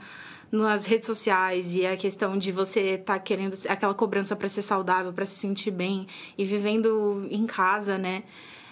nas 0.50 0.86
redes 0.86 1.06
sociais 1.06 1.74
e 1.74 1.84
a 1.84 1.96
questão 1.96 2.38
de 2.38 2.52
você 2.52 2.94
estar 2.94 3.14
tá 3.14 3.18
querendo 3.18 3.54
aquela 3.68 3.92
cobrança 3.92 4.36
para 4.36 4.48
ser 4.48 4.62
saudável, 4.62 5.12
para 5.12 5.26
se 5.26 5.34
sentir 5.34 5.72
bem 5.72 6.06
e 6.38 6.44
vivendo 6.44 7.26
em 7.30 7.46
casa, 7.46 7.98
né? 7.98 8.22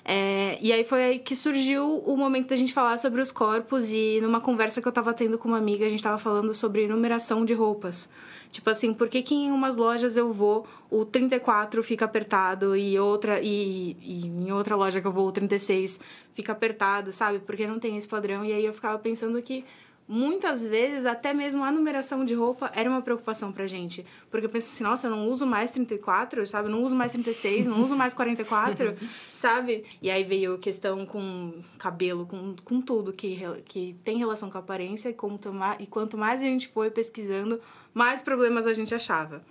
É, 0.07 0.59
e 0.61 0.71
aí 0.71 0.85
foi 0.85 1.03
aí 1.03 1.19
que 1.19 1.35
surgiu 1.35 1.99
o 2.05 2.15
momento 2.15 2.49
da 2.49 2.57
gente 2.57 2.75
falar 2.75 2.99
sobre 2.99 3.23
os 3.23 3.33
corpos 3.33 3.91
e 3.91 4.21
numa 4.21 4.39
conversa 4.39 4.83
que 4.83 4.87
eu 4.87 4.93
tava 4.93 5.15
tendo 5.15 5.39
com 5.39 5.49
uma 5.49 5.57
amiga, 5.57 5.87
a 5.87 5.89
gente 5.89 6.03
tava 6.03 6.19
falando 6.19 6.53
sobre 6.53 6.87
numeração 6.87 7.43
de 7.43 7.55
roupas. 7.55 8.09
Tipo 8.51 8.69
assim, 8.69 8.93
por 8.93 9.09
que, 9.09 9.23
que 9.23 9.35
em 9.35 9.51
umas 9.51 9.77
lojas 9.77 10.17
eu 10.17 10.31
vou, 10.31 10.67
o 10.91 11.05
34 11.07 11.83
fica 11.83 12.05
apertado 12.05 12.77
e 12.77 12.99
outra 12.99 13.41
e, 13.41 13.97
e 14.01 14.27
em 14.27 14.53
outra 14.53 14.77
loja 14.77 15.01
que 15.01 15.07
eu 15.07 15.13
vou, 15.13 15.27
o 15.27 15.33
36 15.33 15.99
fica 16.35 16.53
apertado, 16.53 17.11
sabe? 17.11 17.39
Porque 17.39 17.67
não 17.67 17.79
tem 17.79 17.97
esse 17.97 18.07
padrão. 18.07 18.45
E 18.45 18.53
aí 18.53 18.65
eu 18.65 18.75
ficava 18.75 18.99
pensando 18.99 19.41
que 19.41 19.65
muitas 20.07 20.67
vezes 20.67 21.07
até 21.07 21.33
mesmo 21.33 21.65
a 21.65 21.73
numeração 21.73 22.25
de 22.25 22.35
roupa 22.35 22.71
era 22.75 22.89
uma 22.89 23.01
preocupação 23.01 23.51
pra 23.51 23.67
gente. 23.67 24.05
Porque 24.31 24.47
eu 24.47 24.51
penso 24.51 24.73
assim, 24.73 24.85
nossa, 24.85 25.07
eu 25.07 25.11
não 25.11 25.29
uso 25.29 25.47
mais 25.47 25.73
34, 25.73 26.47
sabe? 26.47 26.69
Eu 26.69 26.73
não 26.73 26.83
uso 26.83 26.95
mais 26.95 27.13
36, 27.13 27.67
não 27.67 27.83
uso 27.83 27.97
mais 27.97 28.13
44, 28.15 28.97
sabe? 29.33 29.85
E 30.03 30.11
aí 30.11 30.23
veio 30.25 30.55
a 30.55 30.59
questão 30.59 31.07
com 31.07 31.55
cabelo, 31.79 32.27
com, 32.27 32.55
com 32.63 32.81
tudo 32.81 33.13
que, 33.13 33.41
que 33.65 33.97
tem 34.05 34.19
relação 34.19 34.51
com 34.51 34.59
a 34.59 34.61
aparência 34.61 35.09
e, 35.09 35.15
como 35.15 35.39
tomar, 35.39 35.81
e 35.81 35.87
quanto 35.87 36.19
mais 36.19 36.43
a 36.43 36.45
gente 36.45 36.69
foi 36.69 36.91
pesquisando, 36.91 37.61
mais 37.93 38.23
problemas 38.23 38.67
a 38.67 38.73
gente 38.73 38.95
achava. 38.95 39.43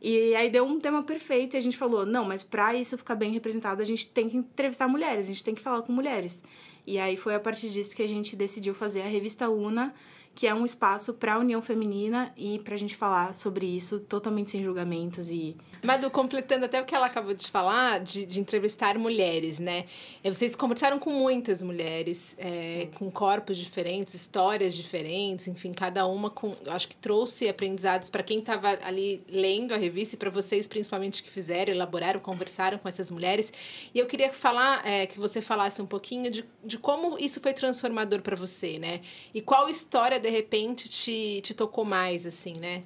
E 0.00 0.34
aí 0.34 0.50
deu 0.50 0.64
um 0.64 0.78
tema 0.78 1.02
perfeito 1.02 1.54
e 1.54 1.56
a 1.56 1.60
gente 1.60 1.76
falou, 1.76 2.04
não, 2.04 2.24
mas 2.24 2.42
para 2.42 2.74
isso 2.74 2.98
ficar 2.98 3.14
bem 3.14 3.32
representado, 3.32 3.80
a 3.80 3.84
gente 3.84 4.10
tem 4.10 4.28
que 4.28 4.36
entrevistar 4.36 4.86
mulheres, 4.86 5.26
a 5.26 5.28
gente 5.28 5.42
tem 5.42 5.54
que 5.54 5.60
falar 5.60 5.82
com 5.82 5.92
mulheres. 5.92 6.44
E 6.86 6.98
aí 6.98 7.16
foi 7.16 7.34
a 7.34 7.40
partir 7.40 7.70
disso 7.70 7.96
que 7.96 8.02
a 8.02 8.08
gente 8.08 8.36
decidiu 8.36 8.74
fazer 8.74 9.02
a 9.02 9.06
revista 9.06 9.48
Una, 9.48 9.94
que 10.36 10.46
é 10.46 10.54
um 10.54 10.66
espaço 10.66 11.14
para 11.14 11.34
a 11.34 11.38
união 11.38 11.62
feminina 11.62 12.30
e 12.36 12.58
para 12.58 12.74
a 12.74 12.78
gente 12.78 12.94
falar 12.94 13.34
sobre 13.34 13.64
isso 13.64 13.98
totalmente 14.00 14.50
sem 14.50 14.62
julgamentos 14.62 15.30
e 15.30 15.56
Madu, 15.82 16.10
completando 16.10 16.64
até 16.64 16.80
o 16.80 16.84
que 16.84 16.94
ela 16.94 17.06
acabou 17.06 17.34
de 17.34 17.48
falar, 17.48 18.00
de, 18.00 18.26
de 18.26 18.40
entrevistar 18.40 18.98
mulheres, 18.98 19.60
né? 19.60 19.84
E 20.24 20.28
vocês 20.28 20.56
conversaram 20.56 20.98
com 20.98 21.10
muitas 21.10 21.62
mulheres, 21.62 22.34
é, 22.38 22.88
com 22.94 23.10
corpos 23.10 23.56
diferentes, 23.56 24.12
histórias 24.14 24.74
diferentes, 24.74 25.46
enfim, 25.46 25.72
cada 25.72 26.06
uma 26.06 26.28
com. 26.28 26.56
Acho 26.66 26.88
que 26.88 26.96
trouxe 26.96 27.48
aprendizados 27.48 28.10
para 28.10 28.22
quem 28.22 28.40
estava 28.40 28.78
ali 28.82 29.22
lendo 29.28 29.74
a 29.74 29.76
revista 29.76 30.16
e 30.16 30.18
para 30.18 30.30
vocês, 30.30 30.66
principalmente, 30.66 31.22
que 31.22 31.30
fizeram, 31.30 31.72
elaboraram, 31.72 32.18
conversaram 32.18 32.78
com 32.78 32.88
essas 32.88 33.10
mulheres. 33.10 33.52
E 33.94 33.98
eu 33.98 34.06
queria 34.06 34.32
falar, 34.32 34.84
é, 34.86 35.06
que 35.06 35.20
você 35.20 35.40
falasse 35.40 35.80
um 35.80 35.86
pouquinho 35.86 36.30
de, 36.30 36.44
de 36.64 36.78
como 36.78 37.16
isso 37.18 37.40
foi 37.40 37.52
transformador 37.52 38.22
para 38.22 38.34
você, 38.34 38.78
né? 38.78 39.02
E 39.32 39.40
qual 39.40 39.68
história, 39.68 40.18
de 40.26 40.30
repente, 40.30 40.88
te, 40.88 41.40
te 41.40 41.54
tocou 41.54 41.84
mais, 41.84 42.26
assim, 42.26 42.54
né? 42.54 42.82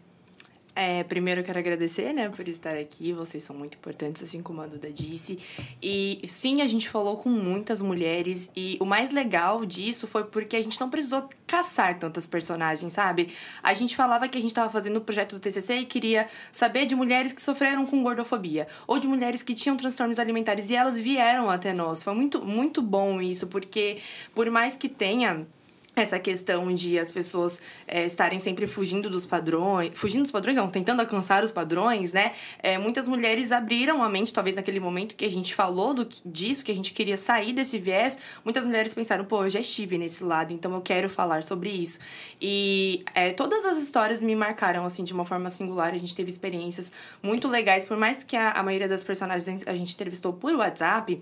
É, 0.75 1.03
primeiro 1.03 1.43
quero 1.43 1.59
agradecer, 1.59 2.13
né, 2.13 2.29
por 2.29 2.47
estar 2.47 2.77
aqui. 2.77 3.13
Vocês 3.13 3.43
são 3.43 3.57
muito 3.57 3.77
importantes, 3.77 4.23
assim 4.23 4.43
como 4.43 4.61
a 4.61 4.67
Duda 4.67 4.91
disse. 4.93 5.39
E 5.83 6.23
sim, 6.29 6.63
a 6.63 6.67
gente 6.67 6.89
falou 6.89 7.17
com 7.17 7.29
muitas 7.29 7.83
mulheres 7.83 8.51
e 8.55 8.77
o 8.81 8.85
mais 8.85 9.11
legal 9.11 9.67
disso 9.67 10.07
foi 10.07 10.25
porque 10.25 10.57
a 10.57 10.63
gente 10.63 10.81
não 10.81 10.89
precisou 10.89 11.29
caçar 11.47 11.99
tantas 11.99 12.27
personagens, 12.27 12.93
sabe? 12.93 13.31
A 13.63 13.75
gente 13.75 13.97
falava 13.97 14.29
que 14.29 14.39
a 14.39 14.41
gente 14.41 14.51
estava 14.51 14.71
fazendo 14.71 14.99
o 14.99 15.01
projeto 15.01 15.33
do 15.37 15.41
TCC 15.41 15.79
e 15.81 15.87
queria 15.87 16.29
saber 16.53 16.87
de 16.87 16.95
mulheres 16.95 17.33
que 17.33 17.43
sofreram 17.43 17.85
com 17.85 18.03
gordofobia 18.03 18.69
ou 18.87 18.99
de 18.99 19.09
mulheres 19.09 19.43
que 19.43 19.55
tinham 19.55 19.77
transtornos 19.77 20.19
alimentares 20.19 20.71
e 20.71 20.77
elas 20.77 20.97
vieram 20.97 21.51
até 21.51 21.73
nós. 21.73 22.03
Foi 22.03 22.15
muito 22.15 22.45
muito 22.45 22.81
bom 22.81 23.21
isso, 23.21 23.49
porque 23.49 23.99
por 24.35 24.49
mais 24.51 24.77
que 24.77 24.89
tenha 24.89 25.47
essa 25.95 26.19
questão 26.19 26.73
de 26.75 26.99
as 26.99 27.11
pessoas 27.11 27.61
é, 27.87 28.05
estarem 28.07 28.39
sempre 28.39 28.67
fugindo 28.67 29.11
dos 29.11 29.27
padrões, 29.27 29.91
fugindo 29.95 30.23
dos 30.23 30.31
padrões, 30.31 30.57
não, 30.57 30.71
tentando 30.71 31.01
alcançar 31.01 31.43
os 31.43 31.51
padrões, 31.51 32.13
né? 32.13 32.33
É, 32.63 32.79
muitas 32.79 33.09
mulheres 33.09 33.53
abriram 33.53 34.03
a 34.03 34.09
mente, 34.09 34.33
talvez 34.33 34.57
naquele 34.57 34.81
momento 34.81 35.17
que 35.17 35.25
a 35.25 35.31
gente 35.31 35.55
falou 35.55 35.93
do, 35.93 36.09
disso, 36.25 36.65
que 36.65 36.73
a 36.73 36.75
gente 36.75 36.93
queria 36.93 37.17
sair 37.17 37.53
desse 37.53 37.79
viés, 37.79 38.19
muitas 38.45 38.65
mulheres 38.65 38.95
pensaram, 38.95 39.25
pô, 39.25 39.45
eu 39.45 39.51
já 39.51 39.61
estive 39.61 39.99
nesse 39.99 40.23
lado, 40.25 40.53
então 40.53 40.73
eu 40.75 40.81
quero 40.81 41.09
falar 41.09 41.43
sobre 41.43 41.71
isso. 41.71 41.99
E 42.41 43.05
é, 43.15 43.33
todas 43.33 43.65
as 43.65 43.79
histórias 43.79 44.23
me 44.23 44.35
marcaram, 44.35 44.85
assim, 44.85 45.05
de 45.05 45.13
uma 45.13 45.25
forma 45.25 45.51
singular, 45.51 45.93
a 45.93 45.99
gente 45.99 46.15
teve 46.15 46.31
experiências 46.31 46.93
muito 47.23 47.49
legais, 47.49 47.85
por 47.85 47.97
mais 47.97 48.23
que 48.25 48.37
a, 48.37 48.53
a 48.53 48.63
maioria 48.63 48.89
das 48.89 49.03
personagens 49.03 49.67
a 49.67 49.75
gente 49.75 49.95
entrevistou 49.95 50.33
por 50.33 50.55
WhatsApp, 50.55 51.21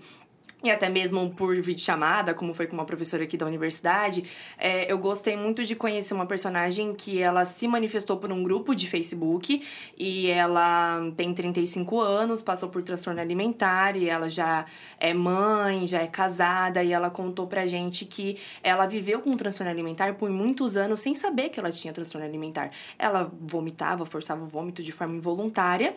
e 0.61 0.69
até 0.69 0.89
mesmo 0.89 1.29
por 1.31 1.55
videochamada, 1.55 2.33
como 2.33 2.53
foi 2.53 2.67
com 2.67 2.73
uma 2.73 2.83
professora 2.83 3.23
aqui 3.23 3.37
da 3.37 3.45
universidade, 3.45 4.25
é, 4.57 4.91
eu 4.91 4.97
gostei 4.97 5.37
muito 5.37 5.63
de 5.63 5.73
conhecer 5.73 6.13
uma 6.13 6.25
personagem 6.25 6.93
que 6.93 7.19
ela 7.19 7.45
se 7.45 7.65
manifestou 7.65 8.17
por 8.17 8.29
um 8.29 8.43
grupo 8.43 8.75
de 8.75 8.85
Facebook 8.89 9.63
e 9.97 10.27
ela 10.27 10.99
tem 11.15 11.33
35 11.33 12.01
anos, 12.01 12.41
passou 12.41 12.67
por 12.67 12.83
transtorno 12.83 13.21
alimentar 13.21 13.95
e 13.95 14.09
ela 14.09 14.29
já 14.29 14.65
é 14.99 15.13
mãe, 15.13 15.87
já 15.87 16.01
é 16.01 16.07
casada 16.07 16.83
e 16.83 16.91
ela 16.91 17.09
contou 17.09 17.47
pra 17.47 17.65
gente 17.65 18.03
que 18.03 18.37
ela 18.61 18.85
viveu 18.85 19.21
com 19.21 19.37
transtorno 19.37 19.71
alimentar 19.71 20.15
por 20.15 20.29
muitos 20.29 20.75
anos 20.75 20.99
sem 20.99 21.15
saber 21.15 21.49
que 21.49 21.59
ela 21.59 21.71
tinha 21.71 21.93
transtorno 21.93 22.27
alimentar. 22.27 22.69
Ela 22.97 23.31
vomitava, 23.39 24.05
forçava 24.05 24.43
o 24.43 24.47
vômito 24.47 24.83
de 24.83 24.91
forma 24.91 25.15
involuntária 25.15 25.95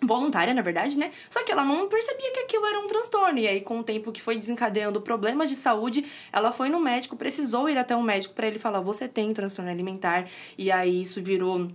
voluntária, 0.00 0.54
na 0.54 0.62
verdade, 0.62 0.98
né? 0.98 1.10
Só 1.28 1.42
que 1.44 1.52
ela 1.52 1.64
não 1.64 1.88
percebia 1.88 2.32
que 2.32 2.40
aquilo 2.40 2.66
era 2.66 2.78
um 2.78 2.86
transtorno. 2.86 3.38
E 3.38 3.46
aí, 3.46 3.60
com 3.60 3.80
o 3.80 3.84
tempo 3.84 4.12
que 4.12 4.22
foi 4.22 4.36
desencadeando 4.36 5.00
problemas 5.00 5.50
de 5.50 5.56
saúde, 5.56 6.04
ela 6.32 6.52
foi 6.52 6.68
no 6.68 6.80
médico, 6.80 7.16
precisou 7.16 7.68
ir 7.68 7.78
até 7.78 7.96
um 7.96 8.02
médico 8.02 8.34
para 8.34 8.46
ele 8.46 8.58
falar: 8.58 8.80
você 8.80 9.08
tem 9.08 9.32
transtorno 9.32 9.70
alimentar. 9.70 10.28
E 10.56 10.70
aí 10.70 11.00
isso 11.00 11.22
virou 11.22 11.70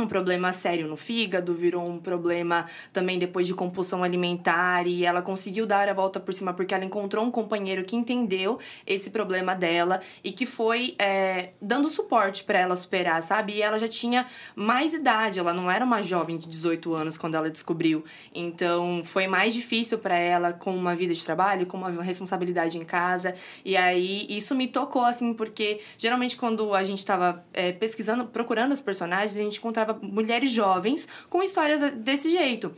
um 0.00 0.06
problema 0.06 0.52
sério 0.52 0.86
no 0.86 0.96
fígado, 0.96 1.54
virou 1.54 1.86
um 1.86 1.98
problema 1.98 2.66
também 2.92 3.18
depois 3.18 3.46
de 3.46 3.54
compulsão 3.54 4.02
alimentar 4.02 4.86
e 4.86 5.04
ela 5.04 5.22
conseguiu 5.22 5.66
dar 5.66 5.88
a 5.88 5.94
volta 5.94 6.18
por 6.18 6.32
cima 6.32 6.52
porque 6.52 6.74
ela 6.74 6.84
encontrou 6.84 7.24
um 7.24 7.30
companheiro 7.30 7.84
que 7.84 7.96
entendeu 7.96 8.58
esse 8.86 9.10
problema 9.10 9.54
dela 9.54 10.00
e 10.24 10.32
que 10.32 10.46
foi 10.46 10.94
é, 10.98 11.50
dando 11.60 11.88
suporte 11.88 12.44
para 12.44 12.58
ela 12.58 12.76
superar, 12.76 13.22
sabe? 13.22 13.54
E 13.54 13.62
ela 13.62 13.78
já 13.78 13.88
tinha 13.88 14.26
mais 14.54 14.94
idade, 14.94 15.38
ela 15.38 15.52
não 15.52 15.70
era 15.70 15.84
uma 15.84 16.02
jovem 16.02 16.38
de 16.38 16.48
18 16.48 16.94
anos 16.94 17.18
quando 17.18 17.34
ela 17.34 17.50
descobriu. 17.50 18.04
Então 18.34 19.02
foi 19.04 19.26
mais 19.26 19.54
difícil 19.54 19.98
para 19.98 20.16
ela 20.16 20.52
com 20.52 20.74
uma 20.74 20.94
vida 20.94 21.12
de 21.12 21.24
trabalho, 21.24 21.66
com 21.66 21.76
uma 21.76 22.02
responsabilidade 22.02 22.78
em 22.78 22.84
casa. 22.84 23.34
E 23.64 23.76
aí 23.76 24.26
isso 24.28 24.54
me 24.54 24.66
tocou 24.66 25.04
assim, 25.04 25.34
porque 25.34 25.80
geralmente 25.98 26.36
quando 26.36 26.74
a 26.74 26.82
gente 26.82 26.98
estava 26.98 27.44
é, 27.52 27.72
pesquisando, 27.72 28.24
procurando 28.26 28.72
as 28.72 28.80
personagens, 28.80 29.36
a 29.36 29.42
gente 29.42 29.58
encontrava 29.58 29.89
mulheres 29.94 30.50
jovens 30.50 31.08
com 31.28 31.42
histórias 31.42 31.92
desse 31.94 32.30
jeito. 32.30 32.74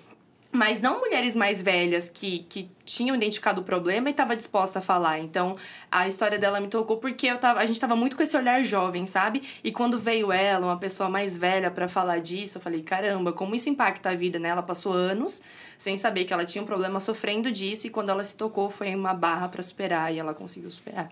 Mas 0.54 0.82
não 0.82 1.00
mulheres 1.00 1.34
mais 1.34 1.62
velhas 1.62 2.10
que, 2.10 2.40
que 2.40 2.70
tinham 2.84 3.16
identificado 3.16 3.62
o 3.62 3.64
problema 3.64 4.08
e 4.08 4.10
estava 4.10 4.36
disposta 4.36 4.80
a 4.80 4.82
falar. 4.82 5.18
Então, 5.18 5.56
a 5.90 6.06
história 6.06 6.38
dela 6.38 6.60
me 6.60 6.68
tocou 6.68 6.98
porque 6.98 7.26
eu 7.26 7.38
tava, 7.38 7.58
a 7.58 7.64
gente 7.64 7.76
estava 7.76 7.96
muito 7.96 8.14
com 8.14 8.22
esse 8.22 8.36
olhar 8.36 8.62
jovem, 8.62 9.06
sabe? 9.06 9.42
E 9.64 9.72
quando 9.72 9.98
veio 9.98 10.30
ela, 10.30 10.66
uma 10.66 10.76
pessoa 10.76 11.08
mais 11.08 11.34
velha, 11.38 11.70
para 11.70 11.88
falar 11.88 12.18
disso, 12.18 12.58
eu 12.58 12.62
falei: 12.62 12.82
caramba, 12.82 13.32
como 13.32 13.54
isso 13.54 13.70
impacta 13.70 14.10
a 14.10 14.14
vida, 14.14 14.38
né? 14.38 14.50
Ela 14.50 14.62
passou 14.62 14.92
anos 14.92 15.42
sem 15.78 15.96
saber 15.96 16.26
que 16.26 16.34
ela 16.34 16.44
tinha 16.44 16.62
um 16.62 16.66
problema 16.66 17.00
sofrendo 17.00 17.50
disso 17.50 17.86
e 17.86 17.90
quando 17.90 18.10
ela 18.10 18.22
se 18.22 18.36
tocou 18.36 18.68
foi 18.68 18.94
uma 18.94 19.14
barra 19.14 19.48
para 19.48 19.62
superar 19.62 20.12
e 20.12 20.18
ela 20.18 20.34
conseguiu 20.34 20.70
superar. 20.70 21.10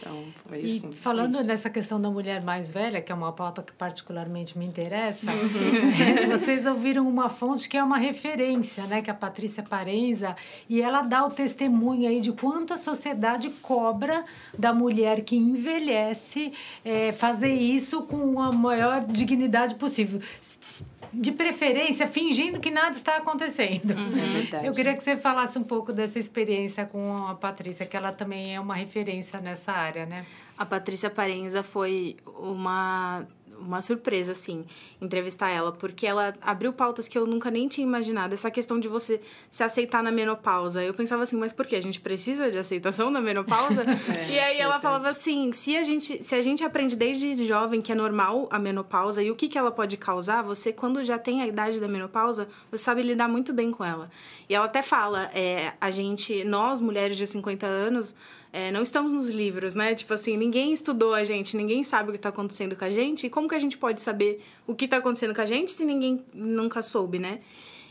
Então, 0.00 0.24
foi 0.46 0.62
E 0.62 0.66
assim. 0.66 0.92
falando 0.92 1.32
foi 1.32 1.40
isso. 1.40 1.48
nessa 1.48 1.70
questão 1.70 2.00
da 2.00 2.10
mulher 2.10 2.42
mais 2.42 2.68
velha, 2.68 3.00
que 3.00 3.10
é 3.10 3.14
uma 3.14 3.32
pauta 3.32 3.62
que 3.62 3.72
particularmente 3.72 4.56
me 4.58 4.64
interessa, 4.66 5.26
Uhum. 5.30 6.28
vocês 6.38 6.66
ouviram 6.66 7.08
uma 7.08 7.28
fonte 7.28 7.68
que 7.68 7.76
é 7.76 7.82
uma 7.82 7.98
referência, 7.98 8.84
né, 8.84 9.02
que 9.02 9.10
é 9.10 9.12
a 9.12 9.16
Patrícia 9.16 9.62
Parenza, 9.62 10.36
e 10.68 10.80
ela 10.82 11.02
dá 11.02 11.24
o 11.24 11.30
testemunho 11.30 12.08
aí 12.08 12.20
de 12.20 12.32
quanto 12.32 12.72
a 12.74 12.76
sociedade 12.76 13.48
cobra 13.62 14.24
da 14.58 14.72
mulher 14.72 15.22
que 15.22 15.36
envelhece 15.36 16.52
é, 16.84 17.12
fazer 17.12 17.52
isso 17.54 18.02
com 18.02 18.40
a 18.40 18.52
maior 18.52 19.04
dignidade 19.06 19.74
possível. 19.76 20.20
De 21.20 21.32
preferência, 21.32 22.06
fingindo 22.06 22.60
que 22.60 22.70
nada 22.70 22.96
está 22.96 23.16
acontecendo. 23.16 23.92
É 23.92 24.40
verdade. 24.40 24.66
Eu 24.66 24.72
queria 24.72 24.94
que 24.94 25.02
você 25.02 25.16
falasse 25.16 25.58
um 25.58 25.64
pouco 25.64 25.92
dessa 25.92 26.18
experiência 26.18 26.84
com 26.84 27.16
a 27.26 27.34
Patrícia, 27.34 27.86
que 27.86 27.96
ela 27.96 28.12
também 28.12 28.54
é 28.54 28.60
uma 28.60 28.74
referência 28.74 29.40
nessa 29.40 29.72
área, 29.72 30.04
né? 30.06 30.24
A 30.58 30.64
Patrícia 30.64 31.10
Parenza 31.10 31.62
foi 31.62 32.16
uma, 32.38 33.26
uma 33.58 33.80
surpresa, 33.80 34.32
assim, 34.32 34.64
entrevistar 35.00 35.50
ela, 35.50 35.72
porque 35.72 36.06
ela 36.06 36.34
abriu 36.40 36.72
pautas 36.72 37.08
que 37.08 37.16
eu 37.16 37.26
nunca 37.26 37.50
nem 37.50 37.68
tinha 37.68 37.86
imaginado. 37.86 38.34
Essa 38.34 38.50
questão 38.50 38.78
de 38.78 38.88
você 38.88 39.20
se 39.50 39.62
aceitar 39.62 40.02
na 40.02 40.10
menopausa. 40.10 40.82
Eu 40.82 40.94
pensava 40.94 41.22
assim, 41.22 41.36
mas 41.36 41.52
por 41.52 41.66
quê? 41.66 41.76
A 41.76 41.82
gente 41.82 42.00
precisa 42.00 42.50
de 42.50 42.58
aceitação 42.58 43.10
na 43.10 43.20
menopausa? 43.20 43.84
É, 44.16 44.30
e 44.30 44.38
aí 44.38 44.58
ela 44.58 44.74
verdade. 44.74 44.82
falava 44.82 45.08
assim, 45.08 45.52
se 45.52 45.76
a, 45.76 45.82
gente, 45.82 46.22
se 46.22 46.34
a 46.34 46.40
gente 46.40 46.62
aprende 46.62 46.94
desde 46.94 47.34
jovem 47.46 47.80
que 47.80 47.90
é 47.90 47.94
normal 47.94 48.46
a 48.50 48.58
menopausa 48.58 49.22
e 49.22 49.30
o 49.30 49.34
que, 49.34 49.48
que 49.48 49.58
ela 49.58 49.70
pode 49.70 49.96
causar, 49.96 50.42
você, 50.42 50.72
quando 50.72 51.02
já 51.02 51.18
tem 51.18 51.42
a 51.42 51.46
idade 51.46 51.80
da 51.80 51.88
menopausa, 51.88 52.46
você 52.70 52.82
sabe 52.84 53.02
lidar 53.02 53.28
muito 53.28 53.52
bem 53.52 53.70
com 53.70 53.84
ela. 53.84 54.10
E 54.48 54.54
ela 54.54 54.66
até 54.66 54.82
fala, 54.82 55.30
é, 55.34 55.72
a 55.80 55.90
gente, 55.90 56.44
nós, 56.44 56.80
mulheres 56.80 57.16
de 57.16 57.26
50 57.26 57.66
anos, 57.66 58.14
é, 58.56 58.72
não 58.72 58.82
estamos 58.82 59.12
nos 59.12 59.28
livros, 59.28 59.74
né? 59.74 59.94
Tipo 59.94 60.14
assim, 60.14 60.34
ninguém 60.34 60.72
estudou 60.72 61.12
a 61.12 61.22
gente, 61.24 61.58
ninguém 61.58 61.84
sabe 61.84 62.08
o 62.08 62.12
que 62.12 62.16
está 62.16 62.30
acontecendo 62.30 62.74
com 62.74 62.86
a 62.86 62.90
gente. 62.90 63.26
E 63.26 63.30
como 63.30 63.46
que 63.46 63.54
a 63.54 63.58
gente 63.58 63.76
pode 63.76 64.00
saber 64.00 64.42
o 64.66 64.74
que 64.74 64.86
está 64.86 64.96
acontecendo 64.96 65.34
com 65.34 65.42
a 65.42 65.44
gente 65.44 65.72
se 65.72 65.84
ninguém 65.84 66.24
nunca 66.32 66.82
soube, 66.82 67.18
né? 67.18 67.40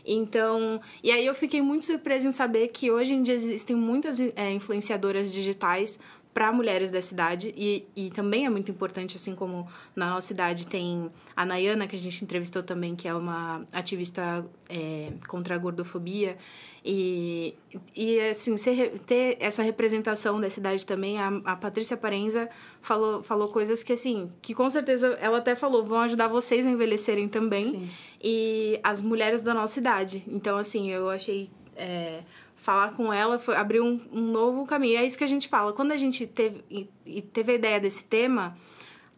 Então, 0.04 0.80
e 1.04 1.12
aí 1.12 1.24
eu 1.24 1.36
fiquei 1.36 1.62
muito 1.62 1.84
surpresa 1.84 2.26
em 2.26 2.32
saber 2.32 2.68
que 2.68 2.90
hoje 2.90 3.14
em 3.14 3.22
dia 3.22 3.34
existem 3.34 3.76
muitas 3.76 4.18
é, 4.18 4.50
influenciadoras 4.50 5.32
digitais 5.32 6.00
para 6.36 6.52
mulheres 6.52 6.90
da 6.90 7.00
cidade 7.00 7.54
e, 7.56 7.86
e 7.96 8.10
também 8.10 8.44
é 8.44 8.50
muito 8.50 8.70
importante, 8.70 9.16
assim 9.16 9.34
como 9.34 9.66
na 9.94 10.10
nossa 10.10 10.28
cidade 10.28 10.66
tem 10.66 11.10
a 11.34 11.46
Nayana, 11.46 11.86
que 11.86 11.96
a 11.96 11.98
gente 11.98 12.22
entrevistou 12.22 12.62
também, 12.62 12.94
que 12.94 13.08
é 13.08 13.14
uma 13.14 13.64
ativista 13.72 14.44
é, 14.68 15.14
contra 15.28 15.54
a 15.54 15.58
gordofobia. 15.58 16.36
E, 16.84 17.54
e 17.94 18.20
assim, 18.20 18.54
ser, 18.58 18.98
ter 19.06 19.38
essa 19.40 19.62
representação 19.62 20.38
da 20.38 20.50
cidade 20.50 20.84
também, 20.84 21.18
a, 21.18 21.28
a 21.42 21.56
Patrícia 21.56 21.96
Parenza 21.96 22.50
falou, 22.82 23.22
falou 23.22 23.48
coisas 23.48 23.82
que, 23.82 23.94
assim, 23.94 24.30
que 24.42 24.52
com 24.52 24.68
certeza 24.68 25.16
ela 25.22 25.38
até 25.38 25.56
falou, 25.56 25.86
vão 25.86 26.00
ajudar 26.00 26.28
vocês 26.28 26.66
a 26.66 26.70
envelhecerem 26.70 27.30
também. 27.30 27.88
E 28.22 28.78
as 28.84 29.00
mulheres 29.00 29.40
da 29.40 29.54
nossa 29.54 29.80
idade. 29.80 30.22
Então, 30.28 30.58
assim, 30.58 30.90
eu 30.90 31.08
achei. 31.08 31.48
é, 31.76 32.22
falar 32.66 32.92
com 32.96 33.12
ela 33.12 33.38
foi 33.38 33.54
abrir 33.56 33.80
um, 33.80 34.00
um 34.12 34.20
novo 34.20 34.66
caminho. 34.66 34.98
É 34.98 35.04
isso 35.06 35.16
que 35.16 35.22
a 35.24 35.28
gente 35.28 35.48
fala. 35.48 35.72
Quando 35.72 35.92
a 35.92 35.96
gente 35.96 36.26
teve, 36.26 36.64
e- 36.70 36.88
e 37.06 37.22
teve 37.22 37.52
a 37.52 37.54
ideia 37.54 37.80
desse 37.80 38.02
tema, 38.02 38.56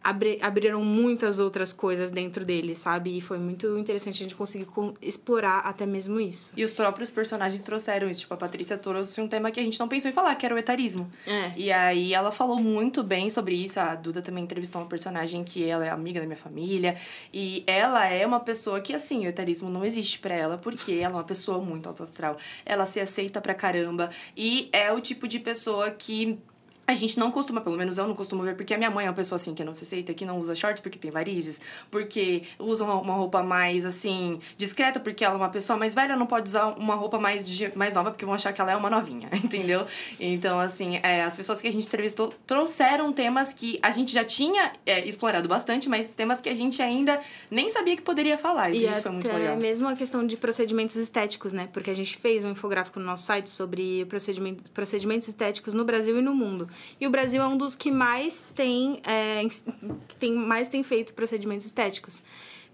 abri, 0.03 0.39
abriram 0.41 0.83
muitas 0.83 1.39
outras 1.39 1.73
coisas 1.73 2.11
dentro 2.11 2.45
dele, 2.45 2.75
sabe? 2.75 3.17
E 3.17 3.21
foi 3.21 3.37
muito 3.37 3.77
interessante 3.77 4.15
a 4.15 4.23
gente 4.23 4.35
conseguir 4.35 4.67
explorar 5.01 5.59
até 5.59 5.85
mesmo 5.85 6.19
isso. 6.19 6.53
E 6.55 6.63
os 6.63 6.71
próprios 6.71 7.11
personagens 7.11 7.61
trouxeram 7.61 8.09
isso. 8.09 8.21
Tipo, 8.21 8.33
a 8.33 8.37
Patrícia 8.37 8.77
trouxe 8.77 9.19
um 9.21 9.27
tema 9.27 9.51
que 9.51 9.59
a 9.59 9.63
gente 9.63 9.79
não 9.79 9.87
pensou 9.87 10.09
em 10.09 10.13
falar, 10.13 10.35
que 10.35 10.45
era 10.45 10.55
o 10.55 10.57
etarismo. 10.57 11.11
É. 11.27 11.51
E 11.55 11.71
aí 11.71 12.13
ela 12.13 12.31
falou 12.31 12.57
muito 12.57 13.03
bem 13.03 13.29
sobre 13.29 13.55
isso. 13.55 13.79
A 13.79 13.95
Duda 13.95 14.21
também 14.21 14.43
entrevistou 14.43 14.81
uma 14.81 14.87
personagem 14.87 15.43
que 15.43 15.65
ela 15.65 15.85
é 15.85 15.89
amiga 15.89 16.19
da 16.19 16.25
minha 16.25 16.37
família. 16.37 16.95
E 17.33 17.63
ela 17.67 18.07
é 18.07 18.25
uma 18.25 18.39
pessoa 18.39 18.79
que, 18.81 18.93
assim, 18.93 19.25
o 19.25 19.29
etarismo 19.29 19.69
não 19.69 19.83
existe 19.83 20.19
pra 20.19 20.33
ela, 20.33 20.57
porque 20.57 20.93
ela 20.93 21.15
é 21.15 21.17
uma 21.17 21.23
pessoa 21.23 21.59
muito 21.59 21.87
alto 21.87 22.03
astral. 22.03 22.37
Ela 22.65 22.85
se 22.85 22.99
aceita 22.99 23.41
pra 23.41 23.53
caramba. 23.53 24.09
E 24.35 24.69
é 24.71 24.91
o 24.91 24.99
tipo 24.99 25.27
de 25.27 25.39
pessoa 25.39 25.91
que. 25.91 26.39
A 26.89 26.95
gente 26.95 27.19
não 27.19 27.29
costuma, 27.29 27.61
pelo 27.61 27.77
menos 27.77 27.99
eu 27.99 28.07
não 28.07 28.15
costumo 28.15 28.41
ver, 28.41 28.55
porque 28.55 28.73
a 28.73 28.77
minha 28.77 28.89
mãe 28.89 29.05
é 29.05 29.09
uma 29.09 29.15
pessoa 29.15 29.35
assim 29.35 29.53
que 29.53 29.63
não 29.63 29.75
se 29.75 29.83
aceita, 29.83 30.11
que 30.11 30.25
não 30.25 30.39
usa 30.39 30.55
shorts 30.55 30.81
porque 30.81 30.97
tem 30.97 31.11
varizes, 31.11 31.61
porque 31.91 32.41
usa 32.57 32.83
uma, 32.83 33.13
roupa 33.13 33.43
mais 33.43 33.85
assim, 33.85 34.39
discreta, 34.57 34.99
porque 34.99 35.23
ela 35.23 35.35
é 35.35 35.37
uma 35.37 35.49
pessoa 35.49 35.77
mais 35.77 35.93
velha, 35.93 36.15
não 36.15 36.25
pode 36.25 36.49
usar 36.49 36.65
uma 36.79 36.95
roupa 36.95 37.19
mais, 37.19 37.45
mais 37.75 37.93
nova, 37.93 38.09
porque 38.09 38.25
vão 38.25 38.33
achar 38.33 38.51
que 38.53 38.59
ela 38.59 38.71
é 38.71 38.75
uma 38.75 38.89
novinha, 38.89 39.29
entendeu? 39.43 39.85
Então, 40.19 40.59
assim, 40.59 40.99
é, 41.03 41.21
as 41.21 41.35
pessoas 41.35 41.61
que 41.61 41.67
a 41.67 41.71
gente 41.71 41.85
entrevistou 41.85 42.33
trouxeram 42.47 43.13
temas 43.13 43.53
que 43.53 43.77
a 43.83 43.91
gente 43.91 44.11
já 44.11 44.25
tinha 44.25 44.71
é, 44.83 45.07
explorado 45.07 45.47
bastante, 45.47 45.87
mas 45.87 46.07
temas 46.07 46.41
que 46.41 46.49
a 46.49 46.55
gente 46.55 46.81
ainda 46.81 47.19
nem 47.51 47.69
sabia 47.69 47.95
que 47.95 48.01
poderia 48.01 48.35
falar. 48.35 48.71
E, 48.71 48.87
isso 48.87 49.03
foi 49.03 49.11
muito 49.11 49.27
legal. 49.27 49.57
mesmo 49.57 49.87
a 49.87 49.95
questão 49.95 50.25
de 50.25 50.35
procedimentos 50.37 50.95
estéticos, 50.95 51.53
né? 51.53 51.69
Porque 51.71 51.91
a 51.91 51.93
gente 51.93 52.17
fez 52.17 52.43
um 52.43 52.49
infográfico 52.49 52.99
no 52.99 53.05
nosso 53.05 53.25
site 53.25 53.47
sobre 53.47 54.05
procedimento, 54.05 54.71
procedimentos 54.71 55.27
estéticos 55.27 55.75
no 55.75 55.85
Brasil 55.85 56.17
e 56.17 56.21
no 56.21 56.33
mundo. 56.33 56.67
E 56.99 57.07
o 57.07 57.09
Brasil 57.09 57.41
é 57.41 57.47
um 57.47 57.57
dos 57.57 57.75
que 57.75 57.91
mais 57.91 58.47
tem, 58.55 58.99
é, 59.05 59.41
tem 60.19 60.33
mais 60.33 60.67
tem 60.69 60.83
feito 60.83 61.13
procedimentos 61.13 61.65
estéticos. 61.65 62.23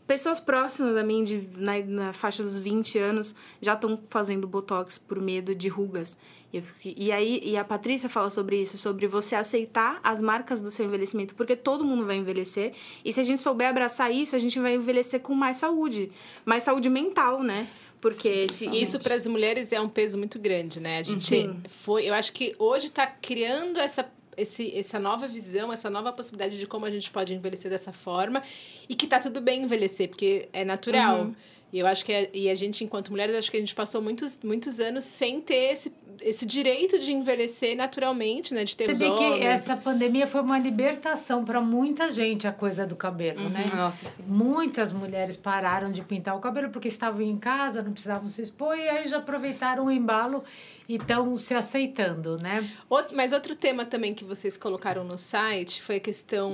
Pessoas 0.07 0.39
próximas 0.39 0.95
a 0.97 1.03
mim, 1.03 1.23
de, 1.23 1.49
na, 1.57 1.79
na 1.79 2.13
faixa 2.13 2.43
dos 2.43 2.59
20 2.59 2.99
anos, 2.99 3.33
já 3.59 3.73
estão 3.73 3.99
fazendo 4.07 4.47
botox 4.47 4.99
por 4.99 5.19
medo 5.19 5.55
de 5.55 5.67
rugas. 5.67 6.15
E, 6.53 6.61
fico- 6.61 6.95
e 7.01 7.11
aí, 7.11 7.41
e 7.43 7.57
a 7.57 7.63
Patrícia 7.65 8.07
fala 8.07 8.29
sobre 8.29 8.61
isso, 8.61 8.77
sobre 8.77 9.07
você 9.07 9.33
aceitar 9.35 9.99
as 10.03 10.21
marcas 10.21 10.61
do 10.61 10.69
seu 10.69 10.85
envelhecimento, 10.85 11.33
porque 11.33 11.55
todo 11.55 11.83
mundo 11.83 12.05
vai 12.05 12.17
envelhecer. 12.17 12.73
E 13.03 13.11
se 13.11 13.19
a 13.19 13.23
gente 13.23 13.41
souber 13.41 13.67
abraçar 13.67 14.11
isso, 14.13 14.35
a 14.35 14.39
gente 14.39 14.59
vai 14.59 14.75
envelhecer 14.75 15.19
com 15.21 15.33
mais 15.33 15.57
saúde, 15.57 16.11
mais 16.45 16.63
saúde 16.63 16.87
mental, 16.87 17.41
né? 17.41 17.67
Porque 18.01 18.47
se 18.47 18.67
Isso 18.67 18.99
para 18.99 19.15
as 19.15 19.25
mulheres 19.25 19.71
é 19.71 19.79
um 19.79 19.89
peso 19.89 20.17
muito 20.17 20.37
grande, 20.37 20.79
né? 20.79 20.99
A 20.99 21.03
gente 21.03 21.23
Sim. 21.23 21.61
foi, 21.67 22.05
eu 22.07 22.13
acho 22.13 22.31
que 22.33 22.55
hoje 22.59 22.87
está 22.87 23.07
criando 23.07 23.79
essa 23.79 24.09
esse, 24.37 24.77
essa 24.77 24.99
nova 24.99 25.27
visão, 25.27 25.71
essa 25.71 25.89
nova 25.89 26.11
possibilidade 26.11 26.59
de 26.59 26.67
como 26.67 26.85
a 26.85 26.91
gente 26.91 27.09
pode 27.09 27.33
envelhecer 27.33 27.71
dessa 27.71 27.93
forma 27.93 28.43
e 28.89 28.93
que 28.93 29.07
tá 29.07 29.17
tudo 29.19 29.39
bem 29.39 29.63
envelhecer, 29.63 30.09
porque 30.09 30.49
é 30.51 30.65
natural. 30.65 31.21
Uhum. 31.21 31.35
E 31.71 31.79
eu 31.79 31.87
acho 31.87 32.05
que 32.05 32.11
é- 32.11 32.29
e 32.33 32.49
a 32.49 32.55
gente, 32.55 32.83
enquanto 32.83 33.09
mulheres, 33.11 33.35
acho 33.35 33.49
que 33.49 33.57
a 33.57 33.59
gente 33.59 33.73
passou 33.75 34.01
muitos, 34.01 34.39
muitos 34.43 34.79
anos 34.79 35.03
sem 35.03 35.41
ter 35.41 35.71
esse, 35.73 35.91
esse 36.21 36.45
direito 36.45 36.99
de 36.99 37.11
envelhecer 37.11 37.75
naturalmente, 37.75 38.53
né? 38.53 38.63
De 38.63 38.75
ter 38.75 38.89
os 38.89 38.97
Você 38.97 39.09
que 39.11 39.43
essa 39.43 39.75
pandemia 39.75 40.27
foi 40.27 40.41
uma 40.41 40.57
libertação 40.59 41.43
para 41.45 41.61
muita 41.61 42.11
gente 42.11 42.47
a 42.47 42.51
coisa 42.51 42.85
do 42.85 42.95
cabelo, 42.95 43.49
né? 43.49 43.65
Uhum. 43.71 43.77
Nossa, 43.77 44.05
sim. 44.05 44.23
Muitas 44.27 44.91
mulheres 44.93 45.35
pararam 45.37 45.91
de 45.91 46.01
pintar 46.01 46.35
o 46.35 46.39
cabelo 46.39 46.69
porque 46.69 46.87
estavam 46.87 47.21
em 47.21 47.37
casa, 47.37 47.81
não 47.81 47.91
precisavam 47.91 48.27
se 48.29 48.41
expor 48.41 48.77
e 48.77 48.87
aí 48.87 49.07
já 49.07 49.17
aproveitaram 49.17 49.85
o 49.85 49.91
embalo 49.91 50.43
e 50.87 50.95
estão 50.95 51.35
se 51.35 51.53
aceitando, 51.53 52.37
né? 52.41 52.69
Outro, 52.89 53.15
mas 53.15 53.31
outro 53.31 53.55
tema 53.55 53.85
também 53.85 54.13
que 54.13 54.23
vocês 54.23 54.55
colocaram 54.55 55.03
no 55.03 55.17
site 55.17 55.81
foi 55.81 55.95
a 55.95 55.99
questão 55.99 56.51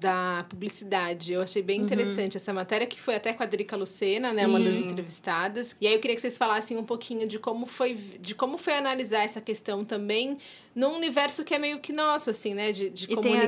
da 0.00 0.44
publicidade. 0.48 1.32
Eu 1.32 1.42
achei 1.42 1.62
bem 1.62 1.78
Uhum. 1.80 1.86
interessante 1.86 2.36
essa 2.36 2.52
matéria, 2.52 2.86
que 2.86 3.00
foi 3.00 3.14
até 3.14 3.32
com 3.32 3.42
a 3.42 3.46
Drica 3.46 3.76
Lucena, 3.76 4.32
né? 4.32 4.46
Uma 4.46 4.58
das 4.60 4.74
Sim. 4.74 4.84
entrevistadas. 4.84 5.76
E 5.80 5.86
aí 5.86 5.94
eu 5.94 6.00
queria 6.00 6.14
que 6.16 6.20
vocês 6.22 6.36
falassem 6.36 6.76
um 6.76 6.84
pouquinho 6.84 7.26
de 7.28 7.38
como 7.38 7.64
foi, 7.66 7.94
de 7.94 8.34
como 8.34 8.58
foi 8.58 8.74
analisar 8.90 9.22
essa 9.22 9.40
questão 9.40 9.84
também 9.84 10.36
num 10.74 10.96
universo 10.96 11.44
que 11.44 11.54
é 11.54 11.58
meio 11.58 11.78
que 11.78 11.92
nosso, 11.92 12.30
assim, 12.30 12.54
né? 12.54 12.72
De, 12.72 12.90
de 12.90 13.04
E 13.04 13.16
tem 13.16 13.38
a-. 13.38 13.44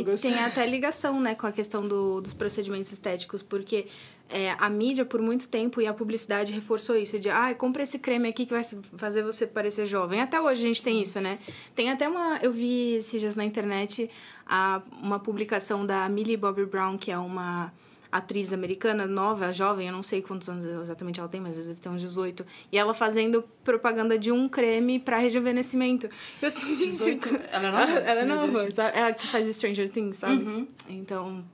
E 0.00 0.32
tem 0.32 0.38
até 0.44 0.66
ligação, 0.66 1.20
né, 1.20 1.34
com 1.34 1.46
a 1.46 1.52
questão 1.52 1.86
do, 1.86 2.20
dos 2.20 2.32
procedimentos 2.32 2.90
estéticos, 2.92 3.42
porque 3.42 3.86
é, 4.28 4.50
a 4.58 4.68
mídia, 4.68 5.04
por 5.04 5.20
muito 5.20 5.48
tempo, 5.48 5.80
e 5.80 5.86
a 5.86 5.94
publicidade 5.94 6.52
reforçou 6.52 6.96
isso, 6.96 7.18
de, 7.18 7.30
ah, 7.30 7.54
compra 7.54 7.82
esse 7.82 7.98
creme 7.98 8.28
aqui 8.28 8.44
que 8.44 8.52
vai 8.52 8.62
fazer 8.96 9.22
você 9.22 9.46
parecer 9.46 9.86
jovem. 9.86 10.20
Até 10.20 10.40
hoje 10.40 10.64
a 10.64 10.68
gente 10.68 10.82
tem 10.82 11.00
isso, 11.00 11.20
né? 11.20 11.38
Tem 11.74 11.90
até 11.90 12.08
uma, 12.08 12.38
eu 12.42 12.52
vi 12.52 12.94
esses 12.94 13.20
dias 13.20 13.36
na 13.36 13.44
internet 13.44 14.10
a, 14.46 14.82
uma 15.02 15.18
publicação 15.18 15.86
da 15.86 16.08
Millie 16.08 16.36
Bobby 16.36 16.66
Brown, 16.66 16.96
que 16.98 17.10
é 17.10 17.18
uma 17.18 17.72
atriz 18.10 18.52
americana, 18.52 19.06
nova, 19.06 19.52
jovem, 19.52 19.88
eu 19.88 19.92
não 19.92 20.02
sei 20.02 20.22
quantos 20.22 20.48
anos 20.48 20.64
exatamente 20.64 21.20
ela 21.20 21.28
tem, 21.28 21.40
mas 21.40 21.66
deve 21.66 21.80
ter 21.80 21.88
uns 21.88 22.02
18. 22.02 22.46
E 22.70 22.78
ela 22.78 22.94
fazendo 22.94 23.44
propaganda 23.64 24.18
de 24.18 24.30
um 24.32 24.48
creme 24.48 24.98
pra 24.98 25.18
rejuvenescimento. 25.18 26.08
Eu 26.40 26.48
assim, 26.48 26.74
gente... 26.74 26.90
18? 26.92 27.40
Ela 27.50 27.68
é 27.68 27.70
nova? 27.70 27.92
Ela 28.06 28.20
é 28.20 28.24
Deus, 28.26 28.38
nova, 28.38 28.60
gente. 28.60 28.74
sabe? 28.74 28.98
Ela 28.98 29.12
que 29.12 29.26
faz 29.26 29.56
Stranger 29.56 29.88
Things, 29.90 30.16
sabe? 30.16 30.42
Uhum. 30.42 30.68
Então... 30.88 31.44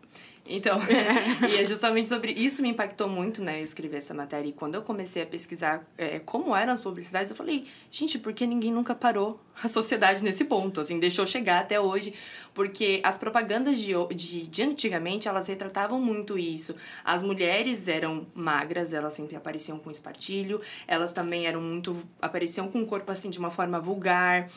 Então, 0.47 0.79
e 1.49 1.57
é 1.57 1.65
justamente 1.65 2.09
sobre 2.09 2.33
isso 2.33 2.63
me 2.63 2.69
impactou 2.69 3.09
muito, 3.09 3.43
né, 3.43 3.61
eu 3.61 3.65
escrever 3.65 3.99
essa 3.99 4.13
matéria. 4.13 4.49
E 4.49 4.53
quando 4.53 4.75
eu 4.75 4.83
comecei 4.83 5.23
a 5.23 5.27
pesquisar 5.27 5.87
é, 5.97 6.19
como 6.19 6.55
eram 6.55 6.73
as 6.73 6.81
publicidades, 6.81 7.31
eu 7.31 7.37
falei, 7.37 7.65
gente, 7.91 8.19
por 8.19 8.33
que 8.33 8.47
ninguém 8.47 8.73
nunca 8.73 8.95
parou 8.95 9.41
a 9.63 9.69
sociedade 9.69 10.23
nesse 10.25 10.45
ponto? 10.45 10.81
Assim, 10.81 10.99
deixou 10.99 11.27
chegar 11.27 11.61
até 11.61 11.81
hoje. 11.81 12.13
Porque 12.53 13.01
as 13.03 13.17
propagandas 13.17 13.79
de, 13.79 13.93
de, 14.15 14.47
de 14.47 14.63
antigamente, 14.63 15.29
elas 15.29 15.47
retratavam 15.47 16.01
muito 16.01 16.39
isso. 16.39 16.75
As 17.05 17.23
mulheres 17.23 17.89
eram 17.89 18.27
magras, 18.35 18.93
elas 18.93 19.15
sempre 19.15 19.37
apareciam 19.37 19.79
com 19.79 19.91
espartilho. 19.91 20.61
Elas 20.87 21.13
também 21.13 21.47
eram 21.47 21.61
muito... 21.61 21.97
apareciam 22.21 22.69
com 22.69 22.83
o 22.83 22.87
corpo, 22.87 23.11
assim, 23.11 23.31
de 23.31 23.39
uma 23.39 23.51
forma 23.51 23.81
vulgar 23.81 24.51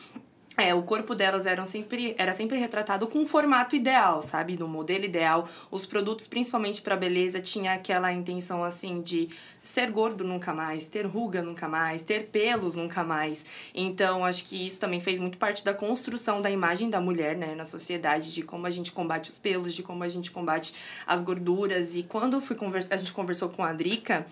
é, 0.56 0.74
o 0.74 0.82
corpo 0.82 1.14
delas 1.14 1.44
eram 1.44 1.66
sempre, 1.66 2.14
era 2.16 2.32
sempre 2.32 2.56
retratado 2.58 3.06
com 3.06 3.18
um 3.18 3.26
formato 3.26 3.76
ideal, 3.76 4.22
sabe? 4.22 4.56
No 4.56 4.66
modelo 4.66 5.04
ideal. 5.04 5.46
Os 5.70 5.84
produtos, 5.84 6.26
principalmente 6.26 6.80
para 6.80 6.96
beleza, 6.96 7.40
tinha 7.40 7.74
aquela 7.74 8.10
intenção 8.12 8.64
assim 8.64 9.02
de 9.02 9.28
ser 9.62 9.90
gordo 9.90 10.24
nunca 10.24 10.54
mais, 10.54 10.86
ter 10.86 11.04
ruga 11.04 11.42
nunca 11.42 11.68
mais, 11.68 12.02
ter 12.02 12.28
pelos 12.28 12.74
nunca 12.74 13.04
mais. 13.04 13.44
Então, 13.74 14.24
acho 14.24 14.44
que 14.44 14.66
isso 14.66 14.80
também 14.80 15.00
fez 15.00 15.18
muito 15.20 15.36
parte 15.36 15.62
da 15.62 15.74
construção 15.74 16.40
da 16.40 16.50
imagem 16.50 16.88
da 16.88 17.00
mulher, 17.00 17.36
né, 17.36 17.54
na 17.54 17.64
sociedade, 17.64 18.32
de 18.32 18.42
como 18.42 18.66
a 18.66 18.70
gente 18.70 18.92
combate 18.92 19.30
os 19.30 19.38
pelos, 19.38 19.74
de 19.74 19.82
como 19.82 20.04
a 20.04 20.08
gente 20.08 20.30
combate 20.30 20.74
as 21.06 21.20
gorduras. 21.20 21.94
E 21.94 22.02
quando 22.02 22.40
fui 22.40 22.56
conversa, 22.56 22.94
a 22.94 22.96
gente 22.96 23.12
conversou 23.12 23.50
com 23.50 23.62
a 23.62 23.72
Drica, 23.72 24.26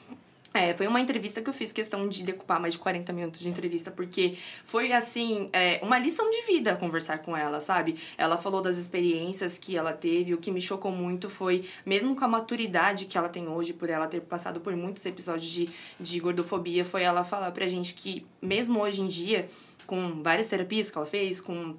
é, 0.55 0.73
foi 0.73 0.87
uma 0.87 1.01
entrevista 1.01 1.43
que 1.43 1.51
eu 1.51 1.53
fiz 1.53 1.73
questão 1.73 2.09
de 2.09 2.23
decupar 2.23 2.61
mais 2.61 2.75
de 2.75 2.79
40 2.79 3.13
minutos 3.13 3.41
de 3.41 3.49
entrevista, 3.49 3.91
porque 3.91 4.39
foi, 4.65 4.93
assim, 4.93 5.51
é, 5.53 5.81
uma 5.83 5.99
lição 5.99 6.31
de 6.31 6.43
vida 6.43 6.77
conversar 6.77 7.19
com 7.19 7.37
ela, 7.37 7.61
sabe? 7.61 7.97
Ela 8.17 8.39
falou 8.39 8.63
das 8.63 8.79
experiências 8.79 9.59
que 9.59 9.77
ela 9.77 9.93
teve, 9.93 10.33
o 10.33 10.39
que 10.39 10.53
me 10.53 10.63
chocou 10.63 10.93
muito 10.93 11.29
foi, 11.29 11.65
mesmo 11.85 12.15
com 12.15 12.25
a 12.25 12.29
maturidade 12.29 13.07
que 13.07 13.19
ela 13.19 13.29
tem 13.29 13.49
hoje, 13.49 13.73
por 13.73 13.91
ela 13.91 14.07
ter 14.07 14.21
passado 14.21 14.61
por 14.61 14.77
muitos 14.77 15.05
episódios 15.05 15.51
de, 15.51 15.69
de 15.99 16.21
gordofobia, 16.21 16.85
foi 16.85 17.03
ela 17.03 17.25
falar 17.25 17.51
pra 17.51 17.67
gente 17.67 17.93
que, 17.93 18.25
mesmo 18.41 18.81
hoje 18.81 19.03
em 19.03 19.09
dia, 19.09 19.49
com 19.89 20.23
várias 20.23 20.47
terapias 20.47 20.89
que 20.89 20.97
ela 20.97 21.07
fez, 21.07 21.41
com 21.41 21.75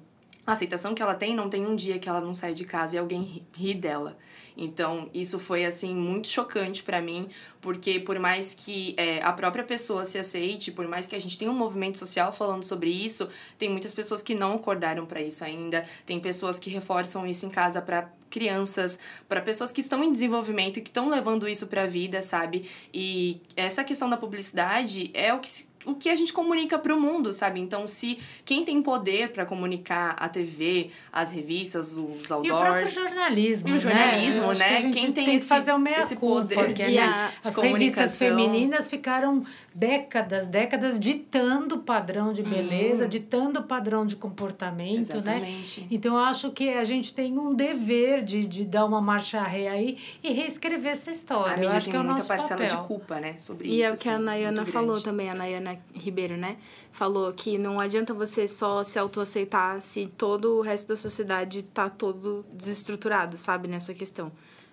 a 0.46 0.52
aceitação 0.52 0.94
que 0.94 1.02
ela 1.02 1.14
tem, 1.14 1.34
não 1.34 1.50
tem 1.50 1.66
um 1.66 1.74
dia 1.74 1.98
que 1.98 2.08
ela 2.08 2.20
não 2.20 2.34
sai 2.34 2.54
de 2.54 2.64
casa 2.64 2.94
e 2.94 2.98
alguém 2.98 3.44
ri, 3.54 3.74
dela. 3.74 4.16
Então, 4.56 5.10
isso 5.12 5.38
foi, 5.38 5.66
assim, 5.66 5.94
muito 5.94 6.28
chocante 6.28 6.82
para 6.82 7.02
mim, 7.02 7.28
porque 7.60 8.00
por 8.00 8.18
mais 8.18 8.54
que 8.54 8.94
é, 8.96 9.20
a 9.22 9.32
própria 9.32 9.64
pessoa 9.64 10.04
se 10.04 10.18
aceite, 10.18 10.72
por 10.72 10.88
mais 10.88 11.06
que 11.06 11.14
a 11.14 11.18
gente 11.18 11.38
tenha 11.38 11.50
um 11.50 11.54
movimento 11.54 11.98
social 11.98 12.32
falando 12.32 12.62
sobre 12.62 12.88
isso, 12.88 13.28
tem 13.58 13.68
muitas 13.68 13.92
pessoas 13.92 14.22
que 14.22 14.34
não 14.34 14.54
acordaram 14.54 15.04
para 15.04 15.20
isso 15.20 15.44
ainda, 15.44 15.84
tem 16.06 16.18
pessoas 16.18 16.58
que 16.58 16.70
reforçam 16.70 17.26
isso 17.26 17.44
em 17.44 17.50
casa 17.50 17.82
para 17.82 18.10
crianças, 18.30 18.98
para 19.28 19.40
pessoas 19.40 19.72
que 19.72 19.80
estão 19.80 20.02
em 20.02 20.10
desenvolvimento 20.10 20.78
e 20.78 20.82
que 20.82 20.90
estão 20.90 21.08
levando 21.08 21.46
isso 21.46 21.66
para 21.66 21.82
a 21.82 21.86
vida, 21.86 22.22
sabe? 22.22 22.68
E 22.94 23.40
essa 23.56 23.84
questão 23.84 24.08
da 24.08 24.16
publicidade 24.16 25.10
é 25.12 25.34
o 25.34 25.38
que 25.38 25.48
o 25.86 25.94
que 25.94 26.08
a 26.08 26.16
gente 26.16 26.32
comunica 26.32 26.78
para 26.78 26.94
o 26.94 27.00
mundo, 27.00 27.32
sabe? 27.32 27.60
Então, 27.60 27.86
se 27.86 28.18
quem 28.44 28.64
tem 28.64 28.82
poder 28.82 29.30
para 29.30 29.46
comunicar 29.46 30.16
a 30.18 30.28
TV, 30.28 30.90
as 31.12 31.30
revistas, 31.30 31.96
os 31.96 32.30
outdoors... 32.30 32.44
E 32.44 32.50
o 32.50 32.56
próprio 32.58 32.88
jornalismo, 32.88 33.68
E 33.68 33.72
o 33.72 33.78
jornalismo, 33.78 34.52
né? 34.52 34.54
né? 34.54 34.82
Que 34.82 34.90
quem 34.90 35.12
tem, 35.12 35.24
tem 35.24 35.36
esse, 35.36 35.48
que 35.48 35.54
fazer 35.54 35.72
o 35.72 35.78
meia 35.78 36.00
esse 36.00 36.16
culpa, 36.16 36.40
poder 36.40 36.54
porque 36.56 36.84
de, 36.84 36.98
as 36.98 37.24
revistas 37.42 37.54
comunicação... 37.54 38.28
femininas 38.28 38.88
ficaram 38.88 39.44
décadas, 39.78 40.46
décadas 40.46 40.98
ditando 40.98 41.74
o 41.74 41.78
padrão 41.80 42.32
de 42.32 42.42
Sim. 42.42 42.48
beleza, 42.54 43.06
ditando 43.06 43.60
o 43.60 43.62
padrão 43.62 44.06
de 44.06 44.16
comportamento, 44.16 45.00
Exatamente. 45.12 45.82
né? 45.82 45.86
Então 45.90 46.14
eu 46.14 46.20
acho 46.24 46.50
que 46.50 46.70
a 46.70 46.82
gente 46.82 47.12
tem 47.12 47.38
um 47.38 47.54
dever 47.54 48.24
de, 48.24 48.46
de 48.46 48.64
dar 48.64 48.86
uma 48.86 49.02
marcha 49.02 49.42
ré 49.42 49.68
aí 49.68 49.98
e 50.24 50.32
reescrever 50.32 50.92
essa 50.92 51.10
história. 51.10 51.52
A 51.52 51.56
eu 51.56 51.60
mídia 51.60 51.76
acho 51.76 51.84
tem 51.84 51.90
que 51.92 51.96
é 51.96 52.00
o 52.00 52.04
muita 52.04 52.16
nosso 52.18 52.28
parcela 52.28 52.60
papel. 52.62 52.80
de 52.80 52.86
culpa, 52.88 53.20
né? 53.20 53.38
Sobre 53.38 53.68
E 53.68 53.80
isso, 53.80 53.90
é 53.90 53.94
o 53.94 53.98
que 53.98 54.08
a 54.08 54.14
assim, 54.14 54.24
Nayana 54.24 54.56
muito 54.62 54.72
falou 54.72 54.88
grande. 54.92 55.04
também, 55.04 55.28
a 55.28 55.34
Nayana 55.34 55.78
Ribeiro, 55.94 56.36
né? 56.38 56.56
Falou 56.90 57.30
que 57.34 57.58
não 57.58 57.78
adianta 57.78 58.14
você 58.14 58.48
só 58.48 58.82
se 58.82 58.98
autoaceitar 58.98 59.78
se 59.82 60.06
todo 60.16 60.56
o 60.56 60.62
resto 60.62 60.88
da 60.88 60.96
sociedade 60.96 61.62
tá 61.62 61.90
todo 61.90 62.46
desestruturado, 62.52 63.36
sabe, 63.36 63.68
nessa 63.68 63.92
questão. 63.92 64.32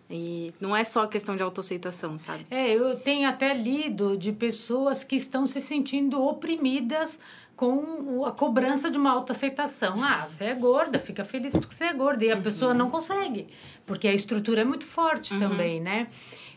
E 0.09 0.53
não 0.59 0.75
é 0.75 0.83
só 0.83 1.07
questão 1.07 1.35
de 1.35 1.41
autoaceitação, 1.41 2.19
sabe? 2.19 2.45
É, 2.51 2.69
eu 2.69 2.95
tenho 2.97 3.27
até 3.27 3.53
lido 3.53 4.17
de 4.17 4.31
pessoas 4.31 5.03
que 5.03 5.15
estão 5.15 5.45
se 5.45 5.59
sentindo 5.61 6.21
oprimidas 6.21 7.19
com 7.55 8.25
a 8.25 8.31
cobrança 8.31 8.89
de 8.89 8.97
uma 8.97 9.11
autoaceitação. 9.11 10.03
Ah, 10.03 10.27
você 10.27 10.45
é 10.45 10.55
gorda, 10.55 10.99
fica 10.99 11.23
feliz 11.23 11.53
porque 11.53 11.73
você 11.73 11.85
é 11.85 11.93
gorda. 11.93 12.25
E 12.25 12.31
a 12.31 12.37
pessoa 12.37 12.73
não 12.73 12.89
consegue, 12.89 13.47
porque 13.85 14.07
a 14.07 14.13
estrutura 14.13 14.61
é 14.61 14.65
muito 14.65 14.85
forte 14.85 15.37
também, 15.37 15.79
né? 15.79 16.07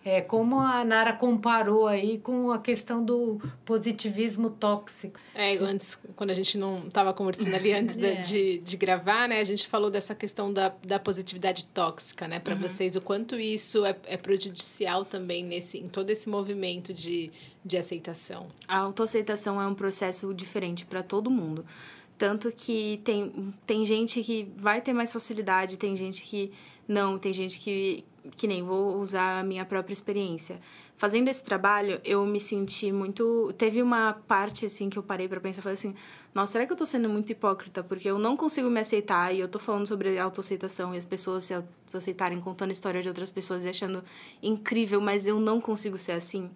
É 0.08 0.20
como 0.20 0.60
a 0.60 0.84
Nara 0.84 1.12
comparou 1.12 1.88
aí 1.88 2.18
com 2.18 2.52
a 2.52 2.60
questão 2.60 3.04
do 3.04 3.40
positivismo 3.64 4.50
tóxico. 4.50 5.18
É, 5.34 5.56
antes, 5.56 5.98
quando 6.14 6.30
a 6.30 6.34
gente 6.34 6.56
não 6.56 6.86
estava 6.86 7.12
conversando 7.12 7.52
ali 7.52 7.72
antes 7.72 7.96
É. 7.98 8.20
de, 8.20 8.58
de 8.58 8.76
gravar, 8.76 9.28
né? 9.28 9.40
A 9.40 9.44
gente 9.44 9.66
falou 9.66 9.90
dessa 9.90 10.14
questão 10.14 10.52
da, 10.52 10.72
da 10.86 11.00
positividade 11.00 11.66
tóxica, 11.66 12.28
né? 12.28 12.38
Para 12.38 12.54
Uhum. 12.54 12.60
vocês, 12.60 12.94
o 12.94 13.00
quanto 13.00 13.34
isso 13.34 13.84
é, 13.84 13.96
é 14.06 14.16
prejudicial 14.16 15.04
também 15.04 15.44
nesse, 15.44 15.78
em 15.78 15.88
todo 15.88 16.08
esse 16.10 16.28
movimento 16.28 16.94
de, 16.94 17.32
de 17.64 17.76
aceitação. 17.76 18.46
A 18.68 18.78
autoaceitação 18.78 19.60
é 19.60 19.66
um 19.66 19.74
processo 19.74 20.32
diferente 20.32 20.86
para 20.86 21.02
todo 21.02 21.28
mundo. 21.28 21.66
Tanto 22.16 22.52
que 22.52 23.00
tem, 23.04 23.52
tem 23.66 23.84
gente 23.84 24.22
que 24.22 24.48
vai 24.56 24.80
ter 24.80 24.92
mais 24.92 25.12
facilidade, 25.12 25.76
tem 25.76 25.96
gente 25.96 26.22
que 26.22 26.52
não, 26.88 27.18
tem 27.18 27.32
gente 27.32 27.58
que, 27.58 28.04
que 28.36 28.46
nem 28.46 28.62
vou 28.62 28.96
usar 28.96 29.40
a 29.40 29.42
minha 29.42 29.64
própria 29.64 29.92
experiência. 29.92 30.60
Fazendo 30.96 31.28
esse 31.28 31.44
trabalho, 31.44 32.00
eu 32.04 32.24
me 32.24 32.40
senti 32.40 32.90
muito. 32.90 33.52
Teve 33.58 33.82
uma 33.82 34.14
parte 34.26 34.64
assim 34.64 34.88
que 34.88 34.98
eu 34.98 35.02
parei 35.02 35.28
para 35.28 35.40
pensar, 35.40 35.60
falei 35.60 35.74
assim: 35.74 35.94
nossa, 36.34 36.52
será 36.52 36.66
que 36.66 36.72
eu 36.72 36.76
tô 36.76 36.86
sendo 36.86 37.08
muito 37.08 37.30
hipócrita? 37.30 37.82
Porque 37.82 38.08
eu 38.08 38.18
não 38.18 38.36
consigo 38.36 38.70
me 38.70 38.80
aceitar 38.80 39.34
e 39.34 39.40
eu 39.40 39.48
tô 39.48 39.58
falando 39.58 39.86
sobre 39.86 40.18
autoaceitação 40.18 40.94
e 40.94 40.98
as 40.98 41.04
pessoas 41.04 41.44
se 41.44 41.54
aceitarem 41.94 42.40
contando 42.40 42.70
a 42.70 42.72
história 42.72 43.02
de 43.02 43.08
outras 43.08 43.30
pessoas 43.30 43.64
e 43.64 43.68
achando 43.68 44.02
incrível, 44.42 45.00
mas 45.00 45.26
eu 45.26 45.38
não 45.38 45.60
consigo 45.60 45.98
ser 45.98 46.12
assim. 46.12 46.50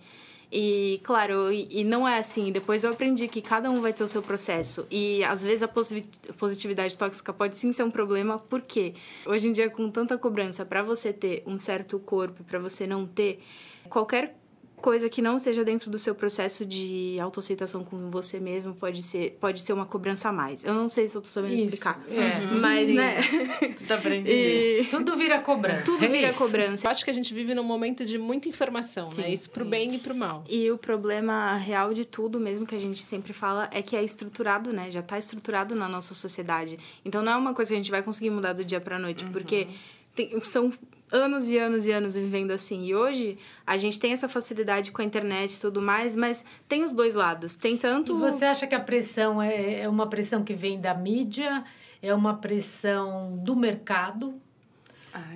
E, 0.53 1.01
claro, 1.05 1.53
e, 1.53 1.85
não 1.85 2.09
é 2.09 2.19
assim. 2.19 2.51
Depois 2.51 2.83
eu 2.83 2.91
aprendi 2.91 3.29
que 3.29 3.41
cada 3.41 3.71
um 3.71 3.81
vai 3.81 3.93
ter 3.93 4.03
o 4.03 4.09
seu 4.09 4.21
processo. 4.23 4.87
E, 4.91 5.23
às 5.25 5.43
vezes, 5.43 5.63
a 5.63 5.69
posi- 5.69 6.05
positividade 6.37 6.97
tóxica 6.99 7.33
pode 7.33 7.59
sim 7.59 7.71
ser 7.73 7.85
um 7.85 7.91
problema. 7.91 8.39
Por 8.39 8.61
quê? 8.61 8.95
Hoje 9.27 9.49
em 9.49 9.53
dia, 9.53 9.71
com 9.71 9.89
tanta 9.91 10.19
cobrança 10.19 10.65
para 10.65 10.83
você 10.83 11.13
ter 11.13 11.43
um 11.47 11.59
certo 11.59 11.99
corpo, 12.01 12.43
para 12.43 12.59
você 12.59 12.87
não 12.87 13.07
ter, 13.07 13.41
qualquer 13.89 14.40
coisa 14.81 15.09
que 15.09 15.23
não 15.23 15.37
esteja 15.37 15.65
dentro 15.65 15.91
do 15.91 15.99
seu 15.99 16.15
processo 16.15 16.65
de 16.65 17.17
autoaceitação 17.21 17.85
com 17.85 18.11
você 18.11 18.41
mesmo 18.41 18.75
pode 18.75 19.03
ser, 19.03 19.37
pode 19.41 19.61
ser 19.61 19.73
uma 19.73 19.87
cobrança 19.87 20.29
a 20.29 20.33
mais. 20.33 20.65
Eu 20.65 20.75
não 20.75 20.89
sei 20.89 21.07
se 21.07 21.17
eu 21.17 21.21
tô 21.23 21.29
sabendo 21.29 21.55
Isso, 21.55 21.65
explicar. 21.75 22.01
é. 22.11 22.55
Mas, 22.61 22.87
Sim. 22.87 22.95
né? 22.95 23.17
Dá 23.87 23.99
pra 23.99 24.15
E- 24.17 24.87
Tudo 24.91 25.17
vira 25.17 25.39
cobrança. 25.41 25.83
Tudo 25.85 26.05
é 26.05 26.09
vira 26.09 26.31
isso. 26.31 26.39
cobrança. 26.39 26.87
Eu 26.87 26.91
acho 26.91 27.05
que 27.05 27.11
a 27.11 27.15
gente 27.15 27.33
vive 27.35 27.55
num 27.55 27.63
momento 27.63 28.05
de 28.05 28.19
muita 28.19 28.49
informação, 28.49 29.09
né? 29.09 29.25
Sim, 29.25 29.33
Isso 29.33 29.51
pro 29.51 29.65
sim. 29.65 29.71
bem 29.71 29.95
e 29.95 29.99
pro 29.99 30.15
mal. 30.15 30.45
E 30.49 30.71
o 30.71 30.79
problema 30.79 31.55
real 31.57 31.93
de 31.95 32.05
tudo, 32.05 32.41
mesmo 32.41 32.67
que 32.67 32.75
a 32.75 32.79
gente 32.81 33.03
sempre 33.03 33.33
fala, 33.33 33.69
é 33.73 33.83
que 33.83 33.95
é 33.95 34.03
estruturado, 34.03 34.73
né? 34.73 34.91
Já 34.91 35.03
tá 35.03 35.19
estruturado 35.19 35.75
na 35.75 35.89
nossa 35.89 36.15
sociedade. 36.15 36.79
Então 37.05 37.23
não 37.23 37.33
é 37.33 37.37
uma 37.37 37.53
coisa 37.55 37.71
que 37.71 37.75
a 37.75 37.79
gente 37.79 37.91
vai 37.91 38.03
conseguir 38.03 38.31
mudar 38.31 38.53
do 38.53 38.65
dia 38.65 38.81
pra 38.81 38.99
noite, 38.99 39.25
porque 39.27 39.67
tem- 40.15 40.41
são 40.45 40.73
anos 41.13 41.51
e 41.51 41.59
anos 41.59 41.87
e 41.87 41.93
anos 41.93 42.15
vivendo 42.15 42.51
assim. 42.51 42.87
E 42.87 42.95
hoje 42.95 43.39
a 43.67 43.77
gente 43.77 43.99
tem 43.99 44.13
essa 44.13 44.29
facilidade 44.29 44.93
com 44.93 45.03
a 45.03 45.05
internet 45.05 45.55
e 45.55 45.61
tudo 45.61 45.81
mais, 45.81 46.15
mas 46.17 46.45
tem 46.69 46.83
os 46.83 46.93
dois 46.93 47.15
lados. 47.15 47.57
Tem 47.57 47.77
tanto. 47.77 48.17
E 48.17 48.19
você 48.19 48.45
acha 48.45 48.67
que 48.67 48.75
a 48.75 48.81
pressão 48.81 49.41
é, 49.41 49.81
é 49.81 49.89
uma 49.89 50.09
pressão 50.09 50.45
que 50.45 50.55
vem 50.55 50.81
da 50.81 50.95
mídia? 50.95 51.65
É 52.03 52.15
uma 52.15 52.35
pressão 52.37 53.37
do 53.37 53.55
mercado? 53.55 54.41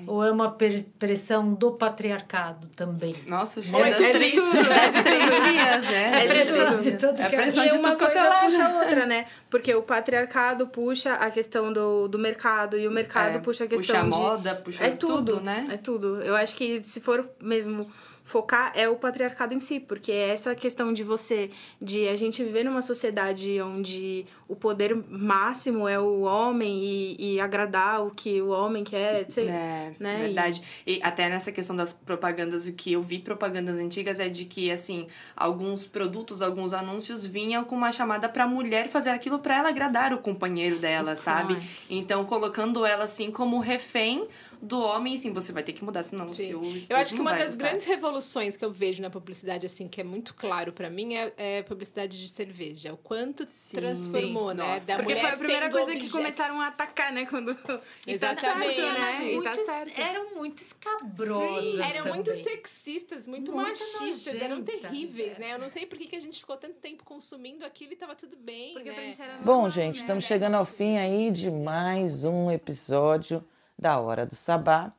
Ou 0.07 0.23
é 0.25 0.31
uma 0.31 0.51
pressão 0.99 1.55
do 1.55 1.73
patriarcado 1.73 2.69
também? 2.77 3.15
Nossa, 3.27 3.61
acho 3.61 3.75
Oi, 3.75 3.83
que 3.83 3.89
é 3.89 3.91
das 3.91 4.01
é 4.01 4.07
de 4.13 4.19
três, 4.19 4.35
tudo. 4.51 4.69
das 4.69 5.03
três 5.03 5.25
vias, 5.25 5.85
é. 5.85 6.11
É 6.15 6.21
de 6.21 6.29
pressão 6.29 6.67
tudo. 6.71 6.81
de 6.83 6.93
tudo 6.93 7.23
É 7.23 7.29
que 7.29 7.35
é- 7.35 7.39
pressão 7.43 7.67
de 7.69 7.75
uma 7.77 7.91
tudo 7.93 8.05
é 8.05 8.07
coisa 8.07 8.29
lado. 8.29 8.45
puxa 8.45 8.65
a 8.67 8.79
outra, 8.79 9.07
né? 9.07 9.27
Porque 9.51 9.75
o 9.75 9.83
patriarcado 9.83 10.67
puxa 10.67 11.15
a 11.15 11.31
questão 11.31 11.73
do, 11.73 12.07
do 12.09 12.19
mercado 12.19 12.79
e 12.79 12.87
o 12.87 12.91
mercado 12.91 13.37
É, 13.37 13.39
puxa 13.39 13.65
a 13.65 13.67
puxa 13.67 13.79
questão 13.79 14.01
a 14.01 14.03
de... 14.05 14.09
moda, 14.11 14.55
puxa 14.57 14.85
é 14.85 14.91
tudo, 14.91 15.33
tudo, 15.35 15.41
né? 15.41 15.67
É 15.73 15.77
tudo. 15.77 16.21
Eu 16.23 16.37
acho 16.37 16.55
que 16.55 16.83
se 16.85 17.01
for 17.01 17.29
mesmo 17.41 17.89
focar 18.25 18.73
é 18.75 18.89
o 18.89 18.97
patriarcado 18.97 19.53
em 19.53 19.61
si, 19.61 19.79
porque 19.79 20.11
é 20.11 20.31
essa 20.31 20.55
questão 20.55 20.93
de 20.95 21.05
você, 21.05 21.51
de 21.81 22.09
a 22.09 22.17
gente 22.17 22.43
viver 22.43 22.65
numa 22.65 22.81
sociedade 22.81 23.61
onde 23.61 24.25
o 24.49 24.57
poder 24.57 24.97
máximo 25.11 25.87
é 25.87 26.01
o 26.01 26.23
homem 26.23 26.83
e, 26.83 27.35
e 27.35 27.41
agradar 27.41 28.05
o 28.05 28.11
que 28.11 28.41
o 28.41 28.49
homem 28.49 28.83
quer, 28.83 29.27
sei, 29.29 29.49
É, 29.49 29.93
né? 30.01 30.19
verdade. 30.23 30.63
E 30.87 30.99
até 31.03 31.29
nessa 31.29 31.53
questão 31.53 31.77
das 31.77 31.93
propagandas, 31.93 32.67
o 32.67 32.73
que 32.73 32.95
eu 32.95 33.03
vi 33.03 33.19
propagandas 33.19 33.79
antigas 33.79 34.19
é 34.19 34.29
de 34.29 34.47
que, 34.47 34.71
assim, 34.71 35.07
alguns 35.37 35.87
produtos, 35.87 36.41
alguns 36.41 36.73
anúncios 36.73 37.27
vinham 37.27 37.63
com 37.63 37.77
uma 37.77 37.93
chamada 37.93 38.27
pra 38.29 38.47
mulher 38.47 38.89
fazer 38.89 39.11
aquilo 39.11 39.39
pra 39.39 39.59
ela 39.59 39.69
agradar 39.69 40.15
o 40.15 40.19
companheiro 40.19 40.79
dela, 40.79 41.15
sabe? 41.15 41.59
Então, 41.91 42.25
colocando 42.25 42.87
ela, 42.87 43.05
assim, 43.05 43.31
como 43.31 43.59
refém 43.59 44.27
do 44.61 44.81
homem, 44.81 45.15
assim, 45.15 45.33
você 45.33 45.53
vai 45.53 45.63
ter 45.63 45.73
que 45.73 45.85
mudar, 45.85 46.03
senão 46.03 46.27
o 46.27 46.35
Sim. 46.35 46.45
seu 46.47 46.63
esposo 46.65 46.87
Eu 46.91 46.97
acho 46.97 47.15
que 47.15 47.21
uma 47.21 47.33
das 47.35 47.49
gostar. 47.57 47.69
grandes 47.69 47.87
revoluções 47.87 48.57
que 48.57 48.65
eu 48.65 48.71
vejo 48.73 49.01
na 49.03 49.11
publicidade, 49.11 49.67
assim, 49.67 49.89
que 49.89 50.01
é 50.01 50.05
muito 50.05 50.35
claro 50.35 50.73
pra 50.73 50.89
mim, 50.91 51.15
é, 51.15 51.33
é 51.37 51.59
a 51.61 51.65
publicidade 51.65 52.21
de 52.21 52.29
cerveja. 52.29 52.93
O 52.93 52.97
quanto 52.97 53.45
transformou, 53.71 54.51
Sim. 54.51 54.57
né? 54.59 54.65
Nossa. 54.75 54.87
Da 54.87 54.97
Porque 54.97 55.15
mulher 55.15 55.21
foi 55.21 55.31
a 55.31 55.37
primeira 55.39 55.71
coisa 55.71 55.91
que 55.93 55.97
objeto. 55.99 56.13
começaram 56.17 56.61
a 56.61 56.67
atacar, 56.69 57.13
né? 57.13 57.27
Quando... 57.27 57.51
E 58.07 58.19
tá 58.19 58.31
Exatamente. 58.33 58.77
certo, 58.81 58.99
né? 58.99 59.33
E 59.33 59.43
tá 59.43 59.51
Muito- 59.51 59.65
certo. 59.65 60.01
Eram 60.01 60.35
muito 60.35 60.63
escabrosas. 60.63 61.65
Sim, 61.75 61.81
eram 61.83 62.15
muito 62.15 62.35
sexistas, 62.43 63.27
muito, 63.27 63.53
Muito 63.53 63.67
machistas, 63.69 64.35
eram 64.35 64.59
nojentas, 64.59 64.81
terríveis, 64.81 65.39
né? 65.39 65.55
Eu 65.55 65.59
não 65.59 65.69
sei 65.71 65.87
por 65.87 65.99
que, 65.99 66.07
que 66.07 66.17
a 66.17 66.21
gente 66.21 66.39
ficou 66.41 66.57
tanto 66.57 66.75
tempo 66.75 67.03
consumindo 67.05 67.65
aquilo 67.65 67.93
e 67.93 67.97
tava 67.97 68.15
tudo 68.15 68.37
bem, 68.37 68.73
Porque 68.75 68.89
né? 68.89 68.95
pra 68.95 69.05
gente 69.05 69.23
era 69.23 69.39
Bom, 69.39 69.69
gente, 69.69 69.99
estamos 69.99 70.25
chegando 70.25 70.55
ao 70.55 70.65
fim 70.65 70.97
aí 70.99 71.31
de 71.31 71.51
mais 71.51 72.25
um 72.25 72.51
episódio 72.51 73.45
da 73.79 73.99
Hora 73.99 74.27
do 74.27 74.35
Sabá. 74.35 74.93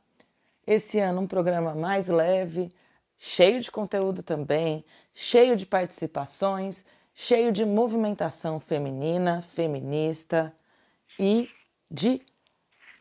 Esse 0.66 1.00
ano 1.00 1.22
um 1.22 1.28
programa 1.28 1.76
mais 1.76 2.08
leve, 2.08 2.72
cheio 3.18 3.62
de 3.62 3.72
conteúdo 3.72 4.24
também, 4.24 4.84
cheio 5.14 5.56
de 5.56 5.66
participações, 5.66 6.84
cheio 7.14 7.52
de 7.52 7.64
movimentação 7.66 8.60
feminina, 8.60 9.42
feminista 9.42 10.54
e 11.20 11.50
de 11.90 12.22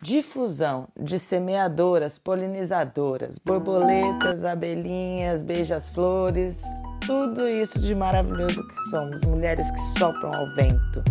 difusão 0.01 0.89
de 1.01 1.19
semeadoras, 1.19 2.19
polinizadoras, 2.19 3.39
borboletas, 3.39 4.45
abelhinhas, 4.45 5.41
beijas-flores, 5.41 6.63
tudo 7.07 7.49
isso 7.49 7.79
de 7.79 7.95
maravilhoso 7.95 8.67
que 8.69 8.75
somos, 8.91 9.23
mulheres 9.23 9.71
que 9.71 9.99
sopram 9.99 10.31
ao 10.35 10.55
vento. 10.55 11.03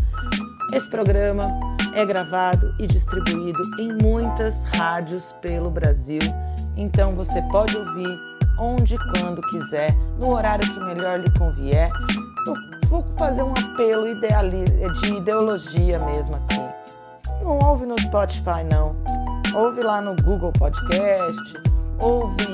Esse 0.74 0.90
programa 0.90 1.44
é 1.96 2.06
gravado 2.06 2.74
e 2.80 2.88
distribuído 2.88 3.62
em 3.80 3.94
muitas 4.02 4.64
rádios 4.76 5.32
pelo 5.42 5.70
Brasil, 5.70 6.22
então 6.76 7.16
você 7.16 7.42
pode 7.44 7.78
ouvir 7.78 8.20
onde 8.60 8.96
e 8.96 8.98
quando 8.98 9.42
quiser, 9.50 9.94
no 10.20 10.32
horário 10.32 10.72
que 10.72 10.80
melhor 10.80 11.20
lhe 11.20 11.30
convier. 11.38 11.92
Eu 12.48 12.56
vou 12.90 13.04
fazer 13.18 13.44
um 13.44 13.52
apelo 13.52 14.08
de 15.02 15.16
ideologia 15.16 16.00
mesmo 16.00 16.36
aqui. 16.36 16.62
Não 17.42 17.60
ouve 17.60 17.86
no 17.86 18.00
Spotify, 18.00 18.64
não. 18.70 18.96
Ouve 19.56 19.82
lá 19.82 20.02
no 20.02 20.16
Google 20.24 20.52
Podcast, 20.54 21.54
ouve 22.00 22.48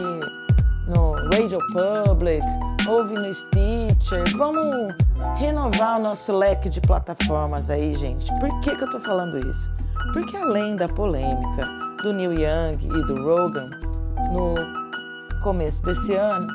no 0.87 1.13
Radio 1.33 1.59
Public, 1.73 2.45
ouve 2.89 3.13
no 3.13 3.31
Stitcher. 3.33 4.23
Vamos 4.35 4.95
renovar 5.37 5.99
o 5.99 6.03
nosso 6.03 6.35
leque 6.35 6.69
de 6.69 6.81
plataformas 6.81 7.69
aí, 7.69 7.93
gente. 7.93 8.27
Por 8.39 8.59
que, 8.61 8.75
que 8.75 8.83
eu 8.83 8.89
tô 8.89 8.99
falando 8.99 9.37
isso? 9.47 9.71
Porque 10.11 10.35
além 10.35 10.75
da 10.75 10.89
polêmica 10.89 11.65
do 12.01 12.11
Neil 12.11 12.33
Young 12.33 12.83
e 12.83 13.05
do 13.05 13.23
Rogan 13.23 13.69
no 14.31 14.55
começo 15.41 15.83
desse 15.83 16.15
ano, 16.15 16.47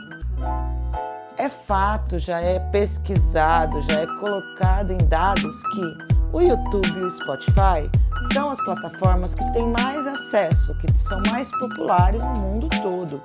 é 1.37 1.49
fato, 1.49 2.19
já 2.19 2.41
é 2.41 2.59
pesquisado, 2.59 3.81
já 3.83 4.01
é 4.01 4.07
colocado 4.19 4.93
em 4.93 4.99
dados 4.99 5.63
que 5.73 5.99
o 6.33 6.41
YouTube 6.41 6.99
e 6.99 7.05
o 7.05 7.11
Spotify 7.11 7.89
são 8.33 8.51
as 8.51 8.61
plataformas 8.65 9.35
que 9.35 9.53
têm 9.53 9.69
mais 9.69 10.07
acesso, 10.07 10.77
que 10.79 10.93
são 11.01 11.21
mais 11.31 11.51
populares 11.59 12.23
no 12.25 12.41
mundo 12.41 12.69
todo. 12.83 13.23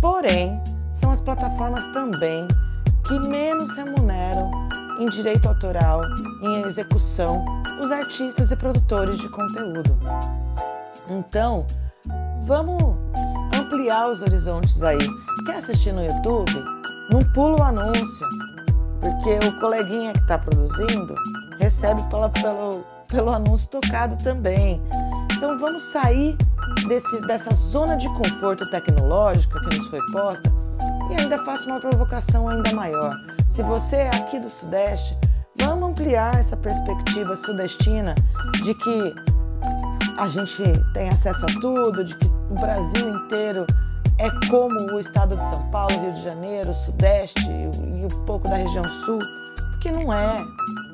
Porém, 0.00 0.60
são 1.04 1.10
as 1.10 1.20
plataformas 1.20 1.86
também 1.88 2.48
que 3.06 3.18
menos 3.28 3.70
remuneram 3.72 4.50
em 4.98 5.04
direito 5.04 5.46
autoral, 5.46 6.00
em 6.40 6.62
execução, 6.62 7.44
os 7.78 7.92
artistas 7.92 8.50
e 8.50 8.56
produtores 8.56 9.18
de 9.18 9.28
conteúdo. 9.28 9.98
Então, 11.10 11.66
vamos 12.44 12.82
ampliar 13.54 14.08
os 14.08 14.22
horizontes 14.22 14.82
aí. 14.82 15.06
Quer 15.44 15.56
assistir 15.56 15.92
no 15.92 16.02
YouTube? 16.02 16.54
Não 17.10 17.22
pula 17.34 17.60
o 17.60 17.62
anúncio, 17.62 18.26
porque 19.02 19.46
o 19.46 19.60
coleguinha 19.60 20.14
que 20.14 20.20
está 20.20 20.38
produzindo 20.38 21.14
recebe 21.58 22.02
pela, 22.04 22.30
pelo, 22.30 22.82
pelo 23.08 23.30
anúncio 23.30 23.68
tocado 23.68 24.16
também. 24.24 24.80
Então 25.36 25.58
vamos 25.58 25.82
sair 25.82 26.34
desse, 26.88 27.20
dessa 27.26 27.54
zona 27.54 27.94
de 27.94 28.08
conforto 28.14 28.64
tecnológica 28.70 29.60
que 29.60 29.76
nos 29.76 29.88
foi 29.88 30.00
posta 30.10 30.63
e 31.10 31.20
ainda 31.20 31.44
faço 31.44 31.66
uma 31.66 31.80
provocação 31.80 32.48
ainda 32.48 32.72
maior. 32.72 33.16
Se 33.48 33.62
você 33.62 33.96
é 33.96 34.08
aqui 34.08 34.38
do 34.38 34.48
Sudeste, 34.48 35.16
vamos 35.56 35.90
ampliar 35.90 36.38
essa 36.38 36.56
perspectiva 36.56 37.36
sudestina 37.36 38.14
de 38.62 38.74
que 38.74 39.14
a 40.18 40.28
gente 40.28 40.62
tem 40.92 41.08
acesso 41.08 41.44
a 41.44 41.60
tudo, 41.60 42.04
de 42.04 42.16
que 42.16 42.26
o 42.26 42.54
Brasil 42.54 43.08
inteiro 43.08 43.66
é 44.18 44.30
como 44.48 44.78
o 44.92 45.00
estado 45.00 45.36
de 45.36 45.44
São 45.46 45.62
Paulo, 45.70 45.98
Rio 46.00 46.12
de 46.12 46.22
Janeiro, 46.22 46.72
Sudeste 46.72 47.50
e 47.50 48.04
um 48.04 48.24
pouco 48.24 48.48
da 48.48 48.56
região 48.56 48.84
Sul, 49.04 49.18
porque 49.72 49.90
não 49.90 50.12
é. 50.12 50.44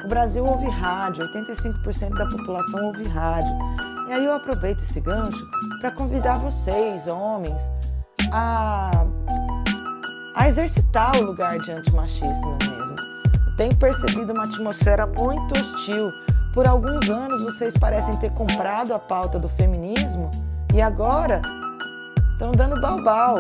O 0.05 0.09
Brasil 0.09 0.45
ouve 0.45 0.67
rádio, 0.69 1.29
85% 1.35 2.17
da 2.17 2.27
população 2.27 2.87
ouve 2.87 3.07
rádio. 3.09 3.55
E 4.09 4.13
aí 4.13 4.25
eu 4.25 4.35
aproveito 4.35 4.81
esse 4.81 5.01
gancho 5.01 5.47
para 5.81 5.91
convidar 5.91 6.37
vocês, 6.39 7.07
homens, 7.07 7.63
a, 8.33 8.91
a 10.41 10.49
exercitar 10.49 11.15
o 11.19 11.23
lugar 11.23 11.59
de 11.59 11.71
antimachismo 11.71 12.57
mesmo. 12.63 12.97
Eu 13.47 13.57
tenho 13.59 13.77
percebido 13.77 14.33
uma 14.33 14.45
atmosfera 14.45 15.07
muito 15.07 15.53
hostil. 15.53 16.11
Por 16.55 16.67
alguns 16.67 17.11
anos 17.11 17.43
vocês 17.43 17.77
parecem 17.77 18.17
ter 18.17 18.31
comprado 18.31 18.95
a 18.95 18.99
pauta 18.99 19.39
do 19.39 19.51
feminismo 19.51 20.31
e 20.73 20.81
agora 20.81 21.43
estão 22.33 22.53
dando 22.53 22.81
balbal. 22.81 23.37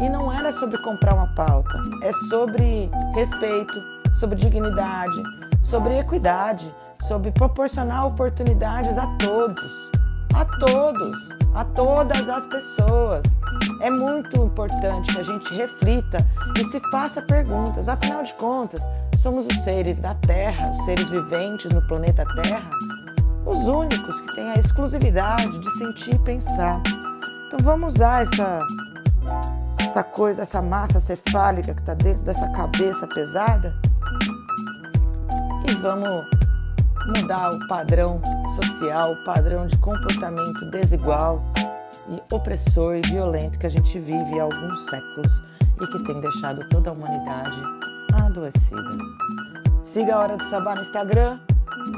E 0.00 0.08
não 0.08 0.32
era 0.32 0.50
sobre 0.50 0.78
comprar 0.78 1.12
uma 1.12 1.26
pauta, 1.34 1.76
é 2.02 2.10
sobre 2.30 2.90
respeito, 3.14 3.78
sobre 4.14 4.36
dignidade, 4.36 5.22
sobre 5.62 5.98
equidade, 5.98 6.74
sobre 7.06 7.30
proporcionar 7.32 8.06
oportunidades 8.06 8.96
a 8.96 9.06
todos, 9.18 9.89
a 10.34 10.44
todos, 10.44 11.28
a 11.54 11.64
todas 11.64 12.28
as 12.28 12.46
pessoas. 12.46 13.24
É 13.80 13.90
muito 13.90 14.36
importante 14.44 15.12
que 15.12 15.20
a 15.20 15.22
gente 15.22 15.54
reflita 15.54 16.18
e 16.58 16.64
se 16.64 16.80
faça 16.90 17.22
perguntas. 17.22 17.88
Afinal 17.88 18.22
de 18.22 18.34
contas, 18.34 18.80
somos 19.18 19.46
os 19.46 19.62
seres 19.62 19.96
da 19.96 20.14
Terra, 20.14 20.70
os 20.70 20.84
seres 20.84 21.08
viventes 21.08 21.72
no 21.72 21.86
planeta 21.86 22.24
Terra, 22.42 22.70
os 23.46 23.66
únicos 23.66 24.20
que 24.20 24.34
têm 24.34 24.50
a 24.50 24.56
exclusividade 24.56 25.58
de 25.58 25.70
sentir 25.78 26.14
e 26.14 26.18
pensar. 26.18 26.82
Então 27.46 27.58
vamos 27.62 27.94
usar 27.94 28.22
essa 28.22 28.66
essa 29.90 30.04
coisa, 30.04 30.42
essa 30.42 30.62
massa 30.62 31.00
cefálica 31.00 31.74
que 31.74 31.80
está 31.80 31.94
dentro 31.94 32.22
dessa 32.22 32.48
cabeça 32.50 33.08
pesada 33.08 33.74
e 35.68 35.74
vamos 35.74 36.24
mudar 37.06 37.50
o 37.50 37.66
padrão 37.66 38.20
social, 38.54 39.12
o 39.12 39.24
padrão 39.24 39.66
de 39.66 39.76
comportamento 39.78 40.70
desigual 40.70 41.42
e 42.08 42.34
opressor 42.34 42.96
e 42.96 43.02
violento 43.02 43.58
que 43.58 43.66
a 43.66 43.70
gente 43.70 43.98
vive 43.98 44.38
há 44.38 44.42
alguns 44.42 44.80
séculos 44.86 45.42
e 45.80 45.86
que 45.86 46.04
tem 46.04 46.20
deixado 46.20 46.68
toda 46.68 46.90
a 46.90 46.92
humanidade 46.92 47.62
adoecida. 48.14 48.98
Siga 49.82 50.14
a 50.14 50.18
Hora 50.18 50.36
do 50.36 50.44
Sabá 50.44 50.74
no 50.74 50.82
Instagram. 50.82 51.38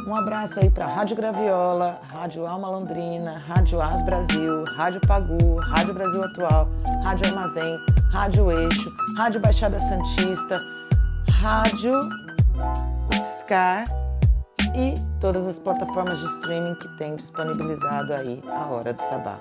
Um 0.06 0.14
abraço 0.14 0.60
aí 0.60 0.70
para 0.70 0.86
Rádio 0.86 1.16
Graviola, 1.16 1.98
Rádio 2.12 2.46
Alma 2.46 2.68
Londrina, 2.68 3.42
Rádio 3.48 3.80
As 3.80 4.02
Brasil, 4.04 4.64
Rádio 4.76 5.00
Pagu, 5.06 5.56
Rádio 5.56 5.94
Brasil 5.94 6.22
Atual, 6.22 6.68
Rádio 7.02 7.26
Armazém, 7.28 7.78
Rádio 8.12 8.50
Eixo, 8.52 8.92
Rádio 9.16 9.40
Baixada 9.40 9.80
Santista, 9.80 10.62
Rádio 11.40 11.98
UFSCar 13.12 13.84
e 14.74 14.94
todas 15.20 15.46
as 15.46 15.58
plataformas 15.58 16.18
de 16.18 16.26
streaming 16.26 16.74
que 16.76 16.88
tem 16.96 17.14
disponibilizado 17.14 18.14
aí 18.14 18.42
a 18.48 18.66
Hora 18.66 18.92
do 18.92 19.00
Sabá. 19.02 19.38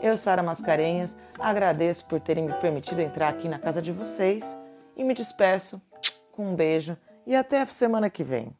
Eu, 0.00 0.16
Sara 0.16 0.42
Mascarenhas, 0.42 1.16
agradeço 1.38 2.04
por 2.04 2.20
terem 2.20 2.44
me 2.44 2.52
permitido 2.54 3.00
entrar 3.00 3.28
aqui 3.28 3.48
na 3.48 3.58
casa 3.58 3.80
de 3.80 3.90
vocês 3.90 4.58
e 4.94 5.02
me 5.02 5.14
despeço 5.14 5.80
com 6.30 6.50
um 6.50 6.54
beijo 6.54 6.96
e 7.26 7.34
até 7.34 7.62
a 7.62 7.66
semana 7.66 8.10
que 8.10 8.22
vem. 8.22 8.54